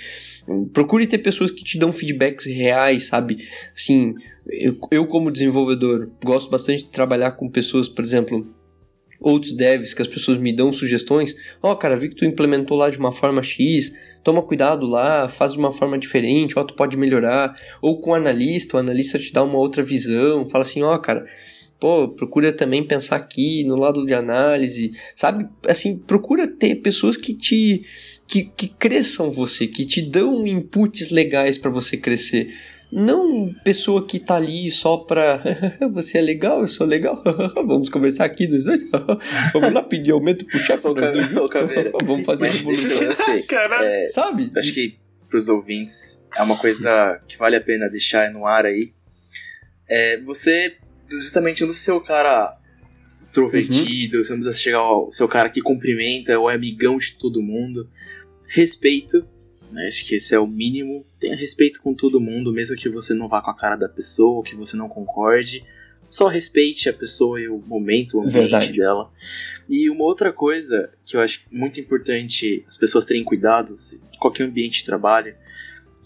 Procure 0.73 1.05
ter 1.05 1.19
pessoas 1.19 1.51
que 1.51 1.63
te 1.63 1.77
dão 1.77 1.93
feedbacks 1.93 2.47
reais, 2.47 3.05
sabe? 3.05 3.37
Assim, 3.75 4.15
eu, 4.47 4.75
eu, 4.89 5.05
como 5.05 5.29
desenvolvedor, 5.29 6.09
gosto 6.25 6.49
bastante 6.49 6.85
de 6.85 6.89
trabalhar 6.89 7.33
com 7.33 7.47
pessoas, 7.47 7.87
por 7.87 8.03
exemplo, 8.03 8.51
outros 9.19 9.53
devs, 9.53 9.93
que 9.93 10.01
as 10.01 10.07
pessoas 10.07 10.37
me 10.39 10.55
dão 10.55 10.73
sugestões. 10.73 11.35
Ó, 11.61 11.71
oh, 11.71 11.75
cara, 11.75 11.95
vi 11.95 12.09
que 12.09 12.15
tu 12.15 12.25
implementou 12.25 12.75
lá 12.75 12.89
de 12.89 12.97
uma 12.97 13.11
forma 13.11 13.43
X, 13.43 13.93
toma 14.23 14.41
cuidado 14.41 14.87
lá, 14.87 15.27
faz 15.27 15.53
de 15.53 15.59
uma 15.59 15.71
forma 15.71 15.99
diferente, 15.99 16.57
ó, 16.57 16.63
tu 16.63 16.73
pode 16.73 16.97
melhorar. 16.97 17.55
Ou 17.79 18.01
com 18.01 18.09
o 18.09 18.15
analista, 18.15 18.77
o 18.77 18.79
analista 18.79 19.19
te 19.19 19.31
dá 19.31 19.43
uma 19.43 19.59
outra 19.59 19.83
visão, 19.83 20.49
fala 20.49 20.63
assim, 20.63 20.81
ó, 20.81 20.97
cara, 20.97 21.27
pô, 21.81 22.07
procura 22.09 22.53
também 22.53 22.83
pensar 22.83 23.15
aqui 23.15 23.63
no 23.63 23.75
lado 23.75 24.05
de 24.05 24.13
análise, 24.13 24.91
sabe? 25.15 25.49
Assim, 25.67 25.97
procura 25.97 26.47
ter 26.47 26.75
pessoas 26.75 27.17
que 27.17 27.33
te 27.33 27.81
que, 28.27 28.43
que 28.43 28.67
cresçam 28.67 29.31
você, 29.31 29.65
que 29.65 29.83
te 29.83 29.99
dão 29.99 30.45
inputs 30.45 31.09
legais 31.09 31.57
para 31.57 31.71
você 31.71 31.97
crescer. 31.97 32.53
Não 32.91 33.51
pessoa 33.63 34.05
que 34.05 34.19
tá 34.19 34.35
ali 34.35 34.69
só 34.69 34.97
pra 34.97 35.41
você 35.91 36.19
é 36.19 36.21
legal, 36.21 36.61
eu 36.61 36.67
sou 36.67 36.85
legal, 36.85 37.21
vamos 37.55 37.89
conversar 37.89 38.25
aqui 38.25 38.45
dos 38.45 38.65
dois, 38.65 38.87
vamos 39.51 39.73
lá 39.73 39.81
pedir 39.81 40.11
aumento 40.11 40.45
pro 40.45 40.59
chefe, 40.59 40.83
vamos 40.83 42.25
fazer 42.25 42.45
revolução. 42.45 43.09
Assim, 43.09 43.43
é, 43.81 44.07
Sabe? 44.07 44.51
Acho 44.55 44.71
que 44.73 44.99
pros 45.27 45.49
ouvintes 45.49 46.23
é 46.37 46.43
uma 46.43 46.57
coisa 46.57 47.19
que 47.27 47.39
vale 47.39 47.55
a 47.55 47.61
pena 47.61 47.89
deixar 47.89 48.29
no 48.31 48.45
ar 48.45 48.67
aí. 48.67 48.91
É, 49.89 50.21
você, 50.21 50.77
justamente 51.19 51.65
no 51.65 51.73
seu 51.73 51.99
cara 52.01 52.57
extrovertido, 53.11 54.17
uhum. 54.17 54.23
você 54.23 54.33
não 54.33 54.41
precisa 54.41 54.63
chegar 54.63 54.79
ao 54.79 55.11
seu 55.11 55.27
cara 55.27 55.49
que 55.49 55.61
cumprimenta 55.61 56.39
ou 56.39 56.49
é 56.49 56.55
amigão 56.55 56.97
de 56.97 57.13
todo 57.13 57.41
mundo. 57.41 57.89
Respeito 58.47 59.27
né? 59.73 59.87
Acho 59.87 60.05
que 60.05 60.15
esse 60.15 60.33
é 60.35 60.39
o 60.39 60.47
mínimo. 60.47 61.05
Tenha 61.19 61.35
respeito 61.35 61.81
com 61.81 61.93
todo 61.93 62.19
mundo, 62.19 62.53
mesmo 62.53 62.75
que 62.75 62.89
você 62.89 63.13
não 63.13 63.27
vá 63.27 63.41
com 63.41 63.51
a 63.51 63.55
cara 63.55 63.75
da 63.75 63.89
pessoa, 63.89 64.43
que 64.43 64.55
você 64.55 64.75
não 64.75 64.89
concorde. 64.89 65.63
Só 66.09 66.27
respeite 66.27 66.89
a 66.89 66.93
pessoa 66.93 67.39
e 67.39 67.47
o 67.47 67.57
momento, 67.59 68.17
o 68.17 68.21
ambiente 68.21 68.49
Verdade. 68.49 68.73
dela. 68.73 69.11
E 69.69 69.89
uma 69.89 70.03
outra 70.03 70.31
coisa 70.31 70.91
que 71.05 71.15
eu 71.15 71.21
acho 71.21 71.45
muito 71.49 71.79
importante 71.79 72.65
as 72.67 72.77
pessoas 72.77 73.05
terem 73.05 73.23
cuidado, 73.23 73.73
em 74.13 74.17
qualquer 74.17 74.43
ambiente 74.43 74.79
de 74.79 74.85
trabalho, 74.85 75.35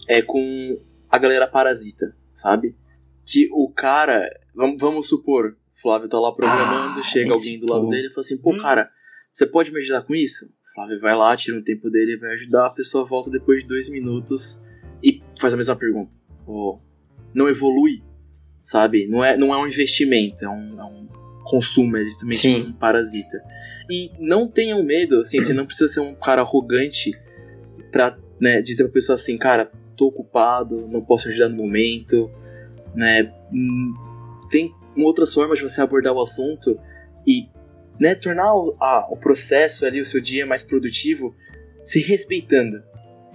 é 0.06 0.22
com 0.22 0.80
a 1.10 1.18
galera 1.18 1.46
parasita, 1.46 2.14
sabe? 2.32 2.76
Que 3.24 3.48
o 3.50 3.68
cara, 3.68 4.30
vamos, 4.56 4.76
vamos 4.80 5.08
supor, 5.08 5.56
o 5.76 5.80
Flávio 5.80 6.08
tá 6.08 6.18
lá 6.18 6.32
programando, 6.32 6.98
ah, 6.98 7.02
chega 7.02 7.32
alguém 7.32 7.60
do 7.60 7.70
lado 7.70 7.88
dele 7.88 8.08
e 8.08 8.10
fala 8.10 8.20
assim: 8.20 8.38
pô, 8.38 8.54
hum. 8.54 8.58
cara, 8.58 8.90
você 9.32 9.46
pode 9.46 9.70
me 9.70 9.78
ajudar 9.78 10.02
com 10.02 10.14
isso? 10.14 10.50
Flávio 10.74 11.00
vai 11.00 11.14
lá, 11.14 11.36
tira 11.36 11.56
um 11.56 11.62
tempo 11.62 11.90
dele, 11.90 12.18
vai 12.18 12.32
ajudar, 12.32 12.66
a 12.66 12.70
pessoa 12.70 13.06
volta 13.06 13.30
depois 13.30 13.62
de 13.62 13.68
dois 13.68 13.88
minutos 13.88 14.64
e 15.02 15.22
faz 15.38 15.54
a 15.54 15.56
mesma 15.56 15.76
pergunta. 15.76 16.16
Oh, 16.46 16.78
não 17.34 17.48
evolui, 17.48 18.02
sabe? 18.60 19.06
Não 19.06 19.24
é, 19.24 19.36
não 19.36 19.54
é 19.54 19.58
um 19.58 19.66
investimento, 19.66 20.44
é 20.44 20.48
um, 20.48 20.80
é 20.80 20.84
um 20.84 21.06
consumo, 21.44 21.96
é 21.96 22.04
justamente 22.04 22.38
Sim. 22.38 22.62
um 22.62 22.72
parasita. 22.72 23.42
E 23.90 24.10
não 24.18 24.48
tenham 24.48 24.82
medo, 24.82 25.20
assim, 25.20 25.40
você 25.40 25.54
não 25.54 25.64
precisa 25.64 25.88
ser 25.88 26.00
um 26.00 26.14
cara 26.14 26.42
arrogante 26.42 27.12
pra 27.90 28.18
né, 28.38 28.60
dizer 28.60 28.84
pra 28.84 28.92
pessoa 28.92 29.16
assim, 29.16 29.38
cara, 29.38 29.70
tô 29.96 30.06
ocupado, 30.06 30.86
não 30.88 31.02
posso 31.02 31.28
ajudar 31.28 31.48
no 31.48 31.56
momento, 31.56 32.30
né? 32.94 33.32
Tem 34.50 34.74
outras 34.96 35.32
formas 35.32 35.58
de 35.58 35.64
você 35.64 35.80
abordar 35.80 36.12
o 36.14 36.22
assunto 36.22 36.78
e 37.26 37.48
né, 37.98 38.14
tornar 38.14 38.54
o, 38.54 38.76
o 39.10 39.16
processo 39.16 39.86
ali, 39.86 40.00
o 40.00 40.04
seu 40.04 40.20
dia 40.20 40.46
mais 40.46 40.62
produtivo, 40.62 41.34
se 41.82 42.00
respeitando, 42.00 42.82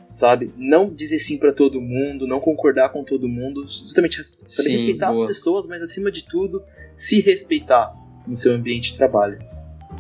sabe? 0.09 0.53
Não 0.57 0.93
dizer 0.93 1.19
sim 1.19 1.37
para 1.37 1.53
todo 1.53 1.81
mundo, 1.81 2.27
não 2.27 2.39
concordar 2.39 2.89
com 2.89 3.03
todo 3.03 3.27
mundo, 3.27 3.65
justamente 3.65 4.23
saber 4.23 4.49
sim, 4.49 4.71
respeitar 4.71 5.11
boa. 5.11 5.23
as 5.23 5.27
pessoas, 5.27 5.67
mas 5.67 5.81
acima 5.81 6.11
de 6.11 6.25
tudo, 6.25 6.63
se 6.95 7.21
respeitar 7.21 7.93
no 8.27 8.35
seu 8.35 8.53
ambiente 8.53 8.91
de 8.91 8.97
trabalho. 8.97 9.50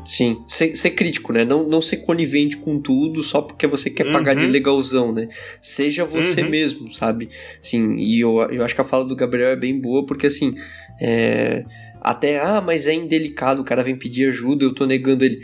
Sim, 0.03 0.43
ser, 0.47 0.75
ser, 0.75 0.91
crítico, 0.91 1.31
né? 1.31 1.45
Não, 1.45 1.67
não 1.67 1.79
ser 1.79 1.97
conivente 1.97 2.57
com 2.57 2.79
tudo 2.79 3.23
só 3.23 3.41
porque 3.41 3.67
você 3.67 3.89
quer 3.89 4.07
uhum. 4.07 4.13
pagar 4.13 4.33
de 4.33 4.45
uhum. 4.45 4.51
legalzão, 4.51 5.11
né? 5.13 5.29
Seja 5.61 6.03
você 6.03 6.41
uhum. 6.41 6.49
mesmo, 6.49 6.91
sabe? 6.91 7.29
Sim, 7.61 7.97
e 7.97 8.19
eu, 8.19 8.41
eu 8.49 8.63
acho 8.63 8.73
que 8.73 8.81
a 8.81 8.83
fala 8.83 9.05
do 9.05 9.15
Gabriel 9.15 9.49
é 9.49 9.55
bem 9.55 9.79
boa 9.79 10.05
porque, 10.05 10.27
assim, 10.27 10.55
é 10.99 11.63
até, 12.01 12.39
ah, 12.39 12.59
mas 12.59 12.87
é 12.87 12.93
indelicado, 12.93 13.61
o 13.61 13.63
cara 13.63 13.83
vem 13.83 13.95
pedir 13.95 14.27
ajuda, 14.27 14.65
eu 14.65 14.73
tô 14.73 14.87
negando 14.87 15.23
ele. 15.23 15.39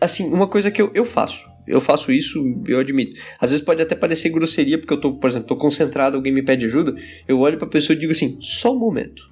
Assim, 0.00 0.24
uma 0.32 0.48
coisa 0.48 0.70
que 0.70 0.80
eu, 0.80 0.90
eu 0.94 1.04
faço. 1.04 1.46
Eu 1.68 1.80
faço 1.80 2.10
isso, 2.10 2.42
eu 2.66 2.78
admito. 2.78 3.20
Às 3.38 3.50
vezes 3.50 3.64
pode 3.64 3.82
até 3.82 3.94
parecer 3.94 4.30
grosseria, 4.30 4.78
porque 4.78 4.92
eu 4.92 5.00
tô, 5.00 5.12
por 5.12 5.28
exemplo, 5.28 5.48
tô 5.48 5.56
concentrado, 5.56 6.16
alguém 6.16 6.32
me 6.32 6.42
pede 6.42 6.64
ajuda, 6.64 6.96
eu 7.28 7.38
olho 7.38 7.58
pra 7.58 7.68
pessoa 7.68 7.94
e 7.94 7.98
digo 7.98 8.10
assim, 8.10 8.38
só 8.40 8.74
um 8.74 8.78
momento. 8.78 9.30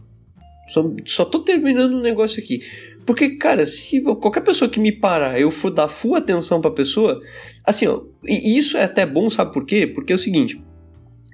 Só, 0.68 0.88
só 1.07 1.24
tô 1.24 1.40
terminando 1.40 1.94
um 1.94 2.01
negócio 2.01 2.40
aqui. 2.40 2.61
Porque, 3.07 3.30
cara, 3.30 3.66
se 3.66 4.01
qualquer 4.03 4.42
pessoa 4.42 4.68
que 4.68 4.78
me 4.78 4.92
parar, 4.92 5.40
eu 5.40 5.51
for 5.51 5.70
dar 5.70 5.88
full 5.88 6.14
atenção 6.14 6.61
pra 6.61 6.70
pessoa, 6.70 7.20
assim, 7.64 7.86
ó, 7.86 8.03
e 8.24 8.57
isso 8.57 8.76
é 8.76 8.84
até 8.84 9.05
bom, 9.07 9.28
sabe 9.30 9.53
por 9.53 9.64
quê? 9.64 9.86
Porque 9.86 10.12
é 10.12 10.16
o 10.16 10.18
seguinte, 10.18 10.62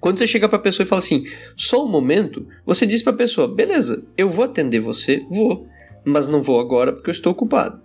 quando 0.00 0.18
você 0.18 0.26
chega 0.26 0.48
para 0.48 0.58
a 0.58 0.62
pessoa 0.62 0.84
e 0.84 0.88
fala 0.88 1.00
assim, 1.00 1.24
só 1.56 1.84
um 1.84 1.88
momento, 1.88 2.46
você 2.64 2.86
diz 2.86 3.02
para 3.02 3.12
a 3.12 3.16
pessoa, 3.16 3.52
beleza, 3.52 4.06
eu 4.16 4.28
vou 4.28 4.44
atender 4.44 4.80
você, 4.80 5.24
vou, 5.30 5.66
mas 6.04 6.28
não 6.28 6.40
vou 6.40 6.60
agora 6.60 6.92
porque 6.92 7.10
eu 7.10 7.12
estou 7.12 7.32
ocupado. 7.32 7.82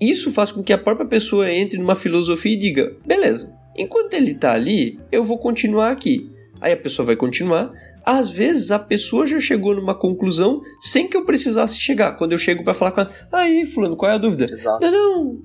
Isso 0.00 0.30
faz 0.30 0.52
com 0.52 0.62
que 0.62 0.72
a 0.72 0.78
própria 0.78 1.06
pessoa 1.06 1.52
entre 1.52 1.78
numa 1.78 1.96
filosofia 1.96 2.52
e 2.52 2.56
diga, 2.56 2.96
beleza, 3.06 3.52
enquanto 3.76 4.14
ele 4.14 4.30
está 4.30 4.52
ali, 4.52 4.98
eu 5.10 5.24
vou 5.24 5.38
continuar 5.38 5.90
aqui. 5.90 6.30
Aí 6.60 6.72
a 6.72 6.76
pessoa 6.76 7.06
vai 7.06 7.16
continuar. 7.16 7.70
Às 8.10 8.30
vezes 8.30 8.70
a 8.70 8.78
pessoa 8.78 9.26
já 9.26 9.38
chegou 9.38 9.74
numa 9.74 9.94
conclusão 9.94 10.62
sem 10.80 11.06
que 11.06 11.14
eu 11.14 11.26
precisasse 11.26 11.78
chegar. 11.78 12.12
Quando 12.12 12.32
eu 12.32 12.38
chego 12.38 12.64
para 12.64 12.72
falar 12.72 12.92
com 12.92 13.02
ela, 13.02 13.14
aí, 13.30 13.66
fulano, 13.66 13.98
qual 13.98 14.10
é 14.10 14.14
a 14.14 14.18
dúvida? 14.18 14.46
Exato. 14.50 14.80
Não, 14.80 14.90
não, 14.90 15.42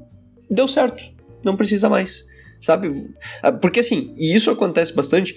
deu 0.50 0.66
certo, 0.66 1.04
não 1.44 1.58
precisa 1.58 1.90
mais 1.90 2.24
sabe? 2.62 2.94
Ah, 3.42 3.52
porque 3.52 3.82
assim, 3.82 4.16
e 4.18 4.34
isso 4.34 4.50
acontece 4.50 4.94
bastante. 4.94 5.36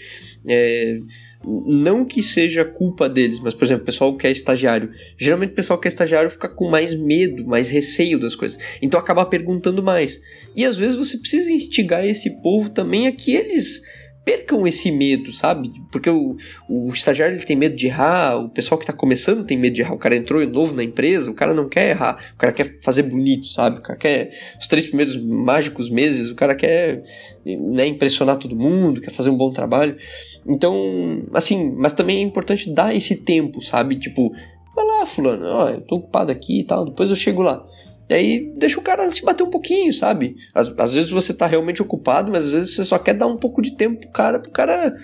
É, 0.49 1.01
não 1.45 2.05
que 2.05 2.23
seja 2.23 2.65
culpa 2.65 3.09
deles, 3.09 3.41
mas, 3.41 3.53
por 3.53 3.65
exemplo, 3.65 3.83
o 3.83 3.87
pessoal 3.87 4.17
que 4.17 4.27
é 4.27 4.31
estagiário. 4.31 4.91
Geralmente 5.19 5.51
o 5.51 5.55
pessoal 5.55 5.79
que 5.79 5.89
é 5.89 5.91
estagiário 5.91 6.31
fica 6.31 6.49
com 6.49 6.71
mais 6.71 6.95
medo, 6.95 7.45
mais 7.45 7.69
receio 7.69 8.19
das 8.19 8.37
coisas. 8.37 8.59
Então 8.81 8.99
acaba 8.99 9.27
perguntando 9.27 9.83
mais. 9.83 10.21
E 10.55 10.65
às 10.65 10.77
vezes 10.77 10.97
você 10.97 11.19
precisa 11.19 11.51
instigar 11.51 12.07
esse 12.07 12.41
povo 12.43 12.71
também 12.71 13.09
a 13.09 13.13
que 13.13 13.35
eles 13.35 13.83
percam 14.27 14.67
esse 14.67 14.91
medo, 14.91 15.33
sabe? 15.33 15.73
Porque 15.89 16.11
o, 16.11 16.37
o 16.69 16.93
estagiário 16.93 17.37
ele 17.37 17.45
tem 17.45 17.55
medo 17.55 17.77
de 17.77 17.87
errar, 17.87 18.37
o 18.37 18.49
pessoal 18.49 18.77
que 18.77 18.83
está 18.83 18.93
começando 18.93 19.47
tem 19.47 19.57
medo 19.57 19.75
de 19.75 19.83
errar. 19.83 19.95
O 19.95 19.99
cara 19.99 20.17
entrou 20.17 20.45
novo 20.49 20.75
na 20.75 20.83
empresa, 20.83 21.31
o 21.31 21.35
cara 21.35 21.55
não 21.55 21.69
quer 21.69 21.91
errar, 21.91 22.33
o 22.35 22.37
cara 22.37 22.53
quer 22.53 22.81
fazer 22.83 23.05
bonito, 23.05 23.47
sabe? 23.47 23.79
O 23.79 23.83
cara 23.83 23.97
quer 23.97 24.33
os 24.61 24.67
três 24.67 24.85
primeiros 24.85 25.17
mágicos 25.17 25.89
meses, 25.89 26.29
o 26.29 26.35
cara 26.35 26.57
quer 26.57 27.05
né, 27.45 27.87
impressionar 27.87 28.37
todo 28.37 28.57
mundo, 28.57 29.01
quer 29.01 29.13
fazer 29.13 29.31
um 29.31 29.37
bom 29.37 29.53
trabalho. 29.53 29.97
Então, 30.45 31.23
assim, 31.33 31.73
mas 31.77 31.93
também 31.93 32.19
é 32.19 32.23
importante 32.23 32.69
dar 32.69 32.93
esse 32.97 33.15
tempo, 33.23 33.63
sabe? 33.63 33.97
Tipo, 33.97 34.33
vai 34.75 34.85
lá, 34.85 35.07
fulano, 35.07 35.47
ó, 35.47 35.69
eu 35.69 35.83
tô 35.83 35.97
ocupado 35.97 36.33
aqui 36.33 36.61
e 36.61 36.65
tal, 36.65 36.85
depois 36.85 37.11
eu 37.11 37.17
chego 37.17 37.43
lá. 37.43 37.65
E 38.09 38.15
aí 38.15 38.53
deixa 38.57 38.79
o 38.79 38.83
cara 38.83 39.11
se 39.11 39.25
bater 39.25 39.43
um 39.43 39.51
pouquinho, 39.51 39.93
sabe? 39.93 40.37
Às, 40.55 40.73
às, 40.79 40.93
vezes 40.93 41.11
você 41.11 41.35
tá 41.35 41.47
realmente 41.47 41.83
ocupado, 41.83 42.31
mas 42.31 42.47
às 42.47 42.53
vezes 42.53 42.75
você 42.75 42.85
só 42.85 42.99
quer 42.99 43.15
dar 43.15 43.27
um 43.27 43.37
pouco 43.37 43.61
de 43.61 43.77
tempo 43.77 44.01
pro 44.01 44.11
cara, 44.11 44.39
pro 44.39 44.51
cara 44.51 44.97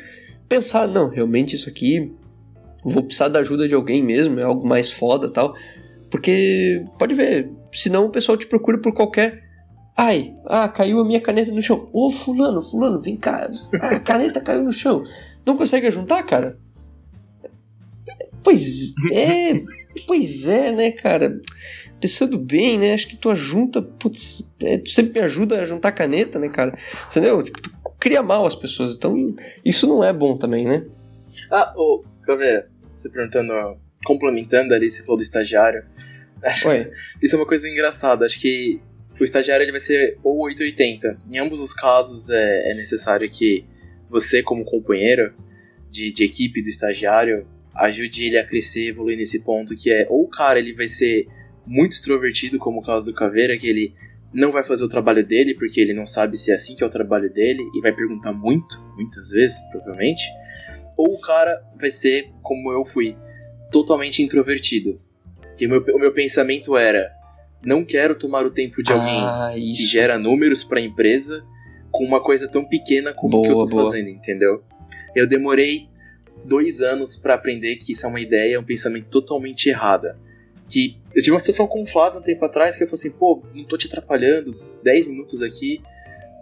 pensar, 0.48 0.86
não, 0.86 1.08
realmente 1.08 1.56
isso 1.56 1.68
aqui 1.68 2.12
vou 2.84 3.02
precisar 3.02 3.28
da 3.28 3.38
ajuda 3.38 3.68
de 3.68 3.74
alguém 3.74 4.02
mesmo, 4.02 4.40
é 4.40 4.44
algo 4.44 4.66
mais 4.66 4.90
foda 4.90 5.30
tal. 5.30 5.54
Porque, 6.10 6.84
pode 6.98 7.14
ver, 7.14 7.50
senão 7.72 8.06
o 8.06 8.10
pessoal 8.10 8.36
te 8.36 8.46
procura 8.46 8.78
por 8.78 8.92
qualquer. 8.92 9.42
Ai, 9.96 10.34
ah, 10.46 10.68
caiu 10.68 11.00
a 11.00 11.04
minha 11.04 11.20
caneta 11.20 11.50
no 11.52 11.62
chão. 11.62 11.88
Ô, 11.92 12.10
fulano, 12.10 12.62
fulano, 12.62 13.00
vem 13.00 13.16
cá. 13.16 13.48
Ah, 13.80 13.96
a 13.96 14.00
caneta 14.00 14.40
caiu 14.42 14.62
no 14.62 14.72
chão. 14.72 15.02
Não 15.46 15.56
consegue 15.56 15.90
juntar, 15.90 16.22
cara? 16.24 16.58
Pois 18.42 18.92
é, 19.12 19.62
pois 20.06 20.48
é, 20.48 20.72
né, 20.72 20.90
cara? 20.90 21.40
Pensando 22.02 22.36
bem, 22.36 22.76
né? 22.78 22.94
Acho 22.94 23.06
que 23.06 23.14
tu 23.14 23.32
junta, 23.36 23.80
putz, 23.80 24.50
é, 24.60 24.76
tu 24.78 24.90
sempre 24.90 25.20
me 25.20 25.24
ajuda 25.24 25.62
a 25.62 25.64
juntar 25.64 25.92
caneta, 25.92 26.40
né, 26.40 26.48
cara? 26.48 26.76
Entendeu? 27.08 27.40
Tipo, 27.44 27.62
tu 27.62 27.70
cria 28.00 28.20
mal 28.20 28.44
as 28.44 28.56
pessoas. 28.56 28.96
Então, 28.96 29.36
isso 29.64 29.86
não 29.86 30.02
é 30.02 30.12
bom 30.12 30.36
também, 30.36 30.66
né? 30.66 30.84
Ah, 31.48 31.72
ô, 31.76 32.02
Caveira, 32.22 32.68
você 32.92 33.08
perguntando, 33.08 33.52
complementando 34.04 34.74
ali, 34.74 34.90
você 34.90 35.02
falou 35.02 35.16
do 35.16 35.22
estagiário. 35.22 35.84
Oi. 36.66 36.90
Isso 37.22 37.36
é 37.36 37.38
uma 37.38 37.46
coisa 37.46 37.68
engraçada. 37.68 38.26
Acho 38.26 38.40
que 38.40 38.80
o 39.20 39.22
estagiário 39.22 39.62
ele 39.62 39.70
vai 39.70 39.80
ser 39.80 40.18
ou 40.24 40.40
880. 40.40 41.18
Em 41.30 41.38
ambos 41.38 41.60
os 41.60 41.72
casos 41.72 42.30
é, 42.30 42.72
é 42.72 42.74
necessário 42.74 43.30
que 43.30 43.64
você, 44.10 44.42
como 44.42 44.64
companheiro 44.64 45.32
de, 45.88 46.10
de 46.10 46.24
equipe 46.24 46.60
do 46.60 46.68
estagiário, 46.68 47.46
ajude 47.76 48.24
ele 48.24 48.38
a 48.38 48.44
crescer, 48.44 48.88
evoluir 48.88 49.16
nesse 49.16 49.44
ponto 49.44 49.76
que 49.76 49.90
é 49.90 50.04
ou 50.10 50.24
o 50.24 50.28
cara 50.28 50.58
ele 50.58 50.74
vai 50.74 50.88
ser 50.88 51.22
muito 51.66 51.92
extrovertido, 51.92 52.58
como 52.58 52.80
o 52.80 52.82
caso 52.82 53.06
do 53.06 53.14
Caveira, 53.14 53.56
que 53.56 53.66
ele 53.68 53.94
não 54.32 54.50
vai 54.50 54.64
fazer 54.64 54.84
o 54.84 54.88
trabalho 54.88 55.24
dele 55.26 55.54
porque 55.54 55.80
ele 55.80 55.92
não 55.92 56.06
sabe 56.06 56.38
se 56.38 56.50
é 56.50 56.54
assim 56.54 56.74
que 56.74 56.82
é 56.82 56.86
o 56.86 56.90
trabalho 56.90 57.30
dele 57.32 57.62
e 57.74 57.80
vai 57.80 57.92
perguntar 57.92 58.32
muito, 58.32 58.80
muitas 58.96 59.30
vezes, 59.30 59.60
provavelmente. 59.70 60.22
Ou 60.96 61.14
o 61.14 61.20
cara 61.20 61.62
vai 61.78 61.90
ser 61.90 62.30
como 62.42 62.72
eu 62.72 62.84
fui, 62.84 63.12
totalmente 63.70 64.22
introvertido. 64.22 65.00
Que 65.56 65.66
o 65.66 65.68
meu, 65.68 65.84
o 65.94 65.98
meu 65.98 66.12
pensamento 66.12 66.76
era: 66.76 67.10
não 67.64 67.84
quero 67.84 68.14
tomar 68.14 68.44
o 68.46 68.50
tempo 68.50 68.82
de 68.82 68.92
alguém 68.92 69.20
Ah, 69.20 69.52
que 69.54 69.86
gera 69.86 70.18
números 70.18 70.64
para 70.64 70.78
a 70.78 70.82
empresa 70.82 71.44
com 71.90 72.04
uma 72.04 72.22
coisa 72.22 72.48
tão 72.48 72.64
pequena 72.64 73.12
como 73.12 73.38
o 73.38 73.42
que 73.42 73.48
eu 73.48 73.54
Boa, 73.54 73.66
tô 73.68 73.70
boa. 73.76 73.84
fazendo, 73.84 74.08
entendeu? 74.08 74.62
Eu 75.14 75.26
demorei 75.28 75.88
dois 76.44 76.80
anos 76.80 77.16
para 77.16 77.34
aprender 77.34 77.76
que 77.76 77.92
isso 77.92 78.06
é 78.06 78.08
uma 78.08 78.20
ideia, 78.20 78.54
é 78.56 78.58
um 78.58 78.64
pensamento 78.64 79.08
totalmente 79.10 79.68
errada. 79.68 80.18
Que 80.72 80.98
eu 81.14 81.22
tive 81.22 81.32
uma 81.32 81.40
situação 81.40 81.66
com 81.66 81.82
o 81.82 81.86
Flávio 81.86 82.20
um 82.20 82.22
tempo 82.22 82.44
atrás 82.44 82.76
que 82.76 82.84
eu 82.84 82.86
falei 82.86 83.00
assim, 83.00 83.10
pô, 83.10 83.42
não 83.54 83.64
tô 83.64 83.76
te 83.76 83.86
atrapalhando, 83.86 84.58
10 84.82 85.08
minutos 85.08 85.42
aqui. 85.42 85.82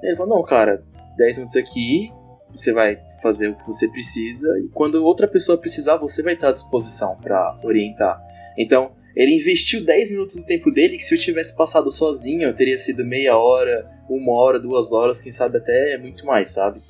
Ele 0.03 0.17
falou, 0.17 0.37
não, 0.37 0.45
cara, 0.45 0.85
10 1.17 1.37
minutos 1.39 1.57
aqui, 1.57 2.13
você 2.53 2.73
vai 2.73 3.01
fazer 3.23 3.49
o 3.49 3.55
que 3.55 3.67
você 3.67 3.89
precisa, 3.89 4.49
e 4.61 4.69
quando 4.69 5.05
outra 5.05 5.29
pessoa 5.29 5.59
precisar, 5.59 5.97
você 5.97 6.23
vai 6.23 6.35
estar 6.35 6.49
à 6.49 6.53
disposição 6.53 7.17
para 7.19 7.59
orientar. 7.63 8.21
Então, 8.59 8.93
ele 9.15 9.35
investiu 9.35 9.85
10 9.85 10.13
minutos 10.13 10.37
do 10.37 10.47
tempo 10.47 10.71
dele, 10.71 10.97
que 10.97 11.03
se 11.03 11.15
eu 11.15 11.19
tivesse 11.19 11.57
passado 11.57 11.91
sozinho, 11.91 12.43
eu 12.43 12.55
teria 12.55 12.79
sido 12.79 13.05
meia 13.05 13.37
hora, 13.37 13.91
uma 14.09 14.33
hora, 14.33 14.59
duas 14.59 14.93
horas, 14.93 15.21
quem 15.21 15.33
sabe 15.33 15.59
até 15.59 15.97
muito 15.99 16.25
mais, 16.25 16.49
sabe? 16.49 16.81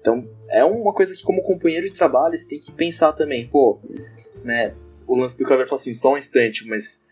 Então, 0.00 0.28
é 0.50 0.64
uma 0.64 0.92
coisa 0.92 1.14
que 1.14 1.22
como 1.22 1.42
companheiro 1.42 1.86
de 1.86 1.92
trabalho, 1.92 2.36
você 2.36 2.48
tem 2.48 2.60
que 2.60 2.72
pensar 2.72 3.12
também, 3.12 3.46
pô, 3.48 3.78
né? 4.44 4.74
O 5.06 5.16
lance 5.16 5.38
do 5.38 5.44
Caveira 5.44 5.66
falou 5.68 5.80
assim, 5.80 5.94
só 5.94 6.14
um 6.14 6.18
instante, 6.18 6.66
mas 6.66 7.04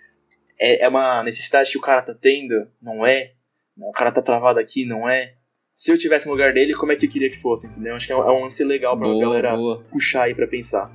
é, 0.58 0.84
é 0.84 0.88
uma 0.88 1.22
necessidade 1.22 1.70
que 1.70 1.78
o 1.78 1.80
cara 1.80 2.02
tá 2.02 2.14
tendo, 2.14 2.66
não 2.80 3.06
é? 3.06 3.32
O 3.76 3.92
cara 3.92 4.12
tá 4.12 4.22
travado 4.22 4.58
aqui, 4.60 4.84
não 4.84 5.08
é? 5.08 5.34
Se 5.72 5.90
eu 5.90 5.98
tivesse 5.98 6.26
no 6.26 6.32
lugar 6.32 6.52
dele, 6.52 6.74
como 6.74 6.92
é 6.92 6.96
que 6.96 7.06
eu 7.06 7.10
queria 7.10 7.28
que 7.28 7.36
fosse, 7.40 7.66
entendeu? 7.66 7.94
Acho 7.96 8.06
que 8.06 8.12
é 8.12 8.16
um, 8.16 8.22
é 8.22 8.32
um 8.32 8.44
lance 8.44 8.62
legal 8.62 8.96
pra 8.96 9.08
Boa, 9.08 9.20
galera 9.20 9.56
boa. 9.56 9.82
puxar 9.90 10.24
aí 10.24 10.34
pra 10.34 10.46
pensar. 10.46 10.92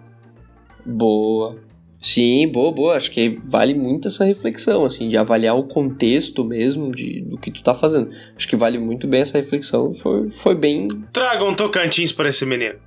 Boa. 0.86 1.60
Sim, 2.02 2.48
boa, 2.48 2.72
boa. 2.72 2.96
Acho 2.96 3.12
que 3.12 3.38
vale 3.44 3.74
muito 3.74 4.08
essa 4.08 4.24
reflexão, 4.24 4.86
assim, 4.86 5.10
de 5.10 5.18
avaliar 5.18 5.58
o 5.58 5.68
contexto 5.68 6.46
mesmo 6.46 6.94
de, 6.96 7.22
do 7.22 7.38
que 7.38 7.52
tu 7.52 7.62
tá 7.62 7.74
fazendo. 7.74 8.10
Acho 8.38 8.48
que 8.48 8.56
vale 8.56 8.80
muito 8.80 9.06
bem 9.06 9.20
essa 9.20 9.38
reflexão. 9.38 9.94
Foi, 9.96 10.30
foi 10.32 10.56
bem. 10.56 10.88
Traga 11.12 11.44
um 11.44 11.54
Tocantins 11.54 12.14
pra 12.14 12.30
esse 12.30 12.46
menino. 12.46 12.80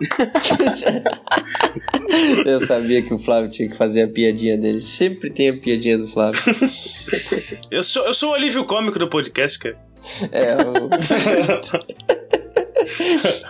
Eu 2.44 2.60
sabia 2.60 3.02
que 3.02 3.12
o 3.12 3.18
Flávio 3.18 3.50
tinha 3.50 3.68
que 3.68 3.76
fazer 3.76 4.02
a 4.02 4.08
piadinha 4.08 4.56
dele. 4.56 4.80
Sempre 4.80 5.28
tem 5.30 5.48
a 5.50 5.56
piadinha 5.56 5.98
do 5.98 6.06
Flávio. 6.06 6.40
Eu 7.70 7.82
sou, 7.82 8.06
eu 8.06 8.14
sou 8.14 8.30
o 8.30 8.34
alívio 8.34 8.64
cômico 8.64 8.98
do 8.98 9.08
podcast, 9.08 9.58
cara. 9.58 9.76
É, 10.30 10.56
o... 10.56 10.88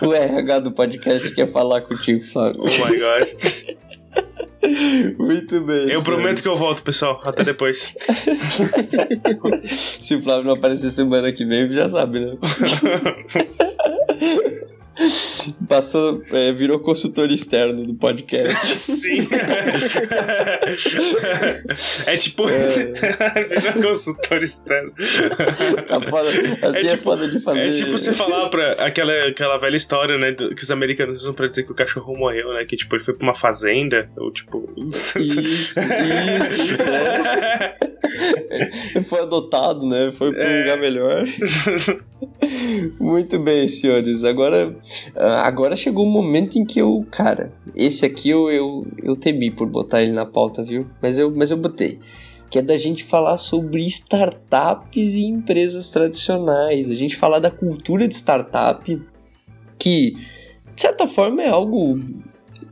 o 0.07 0.13
RH 0.13 0.59
do 0.59 0.71
podcast 0.71 1.33
quer 1.33 1.51
falar 1.51 1.81
contigo, 1.81 2.25
Flávio. 2.25 2.61
Oh 2.61 2.65
my 2.65 2.97
god. 2.97 3.27
Muito 5.17 5.61
bem. 5.61 5.89
Eu 5.89 6.03
prometo 6.03 6.41
que 6.41 6.47
eu 6.47 6.55
volto, 6.55 6.83
pessoal. 6.83 7.19
Até 7.23 7.43
depois. 7.43 7.95
Se 10.01 10.15
o 10.15 10.21
Flávio 10.21 10.45
não 10.45 10.53
aparecer 10.53 10.91
semana 10.91 11.31
que 11.31 11.45
vem, 11.45 11.71
já 11.71 11.87
sabe, 11.87 12.19
né? 12.19 12.37
Passou, 15.69 16.23
é, 16.31 16.51
virou 16.51 16.79
consultor 16.79 17.31
externo 17.31 17.85
do 17.85 17.93
podcast. 17.95 18.65
Sim. 18.75 19.19
é 22.05 22.17
tipo. 22.17 22.45
Virar 22.47 23.73
consultor 23.81 24.41
externo. 24.43 24.91
Tá 25.87 26.01
foda, 26.01 26.29
assim 26.29 26.77
é, 26.77 26.83
tipo- 26.85 27.03
foda 27.03 27.27
de 27.27 27.39
fazer. 27.39 27.59
É 27.65 27.69
tipo 27.69 27.91
você 27.91 28.11
falar 28.13 28.49
pra 28.49 28.71
aquela, 28.73 29.13
aquela 29.27 29.57
velha 29.57 29.75
história, 29.75 30.17
né? 30.17 30.33
Que 30.33 30.63
os 30.63 30.71
americanos 30.71 31.21
usam 31.21 31.33
pra 31.33 31.47
dizer 31.47 31.63
que 31.63 31.71
o 31.71 31.75
cachorro 31.75 32.13
morreu, 32.17 32.53
né? 32.53 32.65
Que 32.65 32.75
tipo, 32.75 32.95
ele 32.95 33.03
foi 33.03 33.13
pra 33.13 33.25
uma 33.27 33.35
fazenda, 33.35 34.09
ou 34.17 34.31
tipo. 34.31 34.67
Isso, 34.89 35.19
isso, 35.19 35.79
isso. 35.79 36.81
é. 36.81 37.73
Foi 39.07 39.19
adotado, 39.21 39.87
né? 39.87 40.11
Foi 40.17 40.31
pra 40.31 40.41
um 40.43 40.47
É. 40.47 40.59
lugar 40.61 40.77
melhor. 40.79 41.25
Muito 42.99 43.37
bem, 43.39 43.67
senhores. 43.67 44.23
Agora, 44.23 44.75
ah, 45.15 45.45
agora 45.45 45.75
chegou 45.75 46.05
o 46.05 46.09
momento 46.09 46.57
em 46.57 46.65
que 46.65 46.79
eu, 46.79 47.05
cara, 47.11 47.51
esse 47.75 48.05
aqui 48.05 48.29
eu, 48.29 48.49
eu, 48.49 48.87
eu 49.03 49.15
temi 49.15 49.51
por 49.51 49.67
botar 49.67 50.01
ele 50.01 50.11
na 50.11 50.25
pauta, 50.25 50.63
viu? 50.63 50.87
Mas 51.01 51.19
eu, 51.19 51.31
mas 51.31 51.51
eu 51.51 51.57
botei. 51.57 51.99
Que 52.49 52.59
é 52.59 52.61
da 52.61 52.77
gente 52.77 53.03
falar 53.03 53.37
sobre 53.37 53.85
startups 53.85 55.15
e 55.15 55.25
empresas 55.25 55.89
tradicionais. 55.89 56.89
A 56.89 56.95
gente 56.95 57.15
falar 57.15 57.39
da 57.39 57.51
cultura 57.51 58.07
de 58.07 58.15
startup, 58.15 59.01
que, 59.77 60.11
de 60.73 60.81
certa 60.81 61.07
forma, 61.07 61.43
é 61.43 61.49
algo. 61.49 61.95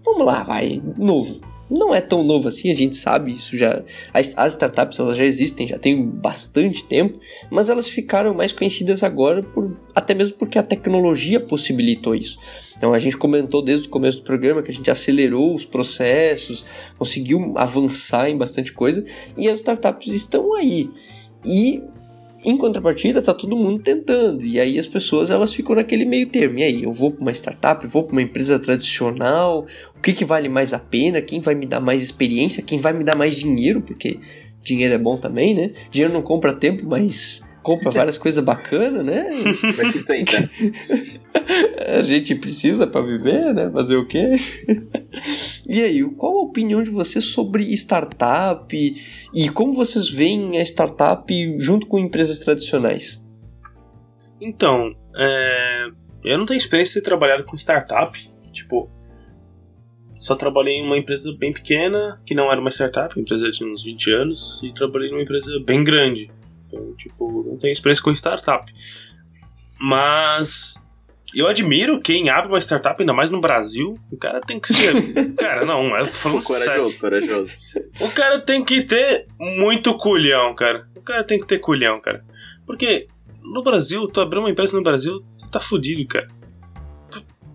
Vamos 0.06 0.26
lá, 0.26 0.44
vai, 0.44 0.82
novo. 0.98 1.42
Não 1.70 1.96
é 1.96 2.00
tão 2.00 2.24
novo 2.24 2.48
assim, 2.48 2.70
a 2.70 2.76
gente 2.76 2.96
sabe 2.96 3.34
isso 3.34 3.58
já. 3.58 3.82
As, 4.14 4.38
as 4.38 4.54
startups 4.54 5.00
elas 5.00 5.18
já 5.18 5.26
existem, 5.26 5.68
já 5.68 5.80
tem 5.80 6.06
bastante 6.06 6.84
tempo, 6.84 7.20
mas 7.50 7.70
elas 7.70 7.90
ficaram 7.90 8.36
mais 8.36 8.54
conhecidas 8.54 9.04
agora 9.04 9.42
por 9.42 9.76
até 9.94 10.14
mesmo 10.14 10.38
porque 10.38 10.60
a 10.60 10.64
tecnologia 10.64 11.40
possibilitou 11.40 12.14
isso. 12.14 12.38
Então 12.78 12.94
a 12.94 13.00
gente 13.00 13.18
comentou 13.18 13.64
desde 13.64 13.88
o 13.88 13.90
começo 13.90 14.20
do 14.20 14.24
programa 14.24 14.62
que 14.62 14.70
a 14.70 14.74
gente 14.74 14.92
acelerou 14.92 15.56
os 15.56 15.66
processos, 15.66 16.64
conseguiu 17.00 17.54
avançar 17.56 18.30
em 18.30 18.38
bastante 18.38 18.72
coisa 18.72 19.04
e 19.36 19.50
as 19.50 19.60
startups 19.60 20.14
estão 20.14 20.54
aí. 20.56 20.90
E 21.44 21.82
em 22.46 22.56
contrapartida, 22.58 23.22
tá 23.22 23.34
todo 23.34 23.58
mundo 23.58 23.82
tentando. 23.82 24.46
E 24.46 24.60
aí 24.60 24.78
as 24.78 24.88
pessoas 24.88 25.32
elas 25.32 25.54
ficam 25.54 25.76
naquele 25.76 26.06
meio 26.06 26.30
termo. 26.30 26.60
E 26.60 26.64
aí, 26.64 26.84
eu 26.84 26.92
vou 26.92 27.12
para 27.12 27.22
uma 27.22 27.32
startup, 27.32 27.86
vou 27.88 28.04
para 28.04 28.14
uma 28.14 28.22
empresa 28.22 28.60
tradicional, 28.60 29.66
o 29.96 30.02
que, 30.02 30.14
que 30.14 30.24
vale 30.24 30.48
mais 30.48 30.74
a 30.74 30.80
pena? 30.80 31.22
Quem 31.22 31.40
vai 31.40 31.56
me 31.56 31.66
dar 31.66 31.80
mais 31.80 32.04
experiência? 32.04 32.64
Quem 32.64 32.80
vai 32.80 32.94
me 32.94 33.04
dar 33.04 33.16
mais 33.16 33.36
dinheiro? 33.36 33.82
Porque 33.82 34.20
dinheiro 34.64 34.94
é 34.94 34.98
bom 34.98 35.18
também, 35.18 35.54
né? 35.54 35.72
Dinheiro 35.92 36.14
não 36.14 36.22
compra 36.22 36.54
tempo, 36.54 36.86
mas 36.86 37.45
compra 37.66 37.90
várias 37.90 38.16
coisas 38.16 38.42
bacanas, 38.44 39.04
né? 39.04 39.28
Mas 39.76 39.92
sustenta. 39.92 40.50
A 41.88 42.04
gente 42.04 42.36
precisa 42.36 42.86
para 42.86 43.02
viver, 43.02 43.56
né? 43.56 43.72
Fazer 43.72 43.96
o 43.96 44.06
quê? 44.06 44.36
e 45.68 45.82
aí, 45.82 46.04
qual 46.12 46.38
a 46.38 46.44
opinião 46.44 46.84
de 46.84 46.92
vocês 46.92 47.26
sobre 47.26 47.64
startup 47.74 48.72
e 49.34 49.50
como 49.50 49.74
vocês 49.74 50.12
veem 50.12 50.60
a 50.60 50.62
startup 50.62 51.34
junto 51.60 51.88
com 51.88 51.98
empresas 51.98 52.38
tradicionais? 52.38 53.26
Então, 54.40 54.94
é, 55.18 55.88
eu 56.24 56.38
não 56.38 56.46
tenho 56.46 56.60
experiência 56.60 57.00
de 57.00 57.04
ter 57.04 57.10
trabalhado 57.10 57.46
com 57.46 57.56
startup. 57.56 58.16
Tipo, 58.54 58.92
só 60.20 60.36
trabalhei 60.36 60.76
em 60.76 60.86
uma 60.86 60.98
empresa 60.98 61.36
bem 61.36 61.52
pequena, 61.52 62.22
que 62.28 62.36
não 62.36 62.52
era 62.52 62.62
uma 62.62 62.70
startup, 62.70 63.16
uma 63.16 63.24
empresa 63.24 63.50
de 63.50 63.66
uns 63.66 63.84
20 63.84 64.12
anos, 64.12 64.62
e 64.64 64.72
trabalhei 64.72 65.10
numa 65.10 65.24
empresa 65.24 65.52
bem 65.66 65.84
grande. 65.84 66.30
Então, 66.76 66.94
tipo, 66.96 67.44
não 67.48 67.58
tenho 67.58 67.72
experiência 67.72 68.04
com 68.04 68.12
startup. 68.12 68.72
Mas 69.80 70.84
eu 71.34 71.48
admiro 71.48 72.02
quem 72.02 72.30
abre 72.30 72.50
uma 72.50 72.60
startup, 72.60 73.02
ainda 73.02 73.14
mais 73.14 73.30
no 73.30 73.40
Brasil. 73.40 73.98
O 74.12 74.18
cara 74.18 74.42
tem 74.42 74.60
que 74.60 74.68
ser. 74.74 75.34
cara, 75.36 75.66
não, 75.66 75.98
eu 75.98 76.06
falando 76.06 76.42
sério. 76.42 76.66
corajoso, 76.66 77.00
corajoso. 77.00 77.62
O 78.00 78.10
cara 78.12 78.40
tem 78.40 78.64
que 78.64 78.84
ter 78.84 79.28
muito 79.40 79.98
culhão, 79.98 80.54
cara. 80.56 80.88
O 80.96 81.02
cara 81.02 81.24
tem 81.24 81.40
que 81.40 81.48
ter 81.48 81.60
culhão, 81.60 82.00
cara. 82.02 82.24
Porque 82.66 83.08
no 83.42 83.64
Brasil, 83.64 84.08
tu 84.08 84.20
abrir 84.22 84.40
uma 84.40 84.50
empresa 84.50 84.76
no 84.76 84.84
Brasil, 84.84 85.24
tu 85.38 85.48
tá 85.50 85.60
fudido, 85.60 86.06
cara. 86.08 86.28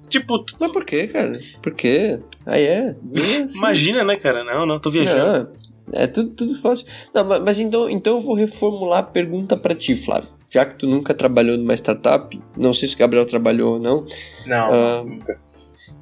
Tipo, 0.08 0.40
tu- 0.40 0.56
Mas 0.60 0.72
por 0.72 0.84
quê, 0.84 1.06
cara? 1.06 1.38
Por 1.62 1.72
quê? 1.72 2.20
Aí 2.44 2.64
é. 2.64 2.96
bem 3.00 3.44
assim. 3.44 3.58
imagina, 3.58 4.04
né, 4.04 4.16
cara? 4.16 4.42
Não, 4.42 4.66
não, 4.66 4.80
tô 4.80 4.90
viajando. 4.90 5.44
Não, 5.44 5.69
é 5.92 6.06
tudo, 6.06 6.30
tudo 6.30 6.60
fácil. 6.60 6.86
Não, 7.14 7.24
mas, 7.24 7.42
mas 7.42 7.60
então, 7.60 7.88
então 7.90 8.14
eu 8.14 8.20
vou 8.20 8.34
reformular 8.34 9.00
a 9.00 9.02
pergunta 9.02 9.56
pra 9.56 9.74
ti, 9.74 9.94
Flávio. 9.94 10.28
Já 10.48 10.64
que 10.64 10.76
tu 10.78 10.86
nunca 10.86 11.14
trabalhou 11.14 11.56
numa 11.56 11.74
startup, 11.74 12.40
não 12.56 12.72
sei 12.72 12.88
se 12.88 12.94
o 12.96 12.98
Gabriel 12.98 13.24
trabalhou 13.26 13.74
ou 13.74 13.78
não, 13.80 14.04
Não, 14.46 14.74
Ah. 14.74 15.04
nunca. 15.04 15.40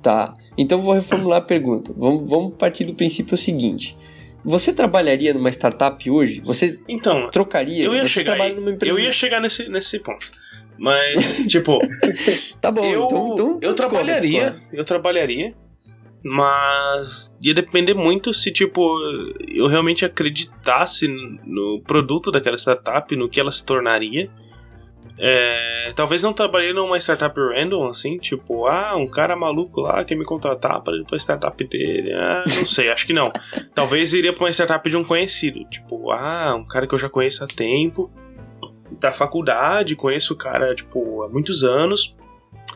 Tá. 0.02 0.34
Então 0.56 0.78
eu 0.78 0.82
vou 0.84 0.94
reformular 0.94 1.38
a 1.38 1.42
pergunta. 1.42 1.92
Vamos, 1.96 2.28
vamos 2.28 2.54
partir 2.56 2.84
do 2.84 2.94
princípio 2.94 3.36
seguinte. 3.36 3.96
Você 4.44 4.72
trabalharia 4.72 5.34
numa 5.34 5.50
startup 5.50 6.10
hoje? 6.10 6.40
Você 6.44 6.78
Então, 6.88 7.24
trocaria? 7.26 7.84
eu 7.84 7.94
ia 7.94 8.02
Você 8.02 8.08
chegar 8.08 8.40
aí. 8.40 8.54
numa 8.54 8.70
empresa. 8.70 8.94
Eu 8.94 8.98
ia 9.02 9.12
chegar 9.12 9.40
nesse, 9.40 9.68
nesse 9.68 9.98
ponto. 9.98 10.30
Mas, 10.78 11.44
tipo, 11.48 11.78
Tá 12.60 12.70
bom, 12.70 12.84
eu, 12.84 13.04
então, 13.04 13.32
então 13.34 13.58
eu 13.60 13.74
trabalharia. 13.74 14.56
Eu 14.72 14.84
trabalharia 14.84 15.52
Mas 16.28 17.34
ia 17.42 17.54
depender 17.54 17.94
muito 17.94 18.32
se, 18.32 18.52
tipo, 18.52 18.98
eu 19.48 19.66
realmente 19.66 20.04
acreditasse 20.04 21.08
no 21.08 21.80
produto 21.86 22.30
daquela 22.30 22.56
startup, 22.56 23.14
no 23.16 23.28
que 23.28 23.40
ela 23.40 23.50
se 23.50 23.64
tornaria. 23.64 24.30
É, 25.20 25.92
talvez 25.96 26.22
não 26.22 26.32
trabalhei 26.32 26.72
numa 26.72 26.98
startup 26.98 27.34
random, 27.40 27.88
assim, 27.88 28.18
tipo, 28.18 28.66
ah, 28.66 28.94
um 28.96 29.06
cara 29.06 29.34
maluco 29.34 29.80
lá 29.80 30.04
quer 30.04 30.14
me 30.14 30.24
contratar 30.24 30.80
para 30.82 30.96
ir 30.96 31.04
pra 31.04 31.16
startup 31.16 31.64
dele. 31.66 32.12
Ah, 32.12 32.44
não 32.46 32.66
sei, 32.66 32.90
acho 32.90 33.06
que 33.06 33.12
não. 33.12 33.32
Talvez 33.74 34.12
iria 34.12 34.32
pra 34.32 34.44
uma 34.44 34.52
startup 34.52 34.88
de 34.88 34.96
um 34.96 35.04
conhecido, 35.04 35.64
tipo, 35.70 36.12
ah, 36.12 36.54
um 36.54 36.64
cara 36.64 36.86
que 36.86 36.94
eu 36.94 36.98
já 36.98 37.08
conheço 37.08 37.42
há 37.42 37.46
tempo, 37.46 38.10
da 39.00 39.10
faculdade, 39.10 39.96
conheço 39.96 40.34
o 40.34 40.36
cara, 40.36 40.74
tipo, 40.74 41.22
há 41.22 41.28
muitos 41.28 41.64
anos, 41.64 42.14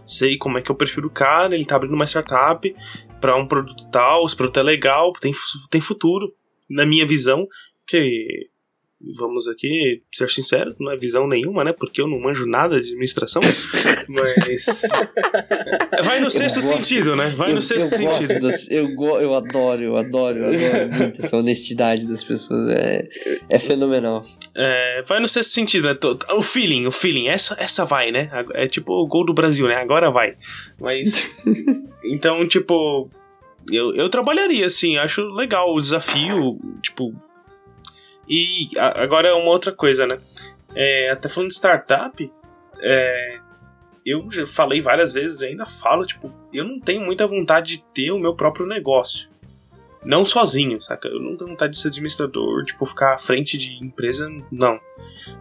sei 0.07 0.37
como 0.37 0.59
é 0.59 0.63
que 0.63 0.71
eu 0.71 0.75
prefiro 0.75 1.07
o 1.07 1.11
cara, 1.11 1.55
ele 1.55 1.65
tá 1.65 1.77
abrindo 1.77 1.95
uma 1.95 2.07
startup 2.07 2.75
para 3.23 3.37
um 3.37 3.47
produto 3.47 3.89
tal, 3.91 4.27
esse 4.27 4.37
produto 4.37 4.59
é 4.59 4.63
legal, 4.65 5.13
tem, 5.15 5.33
tem 5.71 5.81
futuro, 5.81 6.35
na 6.69 6.85
minha 6.85 7.07
visão, 7.07 7.47
que 7.87 8.51
vamos 9.19 9.49
aqui 9.49 10.03
ser 10.13 10.29
sincero, 10.29 10.75
não 10.79 10.93
é 10.93 10.97
visão 10.97 11.27
nenhuma, 11.27 11.65
né? 11.65 11.73
Porque 11.73 12.01
eu 12.01 12.07
não 12.07 12.21
manjo 12.21 12.47
nada 12.47 12.81
de 12.81 12.89
administração, 12.89 13.43
mas 14.09 14.83
vai 16.05 16.21
no 16.21 16.31
sexto 16.31 16.61
gosto, 16.61 16.75
sentido, 16.75 17.17
né? 17.17 17.29
Vai 17.37 17.51
eu, 17.51 17.55
no 17.55 17.61
sexto 17.61 18.01
eu 18.01 18.13
sentido. 18.13 18.41
Das, 18.41 18.71
eu, 18.71 18.89
eu 19.21 19.35
adoro, 19.35 19.83
eu 19.83 19.97
adoro, 19.97 20.39
eu 20.39 20.49
adoro 20.49 20.95
muito 20.97 21.21
essa 21.21 21.37
honestidade 21.37 22.07
das 22.07 22.23
pessoas, 22.23 22.69
é, 22.71 23.09
é 23.49 23.59
fenomenal. 23.59 24.25
É, 24.55 25.03
vai 25.07 25.21
no 25.21 25.29
sexto 25.29 25.51
sentido, 25.51 25.89
né? 25.89 25.99
O 26.37 26.43
feeling, 26.43 26.87
o 26.87 26.91
feeling, 26.91 27.29
essa, 27.29 27.57
essa 27.59 27.85
vai, 27.85 28.11
né? 28.11 28.31
É 28.55 28.67
tipo 28.67 28.93
o 28.93 29.07
gol 29.07 29.25
do 29.25 29.35
Brasil, 29.35 29.67
né? 29.67 29.77
Agora 29.77 30.11
vai. 30.11 30.37
Mas 30.79 31.33
então, 32.05 32.47
tipo, 32.47 33.11
eu, 33.71 33.95
eu 33.95 34.09
trabalharia 34.09 34.67
assim, 34.67 34.97
acho 34.97 35.23
legal 35.23 35.75
o 35.75 35.81
desafio, 35.81 36.59
tipo, 36.83 37.15
e 38.35 38.71
agora 38.79 39.29
é 39.29 39.33
uma 39.35 39.51
outra 39.51 39.73
coisa, 39.73 40.07
né? 40.07 40.17
É, 40.75 41.11
até 41.11 41.29
falando 41.29 41.51
de 41.51 41.55
startup, 41.55 42.33
é, 42.81 43.39
eu 44.07 44.27
já 44.31 44.47
falei 44.47 44.81
várias 44.81 45.13
vezes, 45.13 45.43
ainda 45.43 45.67
falo, 45.67 46.07
tipo, 46.07 46.33
eu 46.51 46.65
não 46.65 46.81
tenho 46.81 47.03
muita 47.03 47.27
vontade 47.27 47.77
de 47.77 47.85
ter 47.93 48.11
o 48.11 48.19
meu 48.19 48.35
próprio 48.35 48.67
negócio. 48.67 49.31
Não 50.03 50.25
sozinho, 50.25 50.81
saca? 50.81 51.09
Eu 51.09 51.21
não 51.21 51.37
tenho 51.37 51.51
vontade 51.51 51.73
de 51.75 51.79
ser 51.79 51.89
administrador, 51.89 52.65
tipo, 52.65 52.87
ficar 52.87 53.13
à 53.13 53.19
frente 53.19 53.59
de 53.59 53.85
empresa, 53.85 54.27
não. 54.51 54.81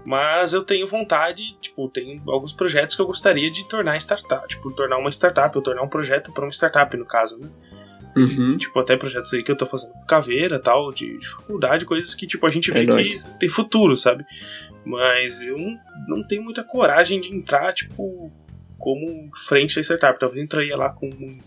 Mas 0.04 0.52
eu 0.52 0.62
tenho 0.62 0.86
vontade, 0.86 1.58
tipo, 1.62 1.88
tenho 1.88 2.22
alguns 2.30 2.52
projetos 2.52 2.94
que 2.94 3.02
eu 3.02 3.08
gostaria 3.08 3.50
de 3.50 3.66
tornar 3.70 3.96
startup, 3.96 4.46
tipo, 4.50 4.70
tornar 4.74 4.98
uma 4.98 5.10
startup, 5.10 5.58
ou 5.58 5.64
tornar 5.64 5.82
um 5.82 5.88
projeto 5.88 6.34
para 6.34 6.44
uma 6.44 6.52
startup, 6.52 6.98
no 6.98 7.06
caso, 7.06 7.40
né? 7.40 7.50
Uhum. 8.16 8.58
Tipo, 8.58 8.80
até 8.80 8.98
projetos 8.98 9.34
aí 9.34 9.44
que 9.44 9.52
eu 9.52 9.56
tô 9.56 9.66
fazendo 9.66 9.94
com 9.94 10.06
caveira 10.06 10.60
tal, 10.60 10.92
de, 10.92 11.18
de 11.18 11.28
faculdade, 11.28 11.86
coisas 11.86 12.14
que, 12.14 12.28
tipo, 12.28 12.46
a 12.46 12.50
gente 12.50 12.72
vê 12.72 12.84
é 12.84 13.04
que 13.04 13.24
tem 13.40 13.50
futuro, 13.50 13.96
sabe? 13.96 14.26
Mas 14.86 15.42
eu 15.44 15.58
não, 15.58 15.80
não 16.08 16.28
tenho 16.28 16.44
muita 16.44 16.64
coragem 16.64 17.20
de 17.20 17.34
entrar, 17.34 17.74
tipo, 17.74 18.32
como 18.78 19.30
frente 19.36 19.76
da 19.76 19.82
startup. 19.82 20.20
Talvez 20.20 20.44
entraria 20.44 20.76
lá 20.76 20.90
com 20.90 21.08
um, 21.08 21.38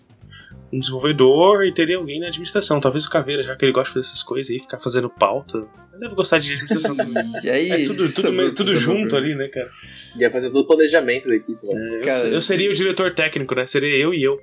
um 0.73 0.78
desenvolvedor 0.78 1.65
e 1.65 1.74
teria 1.74 1.97
alguém 1.97 2.20
na 2.20 2.28
administração. 2.28 2.81
Talvez 2.81 3.05
o 3.05 3.11
Caveira, 3.11 3.43
já 3.43 3.57
que 3.57 3.65
ele 3.65 3.73
gosta 3.73 3.91
de 3.91 3.95
fazer 3.95 4.07
essas 4.07 4.23
coisas 4.23 4.51
aí, 4.51 4.61
ficar 4.61 4.78
fazendo 4.78 5.11
pauta. 5.11 5.66
Ele 5.95 6.01
deve 6.01 6.15
gostar 6.16 6.39
de 6.39 6.53
administração 6.53 6.97
e 7.45 7.51
aí, 7.51 7.71
é 7.71 7.87
tudo, 7.87 8.12
tudo, 8.12 8.55
tudo 8.55 8.77
junto 8.77 9.16
ali, 9.16 9.37
né, 9.37 9.49
cara? 9.49 9.71
Ia 10.19 10.31
fazer 10.31 10.51
todo 10.51 10.65
o 10.65 10.66
planejamento 10.66 11.29
da 11.29 11.37
equipe. 11.37 11.61
É, 11.65 12.01
cara, 12.01 12.27
eu, 12.27 12.35
eu, 12.35 12.41
seria 12.41 12.69
o 12.69 12.75
diretor 12.75 13.15
técnico, 13.15 13.55
né? 13.55 13.65
Seria 13.65 13.97
eu 13.97 14.12
e 14.12 14.25
eu. 14.25 14.41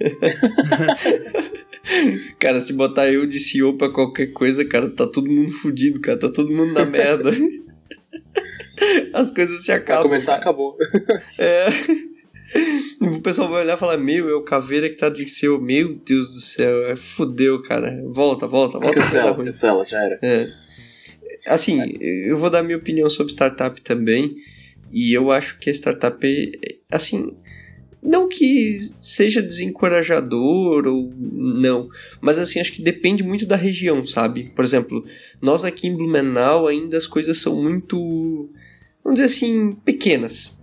cara, 2.40 2.60
se 2.60 2.72
botar 2.72 3.12
eu 3.12 3.26
de 3.26 3.38
CEO 3.38 3.76
pra 3.76 3.90
qualquer 3.90 4.28
coisa, 4.28 4.64
cara, 4.64 4.88
tá 4.88 5.06
todo 5.06 5.30
mundo 5.30 5.52
fudido, 5.52 6.00
cara. 6.00 6.18
Tá 6.18 6.30
todo 6.30 6.50
mundo 6.50 6.72
na 6.72 6.84
merda. 6.86 7.30
As 9.12 9.30
coisas 9.30 9.62
se 9.62 9.72
acabam. 9.72 10.04
Vai 10.04 10.08
começar, 10.08 10.32
cara. 10.32 10.42
acabou. 10.42 10.78
É. 11.38 11.66
O 13.02 13.20
pessoal 13.20 13.50
vai 13.50 13.62
olhar 13.62 13.76
e 13.76 13.80
falar: 13.80 13.98
Meu, 13.98 14.30
é 14.30 14.34
o 14.34 14.42
caveira 14.42 14.88
que 14.88 14.96
tá 14.96 15.10
de 15.10 15.28
seu. 15.28 15.60
Meu 15.60 15.94
Deus 15.94 16.28
do 16.28 16.40
céu, 16.40 16.86
é, 16.86 16.96
fudeu, 16.96 17.60
cara. 17.60 18.00
Volta, 18.06 18.46
volta, 18.46 18.78
volta. 18.78 18.94
Cancela, 18.94 19.34
cancela, 19.34 19.84
já 19.84 20.02
era. 20.02 20.18
É. 20.22 20.65
Assim, 21.46 21.80
eu 22.00 22.36
vou 22.36 22.50
dar 22.50 22.62
minha 22.62 22.78
opinião 22.78 23.08
sobre 23.08 23.32
startup 23.32 23.80
também. 23.80 24.36
E 24.92 25.12
eu 25.12 25.30
acho 25.30 25.58
que 25.58 25.68
a 25.68 25.72
startup, 25.72 26.26
assim, 26.90 27.32
não 28.02 28.28
que 28.28 28.78
seja 29.00 29.42
desencorajador 29.42 30.86
ou 30.86 31.12
não, 31.18 31.88
mas 32.20 32.38
assim, 32.38 32.60
acho 32.60 32.72
que 32.72 32.82
depende 32.82 33.24
muito 33.24 33.44
da 33.44 33.56
região, 33.56 34.06
sabe? 34.06 34.52
Por 34.54 34.64
exemplo, 34.64 35.04
nós 35.42 35.64
aqui 35.64 35.88
em 35.88 35.96
Blumenau 35.96 36.68
ainda 36.68 36.96
as 36.96 37.06
coisas 37.06 37.38
são 37.38 37.60
muito, 37.60 38.48
vamos 39.02 39.18
dizer 39.18 39.26
assim, 39.26 39.72
pequenas, 39.84 40.56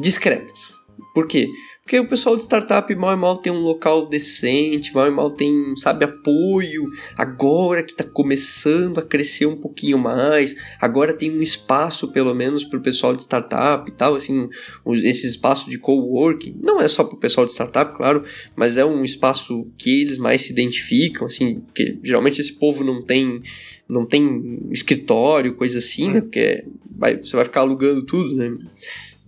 discretas. 0.00 0.74
Por 1.14 1.26
quê? 1.26 1.46
Porque 1.92 2.00
o 2.00 2.08
pessoal 2.08 2.34
de 2.38 2.44
startup 2.44 2.94
mal 2.94 3.12
e 3.12 3.16
mal 3.18 3.36
tem 3.36 3.52
um 3.52 3.60
local 3.60 4.08
decente, 4.08 4.94
mal 4.94 5.08
e 5.08 5.10
mal 5.10 5.30
tem, 5.30 5.76
sabe, 5.76 6.06
apoio. 6.06 6.90
Agora 7.14 7.82
que 7.82 7.92
está 7.92 8.02
começando 8.02 8.96
a 8.96 9.02
crescer 9.02 9.44
um 9.44 9.56
pouquinho 9.56 9.98
mais, 9.98 10.56
agora 10.80 11.12
tem 11.12 11.30
um 11.30 11.42
espaço 11.42 12.08
pelo 12.08 12.34
menos 12.34 12.64
para 12.64 12.78
o 12.78 12.82
pessoal 12.82 13.14
de 13.14 13.20
startup 13.20 13.90
e 13.90 13.92
tal, 13.94 14.14
assim, 14.14 14.48
esse 14.86 15.26
espaço 15.26 15.68
de 15.68 15.78
coworking. 15.78 16.56
Não 16.62 16.80
é 16.80 16.88
só 16.88 17.04
para 17.04 17.14
o 17.14 17.20
pessoal 17.20 17.44
de 17.44 17.52
startup, 17.52 17.94
claro, 17.94 18.24
mas 18.56 18.78
é 18.78 18.84
um 18.86 19.04
espaço 19.04 19.66
que 19.76 20.00
eles 20.00 20.16
mais 20.16 20.40
se 20.40 20.52
identificam, 20.52 21.26
assim, 21.26 21.60
porque 21.60 21.98
geralmente 22.02 22.40
esse 22.40 22.54
povo 22.54 22.82
não 22.82 23.02
tem 23.02 23.42
não 23.86 24.06
tem 24.06 24.58
escritório, 24.70 25.54
coisa 25.54 25.76
assim, 25.76 26.10
né? 26.10 26.22
Porque 26.22 26.64
vai, 26.90 27.18
você 27.18 27.36
vai 27.36 27.44
ficar 27.44 27.60
alugando 27.60 28.02
tudo, 28.02 28.34
né? 28.34 28.50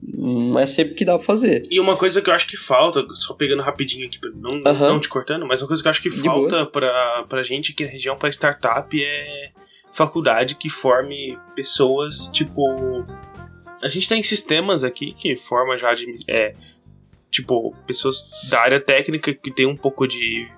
Não 0.07 0.59
é 0.59 0.67
sempre 0.67 0.95
que 0.95 1.05
dá 1.05 1.17
pra 1.17 1.25
fazer. 1.25 1.63
E 1.71 1.81
uma 1.81 1.97
coisa 1.97 2.21
que 2.21 2.29
eu 2.29 2.35
acho 2.35 2.47
que 2.47 2.57
falta, 2.57 3.07
só 3.13 3.33
pegando 3.33 3.63
rapidinho 3.63 4.07
aqui, 4.07 4.19
não, 4.35 4.61
não 4.61 5.01
te 5.01 5.09
cortando, 5.09 5.47
mas 5.47 5.63
uma 5.63 5.69
coisa 5.69 5.83
que 5.83 5.89
eu 5.89 5.91
acho 5.91 6.03
que 6.03 6.11
De 6.11 6.23
falta 6.23 6.67
pra, 6.67 7.25
pra 7.29 7.43
gente 7.43 7.73
aqui 7.73 7.85
na 7.85 7.91
região, 7.91 8.17
pra 8.17 8.29
startup, 8.29 9.03
é 9.03 9.51
faculdade 9.95 10.57
que 10.57 10.69
forme 10.69 11.39
pessoas, 11.55 12.29
tipo. 12.29 13.05
A 13.81 13.89
gente 13.89 14.09
tem 14.09 14.23
sistemas 14.23 14.83
aqui 14.85 15.15
que 15.15 15.37
forma 15.37 15.77
já 15.79 15.95
de. 15.95 16.19
É, 16.29 16.55
tipo, 17.31 17.75
pessoas 17.87 18.29
da 18.51 18.61
área 18.61 18.81
técnica 18.81 19.33
que 19.33 19.51
tem 19.51 19.67
um 19.67 19.77
pouco 19.77 20.07
de. 20.07 20.49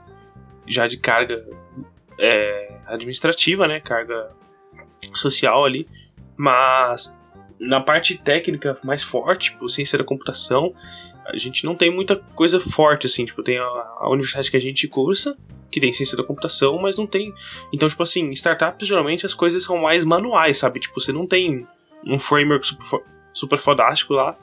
já 0.66 0.86
de 0.86 0.96
carga 0.96 1.46
é, 2.18 2.78
administrativa, 2.86 3.68
né? 3.68 3.80
Carga 3.80 4.30
social 5.12 5.64
ali. 5.64 5.86
Mas 6.36 7.15
na 7.58 7.80
parte 7.80 8.18
técnica 8.18 8.78
mais 8.82 9.02
forte, 9.02 9.50
tipo, 9.50 9.68
ciência 9.68 9.98
da 9.98 10.04
computação, 10.04 10.74
a 11.26 11.36
gente 11.36 11.64
não 11.64 11.74
tem 11.74 11.90
muita 11.90 12.16
coisa 12.16 12.60
forte, 12.60 13.06
assim, 13.06 13.24
tipo, 13.24 13.42
tem 13.42 13.58
a, 13.58 13.64
a, 13.64 14.08
universidade 14.10 14.50
que 14.50 14.56
a 14.56 14.60
gente 14.60 14.86
cursa, 14.86 15.36
que 15.70 15.80
tem 15.80 15.92
ciência 15.92 16.16
da 16.16 16.22
computação, 16.22 16.78
mas 16.78 16.96
não 16.96 17.06
tem. 17.06 17.34
Então, 17.72 17.88
tipo 17.88 18.02
assim, 18.02 18.30
startups 18.30 18.86
geralmente 18.86 19.26
as 19.26 19.34
coisas 19.34 19.64
são 19.64 19.76
mais 19.78 20.04
manuais, 20.04 20.58
sabe? 20.58 20.80
Tipo, 20.80 21.00
você 21.00 21.12
não 21.12 21.26
tem 21.26 21.66
um 22.06 22.18
framework 22.18 22.66
super, 22.66 23.00
super 23.32 23.58
fodástico 23.58 24.14
lá 24.14 24.38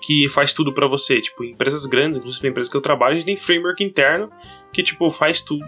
que 0.00 0.28
faz 0.28 0.52
tudo 0.52 0.72
para 0.72 0.86
você. 0.86 1.20
Tipo, 1.20 1.44
empresas 1.44 1.86
grandes, 1.86 2.18
inclusive 2.18 2.48
empresas 2.48 2.70
que 2.70 2.76
eu 2.76 2.80
trabalho, 2.80 3.14
a 3.14 3.18
gente 3.18 3.26
tem 3.26 3.36
framework 3.36 3.82
interno 3.82 4.30
que, 4.72 4.82
tipo, 4.82 5.10
faz 5.10 5.40
tudo 5.40 5.64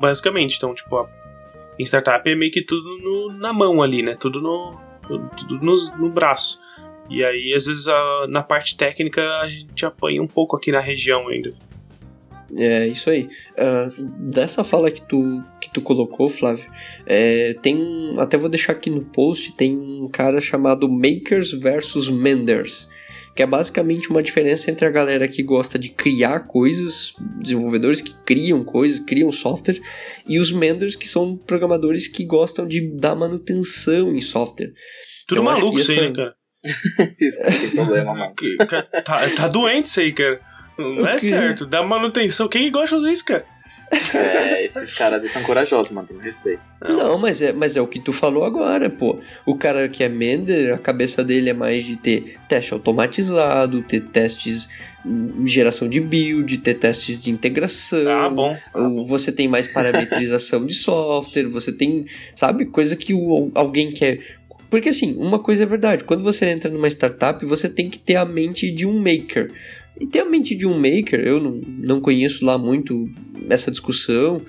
basicamente. 0.00 0.56
Então, 0.56 0.74
tipo, 0.74 0.96
a, 0.96 1.08
em 1.78 1.84
startup 1.84 2.28
é 2.28 2.34
meio 2.34 2.52
que 2.52 2.62
tudo 2.62 2.98
no, 2.98 3.32
na 3.32 3.52
mão 3.52 3.82
ali, 3.82 4.02
né? 4.02 4.16
Tudo 4.18 4.40
no, 4.40 4.78
tudo 5.02 5.60
no, 5.60 5.74
no 5.98 6.10
braço. 6.10 6.60
E 7.10 7.24
aí, 7.24 7.52
às 7.54 7.66
vezes, 7.66 7.88
a, 7.88 8.26
na 8.28 8.42
parte 8.42 8.76
técnica, 8.76 9.20
a 9.40 9.48
gente 9.48 9.84
apanha 9.84 10.22
um 10.22 10.26
pouco 10.26 10.56
aqui 10.56 10.72
na 10.72 10.80
região 10.80 11.28
ainda. 11.28 11.52
É, 12.54 12.86
isso 12.86 13.08
aí. 13.08 13.28
Uh, 13.52 14.02
dessa 14.30 14.62
fala 14.62 14.90
que 14.90 15.00
tu, 15.02 15.42
que 15.60 15.70
tu 15.70 15.80
colocou, 15.80 16.28
Flávio, 16.28 16.70
é, 17.06 17.54
tem 17.62 17.76
um, 17.76 18.20
até 18.20 18.36
vou 18.36 18.48
deixar 18.48 18.72
aqui 18.72 18.90
no 18.90 19.02
post, 19.02 19.54
tem 19.54 19.76
um 19.76 20.08
cara 20.08 20.40
chamado 20.40 20.88
Makers 20.88 21.52
versus 21.52 22.10
Menders, 22.10 22.90
que 23.34 23.42
é 23.42 23.46
basicamente 23.46 24.10
uma 24.10 24.22
diferença 24.22 24.70
entre 24.70 24.86
a 24.86 24.90
galera 24.90 25.26
que 25.26 25.42
gosta 25.42 25.78
de 25.78 25.88
criar 25.88 26.40
coisas, 26.40 27.14
desenvolvedores 27.40 28.02
que 28.02 28.14
criam 28.24 28.62
coisas, 28.62 29.00
criam 29.00 29.32
software, 29.32 29.80
e 30.28 30.38
os 30.38 30.50
Menders 30.50 30.96
que 30.96 31.08
são 31.08 31.36
programadores 31.36 32.08
que 32.08 32.24
gostam 32.24 32.66
de 32.66 32.94
dar 32.98 33.14
manutenção 33.14 34.14
em 34.14 34.20
software. 34.20 34.72
Tudo 35.26 35.38
Eu 35.38 35.44
maluco 35.44 35.78
isso 35.78 35.92
aí, 35.92 36.00
né, 36.00 36.12
cara? 36.14 36.34
isso 37.20 37.42
é 37.42 37.68
problema, 37.74 38.14
mano. 38.14 38.34
Tá, 39.04 39.28
tá 39.30 39.48
doente 39.48 39.86
isso 39.86 40.00
aí, 40.00 40.12
cara. 40.12 40.40
Não 40.78 41.08
é 41.08 41.18
certo. 41.18 41.66
Dá 41.66 41.82
manutenção. 41.82 42.48
Quem 42.48 42.70
gosta 42.70 42.96
de 42.96 43.02
fazer 43.02 43.12
isso, 43.12 43.24
cara? 43.24 43.44
É, 44.14 44.64
esses 44.64 44.94
caras 44.94 45.22
aí 45.22 45.28
são 45.28 45.42
corajosos, 45.42 45.92
mano, 45.92 46.08
tem 46.08 46.18
respeito. 46.18 46.66
Não, 46.80 47.18
mas 47.18 47.42
é, 47.42 47.52
mas 47.52 47.76
é 47.76 47.80
o 47.80 47.86
que 47.86 48.00
tu 48.00 48.12
falou 48.12 48.44
agora, 48.44 48.88
pô. 48.88 49.18
O 49.44 49.54
cara 49.56 49.88
que 49.88 50.02
é 50.02 50.08
Mender, 50.08 50.74
a 50.74 50.78
cabeça 50.78 51.22
dele 51.22 51.50
é 51.50 51.52
mais 51.52 51.84
de 51.84 51.96
ter 51.96 52.36
teste 52.48 52.72
automatizado, 52.72 53.82
ter 53.82 54.00
testes 54.00 54.68
geração 55.44 55.88
de 55.88 56.00
build, 56.00 56.58
ter 56.58 56.74
testes 56.74 57.20
de 57.20 57.30
integração. 57.30 58.08
Ah, 58.08 58.30
bom. 58.30 58.56
Você 59.06 59.32
tem 59.32 59.48
mais 59.48 59.66
parametrização 59.66 60.64
de 60.64 60.74
software, 60.74 61.48
você 61.48 61.72
tem, 61.72 62.06
sabe, 62.36 62.66
coisa 62.66 62.96
que 62.96 63.12
o, 63.12 63.50
alguém 63.54 63.92
quer. 63.92 64.20
Porque 64.70 64.88
assim, 64.88 65.14
uma 65.18 65.38
coisa 65.38 65.64
é 65.64 65.66
verdade, 65.66 66.04
quando 66.04 66.22
você 66.22 66.46
entra 66.46 66.70
numa 66.70 66.88
startup, 66.88 67.44
você 67.44 67.68
tem 67.68 67.90
que 67.90 67.98
ter 67.98 68.16
a 68.16 68.24
mente 68.24 68.70
de 68.70 68.86
um 68.86 68.98
maker. 68.98 69.50
E 70.00 70.06
ter 70.06 70.20
a 70.20 70.24
mente 70.24 70.54
de 70.54 70.66
um 70.66 70.74
maker, 70.74 71.20
eu 71.20 71.40
não, 71.40 71.60
não 71.66 72.00
conheço 72.00 72.44
lá 72.44 72.56
muito 72.56 73.08
essa 73.48 73.70
discussão, 73.70 74.42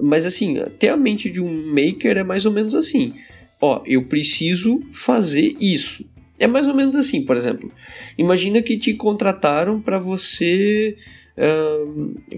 mas 0.00 0.24
assim, 0.26 0.56
ter 0.78 0.88
a 0.88 0.96
mente 0.96 1.30
de 1.30 1.40
um 1.40 1.66
maker 1.66 2.16
é 2.16 2.24
mais 2.24 2.46
ou 2.46 2.52
menos 2.52 2.74
assim. 2.74 3.14
Ó, 3.60 3.82
eu 3.86 4.04
preciso 4.04 4.80
fazer 4.92 5.56
isso. 5.60 6.04
É 6.38 6.46
mais 6.46 6.66
ou 6.66 6.74
menos 6.74 6.94
assim, 6.94 7.24
por 7.24 7.36
exemplo. 7.36 7.72
Imagina 8.18 8.60
que 8.60 8.76
te 8.76 8.92
contrataram 8.94 9.80
para 9.80 9.98
você 9.98 10.96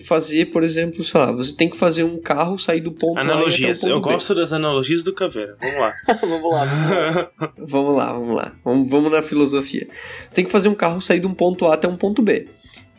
fazer, 0.05 0.47
por 0.47 0.63
exemplo, 0.65 1.05
sei 1.05 1.21
lá, 1.21 1.31
você 1.33 1.55
tem 1.55 1.69
que 1.69 1.77
fazer 1.77 2.03
um 2.03 2.19
carro 2.21 2.59
sair 2.59 2.81
do 2.81 2.93
ponto 2.93 3.19
A 3.19 3.21
Analogias. 3.23 3.79
até 3.83 3.93
o 3.93 3.97
Eu 3.97 4.01
ponto 4.01 4.09
B. 4.09 4.15
gosto 4.15 4.35
das 4.35 4.53
analogias 4.53 5.03
do 5.05 5.15
Caveira. 5.15 5.57
Vamos 5.61 5.79
lá. 5.79 5.93
vamos 6.21 6.53
lá, 6.53 6.65
vamos 6.65 6.77
lá. 6.77 7.33
Vamos 7.59 7.97
lá, 7.97 8.13
vamos 8.13 8.37
lá. 8.37 8.57
Vamos, 8.65 8.91
vamos 8.91 9.13
na 9.13 9.23
filosofia. 9.23 9.89
Você 10.29 10.37
tem 10.37 10.45
que 10.45 10.51
fazer 10.51 10.69
um 10.69 10.75
carro 10.75 11.01
sair 11.01 11.21
de 11.21 11.27
um 11.27 11.35
ponto 11.35 11.67
A 11.67 11.75
até 11.75 11.87
um 11.87 11.97
ponto 11.97 12.23
B. 12.23 12.49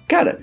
Cara, 0.07 0.39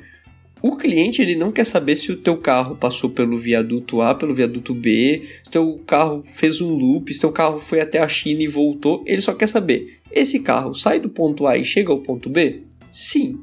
o 0.63 0.77
cliente 0.77 1.23
ele 1.23 1.37
não 1.37 1.51
quer 1.53 1.65
saber 1.65 1.97
se 1.97 2.11
o 2.13 2.17
teu 2.17 2.37
carro 2.39 2.77
passou 2.77 3.09
pelo 3.11 3.39
viaduto 3.39 4.01
A, 4.01 4.15
pelo 4.15 4.35
viaduto 4.35 4.75
B, 4.75 5.27
se 5.43 5.51
teu 5.51 5.81
carro 5.87 6.23
fez 6.23 6.61
um 6.61 6.75
loop, 6.75 7.13
se 7.13 7.21
teu 7.21 7.33
carro 7.33 7.61
foi 7.61 7.81
até 7.81 7.99
a 7.99 8.09
China 8.09 8.43
e 8.43 8.47
voltou. 8.47 9.03
Ele 9.07 9.21
só 9.23 9.33
quer 9.35 9.47
saber: 9.47 10.01
esse 10.13 10.41
carro 10.41 10.75
sai 10.75 11.01
do 11.01 11.09
ponto 11.09 11.47
A 11.47 11.57
e 11.57 11.65
chega 11.65 11.91
ao 11.93 11.99
ponto 12.01 12.29
B? 12.29 12.63
Sim. 12.91 13.41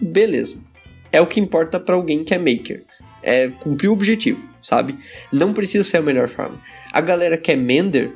Beleza. 0.00 0.64
É 1.12 1.20
o 1.20 1.26
que 1.26 1.40
importa 1.40 1.78
para 1.78 1.94
alguém 1.94 2.24
que 2.24 2.34
é 2.34 2.38
maker. 2.38 2.84
É 3.22 3.48
cumprir 3.48 3.88
o 3.88 3.92
objetivo, 3.92 4.48
sabe? 4.62 4.98
Não 5.32 5.52
precisa 5.52 5.82
ser 5.82 5.98
a 5.98 6.02
melhor 6.02 6.28
forma. 6.28 6.60
A 6.92 7.00
galera 7.00 7.36
que 7.36 7.50
é 7.50 7.56
mender, 7.56 8.12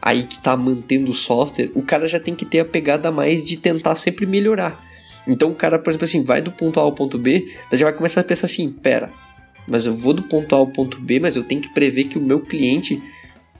aí 0.00 0.22
que 0.24 0.38
tá 0.38 0.56
mantendo 0.56 1.10
o 1.10 1.14
software, 1.14 1.70
o 1.74 1.82
cara 1.82 2.06
já 2.06 2.20
tem 2.20 2.34
que 2.34 2.44
ter 2.44 2.60
a 2.60 2.64
pegada 2.64 3.10
mais 3.10 3.46
de 3.46 3.56
tentar 3.56 3.96
sempre 3.96 4.26
melhorar. 4.26 4.82
Então 5.26 5.50
o 5.50 5.54
cara, 5.54 5.78
por 5.78 5.90
exemplo, 5.90 6.04
assim, 6.04 6.22
vai 6.22 6.42
do 6.42 6.52
ponto 6.52 6.78
A 6.78 6.82
ao 6.82 6.92
ponto 6.92 7.18
B, 7.18 7.50
já 7.72 7.86
vai 7.86 7.94
começar 7.94 8.20
a 8.20 8.24
pensar 8.24 8.46
assim, 8.46 8.70
pera, 8.70 9.10
mas 9.66 9.86
eu 9.86 9.94
vou 9.94 10.12
do 10.12 10.22
ponto 10.22 10.54
A 10.54 10.58
ao 10.58 10.66
ponto 10.66 11.00
B, 11.00 11.20
mas 11.20 11.36
eu 11.36 11.44
tenho 11.44 11.60
que 11.60 11.72
prever 11.72 12.04
que 12.04 12.18
o 12.18 12.22
meu 12.22 12.40
cliente, 12.40 13.02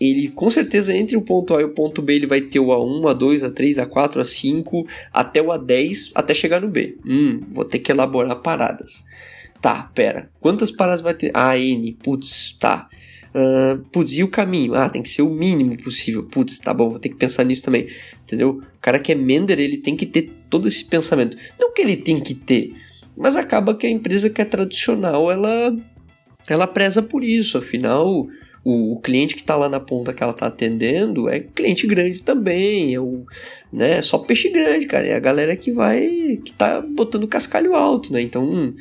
ele 0.01 0.29
com 0.29 0.51
certeza 0.51 0.97
entre 0.97 1.17
o 1.17 1.23
ponto 1.23 1.55
A 1.55 1.61
e 1.61 1.65
o 1.65 1.71
ponto 1.71 2.03
B, 2.03 2.15
ele 2.15 2.27
vai 2.27 2.41
ter 2.41 2.59
o 2.59 2.67
A1, 2.67 3.01
A2, 3.15 3.49
A3, 3.49 3.87
A4, 3.87 4.21
A5, 4.21 4.87
até 5.13 5.41
o 5.41 5.47
A10, 5.47 6.11
até 6.15 6.35
chegar 6.35 6.61
no 6.61 6.69
B. 6.69 6.97
Hum, 7.07 7.41
vou 7.49 7.65
ter 7.65 7.79
que 7.79 7.93
elaborar 7.93 8.37
paradas. 8.37 9.05
Tá, 9.61 9.91
pera, 9.95 10.31
quantas 10.41 10.71
paradas 10.71 11.01
vai 11.01 11.15
ter? 11.15 11.31
Ah, 11.33 11.57
N, 11.57 11.97
putz, 12.03 12.57
tá. 12.59 12.89
Ah, 13.35 13.79
putz, 13.91 14.13
e 14.13 14.23
o 14.23 14.29
caminho? 14.29 14.75
Ah, 14.75 14.89
tem 14.89 15.03
que 15.03 15.09
ser 15.09 15.23
o 15.23 15.31
mínimo 15.31 15.77
possível. 15.83 16.23
Putz, 16.25 16.59
tá 16.59 16.73
bom, 16.73 16.91
vou 16.91 17.01
ter 17.01 17.09
que 17.09 17.17
pensar 17.17 17.45
nisso 17.45 17.65
também. 17.65 17.89
Entendeu? 18.23 18.51
O 18.51 18.81
cara 18.81 18.99
que 18.99 19.11
é 19.11 19.15
Mender, 19.15 19.59
ele 19.59 19.79
tem 19.79 19.97
que 19.97 20.07
ter 20.07 20.31
todo 20.49 20.69
esse 20.69 20.85
pensamento. 20.85 21.37
Não 21.59 21.73
que 21.73 21.83
ele 21.83 21.97
tem 21.97 22.21
que 22.21 22.35
ter, 22.35 22.75
mas 23.17 23.35
acaba 23.37 23.75
que 23.75 23.87
a 23.87 23.91
empresa 23.91 24.31
que 24.31 24.41
é 24.41 24.45
tradicional, 24.45 25.31
ela, 25.31 25.77
ela 26.49 26.67
preza 26.67 27.03
por 27.03 27.25
isso. 27.25 27.59
Afinal, 27.59 28.29
o, 28.65 28.95
o 28.95 29.01
cliente 29.01 29.35
que 29.35 29.43
está 29.43 29.55
lá 29.57 29.69
na 29.69 29.79
ponta 29.79 30.13
que 30.13 30.23
ela 30.23 30.33
está 30.33 30.47
atendendo 30.47 31.29
é 31.29 31.41
cliente 31.41 31.87
grande 31.87 32.23
também. 32.23 32.95
É 32.95 33.01
o, 33.01 33.25
né, 33.73 34.01
só 34.03 34.19
peixe 34.19 34.49
grande, 34.49 34.87
cara. 34.87 35.07
É 35.07 35.15
a 35.15 35.21
galera 35.21 35.55
que 35.57 35.71
vai, 35.71 36.41
que 36.45 36.53
tá 36.53 36.81
botando 36.81 37.29
cascalho 37.29 37.75
alto, 37.75 38.13
né? 38.13 38.21
Então, 38.23 38.75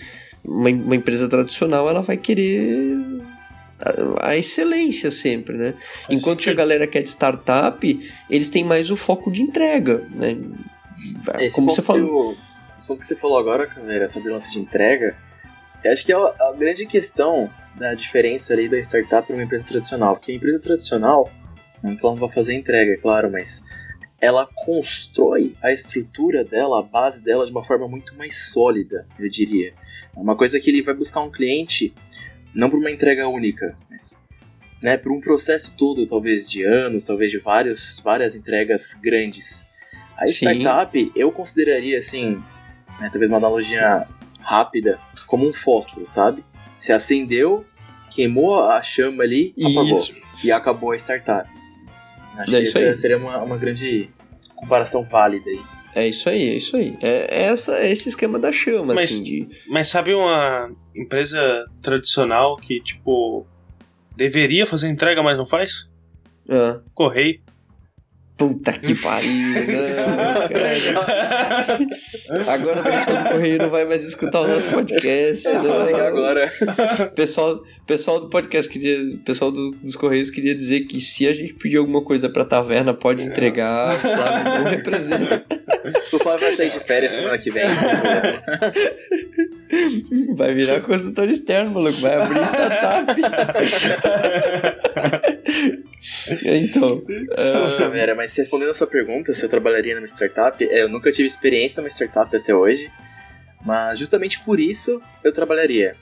uma, 0.43 0.69
uma 0.69 0.95
empresa 0.95 1.27
tradicional, 1.27 1.89
ela 1.89 2.01
vai 2.01 2.15
querer 2.17 2.97
a, 4.21 4.37
excelência 4.37 5.11
sempre, 5.11 5.57
né? 5.57 5.73
Faz 5.73 6.07
Enquanto 6.09 6.39
que 6.39 6.43
a 6.43 6.51
sentido. 6.51 6.57
galera 6.57 6.87
que 6.87 6.97
é 6.97 7.01
de 7.01 7.09
startup, 7.09 8.11
eles 8.29 8.49
têm 8.49 8.63
mais 8.63 8.89
o 8.89 8.95
foco 8.95 9.31
de 9.31 9.41
entrega, 9.41 10.07
né? 10.11 10.37
Esse 11.39 11.55
Como 11.55 11.69
você 11.69 11.81
falou. 11.81 12.31
Eu- 12.31 12.37
esse 12.77 12.87
ponto 12.87 12.99
que 12.99 13.05
você 13.05 13.15
falou 13.15 13.37
agora, 13.37 13.67
Caveira, 13.67 14.07
sobre 14.07 14.29
o 14.29 14.33
lance 14.33 14.51
de 14.51 14.59
entrega, 14.59 15.15
eu 15.83 15.91
acho 15.91 16.05
que 16.05 16.11
é 16.11 16.15
a 16.15 16.53
grande 16.57 16.85
questão 16.85 17.49
da 17.75 17.93
diferença 17.93 18.53
ali 18.53 18.69
da 18.69 18.77
startup 18.79 19.25
para 19.25 19.35
uma 19.35 19.43
empresa 19.43 19.65
tradicional. 19.65 20.15
Porque 20.15 20.31
a 20.31 20.35
empresa 20.35 20.59
tradicional, 20.59 21.31
não 21.81 21.95
que 21.95 22.05
ela 22.05 22.15
não 22.15 22.21
vai 22.21 22.31
fazer 22.31 22.55
entrega, 22.55 22.93
é 22.93 22.97
claro, 22.97 23.31
mas 23.31 23.63
ela 24.21 24.47
constrói 24.65 25.55
a 25.61 25.71
estrutura 25.71 26.43
dela, 26.45 26.79
a 26.79 26.83
base 26.83 27.21
dela 27.21 27.45
de 27.45 27.51
uma 27.51 27.63
forma 27.63 27.87
muito 27.87 28.15
mais 28.15 28.51
sólida, 28.51 29.05
eu 29.19 29.29
diria. 29.29 29.73
É 30.15 30.19
uma 30.19 30.35
coisa 30.35 30.59
que 30.59 30.69
ele 30.69 30.81
vai 30.81 30.93
buscar 30.93 31.21
um 31.21 31.31
cliente 31.31 31.93
não 32.55 32.69
por 32.69 32.79
uma 32.79 32.91
entrega 32.91 33.27
única, 33.27 33.77
mas 33.89 34.25
né, 34.81 34.97
por 34.97 35.11
um 35.11 35.19
processo 35.19 35.75
todo, 35.77 36.05
talvez 36.05 36.49
de 36.49 36.63
anos, 36.63 37.03
talvez 37.03 37.31
de 37.31 37.39
vários, 37.39 37.99
várias 37.99 38.35
entregas 38.35 38.93
grandes. 38.93 39.67
A 40.17 40.27
Sim. 40.27 40.33
startup, 40.33 41.11
eu 41.15 41.31
consideraria 41.31 41.97
assim, 41.97 42.35
né, 42.99 43.09
talvez 43.11 43.29
uma 43.29 43.37
analogia 43.37 44.07
rápida, 44.39 44.99
como 45.25 45.47
um 45.47 45.53
fósforo, 45.53 46.05
sabe? 46.05 46.45
Você 46.83 46.91
acendeu, 46.91 47.65
queimou 48.11 48.61
a 48.69 48.81
chama 48.81 49.23
ali, 49.23 49.55
apagou. 49.57 49.97
Isso. 49.99 50.13
E 50.43 50.51
acabou 50.51 50.91
a 50.91 50.97
startup. 50.97 51.49
Acho 52.37 52.53
É 52.57 52.59
que 52.59 52.65
isso 52.67 52.77
essa 52.77 52.89
aí. 52.89 52.95
seria 52.97 53.17
uma, 53.17 53.37
uma 53.41 53.55
grande 53.57 54.09
comparação 54.53 55.05
válida 55.05 55.49
aí. 55.49 55.61
É 55.95 56.05
isso 56.09 56.27
aí, 56.27 56.49
é 56.49 56.55
isso 56.55 56.75
aí. 56.75 56.97
É, 57.01 57.27
é 57.29 57.43
essa, 57.43 57.77
é 57.77 57.89
esse 57.89 58.09
esquema 58.09 58.37
da 58.37 58.51
chama, 58.51 58.95
Mas- 58.95 59.13
assim, 59.13 59.23
de... 59.23 59.47
Mas 59.69 59.87
sabe 59.87 60.13
uma 60.13 60.75
empresa 60.93 61.39
tradicional 61.81 62.57
que, 62.57 62.81
tipo, 62.81 63.47
deveria 64.17 64.65
fazer 64.65 64.89
entrega, 64.89 65.23
mas 65.23 65.37
não 65.37 65.45
faz? 65.45 65.89
Ah, 66.49 66.81
Correio. 66.93 67.39
Puta 68.37 68.73
que 68.73 68.95
pariu, 68.95 69.31
não, 70.09 70.49
cara. 70.49 70.75
Agora 72.53 72.79
o 72.79 72.83
pessoal 72.83 73.23
do 73.23 73.29
Correio 73.29 73.57
não 73.59 73.69
vai 73.69 73.85
mais 73.85 74.03
escutar 74.03 74.41
o 74.41 74.47
nosso 74.47 74.69
podcast. 74.71 75.47
não. 75.49 75.95
agora. 75.95 76.51
Pessoal, 77.15 77.61
pessoal 77.85 78.19
do 78.19 78.29
podcast 78.29 78.69
queria, 78.71 79.17
pessoal 79.23 79.51
do- 79.51 79.71
dos 79.71 79.95
Correios 79.95 80.29
queria 80.31 80.53
dizer 80.55 80.81
que 80.81 80.99
se 80.99 81.27
a 81.27 81.33
gente 81.33 81.53
pedir 81.53 81.77
alguma 81.77 82.03
coisa 82.03 82.27
pra 82.29 82.43
taverna, 82.43 82.93
pode 82.93 83.23
entregar. 83.23 83.93
Flávio 83.95 84.63
não 84.63 84.71
representa. 84.71 85.45
O 86.11 86.17
Flávio 86.19 86.41
vai 86.47 86.53
sair 86.53 86.69
de 86.69 86.79
férias 86.79 87.13
semana 87.13 87.37
que 87.37 87.51
vem. 87.51 87.63
Vai 90.35 90.53
virar 90.53 90.81
consultor 90.81 91.29
externo, 91.29 91.71
maluco. 91.71 91.99
Vai 91.99 92.15
abrir 92.15 92.41
startup. 92.45 93.13
então. 96.43 97.03
ah, 97.37 97.77
Caveira, 97.77 98.15
mas 98.23 98.37
respondendo 98.37 98.69
a 98.69 98.73
sua 98.73 98.87
pergunta, 98.87 99.33
se 99.33 99.43
eu 99.43 99.49
trabalharia 99.49 99.95
numa 99.95 100.07
startup, 100.07 100.63
é, 100.63 100.83
eu 100.83 100.87
nunca 100.87 101.11
tive 101.11 101.27
experiência 101.27 101.81
numa 101.81 101.89
startup 101.89 102.33
até 102.33 102.55
hoje, 102.55 102.89
mas 103.65 103.99
justamente 103.99 104.39
por 104.39 104.61
isso 104.61 105.01
eu 105.21 105.33
trabalharia. 105.33 105.97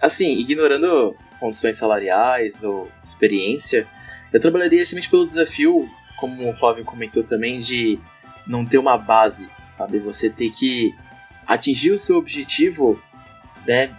Assim, 0.00 0.38
ignorando 0.38 1.16
condições 1.40 1.74
salariais 1.74 2.62
ou 2.62 2.88
experiência, 3.02 3.84
eu 4.32 4.38
trabalharia 4.38 4.78
justamente 4.78 5.10
pelo 5.10 5.26
desafio, 5.26 5.90
como 6.20 6.48
o 6.48 6.54
Flávio 6.54 6.84
comentou 6.84 7.24
também, 7.24 7.58
de 7.58 7.98
não 8.46 8.64
ter 8.64 8.78
uma 8.78 8.96
base, 8.96 9.48
sabe? 9.68 9.98
Você 9.98 10.30
ter 10.30 10.50
que 10.50 10.94
atingir 11.48 11.90
o 11.90 11.98
seu 11.98 12.16
objetivo, 12.16 13.02
né, 13.66 13.92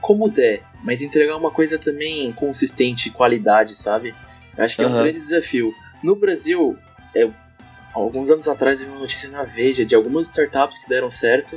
como 0.00 0.30
der, 0.30 0.62
mas 0.82 1.02
entregar 1.02 1.36
uma 1.36 1.50
coisa 1.50 1.76
também 1.76 2.32
consistente, 2.32 3.10
qualidade, 3.10 3.74
sabe? 3.74 4.14
Eu 4.56 4.64
acho 4.64 4.76
que 4.76 4.82
é 4.82 4.86
um 4.86 4.92
grande 4.94 5.18
desafio. 5.18 5.74
No 6.02 6.16
Brasil, 6.16 6.78
eu, 7.14 7.34
alguns 7.92 8.30
anos 8.30 8.48
atrás 8.48 8.80
eu 8.80 8.86
vi 8.86 8.92
uma 8.92 9.00
notícia 9.00 9.28
na 9.28 9.44
Veja 9.44 9.84
de 9.84 9.94
algumas 9.94 10.28
startups 10.28 10.78
que 10.78 10.88
deram 10.88 11.10
certo, 11.10 11.56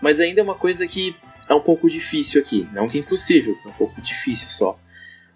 mas 0.00 0.20
ainda 0.20 0.40
é 0.40 0.44
uma 0.44 0.54
coisa 0.54 0.86
que 0.86 1.16
é 1.48 1.54
um 1.54 1.60
pouco 1.60 1.88
difícil 1.88 2.40
aqui. 2.40 2.68
Não 2.72 2.88
que 2.88 2.98
é 2.98 3.00
impossível, 3.00 3.56
é 3.64 3.68
um 3.68 3.72
pouco 3.72 4.00
difícil 4.00 4.48
só. 4.48 4.78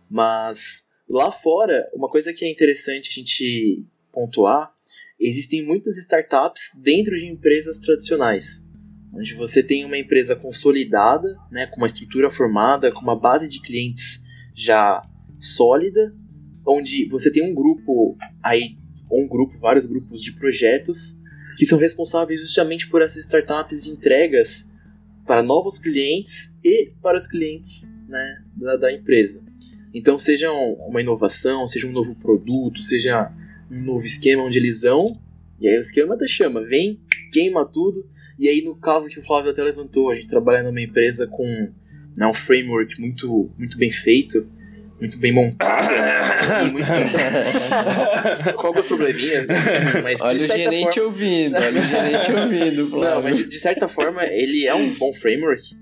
Mas 0.09 0.89
lá 1.09 1.31
fora, 1.31 1.89
uma 1.95 2.09
coisa 2.09 2.33
que 2.33 2.45
é 2.45 2.51
interessante 2.51 3.11
a 3.11 3.13
gente 3.13 3.85
pontuar, 4.13 4.73
existem 5.19 5.65
muitas 5.65 5.97
startups 5.99 6.73
dentro 6.83 7.17
de 7.17 7.27
empresas 7.27 7.79
tradicionais. 7.79 8.67
Onde 9.13 9.35
você 9.35 9.63
tem 9.63 9.85
uma 9.85 9.99
empresa 9.99 10.37
consolidada, 10.37 11.37
né, 11.51 11.67
com 11.67 11.77
uma 11.77 11.87
estrutura 11.87 12.31
formada, 12.31 12.93
com 12.93 13.01
uma 13.01 13.19
base 13.19 13.49
de 13.49 13.61
clientes 13.61 14.23
já 14.55 15.03
sólida, 15.39 16.15
onde 16.67 17.09
você 17.09 17.31
tem 17.31 17.43
um 17.43 17.55
grupo 17.55 18.17
aí, 18.43 18.77
um 19.11 19.27
grupo, 19.27 19.59
vários 19.59 19.87
grupos 19.87 20.23
de 20.23 20.33
projetos 20.33 21.21
que 21.57 21.67
são 21.67 21.79
responsáveis 21.79 22.41
justamente 22.41 22.89
por 22.89 23.03
essas 23.03 23.25
startups 23.25 23.85
e 23.85 23.91
entregas 23.91 24.71
para 25.27 25.43
novos 25.43 25.79
clientes 25.79 26.59
e 26.65 26.93
para 27.03 27.17
os 27.17 27.27
clientes 27.27 27.95
né, 28.09 28.43
da, 28.57 28.77
da 28.77 28.93
empresa. 28.93 29.45
Então, 29.93 30.19
seja 30.19 30.51
uma 30.53 31.01
inovação, 31.01 31.67
seja 31.67 31.87
um 31.87 31.93
novo 31.93 32.15
produto, 32.15 32.81
seja 32.81 33.33
um 33.71 33.83
novo 33.83 34.05
esquema 34.05 34.45
onde 34.45 34.59
eles 34.59 34.83
vão, 34.83 35.21
e 35.61 35.69
aí 35.69 35.77
o 35.77 35.81
esquema 35.81 36.17
da 36.17 36.27
chama, 36.27 36.63
vem, 36.63 37.01
queima 37.33 37.65
tudo, 37.65 38.09
e 38.39 38.49
aí 38.49 38.63
no 38.63 38.75
caso 38.75 39.09
que 39.09 39.21
o 39.21 39.25
Flávio 39.25 39.51
até 39.51 39.63
levantou, 39.63 40.11
a 40.11 40.15
gente 40.15 40.29
trabalha 40.29 40.63
numa 40.63 40.81
empresa 40.81 41.27
com 41.27 41.45
né, 42.17 42.27
um 42.27 42.35
framework 42.35 43.01
muito, 43.01 43.51
muito 43.59 43.77
bem 43.77 43.93
feito, 43.93 44.49
muito 45.01 45.19
bem 45.19 45.33
montado, 45.33 45.91
muito 46.73 46.87
bem... 46.87 48.55
com 48.55 48.67
alguns 48.69 48.87
probleminhas, 48.87 49.47
né? 49.47 49.55
Mas 50.03 50.21
olha 50.21 50.39
o 50.39 50.47
gerente 50.47 50.95
forma... 50.95 51.09
ouvindo, 51.09 51.57
olha 51.57 51.81
o 51.81 51.85
gerente 51.85 52.33
ouvindo. 52.33 52.89
Não, 53.01 53.23
mas 53.23 53.37
de, 53.37 53.45
de 53.47 53.59
certa 53.59 53.89
forma 53.89 54.23
ele 54.25 54.67
é 54.67 54.75
um 54.75 54.91
bom 54.95 55.13
framework, 55.15 55.75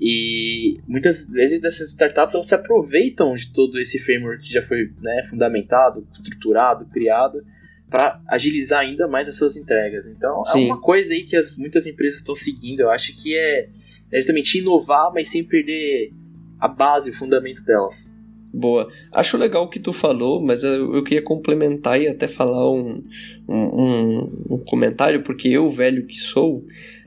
e 0.00 0.78
muitas 0.86 1.26
vezes 1.26 1.60
dessas 1.60 1.90
startups 1.90 2.34
elas 2.34 2.46
se 2.46 2.54
aproveitam 2.54 3.34
de 3.34 3.50
todo 3.52 3.78
esse 3.78 3.98
framework 3.98 4.44
que 4.44 4.52
já 4.52 4.62
foi 4.62 4.92
né, 5.00 5.26
fundamentado, 5.28 6.06
estruturado, 6.12 6.86
criado, 6.86 7.42
para 7.88 8.20
agilizar 8.28 8.80
ainda 8.80 9.08
mais 9.08 9.28
as 9.28 9.36
suas 9.36 9.56
entregas. 9.56 10.06
Então 10.06 10.42
é 10.46 10.50
Sim. 10.50 10.64
é 10.64 10.66
uma 10.66 10.80
coisa 10.80 11.14
aí 11.14 11.22
que 11.22 11.36
as, 11.36 11.56
muitas 11.56 11.86
empresas 11.86 12.18
estão 12.18 12.34
seguindo. 12.34 12.80
Eu 12.80 12.90
acho 12.90 13.14
que 13.14 13.36
é, 13.36 13.68
é 14.12 14.16
justamente 14.16 14.58
inovar, 14.58 15.10
mas 15.14 15.28
sem 15.28 15.42
perder 15.42 16.12
a 16.60 16.68
base, 16.68 17.10
o 17.10 17.14
fundamento 17.14 17.62
delas. 17.64 18.15
Boa. 18.56 18.88
Acho 19.12 19.36
legal 19.36 19.64
o 19.64 19.68
que 19.68 19.78
tu 19.78 19.92
falou, 19.92 20.40
mas 20.40 20.64
eu, 20.64 20.94
eu 20.94 21.04
queria 21.04 21.22
complementar 21.22 22.00
e 22.00 22.08
até 22.08 22.26
falar 22.26 22.70
um, 22.72 23.04
um, 23.46 24.30
um, 24.50 24.58
comentário, 24.66 25.22
porque 25.22 25.48
eu, 25.48 25.70
velho 25.70 26.06
que 26.06 26.16
sou, 26.16 26.64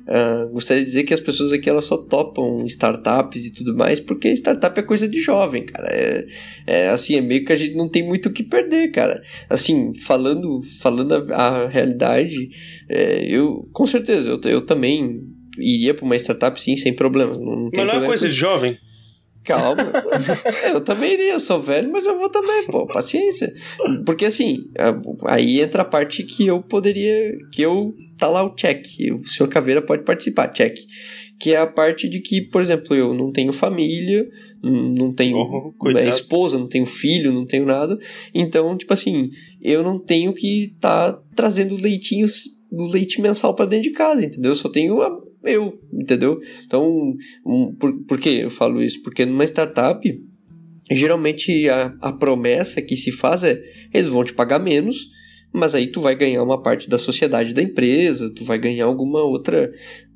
Uh, 0.09 0.49
gostaria 0.51 0.81
de 0.81 0.87
dizer 0.87 1.03
que 1.03 1.13
as 1.13 1.19
pessoas 1.19 1.51
aqui 1.51 1.69
elas 1.69 1.85
só 1.85 1.95
topam 1.95 2.65
startups 2.65 3.45
e 3.45 3.53
tudo 3.53 3.77
mais 3.77 3.99
porque 3.99 4.31
startup 4.31 4.79
é 4.79 4.81
coisa 4.81 5.07
de 5.07 5.21
jovem, 5.21 5.67
cara. 5.67 5.87
É, 5.87 6.25
é 6.65 6.89
assim, 6.89 7.15
é 7.15 7.21
meio 7.21 7.45
que 7.45 7.53
a 7.53 7.55
gente 7.55 7.75
não 7.75 7.87
tem 7.87 8.01
muito 8.01 8.27
o 8.27 8.33
que 8.33 8.41
perder, 8.41 8.89
cara. 8.89 9.21
Assim, 9.47 9.93
falando, 9.93 10.63
falando 10.81 11.13
a, 11.13 11.35
a 11.35 11.67
realidade, 11.67 12.49
é, 12.89 13.23
eu 13.23 13.69
com 13.71 13.85
certeza 13.85 14.27
eu, 14.29 14.41
eu 14.45 14.65
também 14.65 15.21
iria 15.59 15.93
para 15.93 16.05
uma 16.05 16.15
startup 16.15 16.59
sim, 16.59 16.75
sem 16.75 16.91
problema. 16.91 17.35
Não, 17.35 17.55
não 17.55 17.69
Mas 17.71 17.85
não 17.85 18.03
é 18.03 18.05
coisa 18.07 18.27
de 18.27 18.33
jovem. 18.33 18.79
Calma. 19.49 19.91
eu 20.71 20.79
também 20.79 21.13
iria, 21.13 21.33
eu 21.33 21.39
sou 21.39 21.59
velho, 21.59 21.91
mas 21.91 22.05
eu 22.05 22.15
vou 22.15 22.29
também, 22.29 22.67
pô, 22.67 22.85
paciência. 22.85 23.51
Porque 24.05 24.25
assim, 24.25 24.69
aí 25.25 25.59
entra 25.59 25.81
a 25.81 25.85
parte 25.85 26.23
que 26.23 26.45
eu 26.45 26.61
poderia, 26.61 27.35
que 27.51 27.63
eu 27.63 27.95
tá 28.19 28.27
lá 28.27 28.43
o 28.43 28.53
check. 28.53 28.85
O 29.11 29.27
senhor 29.27 29.49
Caveira 29.49 29.81
pode 29.81 30.03
participar, 30.03 30.49
check. 30.49 30.77
Que 31.39 31.55
é 31.55 31.57
a 31.57 31.65
parte 31.65 32.07
de 32.07 32.19
que, 32.19 32.41
por 32.41 32.61
exemplo, 32.61 32.95
eu 32.95 33.11
não 33.11 33.31
tenho 33.31 33.51
família, 33.51 34.29
não 34.61 35.11
tenho 35.11 35.37
oh, 35.37 35.91
né, 35.91 36.07
esposa, 36.07 36.59
não 36.59 36.67
tenho 36.67 36.85
filho, 36.85 37.33
não 37.33 37.45
tenho 37.45 37.65
nada. 37.65 37.97
Então, 38.35 38.77
tipo 38.77 38.93
assim, 38.93 39.31
eu 39.59 39.81
não 39.81 39.97
tenho 39.97 40.31
que 40.31 40.75
tá 40.79 41.19
trazendo 41.35 41.75
leitinhos, 41.75 42.43
leite 42.71 43.19
mensal 43.19 43.55
para 43.55 43.65
dentro 43.65 43.89
de 43.89 43.95
casa, 43.95 44.23
entendeu? 44.23 44.51
Eu 44.51 44.55
só 44.55 44.69
tenho 44.69 45.01
a, 45.01 45.09
eu, 45.43 45.79
entendeu? 45.93 46.39
Então, 46.65 47.15
um, 47.45 47.73
por, 47.75 47.93
por 48.03 48.19
que 48.19 48.29
eu 48.41 48.49
falo 48.49 48.81
isso? 48.81 49.01
Porque 49.01 49.25
numa 49.25 49.45
startup, 49.45 50.01
geralmente 50.91 51.69
a, 51.69 51.95
a 52.01 52.11
promessa 52.11 52.81
que 52.81 52.95
se 52.95 53.11
faz 53.11 53.43
é 53.43 53.61
eles 53.93 54.07
vão 54.07 54.23
te 54.23 54.33
pagar 54.33 54.59
menos 54.59 55.09
mas 55.51 55.73
aí 55.73 55.87
tu 55.87 55.99
vai 55.99 56.15
ganhar 56.15 56.43
uma 56.43 56.61
parte 56.61 56.89
da 56.89 56.97
sociedade 56.97 57.53
da 57.53 57.61
empresa, 57.61 58.31
tu 58.33 58.43
vai 58.43 58.57
ganhar 58.57 58.85
alguma 58.85 59.23
outra, 59.23 59.71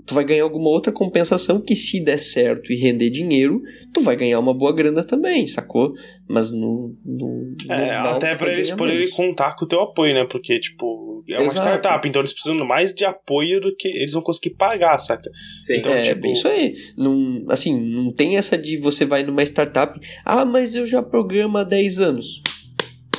tu 0.06 0.14
vai 0.14 0.24
ganhar 0.24 0.44
alguma 0.44 0.70
outra 0.70 0.92
compensação 0.92 1.62
que 1.62 1.76
se 1.76 2.04
der 2.04 2.18
certo 2.18 2.72
e 2.72 2.76
render 2.76 3.10
dinheiro, 3.10 3.62
tu 3.94 4.02
vai 4.02 4.16
ganhar 4.16 4.40
uma 4.40 4.54
boa 4.54 4.74
grana 4.74 5.04
também, 5.04 5.48
sacou? 5.48 5.94
Mas 6.28 6.52
no, 6.52 6.96
no, 7.06 7.54
no 7.68 7.74
é, 7.74 7.96
até 7.96 8.36
para 8.36 8.54
eles 8.54 8.72
poderem 8.72 9.10
contar 9.10 9.56
com 9.56 9.66
o 9.66 9.68
teu 9.68 9.82
apoio, 9.82 10.14
né? 10.14 10.26
Porque 10.30 10.60
tipo, 10.60 11.24
é 11.30 11.38
uma 11.38 11.46
Exato. 11.46 11.60
startup, 11.60 12.08
então 12.08 12.22
eles 12.22 12.34
precisam 12.34 12.66
mais 12.66 12.94
de 12.94 13.06
apoio 13.06 13.62
do 13.62 13.76
que 13.76 13.88
eles 13.88 14.14
vão 14.14 14.22
conseguir 14.22 14.56
pagar, 14.56 14.98
saca? 14.98 15.30
Sim. 15.60 15.78
Então, 15.78 15.92
é, 15.92 16.04
tipo... 16.04 16.22
bem 16.22 16.32
isso 16.32 16.48
aí. 16.48 16.76
Não, 16.98 17.46
assim, 17.50 17.78
não 17.78 18.12
tem 18.12 18.38
essa 18.38 18.58
de 18.58 18.78
você 18.78 19.06
vai 19.06 19.24
numa 19.24 19.44
startup, 19.44 20.00
ah, 20.26 20.46
mas 20.46 20.76
eu 20.76 20.86
já 20.86 21.02
programo 21.02 21.58
há 21.58 21.64
10 21.64 22.00
anos. 22.00 22.42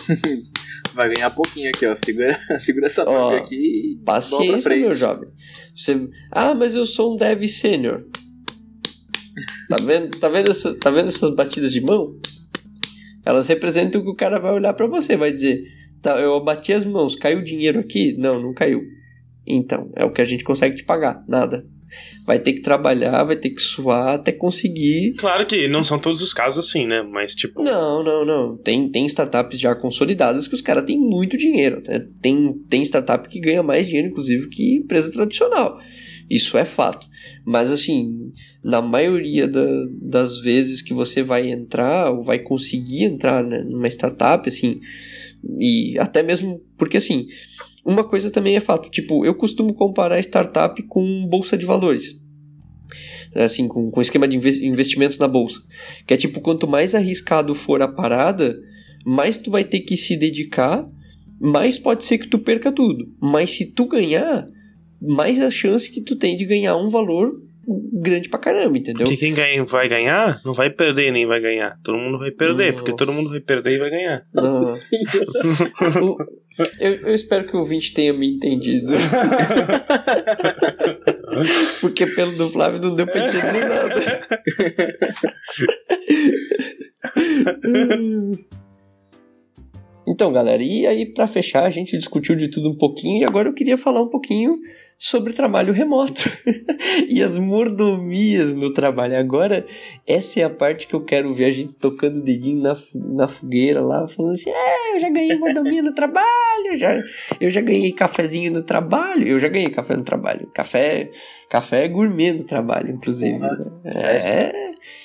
vai 0.95 1.13
ganhar 1.15 1.31
pouquinho 1.31 1.69
aqui, 1.69 1.87
ó. 1.87 1.95
Segura, 1.95 2.39
segura 2.59 2.87
essa 2.87 3.09
ó, 3.09 3.37
aqui 3.37 3.93
e 3.93 3.97
Paciência, 4.05 4.77
meu 4.77 4.91
jovem. 4.91 5.29
Você, 5.75 6.09
ah, 6.31 6.55
mas 6.55 6.75
eu 6.75 6.87
sou 6.87 7.15
um 7.15 7.17
dev 7.17 7.43
sênior. 7.47 8.05
Tá 9.69 9.77
vendo, 9.79 10.19
tá, 10.19 10.29
vendo 10.29 10.51
essa, 10.51 10.79
tá 10.79 10.91
vendo 10.91 11.09
essas 11.09 11.35
batidas 11.35 11.73
de 11.73 11.81
mão? 11.81 12.17
Elas 13.25 13.49
representam 13.49 14.03
que 14.03 14.11
o 14.11 14.15
cara 14.15 14.39
vai 14.39 14.53
olhar 14.53 14.75
para 14.75 14.87
você, 14.87 15.17
vai 15.17 15.33
dizer: 15.33 15.65
tá, 16.01 16.19
eu 16.21 16.43
bati 16.43 16.73
as 16.73 16.85
mãos, 16.85 17.17
caiu 17.17 17.43
dinheiro 17.43 17.81
aqui? 17.81 18.15
Não, 18.19 18.41
não 18.41 18.55
caiu. 18.55 18.83
Então, 19.47 19.91
é 19.97 20.05
o 20.05 20.13
que 20.13 20.21
a 20.21 20.25
gente 20.25 20.45
consegue 20.45 20.77
te 20.77 20.85
pagar, 20.85 21.25
nada 21.29 21.67
vai 22.27 22.39
ter 22.39 22.55
que 22.55 22.61
trabalhar, 22.61 23.25
vai 23.25 23.37
ter 23.37 23.51
que 23.51 23.61
suar 23.61 24.15
até 24.15 24.33
conseguir. 24.33 25.15
Claro 25.19 25.47
que 25.47 25.69
não 25.69 25.83
são 25.83 25.99
todos 25.99 26.23
os 26.23 26.33
casos 26.33 26.67
assim, 26.67 26.87
né? 26.87 27.03
Mas 27.03 27.35
tipo. 27.35 27.63
Não, 27.63 28.03
não, 28.03 28.25
não. 28.25 28.57
Tem, 28.57 28.89
tem 28.89 29.05
startups 29.07 29.59
já 29.59 29.75
consolidadas 29.75 30.49
que 30.49 30.55
os 30.55 30.63
caras 30.63 30.85
têm 30.85 30.99
muito 30.99 31.37
dinheiro. 31.37 31.83
Né? 31.87 32.07
Tem, 32.23 32.53
tem 32.69 32.83
startup 32.83 33.29
que 33.29 33.41
ganha 33.41 33.63
mais 33.63 33.87
dinheiro, 33.87 34.09
inclusive, 34.09 34.49
que 34.49 34.77
empresa 34.77 35.13
tradicional. 35.13 35.79
Isso 36.29 36.57
é 36.57 36.65
fato. 36.65 37.07
Mas 37.45 37.71
assim, 37.71 38.33
na 38.63 38.81
maioria 38.81 39.47
da, 39.47 39.67
das 40.01 40.39
vezes 40.39 40.81
que 40.81 40.95
você 40.95 41.23
vai 41.23 41.51
entrar 41.51 42.11
ou 42.11 42.23
vai 42.23 42.39
conseguir 42.39 43.05
entrar 43.05 43.45
né, 43.45 43.63
numa 43.63 43.89
startup, 43.89 44.49
assim, 44.49 44.81
e 45.61 45.99
até 45.99 46.23
mesmo 46.23 46.63
porque 46.79 46.97
assim 46.97 47.29
uma 47.85 48.03
coisa 48.03 48.31
também 48.31 48.57
é 48.57 48.61
fato, 48.61 48.91
tipo, 48.91 49.27
eu 49.27 49.35
costumo 49.35 49.75
comparar 49.75 50.19
startup 50.21 50.83
com 50.85 51.27
bolsa 51.27 51.57
de 51.57 51.67
valores. 51.67 52.21
Assim, 53.35 53.67
com, 53.67 53.91
com 53.91 54.01
esquema 54.01 54.29
de 54.29 54.37
investimento 54.37 55.19
na 55.19 55.27
bolsa. 55.27 55.61
Que 56.07 56.15
é 56.15 56.17
tipo, 56.17 56.41
quanto 56.41 56.69
mais 56.69 56.95
arriscado 56.95 57.55
for 57.55 57.83
a 57.83 57.89
parada, 57.89 58.57
mais 59.05 59.37
tu 59.37 59.51
vai 59.51 59.65
ter 59.65 59.81
que 59.81 59.97
se 59.97 60.17
dedicar, 60.17 60.89
mais 61.41 61.79
pode 61.79 62.05
ser 62.05 62.19
que 62.19 62.29
tu 62.29 62.39
perca 62.39 62.73
tudo. 62.73 63.13
Mas 63.21 63.51
se 63.51 63.73
tu 63.73 63.87
ganhar, 63.87 64.49
mais 65.01 65.41
a 65.41 65.51
chance 65.51 65.91
que 65.91 66.01
tu 66.01 66.17
tem 66.17 66.37
de 66.37 66.45
ganhar 66.45 66.77
um 66.77 66.89
valor 66.89 67.43
grande 67.93 68.29
pra 68.29 68.39
caramba, 68.39 68.77
entendeu? 68.77 69.05
Porque 69.05 69.17
quem 69.17 69.33
ganha, 69.35 69.65
vai 69.65 69.89
ganhar 69.89 70.41
não 70.45 70.53
vai 70.53 70.71
perder 70.71 71.13
nem 71.13 71.27
vai 71.27 71.41
ganhar. 71.41 71.79
Todo 71.83 71.99
mundo 71.99 72.19
vai 72.19 72.31
perder, 72.31 72.73
Nossa. 72.73 72.83
porque 72.83 72.97
todo 72.97 73.13
mundo 73.13 73.31
vai 73.31 73.41
perder 73.41 73.73
e 73.73 73.79
vai 73.79 73.91
ganhar. 73.91 74.25
Nossa 74.33 74.97
eu, 76.81 76.95
eu, 76.95 77.15
espero 77.15 77.47
que 77.47 77.57
o 77.57 77.61
ouvinte 77.61 77.95
tenha 77.95 78.13
me 78.13 78.29
entendido. 78.29 78.93
porque 81.81 82.07
pelo 82.07 82.37
do 82.37 82.51
Flávio 82.51 82.81
não 82.81 82.95
deu 82.95 83.07
pra 83.07 83.29
entender 83.29 83.69
nada. 83.69 83.95
Então, 90.07 90.33
galera, 90.33 90.63
e 90.63 90.87
aí 90.87 91.07
para 91.07 91.27
fechar, 91.27 91.65
a 91.65 91.71
gente 91.71 91.97
discutiu 91.97 92.37
de 92.37 92.49
tudo 92.49 92.71
um 92.71 92.77
pouquinho 92.77 93.23
e 93.23 93.25
agora 93.25 93.49
eu 93.49 93.55
queria 93.55 93.79
falar 93.79 94.03
um 94.03 94.09
pouquinho 94.09 94.59
sobre 94.99 95.33
trabalho 95.33 95.73
remoto 95.73 96.23
e 97.09 97.23
as 97.23 97.37
mordomias 97.37 98.55
no 98.55 98.73
trabalho. 98.73 99.19
Agora, 99.19 99.67
essa 100.07 100.41
é 100.41 100.45
a 100.45 100.51
parte 100.51 100.87
que 100.87 100.95
eu 100.95 101.05
quero 101.05 101.35
ver 101.35 101.47
a 101.47 101.53
gente 101.53 101.73
tocando 101.75 102.19
o 102.19 102.23
dedinho 102.23 102.63
na, 102.63 102.77
na 102.95 103.29
fogueira 103.29 103.81
lá, 103.81 104.07
falando 104.09 104.33
assim: 104.33 104.51
é, 104.51 104.97
eu 104.97 105.01
já 105.01 105.11
ganhei 105.11 105.37
mordomia 105.37 105.83
no 105.83 105.95
trabalho, 105.95 106.77
já, 106.77 107.01
eu 107.41 107.51
já 107.51 107.61
ganhei 107.61 107.93
cafezinho 107.93 108.53
no 108.53 108.63
trabalho, 108.63 109.27
eu 109.27 109.39
já 109.39 109.49
ganhei 109.49 109.71
café 109.71 109.97
no 109.97 110.05
trabalho. 110.05 110.49
Café, 110.55 111.11
café 111.49 111.85
é 111.85 111.89
gourmet 111.89 112.33
no 112.33 112.45
trabalho, 112.45 112.91
inclusive. 112.91 113.37
Uhum. 113.37 113.81
É, 113.85 114.64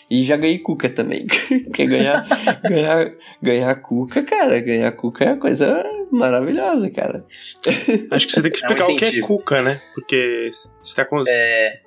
e 0.10 0.24
já 0.24 0.36
ganhei 0.36 0.60
cuca 0.60 0.90
também. 0.90 1.28
Porque 1.66 1.86
ganhar, 1.86 2.26
ganhar, 2.64 3.14
ganhar 3.42 3.76
cuca, 3.76 4.24
cara, 4.24 4.60
ganhar 4.60 4.92
cuca 4.94 5.26
é 5.26 5.28
uma 5.30 5.38
coisa 5.38 5.84
maravilhosa, 6.12 6.90
cara. 6.90 7.26
Acho 8.12 8.28
que 8.28 8.34
você 8.34 8.42
tem 8.42 8.52
que 8.52 8.58
explicar 8.58 8.84
é 8.84 8.88
um 8.88 8.94
o 8.94 8.98
que 8.98 9.06
é 9.06 9.22
cuca, 9.22 9.62
né? 9.62 9.82
Porque 9.94 10.50
você 10.82 10.96
tá 10.96 11.06
com. 11.06 11.22
É. 11.28 11.82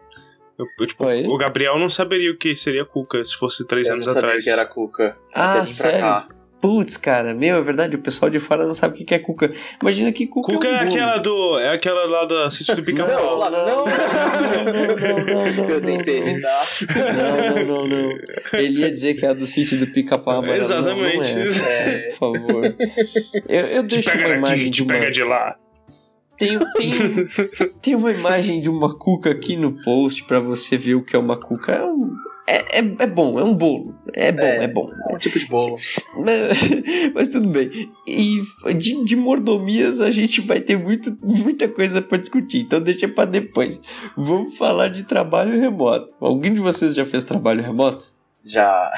Eu, 0.59 0.87
tipo, 0.87 1.05
o 1.05 1.39
Gabriel 1.39 1.79
não 1.79 1.89
saberia 1.89 2.31
o 2.31 2.37
que 2.37 2.55
seria 2.55 2.85
cuca 2.85 3.25
se 3.25 3.35
fosse 3.35 3.67
três 3.67 3.89
eu 3.89 3.95
anos 3.95 4.07
não 4.07 4.13
atrás. 4.15 4.45
sabia 4.45 4.55
que 4.55 4.61
era 4.61 4.69
cuca. 4.69 5.17
Ah, 5.35 5.67
sério? 5.67 6.42
Putz, 6.63 6.97
cara, 6.97 7.35
meu, 7.35 7.57
é 7.57 7.61
verdade, 7.61 7.97
o 7.97 7.99
pessoal 7.99 8.31
de 8.31 8.39
fora 8.39 8.65
não 8.65 8.73
sabe 8.73 8.95
o 8.95 9.05
que 9.05 9.13
é 9.13 9.19
cuca. 9.19 9.53
Imagina 9.81 10.13
que 10.13 10.29
cuca, 10.29 10.53
cuca 10.53 10.69
é, 10.69 10.71
um 10.71 10.75
é 10.75 10.79
aquela 10.85 11.17
do. 11.19 11.59
É 11.59 11.69
aquela 11.71 12.05
lá 12.05 12.25
da 12.25 12.49
sítio 12.51 12.77
do 12.77 12.85
pica-pau. 12.85 13.41
Não, 13.41 13.51
não, 13.51 13.67
não, 13.67 13.85
não, 15.27 15.57
não, 15.57 15.71
Eu 15.71 15.81
tentei 15.81 16.19
evitar. 16.19 16.63
Não, 17.17 17.67
não, 17.67 17.67
não, 17.67 17.89
não. 17.89 18.19
Ele 18.53 18.79
ia 18.79 18.93
dizer 18.93 19.15
que 19.15 19.27
é 19.27 19.31
a 19.31 19.33
do 19.33 19.45
sítio 19.45 19.77
do 19.77 19.89
pica-pau, 19.89 20.41
mas 20.41 20.61
Exatamente. 20.61 21.35
Não, 21.35 21.45
não 21.45 21.67
é. 21.67 21.95
É, 21.95 22.09
por 22.11 22.33
favor. 22.33 22.77
Eu, 23.49 23.67
eu 23.67 23.83
deixo 23.83 24.09
te 24.09 24.17
pega 24.17 24.41
daqui, 24.41 24.71
te 24.71 24.85
pega 24.85 25.11
de 25.11 25.25
lá. 25.25 25.57
Tem, 26.39 26.59
tem, 26.59 26.93
tem 27.83 27.95
uma 27.97 28.13
imagem 28.13 28.61
de 28.61 28.69
uma 28.69 28.97
cuca 28.97 29.33
aqui 29.33 29.57
no 29.57 29.83
post 29.83 30.23
para 30.25 30.39
você 30.39 30.77
ver 30.77 30.95
o 30.95 31.03
que 31.03 31.17
é 31.17 31.19
uma 31.19 31.37
cuca. 31.37 31.73
É 31.73 31.85
um, 31.85 32.15
é, 32.53 32.81
é, 32.81 32.97
é 32.99 33.07
bom, 33.07 33.39
é 33.39 33.45
um 33.45 33.55
bolo. 33.55 33.95
É 34.13 34.31
bom, 34.31 34.43
é, 34.43 34.65
é 34.65 34.69
bom. 34.69 34.91
É 35.09 35.15
um 35.15 35.19
tipo 35.19 35.39
de 35.39 35.47
bolo. 35.47 35.77
Mas, 37.15 37.31
tudo 37.31 37.49
bem. 37.49 37.91
E 38.07 38.43
de, 38.75 39.05
de, 39.05 39.17
mordomias 39.17 40.01
a 40.01 40.11
gente 40.11 40.43
vai 40.43 40.61
ter 40.61 40.77
muito, 40.77 41.17
muita 41.23 41.67
coisa 41.67 42.03
para 42.03 42.19
discutir, 42.19 42.61
então 42.61 42.81
deixa 42.81 43.09
para 43.09 43.25
depois. 43.25 43.81
Vamos 44.17 44.59
falar 44.59 44.89
de 44.89 45.05
trabalho 45.05 45.59
remoto. 45.59 46.15
Alguém 46.21 46.53
de 46.53 46.61
vocês 46.61 46.95
já 46.95 47.07
fez 47.07 47.25
trabalho 47.25 47.63
remoto? 47.63 48.13
Já. 48.45 48.91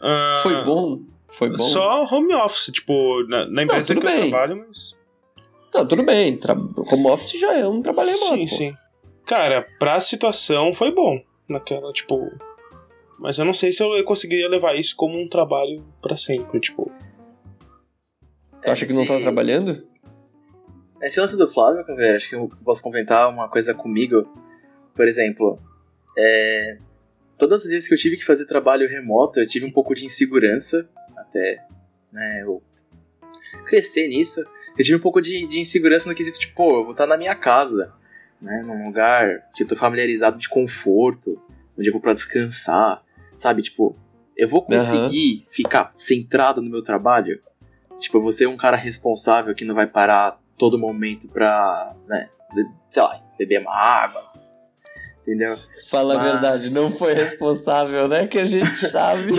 uh, 0.00 0.38
Foi 0.42 0.64
bom? 0.64 1.00
Foi 1.28 1.48
bom? 1.48 1.56
Só 1.56 2.04
home 2.04 2.34
office, 2.34 2.70
tipo, 2.72 3.24
na, 3.28 3.46
na 3.46 3.62
empresa 3.64 3.94
Não, 3.94 4.00
que 4.00 4.06
bem. 4.06 4.24
eu 4.24 4.30
trabalho, 4.30 4.64
mas. 4.68 4.96
Não, 5.74 5.86
tudo 5.86 6.04
bem. 6.04 6.36
Tra 6.36 6.52
home 6.52 7.06
office 7.08 7.40
já 7.40 7.54
é 7.54 7.66
um 7.66 7.82
trabalho 7.82 8.08
remoto. 8.08 8.34
Sim, 8.34 8.40
pô. 8.40 8.46
sim. 8.46 8.76
Cara, 9.26 9.66
pra 9.78 9.98
situação 9.98 10.72
foi 10.72 10.92
bom. 10.92 11.20
Naquela, 11.48 11.92
tipo. 11.92 12.30
Mas 13.22 13.38
eu 13.38 13.44
não 13.44 13.52
sei 13.52 13.70
se 13.70 13.82
eu 13.82 14.04
conseguiria 14.04 14.48
levar 14.48 14.74
isso 14.74 14.96
como 14.96 15.16
um 15.16 15.28
trabalho 15.28 15.84
para 16.02 16.16
sempre, 16.16 16.58
tipo. 16.58 16.90
Tu 18.60 18.70
acha 18.70 18.84
que 18.84 18.92
não 18.92 19.06
tá 19.06 19.18
trabalhando? 19.20 19.86
Esse 21.00 21.20
lance 21.20 21.36
do 21.36 21.50
Flávio, 21.50 21.84
cara, 21.84 22.16
acho 22.16 22.28
que 22.28 22.34
eu 22.34 22.50
posso 22.64 22.82
comentar 22.82 23.28
uma 23.28 23.48
coisa 23.48 23.72
comigo. 23.72 24.28
Por 24.94 25.06
exemplo, 25.06 25.58
é... 26.18 26.78
todas 27.38 27.64
as 27.64 27.70
vezes 27.70 27.88
que 27.88 27.94
eu 27.94 27.98
tive 27.98 28.16
que 28.16 28.24
fazer 28.24 28.46
trabalho 28.46 28.88
remoto, 28.88 29.40
eu 29.40 29.46
tive 29.46 29.64
um 29.64 29.72
pouco 29.72 29.94
de 29.94 30.04
insegurança, 30.04 30.88
até 31.16 31.64
né, 32.12 32.42
eu 32.42 32.60
crescer 33.64 34.08
nisso. 34.08 34.44
Eu 34.76 34.84
tive 34.84 34.96
um 34.96 35.00
pouco 35.00 35.20
de, 35.20 35.46
de 35.46 35.60
insegurança 35.60 36.08
no 36.08 36.14
quesito, 36.14 36.40
tipo, 36.40 36.56
pô, 36.56 36.78
eu 36.78 36.82
vou 36.82 36.92
estar 36.92 37.06
na 37.06 37.16
minha 37.16 37.34
casa 37.34 37.92
né? 38.42 38.62
Num 38.66 38.86
lugar 38.86 39.48
que 39.54 39.62
eu 39.62 39.66
tô 39.66 39.76
familiarizado 39.76 40.36
de 40.36 40.48
conforto, 40.48 41.40
onde 41.78 41.88
eu 41.88 41.92
vou 41.92 42.02
para 42.02 42.12
descansar, 42.12 43.02
sabe? 43.36 43.62
Tipo, 43.62 43.96
eu 44.36 44.48
vou 44.48 44.62
conseguir 44.62 45.38
uhum. 45.38 45.44
ficar 45.50 45.92
centrado 45.94 46.62
no 46.62 46.70
meu 46.70 46.82
trabalho? 46.82 47.40
Tipo, 47.96 48.18
eu 48.18 48.22
vou 48.22 48.32
ser 48.32 48.46
um 48.46 48.56
cara 48.56 48.76
responsável 48.76 49.54
que 49.54 49.64
não 49.64 49.74
vai 49.74 49.86
parar 49.86 50.40
todo 50.56 50.78
momento 50.78 51.28
pra, 51.28 51.94
né, 52.06 52.28
sei 52.88 53.02
lá, 53.02 53.20
beber 53.38 53.62
águas, 53.66 54.50
entendeu? 55.20 55.56
Fala 55.90 56.14
Mas... 56.14 56.26
a 56.26 56.32
verdade, 56.32 56.70
não 56.70 56.90
foi 56.92 57.14
responsável, 57.14 58.08
né? 58.08 58.26
Que 58.26 58.38
a 58.38 58.44
gente 58.44 58.74
sabe. 58.76 59.32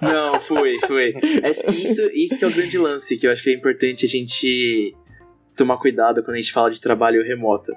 não, 0.00 0.40
foi, 0.40 0.78
foi. 0.86 1.14
É, 1.42 1.50
isso, 1.50 2.02
isso 2.12 2.38
que 2.38 2.44
é 2.44 2.48
o 2.48 2.52
grande 2.52 2.78
lance, 2.78 3.16
que 3.16 3.26
eu 3.26 3.32
acho 3.32 3.42
que 3.42 3.50
é 3.50 3.54
importante 3.54 4.04
a 4.04 4.08
gente 4.08 4.94
tomar 5.56 5.76
cuidado 5.76 6.22
quando 6.22 6.36
a 6.36 6.40
gente 6.40 6.52
fala 6.52 6.70
de 6.70 6.80
trabalho 6.80 7.24
remoto. 7.24 7.72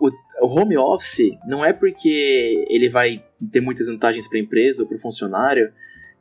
O, 0.00 0.10
o 0.42 0.60
home 0.60 0.76
office 0.76 1.30
não 1.46 1.64
é 1.64 1.72
porque 1.72 2.64
ele 2.68 2.88
vai 2.88 3.24
ter 3.50 3.60
muitas 3.60 3.86
vantagens 3.86 4.28
para 4.28 4.38
a 4.38 4.42
empresa 4.42 4.82
ou 4.82 4.88
para 4.88 4.96
o 4.96 5.00
funcionário 5.00 5.72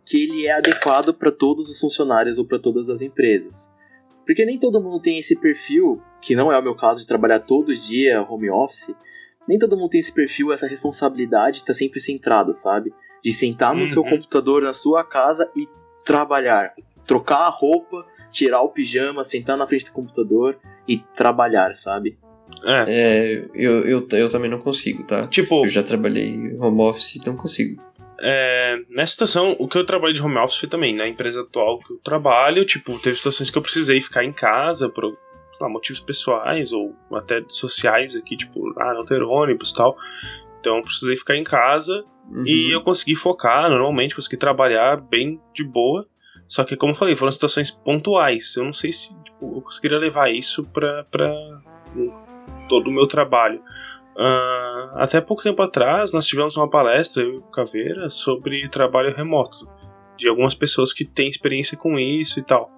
que 0.05 0.23
ele 0.23 0.47
é 0.47 0.51
adequado 0.53 1.13
para 1.13 1.31
todos 1.31 1.69
os 1.69 1.79
funcionários 1.79 2.39
ou 2.39 2.45
para 2.45 2.57
todas 2.57 2.89
as 2.89 3.01
empresas. 3.01 3.75
Porque 4.25 4.45
nem 4.45 4.57
todo 4.57 4.81
mundo 4.81 4.99
tem 4.99 5.19
esse 5.19 5.35
perfil, 5.35 6.01
que 6.21 6.35
não 6.35 6.51
é 6.51 6.57
o 6.57 6.63
meu 6.63 6.75
caso 6.75 7.01
de 7.01 7.07
trabalhar 7.07 7.39
todo 7.39 7.75
dia 7.75 8.25
home 8.27 8.49
office, 8.49 8.95
nem 9.47 9.57
todo 9.57 9.77
mundo 9.77 9.89
tem 9.89 9.99
esse 9.99 10.11
perfil, 10.11 10.51
essa 10.51 10.67
responsabilidade 10.67 11.57
de 11.57 11.63
estar 11.63 11.73
tá 11.73 11.77
sempre 11.77 11.99
centrado, 11.99 12.53
sabe? 12.53 12.93
De 13.23 13.31
sentar 13.31 13.73
no 13.73 13.81
uhum. 13.81 13.87
seu 13.87 14.03
computador 14.03 14.61
na 14.61 14.73
sua 14.73 15.03
casa 15.03 15.49
e 15.55 15.67
trabalhar. 16.05 16.73
Trocar 17.05 17.47
a 17.47 17.49
roupa, 17.49 18.05
tirar 18.31 18.61
o 18.61 18.69
pijama, 18.69 19.23
sentar 19.23 19.57
na 19.57 19.65
frente 19.65 19.85
do 19.85 19.91
computador 19.91 20.59
e 20.87 20.97
trabalhar, 21.15 21.73
sabe? 21.73 22.17
É. 22.63 22.85
é 22.87 23.45
eu, 23.53 23.85
eu, 23.85 24.07
eu 24.11 24.29
também 24.29 24.49
não 24.49 24.59
consigo, 24.59 25.03
tá? 25.03 25.27
Tipo. 25.27 25.65
Eu 25.65 25.69
já 25.69 25.83
trabalhei 25.83 26.55
home 26.59 26.81
office 26.81 27.19
não 27.25 27.35
consigo. 27.35 27.81
É, 28.21 28.77
nessa 28.89 29.13
situação, 29.13 29.55
o 29.57 29.67
que 29.67 29.77
eu 29.77 29.85
trabalho 29.85 30.13
de 30.13 30.21
home 30.21 30.37
office 30.37 30.59
foi 30.59 30.69
também 30.69 30.95
na 30.95 31.07
empresa 31.07 31.41
atual 31.41 31.79
que 31.79 31.93
eu 31.93 31.97
trabalho. 31.97 32.65
Tipo, 32.65 32.99
teve 32.99 33.15
situações 33.15 33.49
que 33.49 33.57
eu 33.57 33.61
precisei 33.61 34.01
ficar 34.01 34.23
em 34.23 34.33
casa 34.33 34.89
por 34.89 35.17
lá, 35.59 35.69
motivos 35.69 36.01
pessoais 36.01 36.71
ou 36.73 36.95
até 37.13 37.43
sociais 37.47 38.15
aqui, 38.15 38.35
tipo, 38.35 38.73
ah, 38.77 38.93
não 38.93 39.05
ter 39.05 39.21
ônibus 39.21 39.71
e 39.71 39.75
tal. 39.75 39.97
Então 40.59 40.77
eu 40.77 40.83
precisei 40.83 41.15
ficar 41.15 41.37
em 41.37 41.43
casa 41.43 42.03
uhum. 42.29 42.43
e 42.45 42.71
eu 42.73 42.81
consegui 42.81 43.15
focar 43.15 43.69
normalmente, 43.69 44.15
consegui 44.15 44.37
trabalhar 44.37 44.97
bem 44.97 45.39
de 45.53 45.63
boa. 45.63 46.07
Só 46.47 46.63
que, 46.63 46.75
como 46.75 46.91
eu 46.91 46.95
falei, 46.95 47.15
foram 47.15 47.31
situações 47.31 47.69
pontuais. 47.69 48.55
Eu 48.57 48.65
não 48.65 48.73
sei 48.73 48.91
se 48.91 49.15
tipo, 49.23 49.57
eu 49.57 49.61
conseguiria 49.61 49.99
levar 49.99 50.31
isso 50.31 50.63
pra, 50.65 51.05
pra 51.05 51.31
todo 52.69 52.87
o 52.87 52.93
meu 52.93 53.07
trabalho. 53.07 53.61
Uh, 54.15 54.95
até 54.95 55.19
pouco 55.19 55.43
tempo 55.43 55.61
atrás, 55.61 56.13
nós 56.13 56.25
tivemos 56.25 56.55
uma 56.55 56.69
palestra, 56.69 57.21
eu 57.21 57.33
e 57.33 57.37
o 57.37 57.41
Caveira, 57.43 58.09
sobre 58.09 58.69
trabalho 58.69 59.13
remoto. 59.13 59.67
De 60.17 60.29
algumas 60.29 60.55
pessoas 60.55 60.93
que 60.93 61.03
têm 61.03 61.27
experiência 61.27 61.77
com 61.77 61.99
isso 61.99 62.39
e 62.39 62.43
tal. 62.43 62.69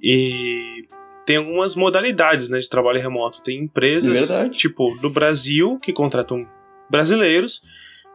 E 0.00 0.86
tem 1.24 1.36
algumas 1.36 1.76
modalidades 1.76 2.48
né, 2.48 2.58
de 2.58 2.68
trabalho 2.68 3.00
remoto. 3.00 3.42
Tem 3.42 3.58
empresas, 3.58 4.28
Verdade. 4.28 4.56
tipo, 4.56 4.88
do 5.00 5.10
Brasil, 5.10 5.78
que 5.80 5.92
contratam 5.92 6.46
brasileiros 6.90 7.62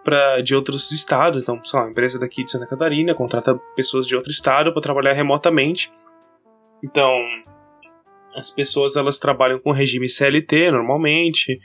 pra, 0.04 0.42
de 0.42 0.56
outros 0.56 0.92
estados. 0.92 1.42
Então, 1.42 1.64
sei 1.64 1.80
lá, 1.80 1.86
uma 1.86 1.92
empresa 1.92 2.20
daqui 2.20 2.44
de 2.44 2.52
Santa 2.52 2.68
Catarina 2.68 3.16
contrata 3.16 3.56
pessoas 3.76 4.08
de 4.08 4.16
outro 4.16 4.32
estado 4.32 4.74
para 4.74 4.82
trabalhar 4.82 5.14
remotamente. 5.14 5.92
Então, 6.84 7.12
as 8.36 8.52
pessoas 8.52 8.96
elas 8.96 9.18
trabalham 9.18 9.60
com 9.60 9.72
regime 9.72 10.10
CLT 10.10 10.72
normalmente, 10.72 11.60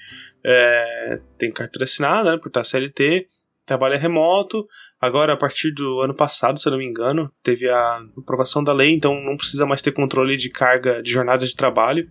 é, 0.44 1.20
tem 1.36 1.52
carteira 1.52 1.84
assinada 1.84 2.32
né, 2.32 2.38
por 2.38 2.48
estar 2.48 2.64
CLT, 2.64 3.26
trabalha 3.66 3.98
remoto. 3.98 4.66
Agora, 5.00 5.34
a 5.34 5.36
partir 5.36 5.72
do 5.72 6.00
ano 6.00 6.14
passado, 6.14 6.58
se 6.58 6.66
eu 6.66 6.72
não 6.72 6.78
me 6.78 6.86
engano, 6.86 7.30
teve 7.42 7.68
a 7.68 8.00
aprovação 8.18 8.64
da 8.64 8.72
lei, 8.72 8.92
então 8.92 9.14
não 9.22 9.36
precisa 9.36 9.64
mais 9.64 9.80
ter 9.80 9.92
controle 9.92 10.36
de 10.36 10.50
carga 10.50 11.02
de 11.02 11.10
jornada 11.10 11.46
de 11.46 11.54
trabalho 11.54 12.08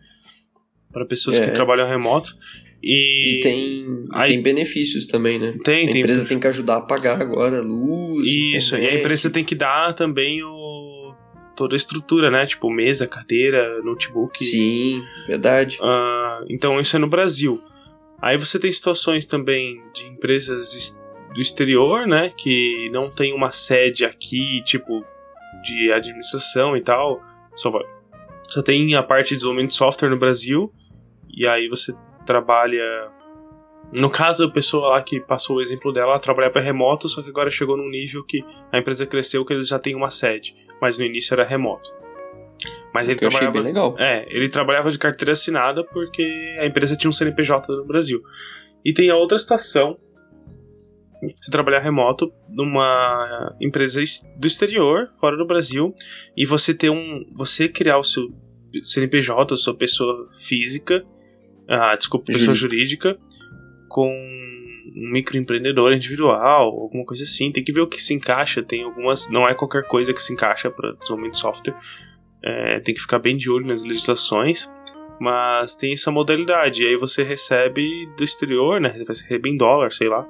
para 0.91 1.05
pessoas 1.05 1.39
é. 1.39 1.45
que 1.45 1.51
trabalham 1.51 1.87
remoto. 1.87 2.31
E, 2.81 3.37
e 3.37 3.39
tem, 3.41 4.05
aí, 4.13 4.29
tem 4.29 4.41
benefícios 4.41 5.05
também, 5.05 5.39
né? 5.39 5.57
Tem, 5.63 5.87
a 5.87 5.91
tem. 5.91 6.01
empresa 6.01 6.27
tem 6.27 6.39
que 6.39 6.47
ajudar 6.47 6.77
a 6.77 6.81
pagar 6.81 7.19
agora 7.19 7.57
a 7.57 7.61
luz. 7.61 8.25
Isso, 8.27 8.77
e 8.77 8.87
a 8.87 8.95
empresa 8.95 9.29
tem 9.29 9.43
que 9.43 9.55
dar 9.55 9.93
também 9.93 10.41
o 10.43 10.66
toda 11.57 11.75
a 11.75 11.77
estrutura, 11.77 12.29
né? 12.29 12.45
Tipo 12.45 12.69
mesa, 12.69 13.07
cadeira, 13.07 13.81
notebook. 13.81 14.41
Sim, 14.41 15.03
verdade. 15.25 15.77
Uh, 15.81 16.45
então 16.47 16.79
isso 16.79 16.95
é 16.95 16.99
no 16.99 17.09
Brasil. 17.09 17.59
Aí 18.21 18.37
você 18.37 18.59
tem 18.59 18.71
situações 18.71 19.25
também 19.25 19.81
de 19.93 20.05
empresas 20.05 20.97
do 21.33 21.41
exterior, 21.41 22.07
né? 22.07 22.31
Que 22.37 22.89
não 22.91 23.09
tem 23.09 23.33
uma 23.33 23.51
sede 23.51 24.05
aqui, 24.05 24.61
tipo, 24.63 25.03
de 25.63 25.91
administração 25.91 26.77
e 26.77 26.81
tal. 26.81 27.21
Só, 27.55 27.71
vai, 27.71 27.83
só 28.49 28.61
tem 28.61 28.95
a 28.95 29.03
parte 29.03 29.29
de 29.29 29.35
desenvolvimento 29.35 29.71
de 29.71 29.75
software 29.75 30.09
no 30.09 30.17
Brasil. 30.17 30.71
E 31.29 31.47
aí 31.47 31.67
você 31.67 31.93
trabalha. 32.25 33.11
No 33.95 34.09
caso, 34.09 34.45
a 34.45 34.51
pessoa 34.51 34.89
lá 34.89 35.01
que 35.01 35.19
passou 35.19 35.57
o 35.57 35.61
exemplo 35.61 35.93
dela, 35.93 36.11
ela 36.11 36.19
trabalhava 36.19 36.59
remoto, 36.59 37.07
só 37.07 37.21
que 37.21 37.29
agora 37.29 37.49
chegou 37.49 37.77
num 37.77 37.89
nível 37.89 38.23
que 38.25 38.43
a 38.71 38.79
empresa 38.79 39.05
cresceu, 39.05 39.45
que 39.45 39.53
eles 39.53 39.67
já 39.67 39.79
têm 39.79 39.95
uma 39.95 40.09
sede, 40.09 40.53
mas 40.81 40.99
no 40.99 41.05
início 41.05 41.33
era 41.33 41.45
remoto. 41.45 41.89
Mas 42.93 43.07
ele 43.07 43.19
trabalhava, 43.19 43.59
legal. 43.59 43.95
É, 43.97 44.25
ele 44.29 44.49
trabalhava 44.49 44.89
de 44.89 44.97
carteira 44.97 45.31
assinada 45.31 45.83
porque 45.85 46.23
a 46.59 46.65
empresa 46.65 46.95
tinha 46.95 47.09
um 47.09 47.13
CNPJ 47.13 47.71
no 47.75 47.85
Brasil. 47.85 48.21
E 48.83 48.93
tem 48.93 49.09
a 49.09 49.15
outra 49.15 49.37
situação, 49.37 49.97
você 51.21 51.51
trabalhar 51.51 51.79
remoto 51.79 52.31
numa 52.49 53.55
empresa 53.61 54.01
do 54.37 54.47
exterior, 54.47 55.09
fora 55.19 55.37
do 55.37 55.45
Brasil, 55.45 55.93
e 56.35 56.45
você 56.45 56.73
ter 56.73 56.89
um, 56.89 57.25
você 57.35 57.67
criar 57.67 57.97
o 57.97 58.03
seu 58.03 58.29
CNPJ, 58.83 59.53
a 59.53 59.57
sua 59.57 59.75
pessoa 59.75 60.29
física, 60.37 61.03
ah, 61.69 61.95
desculpa, 61.97 62.27
pessoa 62.27 62.53
jurídica, 62.53 63.17
com 63.97 64.11
um 64.11 65.11
microempreendedor 65.11 65.91
individual, 65.91 66.67
alguma 66.67 67.03
coisa 67.03 67.23
assim. 67.23 67.51
Tem 67.51 67.63
que 67.63 67.73
ver 67.73 67.81
o 67.81 67.87
que 67.87 67.99
se 67.99 68.13
encaixa. 68.13 68.61
Tem 68.61 68.83
algumas. 68.83 69.27
Não 69.27 69.49
é 69.49 69.55
qualquer 69.55 69.87
coisa 69.87 70.13
que 70.13 70.21
se 70.21 70.33
encaixa 70.33 70.69
para 70.69 70.91
desenvolvimento 70.91 71.33
de 71.33 71.39
software. 71.39 71.75
É, 72.43 72.79
tem 72.81 72.93
que 72.93 73.01
ficar 73.01 73.17
bem 73.17 73.35
de 73.35 73.49
olho 73.49 73.65
nas 73.65 73.83
legislações. 73.83 74.71
Mas 75.19 75.75
tem 75.75 75.93
essa 75.93 76.11
modalidade. 76.11 76.83
E 76.83 76.89
aí 76.89 76.95
você 76.95 77.23
recebe 77.23 78.07
do 78.15 78.23
exterior, 78.23 78.79
né? 78.79 78.89
Você 79.03 79.23
recebe 79.23 79.49
em 79.49 79.57
dólar, 79.57 79.91
sei 79.91 80.09
lá. 80.09 80.27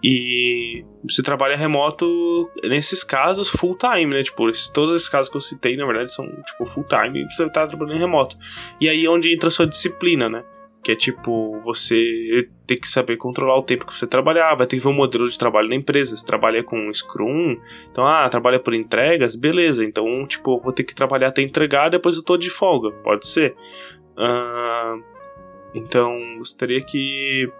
E 0.00 0.84
você 1.02 1.20
trabalha 1.20 1.56
remoto 1.56 2.48
nesses 2.62 3.02
casos 3.02 3.50
full 3.50 3.76
time, 3.76 4.14
né? 4.14 4.22
Tipo, 4.22 4.48
esses, 4.50 4.68
todos 4.68 4.92
esses 4.92 5.08
casos 5.08 5.28
que 5.28 5.36
eu 5.36 5.40
citei, 5.40 5.76
na 5.76 5.84
verdade, 5.84 6.12
são 6.12 6.24
tipo 6.26 6.64
full 6.64 6.84
time 6.84 7.24
e 7.24 7.28
você 7.28 7.50
tá 7.50 7.66
trabalhando 7.66 7.98
remoto. 7.98 8.36
E 8.80 8.88
aí 8.88 9.04
é 9.04 9.10
onde 9.10 9.34
entra 9.34 9.48
a 9.48 9.50
sua 9.50 9.66
disciplina, 9.66 10.28
né? 10.28 10.44
Que 10.84 10.92
é 10.92 10.94
tipo, 10.94 11.58
você 11.62 12.46
tem 12.66 12.76
que 12.76 12.86
saber 12.86 13.16
controlar 13.16 13.58
o 13.58 13.62
tempo 13.62 13.86
que 13.86 13.94
você 13.94 14.06
trabalhar, 14.06 14.54
vai 14.54 14.66
ter 14.66 14.76
que 14.76 14.82
ver 14.82 14.90
um 14.90 14.94
modelo 14.94 15.26
de 15.26 15.38
trabalho 15.38 15.68
na 15.68 15.74
empresa. 15.74 16.14
Você 16.14 16.26
trabalha 16.26 16.62
com 16.62 16.92
Scrum, 16.92 17.56
então, 17.90 18.06
ah, 18.06 18.28
trabalha 18.28 18.60
por 18.60 18.74
entregas, 18.74 19.34
beleza. 19.34 19.82
Então, 19.82 20.26
tipo, 20.26 20.60
vou 20.60 20.72
ter 20.72 20.84
que 20.84 20.94
trabalhar 20.94 21.28
até 21.28 21.40
entregar, 21.40 21.88
depois 21.88 22.16
eu 22.16 22.22
tô 22.22 22.36
de 22.36 22.50
folga. 22.50 22.90
Pode 23.02 23.26
ser. 23.26 23.56
Uh, 24.12 25.02
então, 25.74 26.12
você 26.38 26.56
teria 26.56 26.84
que 26.84 27.50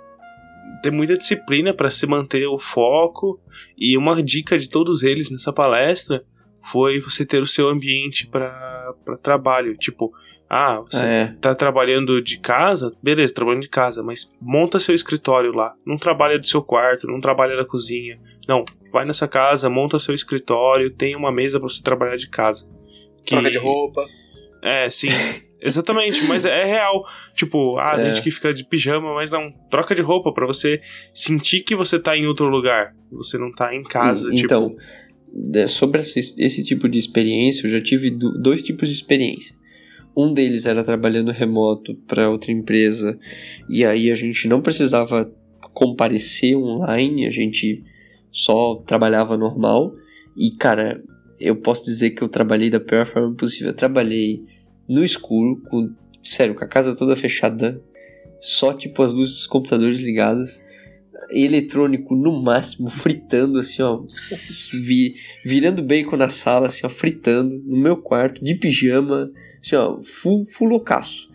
ter 0.83 0.91
muita 0.91 1.17
disciplina 1.17 1.75
para 1.75 1.89
se 1.91 2.07
manter 2.07 2.47
o 2.47 2.59
foco. 2.59 3.41
E 3.77 3.97
uma 3.97 4.23
dica 4.23 4.59
de 4.59 4.69
todos 4.69 5.03
eles 5.03 5.31
nessa 5.31 5.53
palestra 5.53 6.25
foi 6.71 6.99
você 6.99 7.25
ter 7.27 7.43
o 7.43 7.47
seu 7.47 7.69
ambiente 7.69 8.27
para 8.27 8.95
trabalho. 9.23 9.77
Tipo, 9.77 10.13
ah, 10.49 10.81
você 10.89 11.07
É. 11.07 11.35
tá 11.41 11.55
trabalhando 11.55 12.21
de 12.23 12.39
casa? 12.39 12.93
Beleza, 13.03 13.35
trabalhando 13.35 13.63
de 13.63 13.69
casa, 13.69 14.03
mas 14.03 14.31
monta 14.41 14.79
seu 14.79 14.95
escritório 14.95 15.53
lá. 15.53 15.73
Não 15.87 15.97
trabalha 15.97 16.39
do 16.39 16.47
seu 16.47 16.63
quarto, 16.63 17.07
não 17.07 17.21
trabalha 17.21 17.57
da 17.57 17.65
cozinha. 17.65 18.19
Não, 18.49 18.65
vai 18.93 19.05
na 19.05 19.13
sua 19.13 19.27
casa, 19.29 19.69
monta 19.71 19.99
seu 19.99 20.15
escritório, 20.15 20.91
tem 20.91 21.17
uma 21.17 21.33
mesa 21.33 21.59
para 21.59 21.69
você 21.69 21.83
trabalhar 21.83 22.17
de 22.17 22.29
casa. 22.29 22.69
Que- 23.25 23.35
Troca 23.35 23.51
de 23.51 23.59
roupa. 23.59 24.05
É, 24.63 24.89
sim. 24.91 25.09
Exatamente, 25.67 26.23
mas 26.29 26.45
é 26.45 26.63
real. 26.65 27.03
Tipo, 27.35 27.79
ah, 27.79 27.95
É. 27.97 28.11
gente 28.11 28.23
que 28.23 28.31
fica 28.31 28.53
de 28.53 28.65
pijama, 28.67 29.15
mas 29.15 29.31
não, 29.31 29.51
troca 29.71 29.95
de 29.95 30.03
roupa 30.03 30.31
pra 30.31 30.47
você 30.47 30.79
sentir 31.15 31.61
que 31.63 31.75
você 31.75 31.99
tá 31.99 32.15
em 32.15 32.27
outro 32.27 32.47
lugar. 32.49 32.95
Você 33.13 33.39
não 33.39 33.51
tá 33.51 33.75
em 33.75 33.83
casa, 33.83 34.31
tipo. 34.31 34.45
Então, 34.45 34.77
de- 35.33 35.67
sobre 35.67 36.01
esse, 36.03 36.35
esse 36.39 36.63
tipo 36.63 36.87
de 36.87 36.99
experiência, 36.99 37.67
eu 37.67 37.71
já 37.71 37.81
tive 37.83 38.11
do- 38.11 38.39
dois 38.43 38.61
tipos 38.63 38.91
de 38.91 38.95
experiência. 38.95 39.57
Um 40.17 40.33
deles 40.33 40.67
era 40.67 40.85
trabalhando 40.85 41.33
remoto 41.33 41.95
para 42.07 42.31
outra 42.31 42.53
empresa, 42.53 43.19
e 43.69 43.85
aí 43.85 44.11
a 44.11 44.15
gente 44.15 44.47
não 44.47 44.63
precisava 44.63 45.31
comparecer 45.73 46.57
online, 46.57 47.27
a 47.27 47.31
gente 47.31 47.83
só 48.31 48.77
trabalhava 48.87 49.37
normal. 49.37 49.95
E, 50.37 50.51
cara, 50.53 51.03
eu 51.39 51.57
posso 51.57 51.85
dizer 51.85 52.11
que 52.11 52.23
eu 52.23 52.29
trabalhei 52.29 52.71
da 52.71 52.81
pior 52.81 53.07
forma 53.07 53.35
possível. 53.35 53.69
Eu 53.69 53.77
trabalhei 53.77 54.43
no 54.89 55.05
escuro, 55.05 55.61
com, 55.69 55.91
sério, 56.23 56.55
com 56.55 56.65
a 56.65 56.69
casa 56.69 56.97
toda 56.97 57.17
fechada, 57.17 57.81
só 58.41 58.73
tipo 58.73 59.03
as 59.03 59.13
luzes 59.13 59.35
dos 59.37 59.47
computadores 59.47 60.01
ligadas, 60.01 60.65
eletrônico 61.31 62.15
no 62.15 62.43
máximo, 62.43 62.91
fritando 62.91 63.59
assim, 63.59 63.83
ó, 63.83 64.03
vi- 64.87 65.15
virando 65.45 65.83
bacon 65.83 66.17
na 66.17 66.29
sala, 66.29 66.67
assim, 66.67 66.81
ó, 66.85 66.89
fritando 66.89 67.61
no 67.65 67.77
meu 67.77 67.97
quarto, 67.97 68.43
de 68.45 68.55
pijama, 68.55 69.31
assim, 69.63 69.77
ó, 69.77 70.01
full, 70.03 70.45
loucaço. 70.69 71.29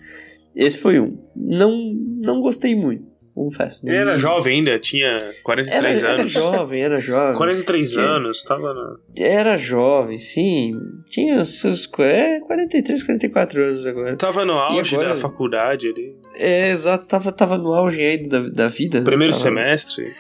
Esse 0.55 0.77
foi 0.77 0.99
um. 0.99 1.17
Não, 1.35 1.93
não 2.23 2.41
gostei 2.41 2.75
muito, 2.75 3.03
confesso. 3.43 3.79
Ele 3.87 3.95
era 3.95 4.11
Não- 4.11 4.17
jovem 4.17 4.57
ainda, 4.57 4.77
tinha 4.79 5.07
Era, 5.07 5.33
43 5.43 6.03
era 6.03 6.13
anos. 6.13 6.31
jovem, 6.31 6.81
era 6.81 6.99
jovem. 6.99 7.35
43 7.37 7.91
Tinha- 7.91 8.03
anos, 8.03 8.43
tava 8.43 8.73
na. 8.73 8.95
Era 9.17 9.57
jovem, 9.57 10.17
sim. 10.17 10.73
Tinha 11.09 11.37
os 11.41 11.59
seus 11.61 11.89
é, 11.99 12.39
43, 12.41 13.03
44 13.03 13.61
anos 13.61 13.85
agora. 13.85 14.15
Tava 14.15 14.43
no 14.45 14.53
auge 14.53 14.95
agora? 14.95 15.09
da 15.09 15.15
faculdade 15.15 15.87
ali. 15.87 16.15
É, 16.35 16.69
exato, 16.69 17.07
tava, 17.07 17.31
tava 17.31 17.57
no 17.57 17.73
auge 17.73 18.01
ainda 18.01 18.41
da, 18.43 18.49
da 18.49 18.67
vida. 18.69 18.99
né? 18.99 19.05
Primeiro 19.05 19.31
Tava- 19.33 19.43
semestre. 19.43 20.13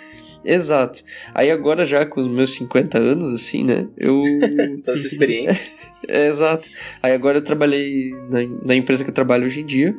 Exato. 0.43 1.03
Aí 1.35 1.51
agora 1.51 1.85
já 1.85 2.05
com 2.05 2.21
os 2.21 2.27
meus 2.29 2.53
50 2.55 2.97
anos, 2.97 3.33
assim, 3.33 3.63
né? 3.65 3.87
Eu. 3.97 4.21
Toda 4.85 4.97
essa 4.97 5.05
experiência. 5.07 5.61
é, 6.07 6.27
exato. 6.27 6.69
Aí 7.03 7.11
agora 7.11 7.39
eu 7.39 7.43
trabalhei 7.43 8.11
na, 8.29 8.39
na 8.65 8.73
empresa 8.75 9.03
que 9.03 9.09
eu 9.09 9.13
trabalho 9.13 9.45
hoje 9.45 9.59
em 9.59 9.65
dia, 9.65 9.93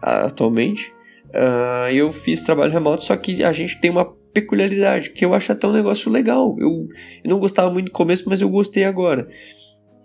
atualmente. 0.00 0.92
Ah, 1.34 1.88
eu 1.92 2.12
fiz 2.12 2.42
trabalho 2.42 2.72
remoto, 2.72 3.02
só 3.02 3.16
que 3.16 3.42
a 3.44 3.52
gente 3.52 3.80
tem 3.80 3.90
uma 3.90 4.04
peculiaridade, 4.32 5.10
que 5.10 5.24
eu 5.24 5.32
acho 5.34 5.50
até 5.52 5.66
um 5.66 5.72
negócio 5.72 6.10
legal. 6.10 6.56
Eu, 6.58 6.88
eu 7.24 7.30
não 7.30 7.38
gostava 7.38 7.70
muito 7.70 7.86
no 7.86 7.92
começo, 7.92 8.24
mas 8.28 8.40
eu 8.40 8.48
gostei 8.48 8.84
agora. 8.84 9.28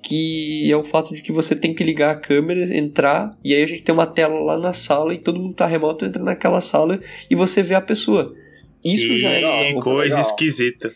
Que 0.04 0.72
é 0.72 0.76
o 0.76 0.84
fato 0.84 1.14
de 1.14 1.22
que 1.22 1.32
você 1.32 1.56
tem 1.56 1.74
que 1.76 1.84
ligar 1.84 2.12
a 2.12 2.20
câmera, 2.20 2.76
entrar, 2.76 3.38
e 3.44 3.54
aí 3.54 3.64
a 3.64 3.68
gente 3.68 3.84
tem 3.84 3.94
uma 3.94 4.08
tela 4.08 4.40
lá 4.40 4.58
na 4.58 4.74
sala 4.74 5.14
e 5.14 5.18
todo 5.20 5.40
mundo 5.40 5.54
tá 5.54 5.66
remoto, 5.66 6.06
entra 6.06 6.24
naquela 6.24 6.60
sala 6.60 7.00
e 7.30 7.36
você 7.36 7.62
vê 7.62 7.76
a 7.76 7.82
pessoa. 7.82 8.34
Isso 8.84 9.08
que 9.08 9.16
já 9.16 9.30
é 9.30 9.70
é 9.70 9.74
coisa 9.74 9.94
legal. 9.94 10.22
esquisita. 10.22 10.92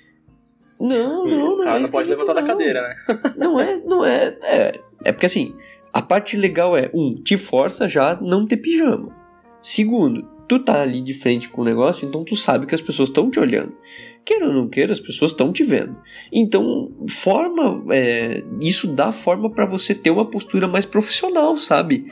Não, 0.80 1.26
não, 1.26 1.54
O 1.54 1.58
não. 1.58 1.64
cara 1.64 1.78
é 1.78 1.82
não 1.84 1.90
pode 1.90 2.10
levantar 2.10 2.34
da 2.34 2.42
não. 2.42 2.48
cadeira, 2.48 2.82
né? 2.82 2.96
Não 3.38 3.60
é, 3.60 3.76
não 3.86 4.06
é, 4.06 4.38
é. 4.44 4.80
É 5.06 5.12
porque 5.12 5.26
assim, 5.28 5.56
a 5.94 6.02
parte 6.02 6.36
legal 6.36 6.76
é, 6.76 6.90
um, 6.94 7.16
te 7.16 7.38
força 7.38 7.88
já 7.88 8.12
a 8.12 8.22
não 8.22 8.46
ter 8.46 8.58
pijama. 8.58 9.16
Segundo, 9.66 10.22
tu 10.48 10.60
tá 10.60 10.80
ali 10.80 11.02
de 11.02 11.12
frente 11.12 11.50
com 11.50 11.64
o 11.64 11.66
negócio, 11.66 12.08
então 12.08 12.24
tu 12.24 12.36
sabe 12.36 12.68
que 12.68 12.76
as 12.76 12.82
pessoas 12.82 13.10
estão 13.10 13.32
te 13.32 13.40
olhando. 13.40 13.76
Queira 14.24 14.46
ou 14.46 14.54
não 14.54 14.68
queira, 14.68 14.94
as 14.94 15.00
pessoas 15.00 15.32
estão 15.32 15.52
te 15.52 15.64
vendo. 15.64 15.98
Então, 16.32 16.92
forma. 17.10 17.84
é, 17.92 18.44
isso 18.62 18.86
dá 18.86 19.12
forma 19.12 19.50
pra 19.50 19.66
você 19.66 19.96
ter 19.96 20.12
uma 20.12 20.30
postura 20.30 20.68
mais 20.68 20.86
profissional, 20.86 21.58
sabe? 21.58 22.06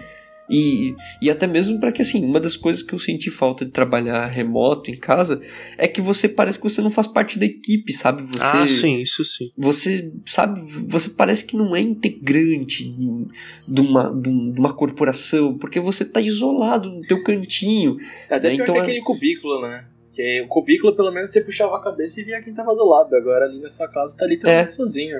E, 0.49 0.93
e 1.21 1.29
até 1.31 1.47
mesmo 1.47 1.79
para 1.79 1.91
que, 1.91 2.01
assim, 2.01 2.23
uma 2.25 2.37
das 2.39 2.57
coisas 2.57 2.83
que 2.83 2.93
eu 2.93 2.99
senti 2.99 3.31
falta 3.31 3.63
de 3.63 3.71
trabalhar 3.71 4.25
remoto 4.27 4.91
em 4.91 4.97
casa 4.99 5.41
é 5.77 5.87
que 5.87 6.01
você 6.01 6.27
parece 6.27 6.59
que 6.59 6.63
você 6.69 6.81
não 6.81 6.91
faz 6.91 7.07
parte 7.07 7.39
da 7.39 7.45
equipe, 7.45 7.93
sabe? 7.93 8.23
Você, 8.23 8.39
Ah, 8.41 8.67
sim, 8.67 8.99
isso 8.99 9.23
sim. 9.23 9.49
você 9.57 10.11
sabe, 10.25 10.59
você 10.87 11.09
parece 11.09 11.45
que 11.45 11.55
não 11.55 11.73
é 11.75 11.79
integrante 11.79 12.83
de 12.89 13.27
de 13.73 13.81
uma, 13.81 14.13
de 14.13 14.27
um- 14.29 14.53
uma 14.57 14.73
corporação, 14.73 15.57
porque 15.57 15.79
você 15.79 16.03
tá 16.03 16.19
isolado 16.19 16.89
no 16.89 16.99
teu 17.01 17.23
cantinho. 17.23 17.95
Até 18.29 18.47
É, 18.49 18.55
pior 18.55 18.63
então 18.63 18.75
que 18.75 18.79
é- 18.79 18.83
aquele 18.83 19.01
cubículo, 19.01 19.61
né? 19.61 19.87
Que 20.11 20.41
o 20.41 20.47
cubículo, 20.47 20.95
pelo 20.95 21.11
menos, 21.11 21.31
você 21.31 21.41
puxava 21.41 21.77
a 21.77 21.81
cabeça 21.81 22.19
e 22.21 22.25
via 22.25 22.39
quem 22.41 22.53
tava 22.53 22.75
do 22.75 22.85
lado. 22.85 23.15
Agora 23.15 23.45
ali 23.45 23.59
na 23.61 23.69
sua 23.69 23.87
casa 23.87 24.15
tá 24.17 24.27
literalmente 24.27 24.75
sozinho. 24.75 25.17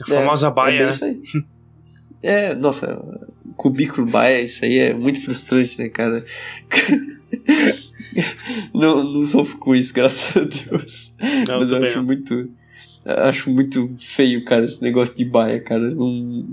A 0.00 0.06
famosa 0.08 0.46
é 0.46 0.50
baia, 0.50 0.86
né? 0.86 0.90
isso 0.90 1.04
aí. 1.04 1.20
É, 2.22 2.54
nossa, 2.54 2.86
cubículo 3.56 4.06
baia, 4.10 4.42
isso 4.42 4.64
aí 4.64 4.78
é 4.78 4.94
muito 4.94 5.22
frustrante, 5.22 5.78
né, 5.78 5.88
cara? 5.88 6.24
não, 8.74 9.02
não 9.02 9.24
sofro 9.26 9.58
com 9.58 9.74
isso, 9.74 9.92
graças 9.94 10.36
a 10.36 10.40
Deus. 10.44 11.16
Não, 11.48 11.60
Mas 11.60 11.72
eu 11.72 11.82
acho 11.82 11.96
não. 11.98 12.04
muito. 12.04 12.50
Acho 13.04 13.50
muito 13.50 13.90
feio, 13.98 14.44
cara, 14.44 14.64
esse 14.64 14.80
negócio 14.82 15.16
de 15.16 15.24
baia, 15.24 15.60
cara. 15.60 15.80
Não, 15.90 16.46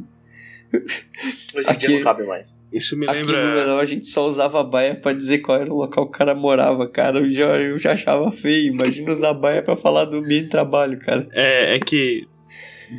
Hoje 0.71 1.67
em 1.67 1.71
Aqui- 1.71 1.87
dia 1.87 1.95
não 1.97 2.03
cabe 2.03 2.23
mais. 2.23 2.63
Isso 2.71 2.95
me 2.97 3.07
Aqui 3.09 3.21
no 3.21 3.31
lembra. 3.31 3.55
Menor 3.55 3.79
a 3.81 3.85
gente 3.85 4.05
só 4.05 4.27
usava 4.27 4.63
baia 4.63 4.93
pra 4.95 5.13
dizer 5.13 5.39
qual 5.39 5.59
era 5.59 5.71
o 5.73 5.77
local 5.77 6.05
que 6.05 6.15
o 6.15 6.19
cara 6.19 6.35
morava, 6.35 6.87
cara. 6.87 7.19
Eu 7.19 7.29
já, 7.29 7.45
eu 7.59 7.79
já 7.79 7.93
achava 7.93 8.31
feio. 8.31 8.73
Imagina 8.73 9.11
usar 9.11 9.33
baia 9.33 9.63
pra 9.63 9.75
falar 9.75 10.05
do 10.05 10.17
ambiente 10.17 10.43
de 10.45 10.49
trabalho, 10.49 10.99
cara. 10.99 11.27
É, 11.31 11.75
é 11.75 11.79
que. 11.79 12.27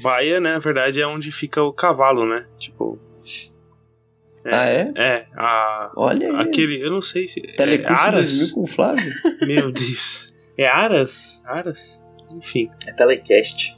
Baia, 0.02 0.40
né, 0.40 0.52
na 0.55 0.59
verdade, 0.59 1.01
é 1.01 1.06
onde 1.06 1.31
fica 1.32 1.62
o 1.62 1.72
cavalo, 1.72 2.28
né? 2.28 2.44
Tipo. 2.59 2.98
É, 4.45 4.55
Ah, 4.57 4.67
é? 4.69 4.93
É, 4.97 5.27
a. 5.37 5.93
Olha 5.97 6.29
aí. 6.31 6.37
Aquele. 6.47 6.81
Eu 6.83 6.91
não 6.91 7.01
sei 7.03 7.27
se. 7.27 7.41
É 7.47 7.57
Telecurso 7.57 7.95
2000 8.03 8.17
Aras? 8.19 8.53
com 8.53 8.62
o 8.62 8.67
Flávio. 8.67 9.12
Meu 9.47 9.71
Deus. 9.71 10.35
É 10.59 10.67
Aras? 10.67 11.43
Aras? 11.47 12.03
Enfim. 12.35 12.71
É 12.89 12.93
telecast. 12.93 13.77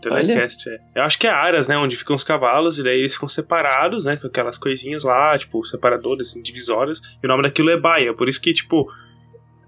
Telecast, 0.00 0.68
é. 0.70 0.78
Eu 0.94 1.02
acho 1.02 1.18
que 1.18 1.26
é 1.26 1.30
Aras, 1.30 1.66
né? 1.66 1.76
Onde 1.76 1.96
ficam 1.96 2.14
os 2.14 2.22
cavalos, 2.22 2.78
e 2.78 2.84
daí 2.84 3.00
eles 3.00 3.14
ficam 3.14 3.28
separados, 3.28 4.04
né? 4.04 4.16
Com 4.16 4.28
aquelas 4.28 4.56
coisinhas 4.56 5.02
lá, 5.02 5.36
tipo, 5.36 5.64
separadores, 5.64 6.28
assim, 6.28 6.40
divisórias. 6.40 7.00
E 7.22 7.26
o 7.26 7.28
nome 7.28 7.42
daquilo 7.42 7.70
é 7.70 7.76
baia. 7.80 8.14
Por 8.14 8.28
isso 8.28 8.40
que, 8.40 8.52
tipo, 8.52 8.86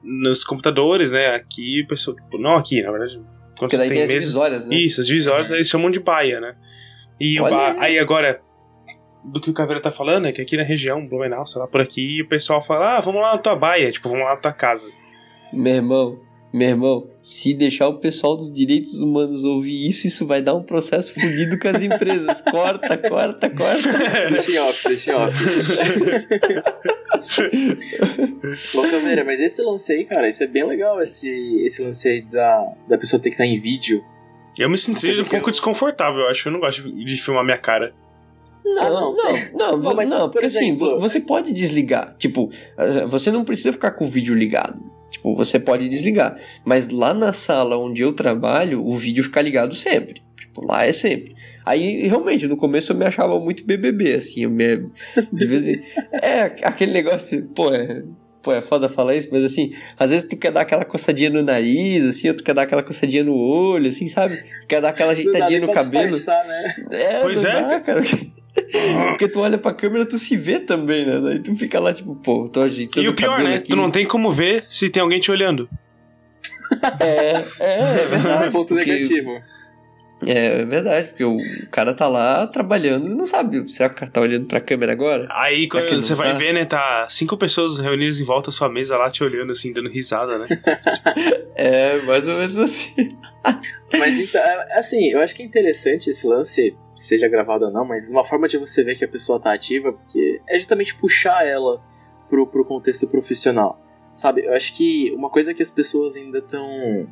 nos 0.02 0.44
computadores, 0.44 1.11
né? 1.11 1.35
Aqui, 1.35 1.85
pessoa. 1.89 2.16
tipo, 2.16 2.39
Não 2.39 2.57
aqui, 2.57 2.81
na 2.82 2.93
verdade. 2.93 3.15
Quando 3.59 3.70
Porque 3.70 3.77
você 3.77 3.78
daí 3.78 3.89
tem, 3.89 3.97
tem 3.97 4.02
as 4.05 4.09
mesa. 4.09 4.20
divisórias, 4.20 4.66
né? 4.66 4.77
Isso, 4.77 5.01
as 5.01 5.07
divisórias 5.09 5.51
eles 5.51 5.69
chamam 5.69 5.90
de 5.90 5.98
baia, 6.01 6.40
né? 6.40 6.55
E 7.19 7.40
o 7.40 7.44
Olha 7.44 7.57
ba... 7.74 7.77
aí 7.81 7.98
agora, 7.98 8.40
do 9.24 9.40
que 9.40 9.51
o 9.51 9.55
Caveira 9.55 9.82
tá 9.82 9.90
falando, 9.90 10.26
é 10.26 10.32
que 10.32 10.40
aqui 10.40 10.56
na 10.56 10.62
região, 10.62 11.06
Blumenau, 11.06 11.44
sei 11.47 11.60
lá, 11.60 11.66
por 11.66 11.80
aqui, 11.80 12.22
o 12.22 12.28
pessoal 12.28 12.62
fala, 12.62 12.97
ah, 12.97 13.01
vamos 13.01 13.20
lá 13.20 13.32
na 13.32 13.38
tua 13.38 13.56
baia, 13.56 13.90
tipo, 13.90 14.09
vamos 14.09 14.24
lá 14.24 14.30
na 14.30 14.36
tua 14.40 14.52
casa. 14.52 14.88
Meu 15.52 15.74
irmão, 15.74 16.18
meu 16.52 16.68
irmão, 16.68 17.06
se 17.22 17.55
deixar 17.55 17.88
o 17.88 17.98
pessoal 17.98 18.36
dos 18.36 18.52
direitos 18.52 19.01
humanos 19.01 19.44
ouvir 19.44 19.88
isso, 19.88 20.06
isso 20.06 20.26
vai 20.26 20.40
dar 20.42 20.55
um 20.55 20.62
processo 20.62 21.14
fodido 21.14 21.59
com 21.59 21.68
as 21.68 21.82
empresas. 21.82 22.40
corta, 22.42 22.97
corta, 22.98 23.51
corta. 23.51 24.28
Deixa 24.30 24.52
em 24.52 24.59
off, 24.59 24.88
deixa 24.88 25.12
em 25.12 25.14
off. 25.14 25.36
Ô, 28.76 28.82
Caveira, 28.82 29.24
mas 29.24 29.40
esse 29.40 29.62
lance 29.62 29.92
aí, 29.92 30.05
cara, 30.05 30.28
isso 30.28 30.42
é 30.42 30.47
bem 30.47 30.64
legal, 30.64 31.01
esse, 31.01 31.28
esse 31.62 31.82
lance 31.82 32.09
aí 32.09 32.22
da, 32.22 32.72
da 32.88 32.98
pessoa 32.98 33.20
ter 33.20 33.30
que 33.30 33.34
estar 33.34 33.47
em 33.47 33.60
vídeo. 33.60 34.05
Eu 34.59 34.68
me 34.68 34.76
senti 34.76 35.10
um 35.20 35.24
pouco 35.24 35.48
eu- 35.48 35.52
desconfortável, 35.52 36.20
eu 36.20 36.28
acho, 36.28 36.48
eu 36.48 36.52
não 36.52 36.60
gosto 36.60 36.90
de 36.90 37.16
filmar 37.16 37.44
minha 37.44 37.56
cara. 37.56 37.94
Não, 38.65 38.74
não, 38.74 39.11
não, 39.11 39.12
não, 39.53 39.78
Não, 39.78 39.95
mas, 39.95 40.09
não, 40.11 40.20
por 40.28 40.32
porque 40.32 40.47
assim, 40.47 40.66
exemplo- 40.69 41.01
você 41.01 41.20
pode 41.20 41.53
desligar. 41.53 42.15
Tipo, 42.19 42.51
eh, 42.78 43.07
você 43.07 43.31
não 43.31 43.45
precisa 43.45 43.73
ficar 43.73 43.93
com 43.93 44.05
o 44.05 44.09
vídeo 44.09 44.35
ligado. 44.35 44.78
Tipo, 45.11 45.35
você 45.35 45.59
pode 45.59 45.89
desligar. 45.89 46.37
Mas 46.65 46.89
lá 46.89 47.12
na 47.12 47.32
sala 47.32 47.77
onde 47.77 48.01
eu 48.03 48.12
trabalho, 48.12 48.85
o 48.85 48.97
vídeo 48.97 49.24
fica 49.24 49.41
ligado 49.43 49.74
sempre. 49.74 50.23
Tipo, 50.39 50.65
lá 50.65 50.87
é 50.87 50.93
sempre. 50.93 51.35
Aí, 51.66 52.07
realmente, 52.07 52.47
no 52.49 52.57
começo 52.57 52.93
eu 52.93 52.97
me 52.97 53.05
achava 53.05 53.39
muito 53.39 53.65
BBB, 53.65 54.15
assim, 54.15 54.45
eu 54.45 54.51
me... 54.51 54.87
De 55.32 55.47
vez 55.47 55.69
em... 55.69 55.81
É, 56.23 56.43
aquele 56.62 56.93
negócio, 56.93 57.43
pô, 57.55 57.73
é... 57.74 58.03
Pô, 58.43 58.53
é 58.55 58.62
foda 58.62 58.89
falar 58.89 59.15
isso, 59.15 59.28
mas 59.31 59.45
assim, 59.45 59.74
às 59.99 60.09
vezes 60.11 60.27
tu 60.27 60.35
quer 60.35 60.51
dar 60.51 60.62
aquela 60.62 60.82
coçadinha 60.82 61.28
no 61.28 61.43
nariz, 61.43 62.03
assim, 62.05 62.28
ou 62.28 62.35
tu 62.35 62.43
quer 62.43 62.55
dar 62.55 62.62
aquela 62.62 62.82
coçadinha 62.82 63.23
no 63.23 63.37
olho, 63.37 63.91
assim, 63.91 64.07
sabe? 64.07 64.43
Quer 64.66 64.81
dar 64.81 64.89
aquela 64.89 65.12
ajeitadinha 65.12 65.61
no 65.61 65.70
cabelo. 65.70 66.11
né? 66.16 66.74
É, 66.91 67.20
Pois 67.20 67.43
não 67.43 67.51
é, 67.51 67.62
dá, 67.69 67.81
cara. 67.81 68.01
Porque 69.10 69.28
tu 69.28 69.40
olha 69.40 69.59
pra 69.59 69.72
câmera, 69.72 70.05
tu 70.06 70.18
se 70.18 70.36
vê 70.36 70.59
também, 70.60 71.06
né? 71.06 71.20
Daí 71.20 71.39
tu 71.40 71.56
fica 71.56 71.78
lá, 71.81 71.93
tipo, 71.93 72.14
pô, 72.16 72.48
tô 72.48 72.62
ajeitando 72.62 73.05
E 73.05 73.09
o 73.09 73.14
pior, 73.14 73.40
né? 73.43 73.56
aqui. 73.56 73.70
Tu 73.70 73.77
não 73.77 73.90
tem 73.90 74.06
como 74.06 74.31
ver 74.31 74.64
se 74.68 74.89
tem 74.90 75.02
alguém 75.02 75.20
te 75.20 75.31
olhando. 75.31 75.68
É, 77.01 77.44
é, 77.59 78.02
é 78.02 78.06
verdade. 78.06 78.52
Ponto 78.52 78.68
porque- 78.74 78.85
negativo. 78.93 79.31
É, 80.27 80.60
é 80.60 80.64
verdade, 80.66 81.09
porque 81.09 81.24
o 81.24 81.35
cara 81.72 81.94
tá 81.94 82.06
lá 82.06 82.47
trabalhando 82.47 83.06
e 83.06 83.14
não 83.14 83.27
sabe. 83.27 83.66
Será 83.70 83.89
que 83.89 83.94
o 83.97 83.98
cara 84.01 84.10
tá 84.12 84.20
olhando 84.20 84.47
pra 84.47 84.60
câmera 84.60 84.93
agora? 84.93 85.27
Aí 85.31 85.66
quando 85.66 85.90
você 86.01 86.14
vai 86.14 86.32
tá? 86.32 86.39
ver, 86.39 86.52
né, 86.52 86.66
tá 86.66 87.06
cinco 87.09 87.36
pessoas 87.39 87.78
reunidas 87.78 88.20
em 88.20 88.24
volta 88.24 88.48
da 88.51 88.52
sua 88.52 88.68
mesa 88.68 88.98
lá 88.98 89.09
te 89.10 89.24
olhando 89.24 89.51
assim, 89.51 89.72
dando 89.72 89.89
risada, 89.89 90.39
né? 90.39 90.47
É, 91.56 91.98
mais 92.02 92.27
ou 92.28 92.35
menos 92.36 92.56
assim. 92.59 93.16
Mas 93.98 94.20
então, 94.20 94.40
é, 94.40 94.78
assim, 94.78 95.09
eu 95.10 95.20
acho 95.20 95.35
que 95.35 95.43
é 95.43 95.47
interessante 95.47 96.09
esse 96.10 96.27
lance, 96.27 96.74
seja 97.02 97.28
gravado 97.28 97.66
ou 97.66 97.72
não, 97.72 97.85
mas 97.85 98.10
uma 98.10 98.24
forma 98.24 98.48
de 98.48 98.59
você 98.59 98.82
ver 98.85 98.97
que 98.97 99.05
a 99.05 99.09
pessoa 99.09 99.40
tá 99.40 99.52
ativa, 99.52 99.93
porque 99.93 100.40
é 100.48 100.59
justamente 100.59 100.94
puxar 100.94 101.47
ela 101.47 101.82
pro, 102.28 102.47
pro 102.47 102.64
contexto 102.64 103.06
profissional. 103.06 103.81
Sabe, 104.16 104.44
eu 104.44 104.55
acho 104.55 104.77
que 104.77 105.12
uma 105.12 105.31
coisa 105.31 105.55
que 105.55 105.62
as 105.62 105.70
pessoas 105.70 106.16
ainda 106.16 106.39
estão 106.39 107.09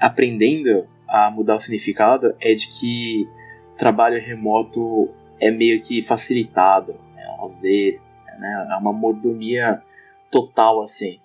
aprendendo 0.00 0.86
a 1.06 1.30
mudar 1.30 1.56
o 1.56 1.60
significado 1.60 2.34
é 2.40 2.54
de 2.54 2.68
que 2.68 3.28
trabalho 3.76 4.20
remoto 4.20 5.10
é 5.38 5.50
meio 5.50 5.80
que 5.80 6.02
facilitado, 6.02 6.94
é 7.16 7.30
um 7.32 7.42
lazer, 7.42 8.00
né? 8.38 8.68
é 8.70 8.76
uma 8.76 8.92
mordomia 8.92 9.82
total, 10.30 10.82
assim 10.82 11.20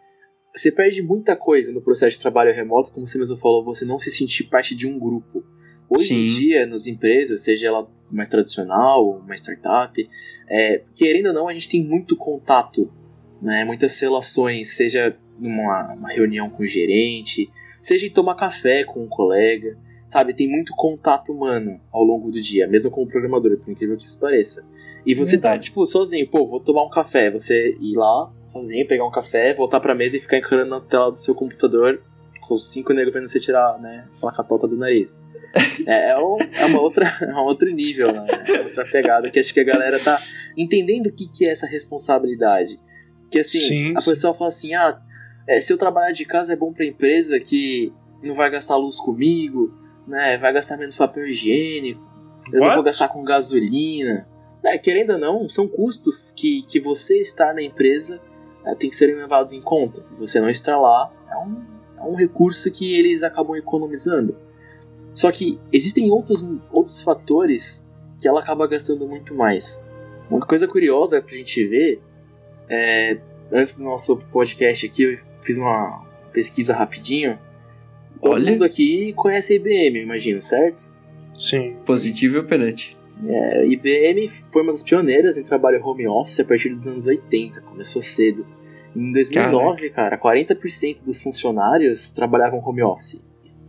você 0.56 0.72
perde 0.72 1.02
muita 1.02 1.36
coisa 1.36 1.72
no 1.74 1.82
processo 1.82 2.16
de 2.16 2.22
trabalho 2.22 2.54
remoto, 2.54 2.92
como 2.92 3.06
você 3.06 3.18
mesmo 3.18 3.38
falou, 3.38 3.64
você 3.64 3.84
não 3.84 4.00
se 4.00 4.10
sentir 4.10 4.46
parte 4.46 4.74
de 4.74 4.88
um 4.88 4.98
grupo. 4.98 5.44
Hoje 5.90 6.14
em 6.14 6.28
Sim. 6.28 6.40
dia, 6.40 6.66
nas 6.66 6.88
empresas, 6.88 7.42
seja 7.42 7.68
ela 7.68 7.88
mais 8.12 8.30
tradicional, 8.30 9.20
uma 9.20 9.36
startup, 9.36 10.04
é, 10.48 10.82
querendo 10.94 11.28
ou 11.28 11.34
não, 11.34 11.48
a 11.48 11.54
gente 11.54 11.70
tem 11.70 11.84
muito 11.84 12.16
contato, 12.16 12.92
né, 13.42 13.66
muitas 13.66 14.00
relações, 14.00 14.76
seja 14.76 15.16
numa 15.40 15.94
uma 15.94 16.10
reunião 16.10 16.50
com 16.50 16.64
o 16.64 16.68
gerente, 16.68 17.50
seja 17.82 18.06
em 18.06 18.10
tomar 18.10 18.36
café 18.36 18.84
com 18.84 19.04
um 19.04 19.08
colega, 19.10 19.78
sabe? 20.08 20.34
Tem 20.34 20.48
muito 20.48 20.74
contato 20.76 21.34
humano 21.34 21.80
ao 21.92 22.04
longo 22.04 22.32
do 22.32 22.40
dia, 22.40 22.68
mesmo 22.68 22.90
como 22.92 23.08
programador, 23.08 23.58
por 23.58 23.72
incrível 23.72 23.98
que 23.98 24.06
isso 24.06 24.20
pareça. 24.20 24.66
E 25.06 25.14
você 25.14 25.38
tá, 25.38 25.50
Verdade. 25.50 25.66
tipo, 25.66 25.86
sozinho, 25.86 26.28
pô, 26.28 26.48
vou 26.48 26.60
tomar 26.60 26.84
um 26.84 26.90
café. 26.90 27.30
Você 27.30 27.78
ir 27.80 27.96
lá, 27.96 28.32
sozinho, 28.48 28.88
pegar 28.88 29.06
um 29.06 29.12
café, 29.12 29.54
voltar 29.54 29.80
pra 29.80 29.94
mesa 29.94 30.18
e 30.18 30.20
ficar 30.20 30.38
encarando 30.38 30.70
na 30.70 30.82
tela 30.82 31.12
do 31.12 31.20
seu 31.20 31.36
computador 31.36 32.02
com 32.42 32.54
os 32.54 32.72
cinco 32.72 32.94
negros 32.94 33.14
vendo 33.14 33.28
você 33.28 33.40
tirar, 33.40 33.80
né, 33.80 34.08
a 34.24 34.32
catota 34.32 34.68
do 34.68 34.78
nariz. 34.78 35.24
É, 35.88 36.10
é, 36.12 36.18
um- 36.18 36.38
é 36.40 36.66
uma 36.66 36.82
outra, 36.82 37.06
é 37.22 37.34
um 37.34 37.44
outro 37.46 37.70
nível, 37.72 38.12
né? 38.12 38.26
É 38.48 38.62
outra 38.62 38.86
pegada 38.92 39.30
que 39.30 39.40
acho 39.40 39.54
que 39.54 39.60
a 39.60 39.64
galera 39.64 40.00
tá 40.00 40.20
entendendo 40.58 41.08
o 41.08 41.12
que, 41.14 41.28
que 41.28 41.46
é 41.46 41.50
essa 41.50 41.66
responsabilidade. 41.68 42.76
Que 43.32 43.40
assim, 43.40 43.60
Sim, 43.60 43.94
a 43.96 44.00
sim. 44.00 44.12
pessoa 44.12 44.34
fala 44.34 44.50
assim, 44.50 44.74
ah, 44.74 45.00
é, 45.48 45.60
se 45.62 45.72
eu 45.72 45.78
trabalhar 45.78 46.12
de 46.12 46.26
casa 46.26 46.54
é 46.54 46.56
bom 46.56 46.74
pra 46.74 46.86
empresa 46.86 47.40
que 47.40 47.92
não 48.24 48.36
vai 48.36 48.50
gastar 48.50 48.76
luz 48.78 48.98
comigo, 48.98 49.74
né? 50.08 50.38
Vai 50.38 50.52
gastar 50.54 50.78
menos 50.78 50.96
papel 50.96 51.28
higiênico, 51.28 52.02
eu 52.52 52.60
não 52.60 52.68
What? 52.68 52.76
vou 52.76 52.84
gastar 52.84 53.08
com 53.08 53.24
gasolina. 53.24 54.28
É, 54.64 54.78
querendo 54.80 55.12
ou 55.14 55.20
não, 55.20 55.48
são 55.50 55.68
custos 55.68 56.32
que, 56.36 56.64
que 56.64 56.80
você 56.80 57.20
estar 57.20 57.54
na 57.54 57.62
empresa 57.62 58.20
é, 58.66 58.74
tem 58.74 58.90
que 58.90 58.96
serem 58.96 59.16
levados 59.16 59.54
em 59.54 59.62
conta. 59.62 60.04
Você 60.18 60.40
não 60.40 60.50
estar 60.50 60.78
lá 60.78 61.10
é 61.32 61.38
um, 61.38 61.64
é 62.00 62.04
um 62.04 62.16
recurso 62.16 62.72
que 62.72 62.98
eles 62.98 63.22
acabam 63.24 63.56
economizando. 63.56 64.36
Só 65.16 65.32
que 65.32 65.60
existem 65.72 66.12
outros, 66.12 66.46
outros 66.72 67.02
fatores 67.02 67.90
que 68.22 68.28
ela 68.28 68.42
acaba 68.42 68.68
gastando 68.68 69.08
muito 69.08 69.34
mais. 69.34 69.88
Uma 70.30 70.42
coisa 70.42 70.68
curiosa 70.68 71.22
pra 71.22 71.36
gente 71.36 71.66
ver 71.68 72.02
é, 72.70 73.18
antes 73.52 73.76
do 73.76 73.84
nosso 73.84 74.18
podcast 74.32 74.86
aqui, 74.86 75.04
eu 75.04 75.18
fiz 75.42 75.58
uma 75.58 76.06
pesquisa 76.34 76.74
rapidinho. 76.74 77.40
Todo 78.22 78.34
Olha. 78.34 78.52
mundo 78.52 78.66
aqui 78.66 79.14
conhece 79.14 79.54
a 79.54 79.56
IBM, 79.56 80.00
eu 80.00 80.04
imagino, 80.04 80.42
certo? 80.42 80.94
Sim. 81.34 81.76
Positivo 81.86 82.38
e 82.38 82.40
operante. 82.40 82.98
É, 83.26 83.60
a 83.60 83.66
IBM 83.66 84.30
foi 84.52 84.64
uma 84.64 84.72
das 84.72 84.84
pioneiras 84.84 85.38
em 85.38 85.44
trabalho 85.44 85.82
home 85.86 86.08
office 86.08 86.40
a 86.40 86.46
partir 86.46 86.70
dos 86.76 86.88
anos 86.88 87.08
80, 87.08 87.62
começou 87.62 88.02
cedo. 88.02 88.46
Em 88.96 89.12
2009, 89.12 89.90
cara, 89.90 90.18
40% 90.18 91.04
dos 91.04 91.22
funcionários 91.22 92.12
trabalhavam 92.12 92.60
home 92.60 92.84
office. 92.84 93.26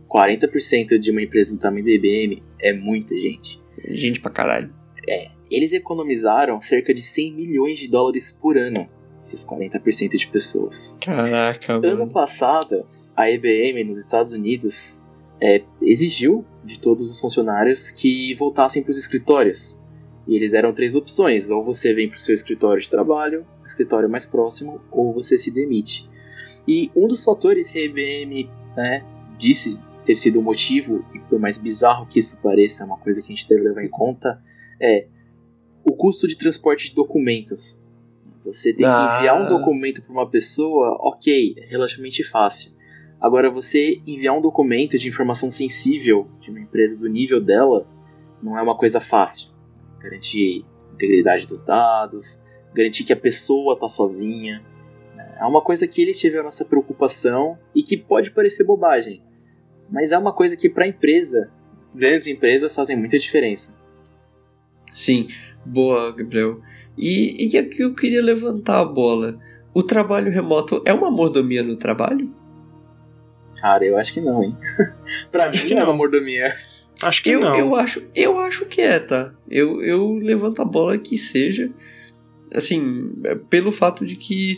40% 0.09 0.97
de 0.97 1.11
uma 1.11 1.21
empresa 1.21 1.55
do 1.55 1.59
tamanho 1.59 1.83
da 1.85 1.91
IBM 1.91 2.41
é 2.59 2.73
muita 2.73 3.15
gente. 3.15 3.61
Gente 3.89 4.19
pra 4.19 4.31
caralho. 4.31 4.73
Eles 5.49 5.71
economizaram 5.71 6.59
cerca 6.59 6.93
de 6.93 7.01
100 7.01 7.33
milhões 7.33 7.79
de 7.79 7.87
dólares 7.87 8.31
por 8.31 8.57
ano, 8.57 8.87
esses 9.23 9.45
40% 9.45 10.17
de 10.17 10.27
pessoas. 10.27 10.97
Caraca, 11.01 11.73
Ano 11.73 11.99
mano. 11.99 12.11
passado, 12.11 12.85
a 13.15 13.29
IBM 13.31 13.83
nos 13.85 13.97
Estados 13.97 14.33
Unidos 14.33 15.03
é, 15.41 15.61
exigiu 15.81 16.45
de 16.63 16.79
todos 16.79 17.09
os 17.09 17.19
funcionários 17.21 17.89
que 17.89 18.35
voltassem 18.35 18.83
para 18.83 18.91
os 18.91 18.97
escritórios. 18.97 19.81
E 20.27 20.35
eles 20.35 20.51
deram 20.51 20.73
três 20.73 20.95
opções: 20.95 21.49
ou 21.49 21.63
você 21.63 21.93
vem 21.93 22.09
para 22.09 22.17
o 22.17 22.21
seu 22.21 22.35
escritório 22.35 22.81
de 22.81 22.89
trabalho, 22.89 23.45
escritório 23.65 24.09
mais 24.09 24.25
próximo, 24.25 24.81
ou 24.91 25.13
você 25.13 25.37
se 25.37 25.49
demite. 25.49 26.09
E 26.67 26.91
um 26.93 27.07
dos 27.07 27.23
fatores 27.23 27.71
que 27.71 27.79
a 27.79 27.83
IBM 27.85 28.49
né, 28.75 29.05
disse 29.39 29.79
ter 30.07 30.15
sido 30.15 30.39
o 30.39 30.41
motivo, 30.41 31.03
e 31.13 31.19
por 31.19 31.37
mais 31.37 31.57
bizarro 31.57 32.07
que 32.07 32.17
isso 32.17 32.41
pareça, 32.41 32.83
é 32.83 32.85
uma 32.87 32.97
coisa 32.97 33.21
que 33.21 33.31
a 33.31 33.35
gente 33.35 33.47
deve 33.47 33.61
levar 33.61 33.83
em 33.83 33.89
conta, 33.89 34.41
é 34.81 35.05
o 35.83 35.91
custo 35.93 36.27
de 36.27 36.37
transporte 36.37 36.89
de 36.89 36.95
documentos. 36.95 37.85
Você 38.45 38.69
tem 38.71 38.87
que 38.87 38.95
Ah. 38.95 39.17
enviar 39.17 39.41
um 39.41 39.47
documento 39.49 40.01
para 40.01 40.11
uma 40.13 40.25
pessoa, 40.29 40.97
ok, 41.01 41.55
é 41.57 41.65
relativamente 41.65 42.23
fácil. 42.23 42.71
Agora, 43.19 43.49
você 43.51 43.97
enviar 44.07 44.33
um 44.33 44.41
documento 44.41 44.97
de 44.97 45.07
informação 45.09 45.51
sensível 45.51 46.29
de 46.39 46.49
uma 46.51 46.61
empresa 46.61 46.97
do 46.97 47.07
nível 47.09 47.41
dela 47.41 47.85
não 48.41 48.57
é 48.57 48.61
uma 48.61 48.77
coisa 48.77 49.01
fácil. 49.01 49.49
Garantir 49.99 50.63
a 50.89 50.93
integridade 50.93 51.45
dos 51.45 51.61
dados, 51.63 52.41
garantir 52.73 53.03
que 53.03 53.11
a 53.11 53.17
pessoa 53.17 53.73
está 53.73 53.89
sozinha. 53.89 54.63
né? 55.15 55.37
É 55.41 55.45
uma 55.45 55.61
coisa 55.61 55.85
que 55.87 56.01
eles 56.01 56.17
tiveram 56.17 56.47
essa 56.47 56.63
preocupação 56.63 57.57
e 57.75 57.81
que 57.83 57.97
pode 57.97 58.31
parecer 58.31 58.63
bobagem, 58.63 59.21
mas 59.89 60.11
é 60.11 60.17
uma 60.17 60.33
coisa 60.33 60.55
que 60.57 60.69
para 60.69 60.85
a 60.85 60.87
empresa, 60.87 61.49
grandes 61.93 62.27
empresas 62.27 62.73
fazem 62.75 62.95
muita 62.97 63.17
diferença. 63.17 63.77
Sim, 64.93 65.27
boa, 65.65 66.11
Gabriel. 66.15 66.61
E, 66.97 67.51
e 67.53 67.57
aqui 67.57 67.83
eu 67.83 67.93
queria 67.93 68.21
levantar 68.21 68.79
a 68.79 68.85
bola. 68.85 69.39
O 69.73 69.83
trabalho 69.83 70.31
remoto 70.31 70.81
é 70.85 70.93
uma 70.93 71.11
mordomia 71.11 71.61
no 71.61 71.75
trabalho? 71.77 72.33
Cara, 73.61 73.85
eu 73.85 73.97
acho 73.97 74.13
que 74.13 74.21
não, 74.21 74.43
hein? 74.43 74.57
pra 75.31 75.45
Acho 75.45 75.63
mim 75.63 75.69
que 75.69 75.75
não 75.75 75.81
é 75.81 75.85
uma 75.85 75.93
mordomia. 75.93 76.53
Acho 77.01 77.21
que 77.23 77.29
Eu, 77.29 77.41
não. 77.41 77.55
eu, 77.55 77.75
acho, 77.75 78.03
eu 78.15 78.39
acho 78.39 78.65
que 78.65 78.81
é, 78.81 78.99
tá? 78.99 79.31
Eu, 79.49 79.81
eu 79.83 80.13
levanto 80.15 80.61
a 80.61 80.65
bola 80.65 80.97
que 80.97 81.15
seja. 81.15 81.71
Assim, 82.53 83.11
é 83.23 83.35
pelo 83.35 83.71
fato 83.71 84.03
de 84.05 84.15
que 84.15 84.57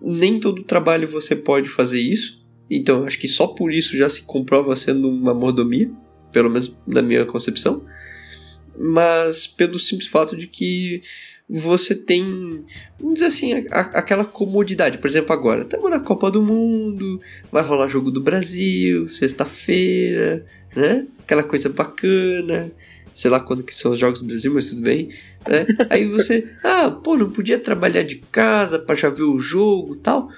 nem 0.00 0.40
todo 0.40 0.64
trabalho 0.64 1.06
você 1.06 1.36
pode 1.36 1.68
fazer 1.68 2.00
isso. 2.00 2.44
Então, 2.70 3.04
acho 3.04 3.18
que 3.18 3.28
só 3.28 3.46
por 3.46 3.72
isso 3.72 3.96
já 3.96 4.08
se 4.08 4.22
comprova 4.22 4.74
sendo 4.76 5.08
uma 5.08 5.32
mordomia. 5.34 5.90
Pelo 6.32 6.50
menos 6.50 6.74
na 6.86 7.00
minha 7.00 7.24
concepção. 7.24 7.84
Mas 8.78 9.46
pelo 9.46 9.78
simples 9.78 10.08
fato 10.08 10.36
de 10.36 10.46
que 10.46 11.00
você 11.48 11.94
tem, 11.94 12.64
vamos 12.98 13.14
dizer 13.14 13.26
assim, 13.26 13.52
a- 13.70 13.90
aquela 13.94 14.24
comodidade. 14.24 14.98
Por 14.98 15.06
exemplo, 15.06 15.32
agora, 15.32 15.62
estamos 15.62 15.88
na 15.90 16.00
Copa 16.00 16.30
do 16.30 16.42
Mundo, 16.42 17.20
vai 17.50 17.62
rolar 17.62 17.86
jogo 17.88 18.10
do 18.10 18.20
Brasil, 18.20 19.08
sexta-feira, 19.08 20.44
né? 20.74 21.06
Aquela 21.20 21.42
coisa 21.42 21.68
bacana. 21.68 22.70
Sei 23.14 23.30
lá 23.30 23.40
quando 23.40 23.62
que 23.62 23.72
são 23.72 23.92
os 23.92 23.98
jogos 23.98 24.20
do 24.20 24.26
Brasil, 24.26 24.52
mas 24.52 24.68
tudo 24.68 24.82
bem. 24.82 25.08
Né? 25.48 25.64
Aí 25.88 26.06
você, 26.06 26.52
ah, 26.62 26.90
pô, 26.90 27.16
não 27.16 27.30
podia 27.30 27.58
trabalhar 27.58 28.02
de 28.02 28.16
casa 28.16 28.78
pra 28.78 28.94
já 28.94 29.08
ver 29.08 29.22
o 29.22 29.38
jogo 29.38 29.96
tal? 29.96 30.28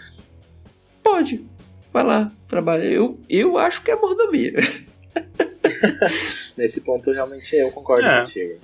Pode, 1.03 1.45
vai 1.93 2.05
lá, 2.05 2.31
trabalha. 2.47 2.85
Eu, 2.85 3.19
eu 3.29 3.59
acho 3.59 3.83
que 3.83 3.91
é 3.91 3.97
mordomia. 3.97 4.55
Nesse 6.57 6.81
ponto, 6.83 7.11
realmente, 7.13 7.55
eu 7.57 7.71
concordo 7.71 8.07
É. 8.07 8.19
contigo. 8.19 8.55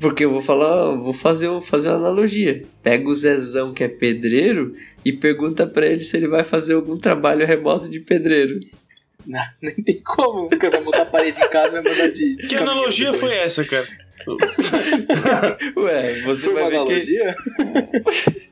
Porque 0.00 0.24
eu 0.24 0.30
vou 0.30 0.42
falar, 0.42 0.92
vou 0.96 1.12
fazer, 1.12 1.48
fazer 1.60 1.88
uma 1.90 1.96
analogia. 1.98 2.62
Pega 2.82 3.08
o 3.08 3.14
Zezão 3.14 3.72
que 3.72 3.84
é 3.84 3.88
pedreiro 3.88 4.74
e 5.04 5.12
pergunta 5.12 5.66
pra 5.66 5.86
ele 5.86 6.00
se 6.00 6.16
ele 6.16 6.26
vai 6.26 6.42
fazer 6.42 6.74
algum 6.74 6.98
trabalho 6.98 7.46
remoto 7.46 7.88
de 7.88 8.00
pedreiro. 8.00 8.58
Não, 9.24 9.40
nem 9.62 9.74
tem 9.76 10.00
como. 10.02 10.48
Cara 10.50 10.76
vai 10.78 10.84
montar 10.84 11.02
a 11.02 11.06
parede 11.06 11.40
em 11.40 11.48
casa 11.48 11.78
e 11.78 11.82
vai 11.82 11.92
mandar 11.92 12.08
de. 12.10 12.36
Que 12.36 12.56
analogia 12.56 13.12
foi 13.14 13.32
essa, 13.34 13.64
cara? 13.64 13.86
Ué, 15.76 16.20
você 16.22 16.42
Foi 16.42 16.54
vai 16.54 16.62
uma 16.62 16.70
ver 16.70 16.76
analogia? 16.76 17.36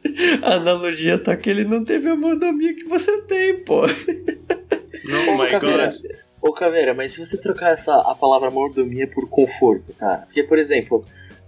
que 0.03 0.45
a 0.45 0.55
analogia 0.55 1.19
tá 1.19 1.37
que 1.37 1.49
ele 1.51 1.65
não 1.65 1.85
teve 1.85 2.09
a 2.09 2.17
mordomia 2.17 2.75
que 2.75 2.85
você 2.85 3.23
tem, 3.23 3.59
pô. 3.59 3.83
Oh 3.83 5.31
Ô, 5.31 5.39
my 5.39 5.51
Caveira, 5.51 5.85
god. 5.85 5.95
Ô, 6.41 6.53
Caveira, 6.53 6.95
mas 6.95 7.13
se 7.13 7.25
você 7.25 7.39
trocar 7.41 7.73
essa, 7.73 7.95
a 8.01 8.15
palavra 8.15 8.51
mordomia 8.51 9.07
por 9.07 9.29
conforto, 9.29 9.93
cara. 9.95 10.23
Porque, 10.27 10.43
por 10.43 10.59
exemplo, 10.59 11.05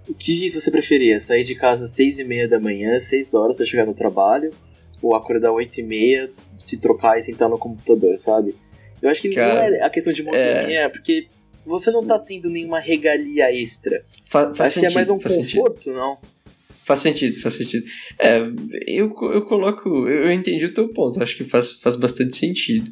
o 0.08 0.14
que 0.14 0.50
você 0.50 0.70
preferia? 0.70 1.20
Sair 1.20 1.44
de 1.44 1.54
casa 1.54 1.84
às 1.84 1.90
seis 1.90 2.18
e 2.18 2.24
meia 2.24 2.48
da 2.48 2.58
manhã, 2.58 2.98
seis 3.00 3.34
horas 3.34 3.56
pra 3.56 3.66
chegar 3.66 3.86
no 3.86 3.94
trabalho? 3.94 4.50
ou 5.04 5.14
acordar 5.14 5.52
8 5.52 5.80
e 5.80 5.82
meia, 5.82 6.30
se 6.58 6.80
trocar 6.80 7.18
e 7.18 7.22
sentar 7.22 7.46
no 7.46 7.58
computador, 7.58 8.16
sabe? 8.16 8.56
Eu 9.02 9.10
acho 9.10 9.20
que 9.20 9.28
Cara, 9.34 9.68
não 9.68 9.76
é 9.76 9.82
a 9.82 9.90
questão 9.90 10.12
de 10.14 10.22
monotonia, 10.22 10.80
é... 10.80 10.88
porque 10.88 11.28
você 11.64 11.90
não 11.90 12.04
tá 12.04 12.18
tendo 12.18 12.48
nenhuma 12.50 12.78
regalia 12.78 13.52
extra. 13.52 14.04
Fa 14.24 14.52
faz 14.54 14.70
acho 14.70 14.74
sentido, 14.74 14.88
que 14.88 14.92
é 14.92 14.94
mais 14.94 15.10
um 15.10 15.18
conforto, 15.18 15.84
sentido. 15.84 15.96
não? 15.96 16.18
Faz 16.84 17.00
sentido, 17.00 17.40
faz 17.40 17.54
sentido. 17.54 17.86
É, 18.18 18.40
eu, 18.86 19.14
eu 19.32 19.42
coloco. 19.42 20.06
Eu 20.06 20.30
entendi 20.30 20.66
o 20.66 20.74
teu 20.74 20.88
ponto, 20.88 21.22
acho 21.22 21.36
que 21.36 21.44
faz, 21.44 21.72
faz 21.72 21.96
bastante 21.96 22.36
sentido. 22.36 22.90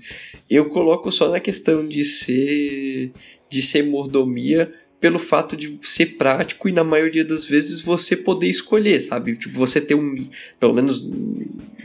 Eu 0.48 0.68
coloco 0.70 1.12
só 1.12 1.28
na 1.28 1.40
questão 1.40 1.86
de 1.86 2.02
ser. 2.04 3.12
de 3.50 3.62
ser 3.62 3.82
mordomia 3.82 4.72
pelo 4.98 5.18
fato 5.18 5.56
de 5.56 5.80
ser 5.82 6.16
prático 6.16 6.68
e 6.68 6.72
na 6.72 6.84
maioria 6.84 7.24
das 7.24 7.44
vezes 7.44 7.82
você 7.82 8.16
poder 8.16 8.46
escolher, 8.46 9.00
sabe? 9.00 9.36
Tipo, 9.36 9.58
você 9.58 9.80
ter 9.80 9.96
um. 9.96 10.28
Pelo 10.60 10.72
menos 10.72 11.04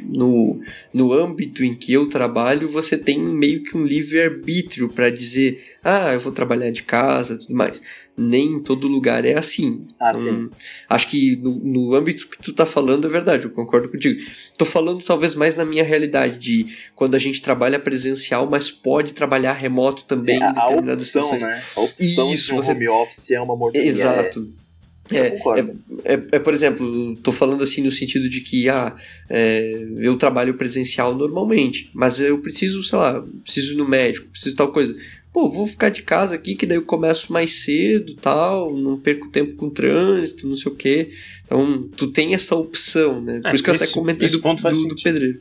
no, 0.10 0.60
no 0.94 1.12
âmbito 1.14 1.64
em 1.64 1.76
que 1.76 1.92
eu 1.92 2.08
trabalho, 2.08 2.68
você 2.68 2.98
tem 2.98 3.20
meio 3.20 3.64
que 3.64 3.76
um 3.76 3.86
livre-arbítrio 3.86 4.90
para 4.90 5.10
dizer, 5.10 5.76
ah, 5.84 6.14
eu 6.14 6.20
vou 6.20 6.32
trabalhar 6.32 6.72
de 6.72 6.84
casa 6.84 7.38
tudo 7.38 7.56
mais. 7.56 7.82
Nem 8.16 8.54
em 8.54 8.60
todo 8.60 8.88
lugar 8.88 9.26
é 9.26 9.38
assim. 9.38 9.78
Ah, 10.00 10.12
então, 10.12 10.22
sim. 10.22 10.50
Acho 10.90 11.08
que 11.08 11.36
no, 11.36 11.56
no 11.60 11.94
âmbito 11.94 12.28
que 12.28 12.42
tu 12.42 12.54
tá 12.54 12.66
falando 12.66 13.06
é 13.06 13.10
verdade, 13.10 13.46
eu 13.46 13.52
concordo 13.52 13.90
contigo. 13.90 14.20
Tô 14.58 14.66
falando 14.66 15.04
talvez 15.04 15.36
mais 15.36 15.56
na 15.56 15.66
minha 15.66 15.84
realidade, 15.84 16.40
de 16.40 16.78
quando 16.96 17.16
a 17.16 17.20
gente 17.20 17.42
trabalha 17.42 17.80
presencial, 17.80 18.50
mas 18.50 18.72
pode 18.72 19.14
trabalhar 19.14 19.54
remoto 19.54 20.04
também. 20.06 20.38
Sim, 20.38 20.44
a, 20.44 20.60
a 20.60 20.70
opção, 20.70 21.38
né? 21.38 21.64
A 21.76 21.82
opção 21.82 22.34
Isso, 22.34 22.48
de 22.48 22.54
um 22.54 22.56
você... 22.56 22.72
home 22.72 22.88
office 22.88 23.32
é 23.32 23.42
uma 23.42 23.56
mordomia. 23.56 23.88
Exato. 23.88 24.52
É 24.64 24.67
é, 25.12 25.28
é, 25.28 26.14
é, 26.14 26.28
é, 26.32 26.40
por 26.40 26.54
exemplo, 26.54 27.16
tô 27.18 27.32
falando 27.32 27.64
assim 27.64 27.82
no 27.84 27.92
sentido 27.92 28.30
de 28.30 28.42
que 28.42 28.70
ah, 28.70 28.96
é, 29.30 29.86
eu 29.98 30.16
trabalho 30.18 30.56
presencial 30.56 31.16
normalmente, 31.16 31.90
mas 31.94 32.20
eu 32.20 32.40
preciso, 32.40 32.84
sei 32.84 32.98
lá, 32.98 33.24
preciso 33.44 33.74
ir 33.74 33.76
no 33.76 33.88
médico, 33.88 34.28
preciso 34.30 34.56
tal 34.56 34.72
coisa. 34.72 34.96
Pô, 35.32 35.52
vou 35.52 35.68
ficar 35.68 35.90
de 35.90 36.02
casa 36.02 36.34
aqui, 36.34 36.56
que 36.56 36.66
daí 36.66 36.78
eu 36.78 36.82
começo 36.82 37.32
mais 37.32 37.64
cedo 37.64 38.16
tal, 38.16 38.76
não 38.76 39.00
perco 39.00 39.30
tempo 39.30 39.56
com 39.56 39.70
trânsito, 39.70 40.48
não 40.48 40.56
sei 40.56 40.72
o 40.72 40.76
quê. 40.76 41.10
Então, 41.46 41.88
tu 41.96 42.08
tem 42.08 42.34
essa 42.34 42.56
opção, 42.56 43.22
né? 43.22 43.40
Por 43.42 43.54
isso 43.54 43.64
que 43.64 43.70
eu 43.70 43.76
até 43.76 43.88
comentei 43.88 44.28
do, 44.30 44.40
do, 44.40 44.88
do 44.88 44.96
pedreiro. 44.96 45.40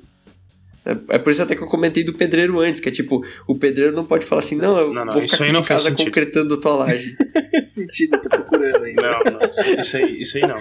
É, 0.87 1.17
é, 1.17 1.19
por 1.19 1.33
isso 1.33 1.43
até 1.43 1.57
que 1.57 1.63
eu 1.63 1.67
comentei 1.67 2.05
do 2.05 2.15
pedreiro 2.15 2.61
antes, 2.61 2.81
que 2.81 2.89
é 2.89 2.93
tipo, 2.93 3.25
o 3.47 3.59
pedreiro 3.59 3.95
não 3.95 4.05
pode 4.05 4.25
falar 4.25 4.39
assim, 4.39 4.55
não, 4.55 4.79
eu 4.79 4.95
não, 4.95 5.05
não, 5.05 5.13
vou 5.13 5.21
ficar 5.21 5.45
aqui 5.45 5.53
de 5.53 5.63
casa 5.67 5.91
concretando 5.91 6.55
a 6.55 6.61
tua 6.61 6.77
laje. 6.77 7.17
sentido, 7.67 8.19
tô 8.19 8.29
procurando 8.29 8.85
aí. 8.85 8.95
Não, 8.95 9.33
não, 9.33 9.81
isso 9.81 9.97
aí, 9.97 10.21
isso 10.21 10.37
aí 10.39 10.47
não. 10.47 10.61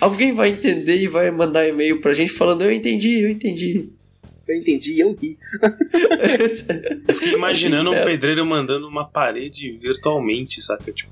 Alguém 0.00 0.32
vai 0.32 0.48
entender 0.48 0.96
e 0.96 1.06
vai 1.06 1.30
mandar 1.30 1.68
e-mail 1.68 2.00
pra 2.00 2.14
gente 2.14 2.32
falando, 2.32 2.62
eu 2.62 2.72
entendi, 2.72 3.22
eu 3.22 3.28
entendi 3.28 3.90
eu 4.48 4.56
entendi 4.56 4.92
e 4.92 5.00
eu 5.00 5.12
ri. 5.12 5.36
eu 7.08 7.14
fiquei 7.14 7.32
imaginando 7.32 7.90
um 7.90 8.04
pedreiro 8.04 8.46
mandando 8.46 8.86
uma 8.86 9.04
parede 9.04 9.72
virtualmente, 9.72 10.62
saca? 10.62 10.92
Tipo. 10.92 11.10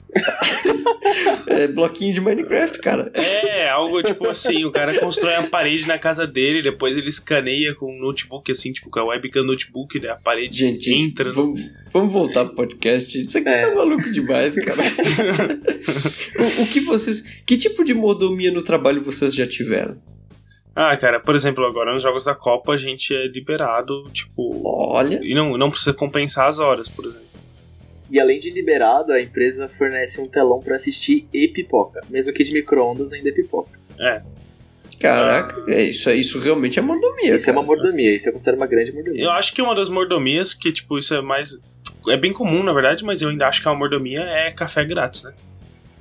é 1.48 1.66
bloquinho 1.66 2.14
de 2.14 2.20
Minecraft, 2.20 2.78
cara. 2.78 3.10
É, 3.12 3.68
algo 3.68 4.02
tipo 4.02 4.28
assim, 4.28 4.64
o 4.64 4.70
cara 4.70 4.98
constrói 5.00 5.34
a 5.34 5.42
parede 5.42 5.88
na 5.88 5.98
casa 5.98 6.26
dele, 6.26 6.62
depois 6.62 6.96
ele 6.96 7.08
escaneia 7.08 7.74
com 7.74 7.92
um 7.92 8.00
notebook, 8.00 8.50
assim, 8.52 8.72
tipo, 8.72 8.88
com 8.88 9.00
a 9.00 9.04
webcam 9.04 9.42
notebook, 9.42 9.98
né? 9.98 10.10
A 10.10 10.16
parede 10.16 10.56
gente, 10.56 10.92
entra. 10.92 11.26
Gente, 11.26 11.34
vamos, 11.34 11.70
vamos, 11.92 12.12
voltar 12.12 12.44
pro 12.44 12.54
podcast. 12.54 13.20
Isso 13.20 13.38
aqui 13.38 13.48
é. 13.48 13.66
tá 13.66 13.74
maluco 13.74 14.12
demais, 14.12 14.54
cara. 14.54 14.82
o, 16.38 16.62
o 16.62 16.66
que 16.68 16.80
vocês. 16.80 17.22
Que 17.44 17.56
tipo 17.56 17.84
de 17.84 17.94
modomia 17.94 18.52
no 18.52 18.62
trabalho 18.62 19.02
vocês 19.02 19.34
já 19.34 19.46
tiveram? 19.46 20.00
Ah, 20.74 20.96
cara, 20.96 21.20
por 21.20 21.34
exemplo, 21.34 21.64
agora 21.64 21.92
nos 21.92 22.02
jogos 22.02 22.24
da 22.24 22.34
Copa 22.34 22.72
a 22.72 22.76
gente 22.76 23.14
é 23.14 23.26
liberado, 23.28 24.04
tipo. 24.12 24.60
Olha. 24.64 25.20
E 25.22 25.34
não, 25.34 25.56
não 25.56 25.70
precisa 25.70 25.92
compensar 25.92 26.48
as 26.48 26.58
horas, 26.58 26.88
por 26.88 27.04
exemplo. 27.04 27.24
E 28.10 28.20
além 28.20 28.38
de 28.38 28.50
liberado, 28.50 29.12
a 29.12 29.20
empresa 29.20 29.68
fornece 29.68 30.20
um 30.20 30.24
telão 30.24 30.62
para 30.62 30.76
assistir 30.76 31.28
e 31.32 31.48
pipoca. 31.48 32.00
Mesmo 32.10 32.32
que 32.32 32.42
de 32.42 32.52
micro-ondas 32.52 33.12
ainda 33.12 33.28
é 33.28 33.32
pipoca. 33.32 33.78
É. 33.98 34.22
Caraca, 35.00 35.62
é, 35.68 35.82
isso, 35.82 36.10
isso 36.10 36.38
realmente 36.38 36.78
é 36.78 36.82
mordomia. 36.82 37.34
Isso 37.34 37.46
cara. 37.46 37.58
é 37.58 37.60
uma 37.60 37.66
mordomia, 37.66 38.14
isso 38.14 38.28
eu 38.28 38.32
considero 38.32 38.56
uma 38.56 38.66
grande 38.66 38.92
mordomia. 38.92 39.24
Eu 39.24 39.30
acho 39.32 39.52
que 39.54 39.60
uma 39.60 39.74
das 39.74 39.88
mordomias 39.88 40.54
que, 40.54 40.72
tipo, 40.72 40.98
isso 40.98 41.14
é 41.14 41.20
mais. 41.20 41.60
É 42.08 42.16
bem 42.16 42.32
comum, 42.32 42.62
na 42.62 42.72
verdade, 42.72 43.04
mas 43.04 43.20
eu 43.20 43.28
ainda 43.28 43.46
acho 43.46 43.60
que 43.60 43.68
é 43.68 43.70
uma 43.70 43.78
mordomia 43.78 44.20
é 44.20 44.50
café 44.50 44.84
grátis, 44.84 45.24
né? 45.24 45.32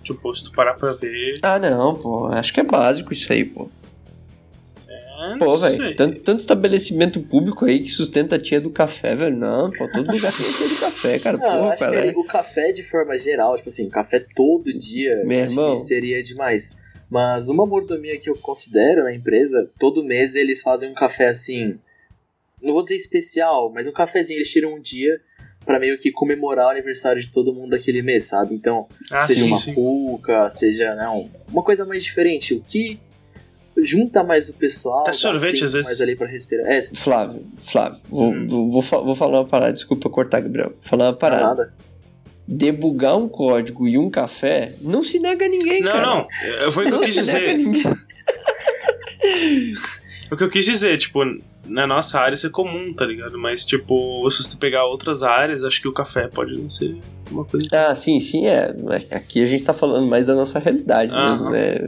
Tipo, 0.03 0.33
se 0.33 0.43
tu 0.43 0.51
parar 0.51 0.73
pra 0.75 0.93
ver. 0.93 1.39
Ah, 1.41 1.59
não, 1.59 1.95
pô. 1.95 2.27
Acho 2.27 2.53
que 2.53 2.59
é 2.59 2.63
básico 2.63 3.13
isso 3.13 3.31
aí, 3.31 3.43
pô. 3.43 3.69
Pô, 5.39 5.57
velho, 5.57 5.95
tanto, 5.95 6.21
tanto, 6.21 6.39
estabelecimento 6.39 7.19
público 7.21 7.65
aí 7.65 7.79
que 7.79 7.89
sustenta 7.89 8.35
a 8.35 8.39
tia 8.39 8.59
do 8.59 8.69
café, 8.69 9.15
velho. 9.15 9.35
Não, 9.35 9.71
pô, 9.71 9.87
todo 9.87 10.11
lugar 10.11 10.31
tem 10.31 10.51
tia 10.51 10.67
do 10.67 10.79
café, 10.79 11.19
cara. 11.19 11.37
Não, 11.37 11.59
Porra, 11.59 11.73
acho 11.73 11.83
cara, 11.83 12.01
que 12.01 12.07
é... 12.07 12.11
o 12.19 12.23
café 12.23 12.71
de 12.71 12.83
forma 12.83 13.17
geral, 13.17 13.55
tipo 13.55 13.69
assim, 13.69 13.89
café 13.89 14.23
todo 14.35 14.73
dia, 14.73 15.23
Meu 15.25 15.43
acho 15.43 15.53
irmão. 15.53 15.71
que 15.71 15.79
seria 15.79 16.21
demais. 16.21 16.77
Mas 17.09 17.47
uma 17.47 17.65
mordomia 17.65 18.19
que 18.19 18.29
eu 18.29 18.35
considero 18.35 19.03
na 19.03 19.13
empresa, 19.13 19.69
todo 19.79 20.03
mês 20.03 20.35
eles 20.35 20.61
fazem 20.61 20.89
um 20.89 20.95
café 20.95 21.27
assim, 21.27 21.77
não 22.61 22.73
vou 22.73 22.83
dizer 22.83 22.95
especial, 22.95 23.71
mas 23.73 23.85
um 23.85 23.91
cafezinho, 23.91 24.37
eles 24.37 24.49
tiram 24.49 24.73
um 24.73 24.81
dia 24.81 25.21
para 25.65 25.79
meio 25.79 25.97
que 25.97 26.11
comemorar 26.11 26.67
o 26.67 26.69
aniversário 26.69 27.21
de 27.21 27.29
todo 27.29 27.53
mundo 27.53 27.71
daquele 27.71 28.01
mês, 28.01 28.25
sabe? 28.25 28.53
Então, 28.53 28.87
ah, 29.11 29.25
seja 29.25 29.41
sim, 29.41 29.47
uma 29.47 29.75
cuca, 29.75 30.49
seja 30.49 30.95
não, 30.95 31.29
uma 31.51 31.63
coisa 31.63 31.85
mais 31.85 32.03
diferente. 32.03 32.53
O 32.53 32.61
que 32.61 32.99
junta 33.77 34.23
mais 34.23 34.49
o 34.49 34.53
pessoal. 34.53 35.01
Até 35.01 35.13
sorvete 35.13 35.65
às 35.65 35.73
vezes. 35.73 35.87
Mais 35.87 36.01
ali 36.01 36.15
pra 36.15 36.27
respirar. 36.27 36.67
É, 36.67 36.81
Flávio, 36.81 37.45
Flávio, 37.61 37.99
vou, 38.09 38.31
hum. 38.31 38.47
vou, 38.47 38.81
vou, 38.81 39.15
falar 39.15 39.39
uma 39.39 39.47
parada, 39.47 39.73
desculpa 39.73 40.09
cortar, 40.09 40.41
Gabriel. 40.41 40.69
Vou 40.69 40.77
falar 40.81 41.07
uma 41.07 41.13
parada. 41.13 41.47
Nada. 41.47 41.73
Debugar 42.45 43.17
um 43.17 43.29
código 43.29 43.87
e 43.87 43.97
um 43.97 44.09
café 44.09 44.73
não 44.81 45.01
se 45.01 45.17
nega 45.17 45.45
a 45.45 45.49
ninguém, 45.49 45.81
não, 45.81 45.91
cara. 45.91 46.05
Não, 46.05 46.27
não. 46.61 46.71
Foi 46.71 46.85
o 46.85 46.89
que 46.89 46.95
eu 46.95 47.01
quis 47.01 47.15
dizer. 47.15 47.57
o 50.31 50.35
que 50.35 50.43
eu 50.43 50.49
quis 50.49 50.65
dizer, 50.65 50.97
tipo, 50.97 51.23
na 51.65 51.87
nossa 51.87 52.19
área 52.19 52.33
isso 52.33 52.47
é 52.47 52.49
comum, 52.49 52.93
tá 52.93 53.05
ligado? 53.05 53.39
Mas, 53.39 53.65
tipo, 53.65 54.29
se 54.29 54.43
você 54.43 54.57
pegar 54.57 54.85
outras 54.85 55.23
áreas, 55.23 55.63
acho 55.63 55.81
que 55.81 55.87
o 55.87 55.93
café 55.93 56.27
pode 56.27 56.59
não 56.59 56.69
ser 56.69 56.97
uma 57.31 57.45
coisa. 57.45 57.67
Ah, 57.71 57.95
sim, 57.95 58.19
sim, 58.19 58.47
é. 58.47 58.75
Aqui 59.11 59.41
a 59.41 59.45
gente 59.45 59.63
tá 59.63 59.73
falando 59.73 60.07
mais 60.07 60.25
da 60.25 60.35
nossa 60.35 60.59
realidade 60.59 61.11
mesmo, 61.11 61.49
né? 61.49 61.79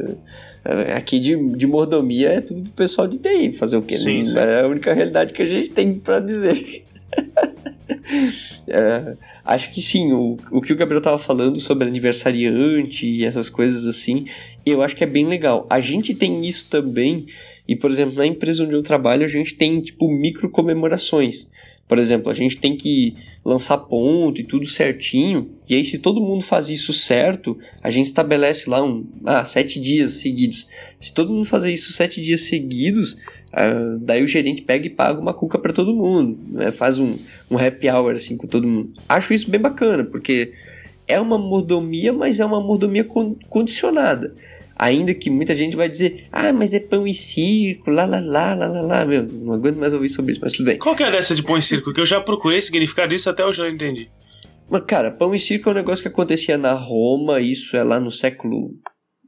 Aqui 0.96 1.20
de, 1.20 1.36
de 1.56 1.68
mordomia 1.68 2.30
é 2.30 2.42
tudo 2.42 2.62
do 2.62 2.70
pessoal 2.72 3.08
de 3.08 3.20
TI. 3.20 3.54
Fazer 3.54 3.78
o 3.78 3.82
quê? 3.82 3.96
Sim, 3.96 4.24
sim. 4.24 4.40
É 4.40 4.62
a 4.62 4.68
única 4.68 4.94
realidade 4.94 5.32
que 5.32 5.42
a 5.42 5.46
gente 5.46 5.70
tem 5.70 5.94
para 5.94 6.20
dizer. 6.20 6.84
é, 8.68 9.16
acho 9.44 9.72
que 9.72 9.82
sim, 9.82 10.12
o, 10.12 10.38
o 10.52 10.62
que 10.62 10.74
o 10.74 10.76
Gabriel 10.76 11.02
tava 11.02 11.20
falando 11.20 11.60
sobre 11.60 11.88
aniversariante 11.88 13.08
e 13.08 13.24
essas 13.26 13.48
coisas 13.48 13.86
assim, 13.86 14.26
eu 14.66 14.82
acho 14.82 14.96
que 14.96 15.04
é 15.04 15.08
bem 15.08 15.28
legal. 15.28 15.68
A 15.70 15.80
gente 15.80 16.16
tem 16.16 16.44
isso 16.46 16.68
também, 16.70 17.28
e 17.68 17.76
por 17.76 17.92
exemplo, 17.92 18.16
na 18.16 18.26
empresa 18.26 18.64
onde 18.64 18.74
eu 18.74 18.82
trabalho, 18.82 19.24
a 19.24 19.30
gente 19.30 19.54
tem 19.54 19.80
tipo 19.82 20.10
micro 20.10 20.50
comemorações. 20.50 21.48
Por 21.88 22.00
exemplo, 22.00 22.32
a 22.32 22.34
gente 22.34 22.58
tem 22.58 22.76
que 22.76 23.16
lançar 23.44 23.78
ponto 23.78 24.42
e 24.42 24.44
tudo 24.44 24.66
certinho. 24.66 25.52
E 25.70 25.76
aí, 25.76 25.86
se 25.86 26.00
todo 26.00 26.20
mundo 26.20 26.44
faz 26.44 26.70
isso 26.70 26.92
certo, 26.92 27.58
a 27.82 27.92
gente 27.92 28.08
estabelece 28.08 28.70
lá 28.70 28.84
um 28.84 29.06
ah, 29.24 29.46
sete 29.46 29.80
dias 29.80 30.14
seguidos. 30.14 30.68
Se 31.00 31.14
todo 31.14 31.32
mundo 31.32 31.46
fazer 31.46 31.72
isso 31.72 31.94
sete 31.94 32.20
dias 32.20 32.42
seguidos, 32.42 33.18
ah, 33.54 33.98
daí 34.00 34.24
o 34.24 34.28
gerente 34.28 34.64
pega 34.64 34.88
e 34.88 34.90
paga 34.90 35.20
uma 35.20 35.34
cuca 35.34 35.60
para 35.60 35.72
todo 35.72 35.96
mundo. 35.96 36.38
Né? 36.52 36.72
Faz 36.72 37.00
um, 37.00 37.16
um 37.52 37.58
happy 37.58 37.88
hour 37.88 38.16
assim 38.16 38.36
com 38.36 38.48
todo 38.48 38.68
mundo. 38.68 38.92
Acho 39.08 39.34
isso 39.34 39.50
bem 39.50 39.62
bacana, 39.62 40.04
porque 40.04 40.54
é 41.08 41.20
uma 41.20 41.38
mordomia, 41.38 42.12
mas 42.12 42.40
é 42.40 42.46
uma 42.46 42.60
mordomia 42.60 43.04
con 43.04 43.36
condicionada. 43.48 44.34
Ainda 44.76 45.14
que 45.14 45.30
muita 45.30 45.56
gente 45.56 45.76
vai 45.76 45.88
dizer, 45.88 46.28
ah, 46.32 46.52
mas 46.52 46.74
é 46.74 46.80
pão 46.80 47.08
e 47.08 47.14
circo, 47.14 47.90
lá, 47.90 48.06
lá, 48.06 48.20
lá, 48.20 48.54
lá, 48.54 48.68
lá, 48.68 48.82
lá. 48.82 49.06
Meu, 49.06 49.24
não 49.24 49.54
aguento 49.54 49.78
mais 49.78 49.94
ouvir 49.94 50.10
sobre 50.10 50.34
isso, 50.34 50.42
mas 50.42 50.54
tudo 50.54 50.66
bem. 50.66 50.78
Qual 50.78 50.96
que 50.96 51.04
é 51.04 51.10
dessa 51.10 51.34
de 51.34 51.44
pão 51.44 51.58
e 51.58 51.62
circo? 51.62 51.94
Que 51.94 52.02
eu 52.02 52.06
já 52.06 52.20
procurei 52.20 52.62
significar 52.62 53.12
isso 53.12 53.30
até 53.30 53.46
hoje 53.46 53.62
eu 53.62 53.66
não 53.66 53.74
entendi. 53.74 54.10
Mas, 54.70 54.84
cara, 54.86 55.12
pão 55.12 55.34
e 55.34 55.40
circo 55.40 55.70
é 55.70 55.72
um 55.72 55.76
negócio 55.76 56.02
que 56.02 56.10
acontecia 56.10 56.58
na 56.58 56.74
Roma, 56.74 57.40
isso 57.40 57.78
é 57.78 57.84
lá 57.84 58.00
no 58.00 58.12
século 58.12 58.72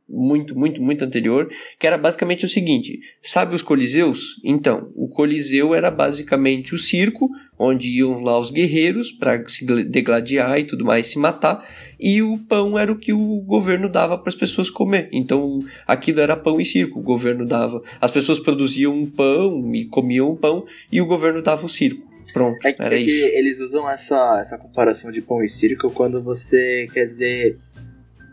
muito, 0.09 0.57
muito, 0.57 0.81
muito 0.81 1.03
anterior, 1.03 1.49
que 1.79 1.85
era 1.85 1.97
basicamente 1.97 2.45
o 2.45 2.49
seguinte: 2.49 2.99
sabe 3.21 3.55
os 3.55 3.61
coliseus? 3.61 4.39
Então, 4.43 4.91
o 4.95 5.07
coliseu 5.07 5.75
era 5.75 5.91
basicamente 5.91 6.73
o 6.73 6.77
circo, 6.77 7.29
onde 7.57 7.87
iam 7.89 8.21
lá 8.23 8.39
os 8.39 8.51
guerreiros 8.51 9.11
para 9.11 9.47
se 9.47 9.65
degladiar 9.65 10.59
e 10.59 10.63
tudo 10.63 10.85
mais, 10.85 11.07
se 11.07 11.17
matar, 11.17 11.67
e 11.99 12.21
o 12.21 12.37
pão 12.37 12.77
era 12.77 12.91
o 12.91 12.97
que 12.97 13.11
o 13.11 13.41
governo 13.41 13.89
dava 13.89 14.17
para 14.17 14.29
as 14.29 14.35
pessoas 14.35 14.69
comer. 14.69 15.09
Então, 15.11 15.63
aquilo 15.87 16.21
era 16.21 16.35
pão 16.35 16.61
e 16.61 16.65
circo, 16.65 16.99
o 16.99 17.03
governo 17.03 17.45
dava. 17.45 17.81
As 17.99 18.11
pessoas 18.11 18.39
produziam 18.39 18.93
um 18.93 19.09
pão 19.09 19.73
e 19.73 19.85
comiam 19.85 20.31
um 20.31 20.35
pão, 20.35 20.65
e 20.91 21.01
o 21.01 21.05
governo 21.05 21.41
dava 21.41 21.65
o 21.65 21.69
circo. 21.69 22.07
Pronto, 22.31 22.57
é, 22.65 22.75
era 22.77 22.95
é 22.95 22.99
isso. 22.99 23.07
que 23.07 23.37
eles 23.37 23.59
usam 23.59 23.89
essa, 23.89 24.37
essa 24.39 24.57
comparação 24.57 25.11
de 25.11 25.21
pão 25.21 25.41
e 25.41 25.49
circo 25.49 25.89
quando 25.89 26.21
você 26.21 26.87
quer 26.93 27.05
dizer 27.05 27.57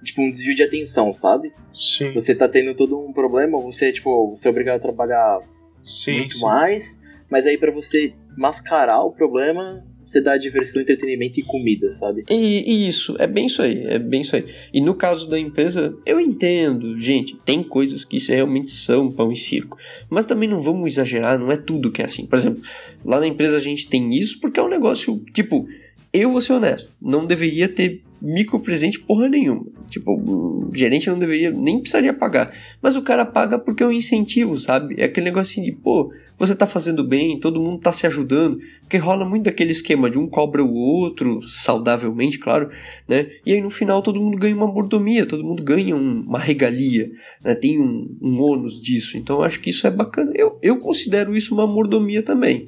tipo 0.03 0.21
um 0.21 0.31
desvio 0.31 0.55
de 0.55 0.63
atenção, 0.63 1.11
sabe? 1.13 1.53
Sim. 1.75 2.13
Você 2.13 2.35
tá 2.35 2.47
tendo 2.47 2.75
todo 2.75 2.99
um 2.99 3.13
problema, 3.13 3.59
você, 3.61 3.91
tipo, 3.91 4.31
você 4.31 4.47
é 4.47 4.51
obrigado 4.51 4.77
a 4.77 4.81
trabalhar 4.81 5.41
sim, 5.83 6.19
muito 6.19 6.35
sim. 6.35 6.43
mais, 6.43 7.03
mas 7.31 7.47
aí 7.47 7.57
para 7.57 7.73
você 7.73 8.13
mascarar 8.37 9.01
o 9.01 9.11
problema, 9.11 9.85
você 10.03 10.21
dá 10.21 10.37
diversão, 10.37 10.83
entretenimento 10.83 11.41
e 11.41 11.43
comida, 11.43 11.91
sabe? 11.91 12.25
E, 12.31 12.35
e, 12.35 12.89
isso, 12.89 13.17
é 13.19 13.27
bem 13.27 13.47
isso 13.47 13.63
aí, 13.63 13.85
é 13.87 13.99
bem 13.99 14.21
isso 14.21 14.37
aí. 14.37 14.45
E 14.73 14.81
no 14.81 14.95
caso 14.95 15.29
da 15.29 15.39
empresa, 15.39 15.97
eu 16.05 16.21
entendo, 16.21 16.99
gente, 17.01 17.37
tem 17.45 17.63
coisas 17.63 18.05
que 18.05 18.19
realmente 18.19 18.71
são 18.71 19.11
pão 19.11 19.33
e 19.33 19.37
circo. 19.37 19.79
Mas 20.11 20.27
também 20.27 20.49
não 20.49 20.61
vamos 20.61 20.93
exagerar, 20.93 21.39
não 21.39 21.51
é 21.51 21.57
tudo 21.57 21.91
que 21.91 22.03
é 22.03 22.05
assim. 22.05 22.27
Por 22.27 22.39
exemplo, 22.39 22.63
lá 23.05 23.19
na 23.19 23.27
empresa 23.27 23.57
a 23.57 23.61
gente 23.61 23.89
tem 23.89 24.15
isso 24.15 24.39
porque 24.41 24.61
é 24.61 24.63
um 24.63 24.69
negócio, 24.69 25.23
tipo, 25.33 25.67
eu 26.13 26.31
vou 26.31 26.41
ser 26.41 26.53
honesto, 26.53 26.91
não 27.01 27.27
deveria 27.27 27.69
ter 27.69 28.03
micro 28.25 28.59
presente 28.59 28.99
porra 28.99 29.29
nenhuma. 29.29 29.67
Tipo, 29.91 30.13
o 30.13 30.71
gerente 30.75 31.11
não 31.11 31.19
deveria, 31.19 31.51
nem 31.51 31.79
precisaria 31.79 32.15
pagar. 32.15 32.53
Mas 32.81 32.97
o 32.97 33.03
cara 33.03 33.25
paga 33.25 33.59
porque 33.59 33.83
é 33.83 33.87
um 33.87 33.93
incentivo, 33.93 34.57
sabe? 34.57 34.95
É 34.99 35.05
aquele 35.05 35.27
negocinho 35.27 35.67
de, 35.67 35.73
pô, 35.73 36.11
você 36.39 36.55
tá 36.55 36.67
fazendo 36.67 37.05
bem, 37.05 37.39
todo 37.39 37.61
mundo 37.61 37.81
tá 37.81 37.93
se 37.93 38.07
ajudando. 38.07 38.59
Porque 38.81 38.97
rola 38.97 39.25
muito 39.27 39.45
daquele 39.45 39.73
esquema 39.73 40.09
de 40.09 40.19
um 40.19 40.27
cobra 40.27 40.65
o 40.65 40.73
outro, 40.75 41.43
saudavelmente, 41.43 42.39
claro, 42.39 42.71
né? 43.07 43.29
E 43.45 43.53
aí 43.53 43.61
no 43.61 43.71
final 43.71 44.01
todo 44.01 44.21
mundo 44.21 44.39
ganha 44.39 44.57
uma 44.57 44.67
mordomia, 44.67 45.27
todo 45.27 45.45
mundo 45.45 45.63
ganha 45.63 45.95
um, 45.95 46.23
uma 46.23 46.39
regalia, 46.39 47.11
né? 47.45 47.55
Tem 47.55 47.79
um, 47.79 48.17
um 48.23 48.41
ônus 48.41 48.81
disso. 48.81 49.19
Então 49.19 49.37
eu 49.37 49.43
acho 49.43 49.61
que 49.61 49.69
isso 49.69 49.87
é 49.87 49.91
bacana. 49.91 50.33
Eu, 50.35 50.59
eu 50.63 50.79
considero 50.79 51.37
isso 51.37 51.55
uma 51.55 51.67
mordomia 51.67 52.23
também. 52.23 52.65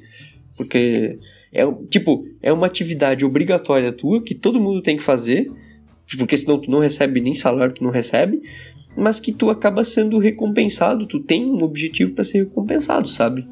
Porque 0.55 1.17
é 1.51 1.63
tipo, 1.89 2.27
é 2.41 2.51
uma 2.51 2.67
atividade 2.67 3.25
obrigatória 3.25 3.91
tua 3.91 4.21
que 4.21 4.35
todo 4.35 4.59
mundo 4.59 4.81
tem 4.81 4.97
que 4.97 5.03
fazer, 5.03 5.51
porque 6.17 6.37
senão 6.37 6.59
tu 6.59 6.69
não 6.69 6.79
recebe 6.79 7.19
nem 7.19 7.33
salário, 7.33 7.73
tu 7.73 7.83
não 7.83 7.91
recebe, 7.91 8.41
mas 8.95 9.19
que 9.19 9.31
tu 9.31 9.49
acaba 9.49 9.83
sendo 9.83 10.17
recompensado, 10.17 11.05
tu 11.05 11.19
tem 11.19 11.45
um 11.45 11.63
objetivo 11.63 12.13
para 12.13 12.23
ser 12.23 12.39
recompensado, 12.39 13.07
sabe? 13.07 13.47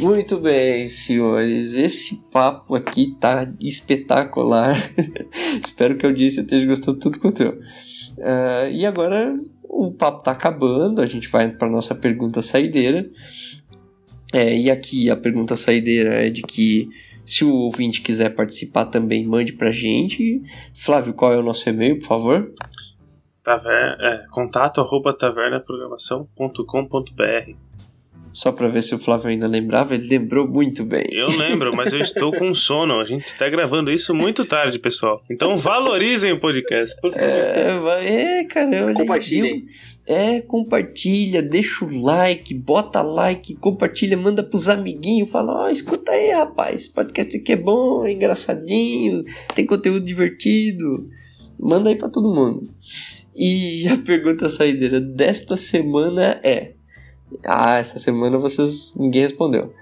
Muito 0.00 0.38
bem, 0.38 0.86
senhores. 0.86 1.74
Esse 1.74 2.16
papo 2.30 2.74
aqui 2.74 3.16
tá 3.18 3.50
espetacular. 3.60 4.78
Espero 5.62 5.96
que 5.96 6.04
a 6.04 6.08
audiência 6.08 6.42
esteja 6.42 6.66
gostando 6.66 6.98
tudo 6.98 7.18
quanto 7.18 7.42
eu. 7.42 7.52
Uh, 7.52 8.70
e 8.72 8.84
agora 8.84 9.34
o 9.68 9.90
papo 9.92 10.22
tá 10.22 10.32
acabando, 10.32 11.00
a 11.00 11.06
gente 11.06 11.28
vai 11.28 11.48
para 11.50 11.68
nossa 11.68 11.94
pergunta 11.94 12.42
saideira. 12.42 13.10
É, 14.32 14.56
e 14.56 14.70
aqui 14.70 15.10
a 15.10 15.16
pergunta 15.16 15.56
saideira 15.56 16.14
é 16.14 16.30
de 16.30 16.42
que 16.42 16.88
se 17.26 17.44
o 17.44 17.52
ouvinte 17.52 18.00
quiser 18.02 18.30
participar 18.30 18.86
também, 18.86 19.26
mande 19.26 19.52
pra 19.52 19.72
gente. 19.72 20.40
Flávio, 20.74 21.12
qual 21.12 21.32
é 21.32 21.38
o 21.38 21.42
nosso 21.42 21.68
e-mail, 21.68 21.98
por 21.98 22.06
favor? 22.06 22.48
Taver 23.42 23.96
é, 24.00 24.24
contato 24.30 24.80
arroba 24.80 25.12
tavernaprogramação.com.br 25.12 27.50
Só 28.32 28.52
pra 28.52 28.68
ver 28.68 28.82
se 28.82 28.94
o 28.94 28.98
Flávio 28.98 29.30
ainda 29.30 29.48
lembrava, 29.48 29.94
ele 29.94 30.06
lembrou 30.08 30.46
muito 30.46 30.84
bem. 30.84 31.06
Eu 31.12 31.26
lembro, 31.28 31.74
mas 31.74 31.92
eu 31.92 31.98
estou 31.98 32.30
com 32.30 32.54
sono. 32.54 33.00
A 33.00 33.04
gente 33.04 33.34
tá 33.36 33.48
gravando 33.48 33.90
isso 33.90 34.14
muito 34.14 34.44
tarde, 34.44 34.78
pessoal. 34.78 35.20
Então 35.28 35.56
valorizem 35.56 36.32
o 36.32 36.38
podcast, 36.38 36.94
por 37.00 37.12
favor. 37.12 37.28
É, 37.28 38.40
é 38.40 38.44
cara, 38.44 38.86
olha 38.86 38.94
Compartilhem. 38.94 39.66
É, 40.06 40.40
compartilha, 40.40 41.42
deixa 41.42 41.84
o 41.84 42.00
like, 42.00 42.54
bota 42.54 43.02
like, 43.02 43.56
compartilha, 43.56 44.16
manda 44.16 44.42
pros 44.42 44.68
amiguinhos, 44.68 45.28
fala, 45.28 45.52
ó, 45.52 45.66
oh, 45.66 45.68
escuta 45.68 46.12
aí, 46.12 46.30
rapaz, 46.30 46.82
esse 46.82 46.90
podcast 46.90 47.36
aqui 47.36 47.52
é 47.52 47.56
bom, 47.56 48.06
é 48.06 48.12
engraçadinho, 48.12 49.24
tem 49.52 49.66
conteúdo 49.66 50.06
divertido. 50.06 51.10
Manda 51.58 51.88
aí 51.88 51.96
pra 51.96 52.08
todo 52.08 52.34
mundo. 52.34 52.68
E 53.34 53.86
a 53.92 53.96
pergunta 53.96 54.48
saideira 54.48 55.00
desta 55.00 55.56
semana 55.56 56.40
é: 56.42 56.72
Ah, 57.44 57.78
essa 57.78 57.98
semana 57.98 58.38
vocês 58.38 58.94
ninguém 58.96 59.22
respondeu. 59.22 59.72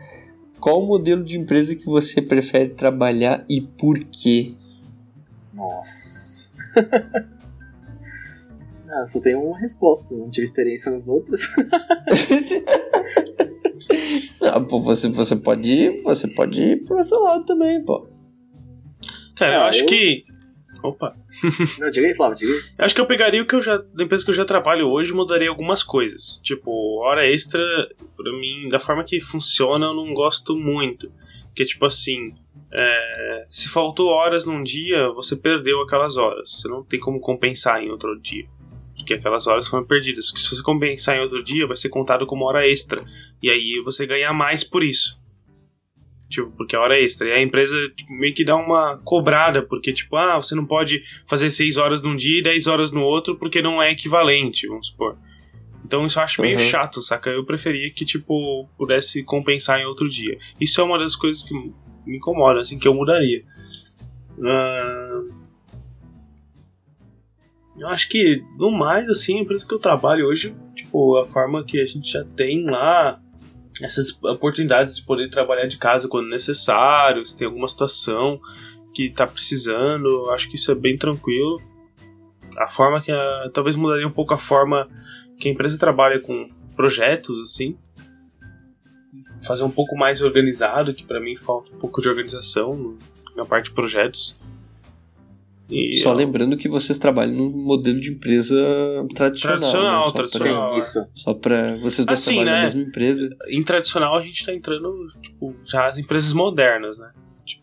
Qual 0.61 0.85
modelo 0.85 1.23
de 1.23 1.37
empresa 1.37 1.75
que 1.75 1.85
você 1.85 2.23
prefere 2.23 2.71
trabalhar 2.71 3.45
e 3.49 3.61
por 3.61 3.99
quê? 4.05 4.55
Nossa. 5.53 6.55
Ah, 8.97 9.07
só 9.07 9.21
tenho 9.21 9.41
uma 9.43 9.59
resposta, 9.59 10.15
não 10.15 10.31
tive 10.31 10.45
experiência 10.45 10.91
nas 10.93 11.09
outras. 11.09 11.41
ah, 14.43 14.61
pô, 14.61 14.81
você, 14.81 15.09
você 15.09 15.37
pode 15.37 15.71
ir, 15.73 16.03
você 16.03 16.29
pode 16.29 16.61
ir 16.63 16.85
pro 16.85 16.99
outro 16.99 17.23
lado 17.23 17.45
também, 17.45 17.83
pô. 17.85 18.07
Cara, 19.37 19.55
eu 19.57 19.61
Ah, 19.63 19.67
acho 19.69 19.81
eu- 19.83 19.87
que. 19.87 20.25
Opa. 20.83 21.17
não, 21.81 21.91
diga 21.91 22.07
aí, 22.07 22.15
Flávio, 22.15 22.37
diga 22.37 22.53
aí. 22.53 22.59
Eu 22.79 22.85
acho 22.85 22.95
que 22.95 23.01
eu 23.01 23.07
pegaria 23.07 23.43
o 23.43 23.47
que 23.47 23.55
eu 23.55 23.63
já. 23.63 23.79
Da 23.79 24.05
empresa 24.05 24.23
que 24.23 24.31
eu 24.31 24.35
já 24.35 24.45
trabalho 24.45 24.87
hoje 24.89 25.13
e 25.13 25.15
mudaria 25.15 25.49
algumas 25.49 25.83
coisas. 25.83 26.39
Tipo, 26.43 26.71
hora 27.03 27.27
extra, 27.27 27.61
pra 28.17 28.33
mim, 28.39 28.69
da 28.71 28.79
forma 28.79 29.03
que 29.03 29.19
funciona, 29.19 29.87
eu 29.87 29.95
não 29.95 30.13
gosto 30.13 30.55
muito. 30.55 31.11
Porque, 31.47 31.65
tipo 31.65 31.87
assim. 31.87 32.35
é, 32.71 33.47
se 33.49 33.69
faltou 33.69 34.09
horas 34.09 34.45
num 34.45 34.63
dia, 34.63 35.09
você 35.15 35.35
perdeu 35.37 35.81
aquelas 35.83 36.17
horas. 36.19 36.51
Você 36.61 36.69
não 36.69 36.85
tem 36.85 37.01
como 37.01 37.19
compensar 37.19 37.83
em 37.83 37.89
outro 37.91 38.21
dia. 38.21 38.45
Porque 39.05 39.15
aquelas 39.15 39.47
horas 39.47 39.69
foram 39.69 39.85
perdidas. 39.85 40.31
Que 40.33 40.41
se 40.41 40.49
você 40.49 40.63
compensar 40.63 41.15
em 41.15 41.21
outro 41.21 41.45
dia, 41.45 41.67
vai 41.67 41.77
ser 41.77 41.91
contado 41.91 42.27
como 42.27 42.47
hora 42.47 42.67
extra. 42.67 43.05
E 43.43 43.51
aí 43.51 43.83
você 43.85 44.07
ganha 44.07 44.33
mais 44.33 44.65
por 44.65 44.83
isso. 44.83 45.21
Tipo, 46.31 46.51
porque 46.57 46.75
é 46.75 46.79
hora 46.79 46.99
extra. 46.99 47.29
E 47.29 47.33
a 47.33 47.43
empresa 47.43 47.77
tipo, 47.95 48.11
meio 48.15 48.33
que 48.33 48.43
dá 48.45 48.57
uma 48.57 48.97
cobrada, 49.05 49.63
porque, 49.63 49.93
tipo, 49.93 50.17
ah, 50.17 50.37
você 50.37 50.55
não 50.55 50.65
pode 50.65 51.03
fazer 51.27 51.51
6 51.51 51.77
horas 51.77 52.01
num 52.01 52.17
dia 52.17 52.39
e 52.39 52.43
10 52.43 52.67
horas 52.67 52.91
no 52.91 53.03
outro, 53.03 53.37
porque 53.37 53.61
não 53.61 53.83
é 53.83 53.93
equivalente, 53.93 54.67
vamos 54.67 54.87
supor. 54.87 55.19
Então 55.85 56.07
isso 56.07 56.19
eu 56.19 56.23
acho 56.25 56.41
meio 56.41 56.59
Uhum. 56.59 56.65
chato, 56.65 57.03
saca? 57.03 57.29
Eu 57.29 57.45
preferia 57.45 57.91
que, 57.91 58.07
tipo, 58.07 58.67
pudesse 58.79 59.23
compensar 59.23 59.79
em 59.81 59.85
outro 59.85 60.09
dia. 60.09 60.39
Isso 60.59 60.81
é 60.81 60.85
uma 60.85 60.99
das 60.99 61.15
coisas 61.15 61.43
que 61.43 61.53
me 61.53 62.17
incomoda, 62.17 62.63
assim, 62.63 62.79
que 62.79 62.89
eu 62.89 62.95
mudaria. 62.95 63.45
Ah, 64.43 65.23
Eu 67.79 67.89
acho 67.89 68.09
que, 68.09 68.43
no 68.57 68.71
mais, 68.71 69.09
assim, 69.09 69.39
a 69.39 69.43
empresa 69.43 69.67
que 69.67 69.75
eu 69.75 69.79
trabalho 69.79 70.27
hoje, 70.27 70.55
tipo, 70.75 71.17
a 71.17 71.27
forma 71.27 71.65
que 71.65 71.81
a 71.81 71.85
gente 71.85 72.13
já 72.13 72.25
tem 72.25 72.67
lá, 72.71 73.21
essas 73.83 74.17
oportunidades 74.23 74.97
de 74.97 75.03
poder 75.03 75.29
trabalhar 75.29 75.67
de 75.67 75.77
casa 75.77 76.09
quando 76.09 76.29
necessário, 76.29 77.25
se 77.27 77.37
tem 77.37 77.47
alguma 77.47 77.67
situação 77.67 78.41
que 78.95 79.11
tá 79.11 79.27
precisando, 79.27 80.31
acho 80.31 80.49
que 80.49 80.55
isso 80.55 80.71
é 80.71 80.75
bem 80.75 80.97
tranquilo. 80.97 81.61
A 82.57 82.69
forma 82.69 83.03
que 83.03 83.11
a, 83.11 83.51
talvez 83.53 83.75
mudaria 83.75 84.07
um 84.07 84.13
pouco 84.13 84.33
a 84.33 84.39
forma 84.39 84.89
que 85.39 85.49
a 85.49 85.51
empresa 85.51 85.77
trabalha 85.77 86.21
com 86.21 86.49
projetos 86.77 87.41
assim, 87.41 87.77
fazer 89.45 89.65
um 89.65 89.71
pouco 89.71 89.97
mais 89.97 90.23
organizado, 90.23 90.95
que 90.95 91.05
pra 91.05 91.21
mim 91.21 91.37
falta 91.37 91.75
um 91.75 91.79
pouco 91.79 92.01
de 92.01 92.09
organização 92.09 92.97
na 93.35 93.45
parte 93.45 93.67
de 93.67 93.73
projetos. 93.73 94.37
E 95.71 95.95
Só 96.03 96.13
lembrando 96.13 96.57
que 96.59 96.69
vocês 96.69 96.99
trabalham 96.99 97.35
num 97.35 97.51
modelo 97.51 97.99
de 97.99 98.11
empresa 98.11 98.55
tradicional. 99.15 99.59
Tradicional, 99.59 99.97
né? 99.99 100.03
Só 100.05 100.11
tradicional. 100.13 100.63
Pra, 100.71 100.73
Sim, 100.73 100.79
isso. 100.79 101.09
só 101.15 101.35
pra 101.35 101.77
vocês 101.79 102.07
dois 102.07 102.21
Assim, 102.21 102.35
trabalham 102.35 102.53
né? 102.53 102.57
na 102.59 102.63
mesma 102.65 102.83
empresa. 102.83 103.37
em 103.49 103.65
tradicional 103.65 104.17
a 104.19 104.23
gente 104.23 104.45
tá 104.45 104.53
entrando 104.55 104.93
tipo, 105.23 105.55
já 105.65 105.91
em 105.97 106.01
empresas 106.01 106.33
modernas, 106.35 106.99
né? 106.99 107.11
Tipo, 107.47 107.63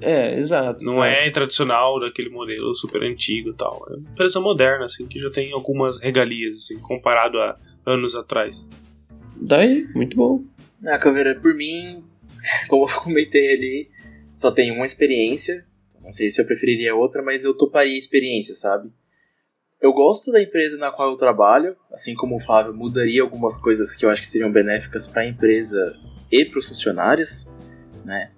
É, 0.00 0.36
exato. 0.36 0.84
Não 0.84 0.94
exato. 1.04 1.26
é 1.28 1.30
tradicional 1.30 2.00
daquele 2.00 2.28
modelo 2.28 2.74
super 2.74 3.02
antigo 3.04 3.50
e 3.50 3.54
tal. 3.54 3.86
É 3.88 3.94
uma 3.96 4.10
empresa 4.10 4.40
moderna, 4.40 4.86
assim, 4.86 5.06
que 5.06 5.20
já 5.20 5.30
tem 5.30 5.52
algumas 5.52 6.00
regalias, 6.00 6.56
assim, 6.56 6.78
comparado 6.80 7.38
a 7.38 7.56
anos 7.86 8.14
atrás. 8.16 8.68
Daí, 9.40 9.86
muito 9.94 10.16
bom. 10.16 10.42
Ah, 10.84 10.98
Caveira, 10.98 11.36
por 11.36 11.54
mim, 11.54 12.02
como 12.68 12.88
eu 12.88 12.94
comentei 13.00 13.54
ali, 13.54 13.88
só 14.34 14.50
tenho 14.50 14.74
uma 14.74 14.84
experiência. 14.86 15.64
Não 16.08 16.12
sei 16.14 16.30
se 16.30 16.40
eu 16.40 16.46
preferiria 16.46 16.96
outra, 16.96 17.20
mas 17.20 17.44
eu 17.44 17.52
toparia 17.52 17.92
a 17.92 17.98
experiência, 17.98 18.54
sabe? 18.54 18.90
Eu 19.78 19.92
gosto 19.92 20.32
da 20.32 20.40
empresa 20.40 20.78
na 20.78 20.90
qual 20.90 21.10
eu 21.10 21.18
trabalho, 21.18 21.76
assim 21.92 22.14
como 22.14 22.36
o 22.36 22.40
Flávio, 22.40 22.72
mudaria 22.72 23.20
algumas 23.20 23.58
coisas 23.58 23.94
que 23.94 24.06
eu 24.06 24.10
acho 24.10 24.22
que 24.22 24.26
seriam 24.26 24.50
benéficas 24.50 25.06
para 25.06 25.20
a 25.20 25.26
empresa 25.26 25.94
e 26.32 26.46
para 26.46 26.60
os 26.60 26.66
funcionários, 26.66 27.50
né? 28.06 28.30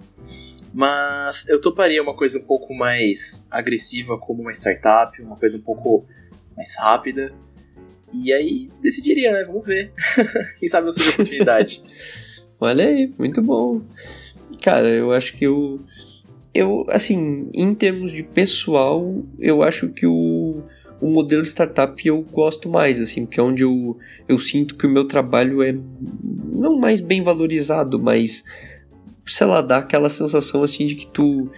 Mas 0.74 1.48
eu 1.48 1.60
toparia 1.60 2.02
uma 2.02 2.16
coisa 2.16 2.40
um 2.40 2.42
pouco 2.42 2.74
mais 2.74 3.46
agressiva, 3.52 4.18
como 4.18 4.42
uma 4.42 4.50
startup, 4.50 5.22
uma 5.22 5.36
coisa 5.36 5.56
um 5.56 5.62
pouco 5.62 6.04
mais 6.56 6.76
rápida. 6.76 7.28
E 8.12 8.32
aí 8.32 8.68
decidiria, 8.82 9.30
né? 9.30 9.44
Vamos 9.44 9.64
ver. 9.64 9.92
Quem 10.58 10.68
sabe 10.68 10.88
eu 10.88 10.92
surge 10.92 11.10
a 11.10 11.12
oportunidade. 11.12 11.84
Olha 12.58 12.88
aí, 12.88 13.14
muito 13.16 13.40
bom. 13.40 13.80
Cara, 14.60 14.88
eu 14.88 15.12
acho 15.12 15.36
que 15.36 15.44
eu. 15.44 15.80
Eu, 16.52 16.84
assim, 16.88 17.48
em 17.54 17.74
termos 17.74 18.10
de 18.12 18.22
pessoal, 18.22 19.20
eu 19.38 19.62
acho 19.62 19.88
que 19.88 20.06
o, 20.06 20.62
o 21.00 21.10
modelo 21.10 21.44
startup 21.44 22.06
eu 22.06 22.20
gosto 22.22 22.68
mais, 22.68 23.00
assim, 23.00 23.24
porque 23.24 23.38
é 23.38 23.42
onde 23.42 23.62
eu, 23.62 23.96
eu 24.28 24.38
sinto 24.38 24.76
que 24.76 24.86
o 24.86 24.90
meu 24.90 25.04
trabalho 25.04 25.62
é 25.62 25.74
não 26.52 26.76
mais 26.78 27.00
bem 27.00 27.22
valorizado, 27.22 28.00
mas 28.00 28.44
sei 29.24 29.46
lá, 29.46 29.60
dá 29.60 29.78
aquela 29.78 30.10
sensação 30.10 30.64
assim 30.64 30.86
de 30.86 30.96
que 30.96 31.06
tu 31.06 31.50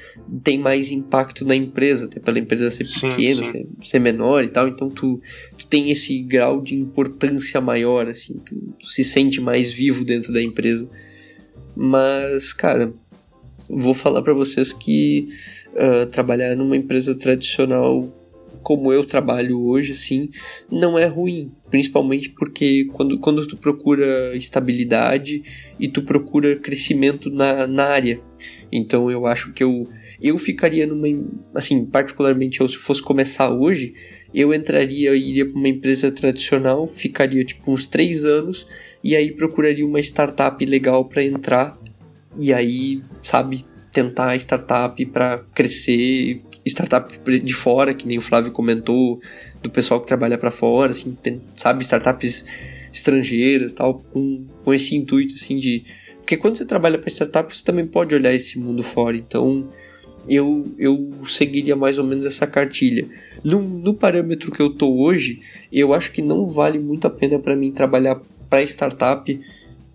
tem 0.42 0.58
mais 0.58 0.92
impacto 0.92 1.44
na 1.44 1.56
empresa, 1.56 2.04
até 2.04 2.20
pela 2.20 2.38
empresa 2.38 2.70
ser 2.70 2.84
Sim, 2.84 3.08
pequena, 3.08 3.44
sim. 3.44 3.50
ser, 3.50 3.66
ser 3.82 3.98
menor 3.98 4.44
e 4.44 4.48
tal, 4.48 4.68
então 4.68 4.90
tu, 4.90 5.20
tu 5.56 5.66
tem 5.66 5.90
esse 5.90 6.22
grau 6.22 6.60
de 6.60 6.74
importância 6.74 7.60
maior, 7.60 8.08
assim, 8.08 8.34
tu, 8.44 8.54
tu 8.78 8.86
se 8.86 9.02
sente 9.02 9.40
mais 9.40 9.72
vivo 9.72 10.04
dentro 10.04 10.32
da 10.32 10.42
empresa. 10.42 10.88
Mas, 11.74 12.52
cara, 12.52 12.92
vou 13.72 13.94
falar 13.94 14.22
pra 14.22 14.34
vocês 14.34 14.72
que 14.72 15.28
ah, 15.76 16.06
trabalhar 16.06 16.54
numa 16.54 16.76
empresa 16.76 17.14
tradicional 17.14 18.12
como 18.62 18.92
eu 18.92 19.04
trabalho 19.04 19.60
hoje, 19.60 19.92
assim, 19.92 20.30
não 20.70 20.98
é 20.98 21.06
ruim. 21.06 21.50
Principalmente 21.68 22.30
porque 22.30 22.86
quando, 22.92 23.18
quando 23.18 23.46
tu 23.46 23.56
procura 23.56 24.36
estabilidade 24.36 25.42
e 25.80 25.88
tu 25.88 26.02
procura 26.02 26.56
crescimento 26.56 27.28
na, 27.28 27.66
na 27.66 27.84
área. 27.84 28.20
Então 28.70 29.10
eu 29.10 29.26
acho 29.26 29.52
que 29.52 29.64
eu, 29.64 29.88
eu 30.20 30.38
ficaria 30.38 30.86
numa. 30.86 31.08
Assim, 31.54 31.84
particularmente 31.84 32.60
eu, 32.60 32.68
se 32.68 32.76
fosse 32.76 33.02
começar 33.02 33.50
hoje, 33.50 33.94
eu 34.32 34.54
entraria 34.54 35.14
e 35.14 35.30
iria 35.30 35.46
para 35.46 35.58
uma 35.58 35.68
empresa 35.68 36.12
tradicional, 36.12 36.86
ficaria 36.86 37.44
tipo 37.44 37.72
uns 37.72 37.86
três 37.86 38.24
anos 38.24 38.66
e 39.02 39.16
aí 39.16 39.32
procuraria 39.32 39.84
uma 39.84 39.98
startup 39.98 40.64
legal 40.64 41.06
para 41.06 41.24
entrar 41.24 41.76
e 42.38 42.52
aí, 42.52 43.02
sabe, 43.22 43.64
tentar 43.92 44.34
startup 44.36 45.04
para 45.06 45.38
crescer, 45.54 46.42
startup 46.66 47.18
de 47.40 47.54
fora, 47.54 47.92
que 47.94 48.06
nem 48.06 48.18
o 48.18 48.22
Flávio 48.22 48.52
comentou, 48.52 49.20
do 49.62 49.70
pessoal 49.70 50.00
que 50.00 50.06
trabalha 50.06 50.38
para 50.38 50.50
fora, 50.50 50.92
assim, 50.92 51.16
tem, 51.22 51.42
sabe, 51.54 51.82
startups 51.82 52.46
estrangeiras, 52.92 53.72
tal, 53.72 54.02
com, 54.12 54.46
com 54.64 54.74
esse 54.74 54.94
intuito 54.94 55.34
assim 55.34 55.58
de 55.58 55.84
porque 56.22 56.36
quando 56.36 56.56
você 56.56 56.64
trabalha 56.64 56.98
para 56.98 57.10
startup, 57.10 57.54
você 57.54 57.64
também 57.64 57.86
pode 57.86 58.14
olhar 58.14 58.32
esse 58.32 58.58
mundo 58.58 58.82
fora. 58.82 59.16
Então, 59.16 59.68
eu, 60.28 60.64
eu 60.78 61.10
seguiria 61.26 61.74
mais 61.74 61.98
ou 61.98 62.04
menos 62.04 62.24
essa 62.24 62.46
cartilha. 62.46 63.06
No, 63.42 63.60
no 63.60 63.92
parâmetro 63.92 64.50
que 64.52 64.62
eu 64.62 64.70
tô 64.70 65.00
hoje, 65.00 65.40
eu 65.70 65.92
acho 65.92 66.12
que 66.12 66.22
não 66.22 66.46
vale 66.46 66.78
muito 66.78 67.06
a 67.06 67.10
pena 67.10 67.38
para 67.38 67.56
mim 67.56 67.72
trabalhar 67.72 68.20
para 68.48 68.62
startup, 68.62 69.40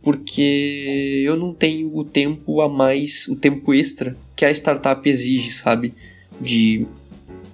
porque 0.07 1.21
eu 1.25 1.35
não 1.35 1.53
tenho 1.53 1.93
o 1.93 2.01
tempo 2.01 2.61
a 2.61 2.69
mais, 2.69 3.27
o 3.27 3.35
tempo 3.35 3.73
extra 3.73 4.15
que 4.37 4.45
a 4.45 4.51
startup 4.51 5.09
exige, 5.09 5.51
sabe? 5.51 5.93
De 6.39 6.87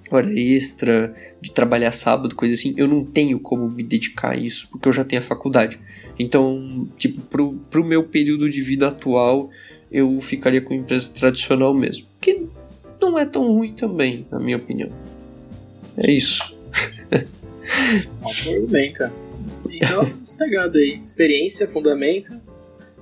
hora 0.08 0.32
extra, 0.38 1.12
de 1.40 1.50
trabalhar 1.50 1.90
sábado, 1.90 2.36
coisa 2.36 2.54
assim. 2.54 2.72
Eu 2.76 2.86
não 2.86 3.04
tenho 3.04 3.40
como 3.40 3.68
me 3.68 3.82
dedicar 3.82 4.34
a 4.34 4.36
isso, 4.36 4.68
porque 4.70 4.88
eu 4.88 4.92
já 4.92 5.02
tenho 5.02 5.18
a 5.18 5.24
faculdade. 5.24 5.80
Então, 6.16 6.88
tipo, 6.96 7.22
pro, 7.22 7.54
pro 7.68 7.84
meu 7.84 8.04
período 8.04 8.48
de 8.48 8.60
vida 8.60 8.86
atual, 8.86 9.50
eu 9.90 10.20
ficaria 10.20 10.60
com 10.60 10.74
empresa 10.74 11.10
tradicional 11.12 11.74
mesmo. 11.74 12.06
Que 12.20 12.46
não 13.00 13.18
é 13.18 13.26
tão 13.26 13.48
ruim 13.48 13.72
também, 13.72 14.28
na 14.30 14.38
minha 14.38 14.58
opinião. 14.58 14.90
É 15.98 16.08
isso. 16.08 16.54
Ótimo 18.22 18.54
argumento. 18.54 19.23
Então, 19.76 20.04
despegada 20.20 20.78
aí. 20.78 20.98
Experiência, 20.98 21.66
fundamento. 21.68 22.32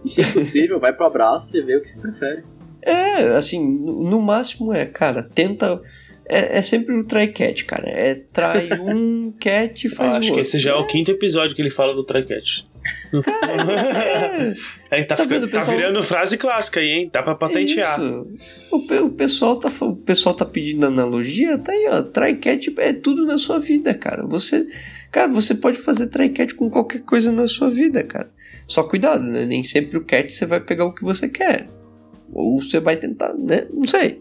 E 0.04 0.08
se 0.08 0.24
possível, 0.24 0.80
vai 0.80 0.92
pro 0.92 1.06
abraço 1.06 1.56
e 1.56 1.62
vê 1.62 1.76
o 1.76 1.80
que 1.80 1.88
você 1.88 2.00
prefere. 2.00 2.42
É, 2.82 3.36
assim, 3.36 3.64
no 3.64 4.20
máximo 4.20 4.72
é, 4.72 4.84
cara, 4.84 5.22
tenta. 5.22 5.80
É, 6.28 6.58
é 6.58 6.62
sempre 6.62 6.94
o 6.94 7.04
try 7.04 7.28
cat, 7.28 7.64
cara. 7.64 7.88
É 7.88 8.14
trai 8.32 8.68
um 8.80 9.32
cat 9.38 9.86
e 9.86 9.90
faz 9.90 10.10
acho 10.10 10.18
o 10.18 10.20
que 10.22 10.28
outro. 10.30 10.40
esse 10.42 10.58
já 10.58 10.72
é 10.72 10.74
o 10.74 10.86
quinto 10.86 11.10
episódio 11.10 11.54
que 11.54 11.62
ele 11.62 11.70
fala 11.70 11.94
do 11.94 12.04
Tricat. 12.04 12.66
É, 13.52 14.52
Aí 14.90 15.04
tá, 15.04 15.14
Tá 15.16 15.22
ficando- 15.22 15.40
vendo, 15.42 15.50
tá 15.50 15.58
pessoal? 15.60 15.76
virando 15.76 16.02
frase 16.02 16.36
clássica 16.36 16.80
aí, 16.80 16.86
hein? 16.88 17.10
Dá 17.12 17.22
pra 17.22 17.34
patentear. 17.34 18.00
Isso. 18.00 18.26
O, 18.72 19.04
o 19.04 19.10
pessoal 19.10 19.56
tá, 19.56 19.70
o 19.84 19.94
pessoal 19.96 20.34
tá 20.34 20.44
pedindo 20.44 20.86
analogia, 20.86 21.56
tá 21.58 21.72
aí, 21.72 21.86
ó. 21.88 22.02
Trycat 22.02 22.74
é 22.78 22.92
tudo 22.92 23.24
na 23.24 23.38
sua 23.38 23.58
vida, 23.58 23.94
cara. 23.94 24.26
Você, 24.26 24.66
cara, 25.12 25.28
você 25.28 25.54
pode 25.54 25.78
fazer 25.78 26.08
trycat 26.08 26.54
com 26.54 26.68
qualquer 26.68 27.02
coisa 27.02 27.30
na 27.30 27.46
sua 27.46 27.70
vida, 27.70 28.02
cara. 28.02 28.30
Só 28.66 28.82
cuidado, 28.82 29.22
né? 29.22 29.44
Nem 29.44 29.62
sempre 29.62 29.98
o 29.98 30.04
cat 30.04 30.32
você 30.32 30.46
vai 30.46 30.58
pegar 30.58 30.86
o 30.86 30.94
que 30.94 31.04
você 31.04 31.28
quer. 31.28 31.68
Ou 32.32 32.60
você 32.60 32.80
vai 32.80 32.96
tentar, 32.96 33.34
né? 33.34 33.66
Não 33.72 33.86
sei. 33.86 34.20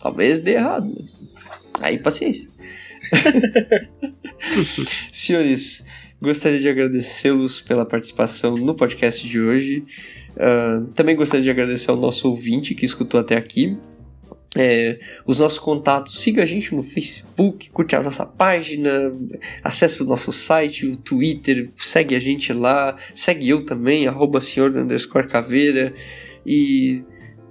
Talvez 0.00 0.40
dê 0.40 0.54
errado, 0.54 0.92
mas 0.98 1.22
aí 1.80 1.98
paciência. 1.98 2.48
Senhores, 5.12 5.86
gostaria 6.20 6.58
de 6.58 6.68
agradecê-los 6.68 7.60
pela 7.60 7.86
participação 7.86 8.56
no 8.56 8.74
podcast 8.74 9.26
de 9.26 9.40
hoje. 9.40 9.84
Ah, 10.36 10.82
também 10.94 11.16
gostaria 11.16 11.44
de 11.44 11.50
agradecer 11.50 11.90
ao 11.90 11.96
nosso 11.96 12.28
ouvinte 12.28 12.74
que 12.74 12.84
escutou 12.84 13.20
até 13.20 13.36
aqui. 13.36 13.76
É, 14.56 15.00
os 15.26 15.40
nossos 15.40 15.58
contatos, 15.58 16.20
siga 16.20 16.42
a 16.42 16.46
gente 16.46 16.74
no 16.74 16.82
Facebook, 16.82 17.70
curte 17.70 17.96
a 17.96 18.02
nossa 18.02 18.24
página, 18.24 19.12
acesse 19.64 20.02
o 20.02 20.06
nosso 20.06 20.30
site, 20.30 20.86
o 20.86 20.96
Twitter, 20.96 21.70
segue 21.76 22.14
a 22.14 22.20
gente 22.20 22.52
lá, 22.52 22.96
segue 23.12 23.48
eu 23.48 23.64
também, 23.64 24.06
arroba 24.06 24.40
senhor 24.40 24.72
caveira 25.28 25.92
e 26.46 27.02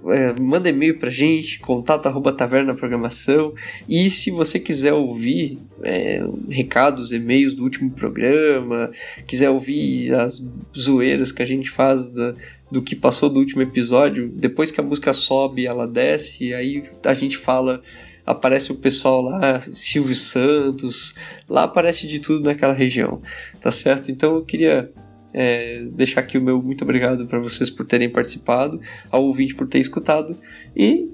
é, 0.06 0.38
manda 0.38 0.68
e-mail 0.68 0.98
pra 0.98 1.08
gente, 1.08 1.60
contato 1.60 2.06
arroba 2.06 2.32
taverna 2.32 2.74
programação 2.74 3.54
e 3.88 4.10
se 4.10 4.30
você 4.30 4.58
quiser 4.58 4.92
ouvir 4.92 5.58
é, 5.82 6.22
recados, 6.48 7.12
e-mails 7.12 7.54
do 7.54 7.62
último 7.62 7.90
programa, 7.90 8.90
quiser 9.26 9.50
ouvir 9.50 10.14
as 10.14 10.44
zoeiras 10.76 11.32
que 11.32 11.42
a 11.42 11.46
gente 11.46 11.70
faz 11.70 12.08
da, 12.08 12.34
do 12.74 12.82
que 12.82 12.96
passou 12.96 13.30
do 13.30 13.38
último 13.38 13.62
episódio, 13.62 14.28
depois 14.34 14.72
que 14.72 14.80
a 14.80 14.82
música 14.82 15.12
sobe, 15.12 15.64
ela 15.64 15.86
desce, 15.86 16.52
aí 16.52 16.82
a 17.06 17.14
gente 17.14 17.38
fala, 17.38 17.80
aparece 18.26 18.72
o 18.72 18.74
pessoal 18.74 19.22
lá, 19.22 19.60
Silvio 19.60 20.16
Santos, 20.16 21.14
lá 21.48 21.62
aparece 21.62 22.08
de 22.08 22.18
tudo 22.18 22.44
naquela 22.44 22.72
região, 22.72 23.22
tá 23.60 23.70
certo? 23.70 24.10
Então 24.10 24.34
eu 24.34 24.44
queria 24.44 24.90
é, 25.32 25.84
deixar 25.92 26.20
aqui 26.20 26.36
o 26.36 26.42
meu 26.42 26.60
muito 26.60 26.82
obrigado 26.82 27.26
para 27.26 27.38
vocês 27.38 27.70
por 27.70 27.86
terem 27.86 28.10
participado, 28.10 28.80
ao 29.08 29.22
ouvinte 29.22 29.54
por 29.54 29.68
ter 29.68 29.78
escutado, 29.78 30.36
e 30.76 31.08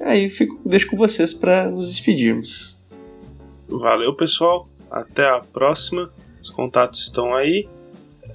aí 0.00 0.30
fico, 0.30 0.58
deixo 0.64 0.86
com 0.86 0.96
vocês 0.96 1.34
para 1.34 1.70
nos 1.70 1.90
despedirmos. 1.90 2.78
Valeu, 3.68 4.14
pessoal. 4.14 4.66
Até 4.90 5.28
a 5.28 5.40
próxima. 5.40 6.10
Os 6.40 6.48
contatos 6.48 7.02
estão 7.02 7.34
aí. 7.34 7.68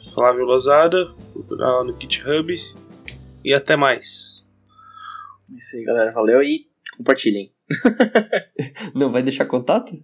Flávio 0.03 0.45
Lozada, 0.45 1.13
lá 1.49 1.83
no 1.83 1.99
GitHub. 1.99 2.55
E 3.43 3.53
até 3.53 3.75
mais. 3.75 4.45
É 5.51 5.55
Isso 5.55 5.75
aí, 5.75 5.83
galera. 5.83 6.11
Valeu 6.11 6.41
e 6.41 6.67
compartilhem. 6.97 7.51
Não 8.93 9.11
vai 9.11 9.23
deixar 9.23 9.45
contato? 9.45 10.01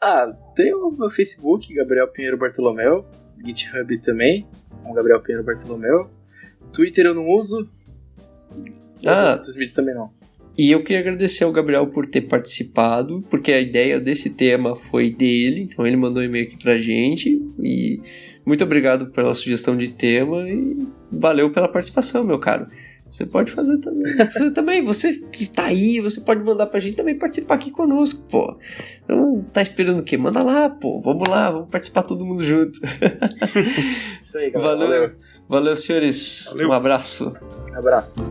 Ah, 0.00 0.26
tem 0.56 0.74
o 0.74 0.90
meu 0.90 1.10
Facebook, 1.10 1.72
Gabriel 1.74 2.08
Pinheiro 2.08 2.36
Bartolomeu. 2.36 3.06
GitHub 3.44 3.98
também, 3.98 4.46
com 4.82 4.92
Gabriel 4.92 5.20
Pinheiro 5.20 5.44
Bartolomeu. 5.44 6.10
Twitter 6.72 7.06
eu 7.06 7.14
não 7.14 7.28
uso. 7.28 7.68
Ah. 9.04 9.32
outros 9.32 9.56
mídias 9.56 9.72
também 9.72 9.94
não. 9.94 10.12
E 10.56 10.70
eu 10.70 10.82
queria 10.82 11.00
agradecer 11.00 11.44
ao 11.44 11.52
Gabriel 11.52 11.86
por 11.86 12.06
ter 12.06 12.22
participado, 12.22 13.22
porque 13.30 13.52
a 13.52 13.60
ideia 13.60 13.98
desse 13.98 14.28
tema 14.30 14.76
foi 14.76 15.10
dele, 15.10 15.62
então 15.62 15.86
ele 15.86 15.96
mandou 15.96 16.22
um 16.22 16.26
e-mail 16.26 16.46
aqui 16.46 16.58
pra 16.58 16.78
gente. 16.78 17.40
E 17.60 18.00
muito 18.44 18.64
obrigado 18.64 19.06
pela 19.06 19.34
sugestão 19.34 19.76
de 19.76 19.88
tema 19.88 20.48
e 20.48 20.86
valeu 21.10 21.50
pela 21.50 21.68
participação, 21.68 22.24
meu 22.24 22.38
caro. 22.38 22.66
Você 23.12 23.26
pode 23.26 23.52
fazer 23.52 23.78
também. 23.78 24.16
Você 24.16 24.50
também, 24.50 24.82
você 24.82 25.12
que 25.30 25.46
tá 25.46 25.66
aí, 25.66 26.00
você 26.00 26.18
pode 26.22 26.42
mandar 26.42 26.66
pra 26.66 26.80
gente 26.80 26.96
também 26.96 27.18
participar 27.18 27.56
aqui 27.56 27.70
conosco, 27.70 28.26
pô. 28.30 28.56
Então, 29.04 29.44
tá 29.52 29.60
esperando 29.60 30.00
o 30.00 30.02
quê? 30.02 30.16
Manda 30.16 30.42
lá, 30.42 30.70
pô. 30.70 30.98
Vamos 30.98 31.28
lá, 31.28 31.50
vamos 31.50 31.68
participar 31.68 32.04
todo 32.04 32.24
mundo 32.24 32.42
junto. 32.42 32.80
Isso 34.18 34.38
aí, 34.38 34.50
galera. 34.50 34.76
Valeu. 34.76 34.88
Valeu. 34.88 35.12
Valeu, 35.46 35.76
senhores. 35.76 36.46
Valeu. 36.48 36.70
Um 36.70 36.72
abraço. 36.72 37.36
Abraço. 37.74 38.26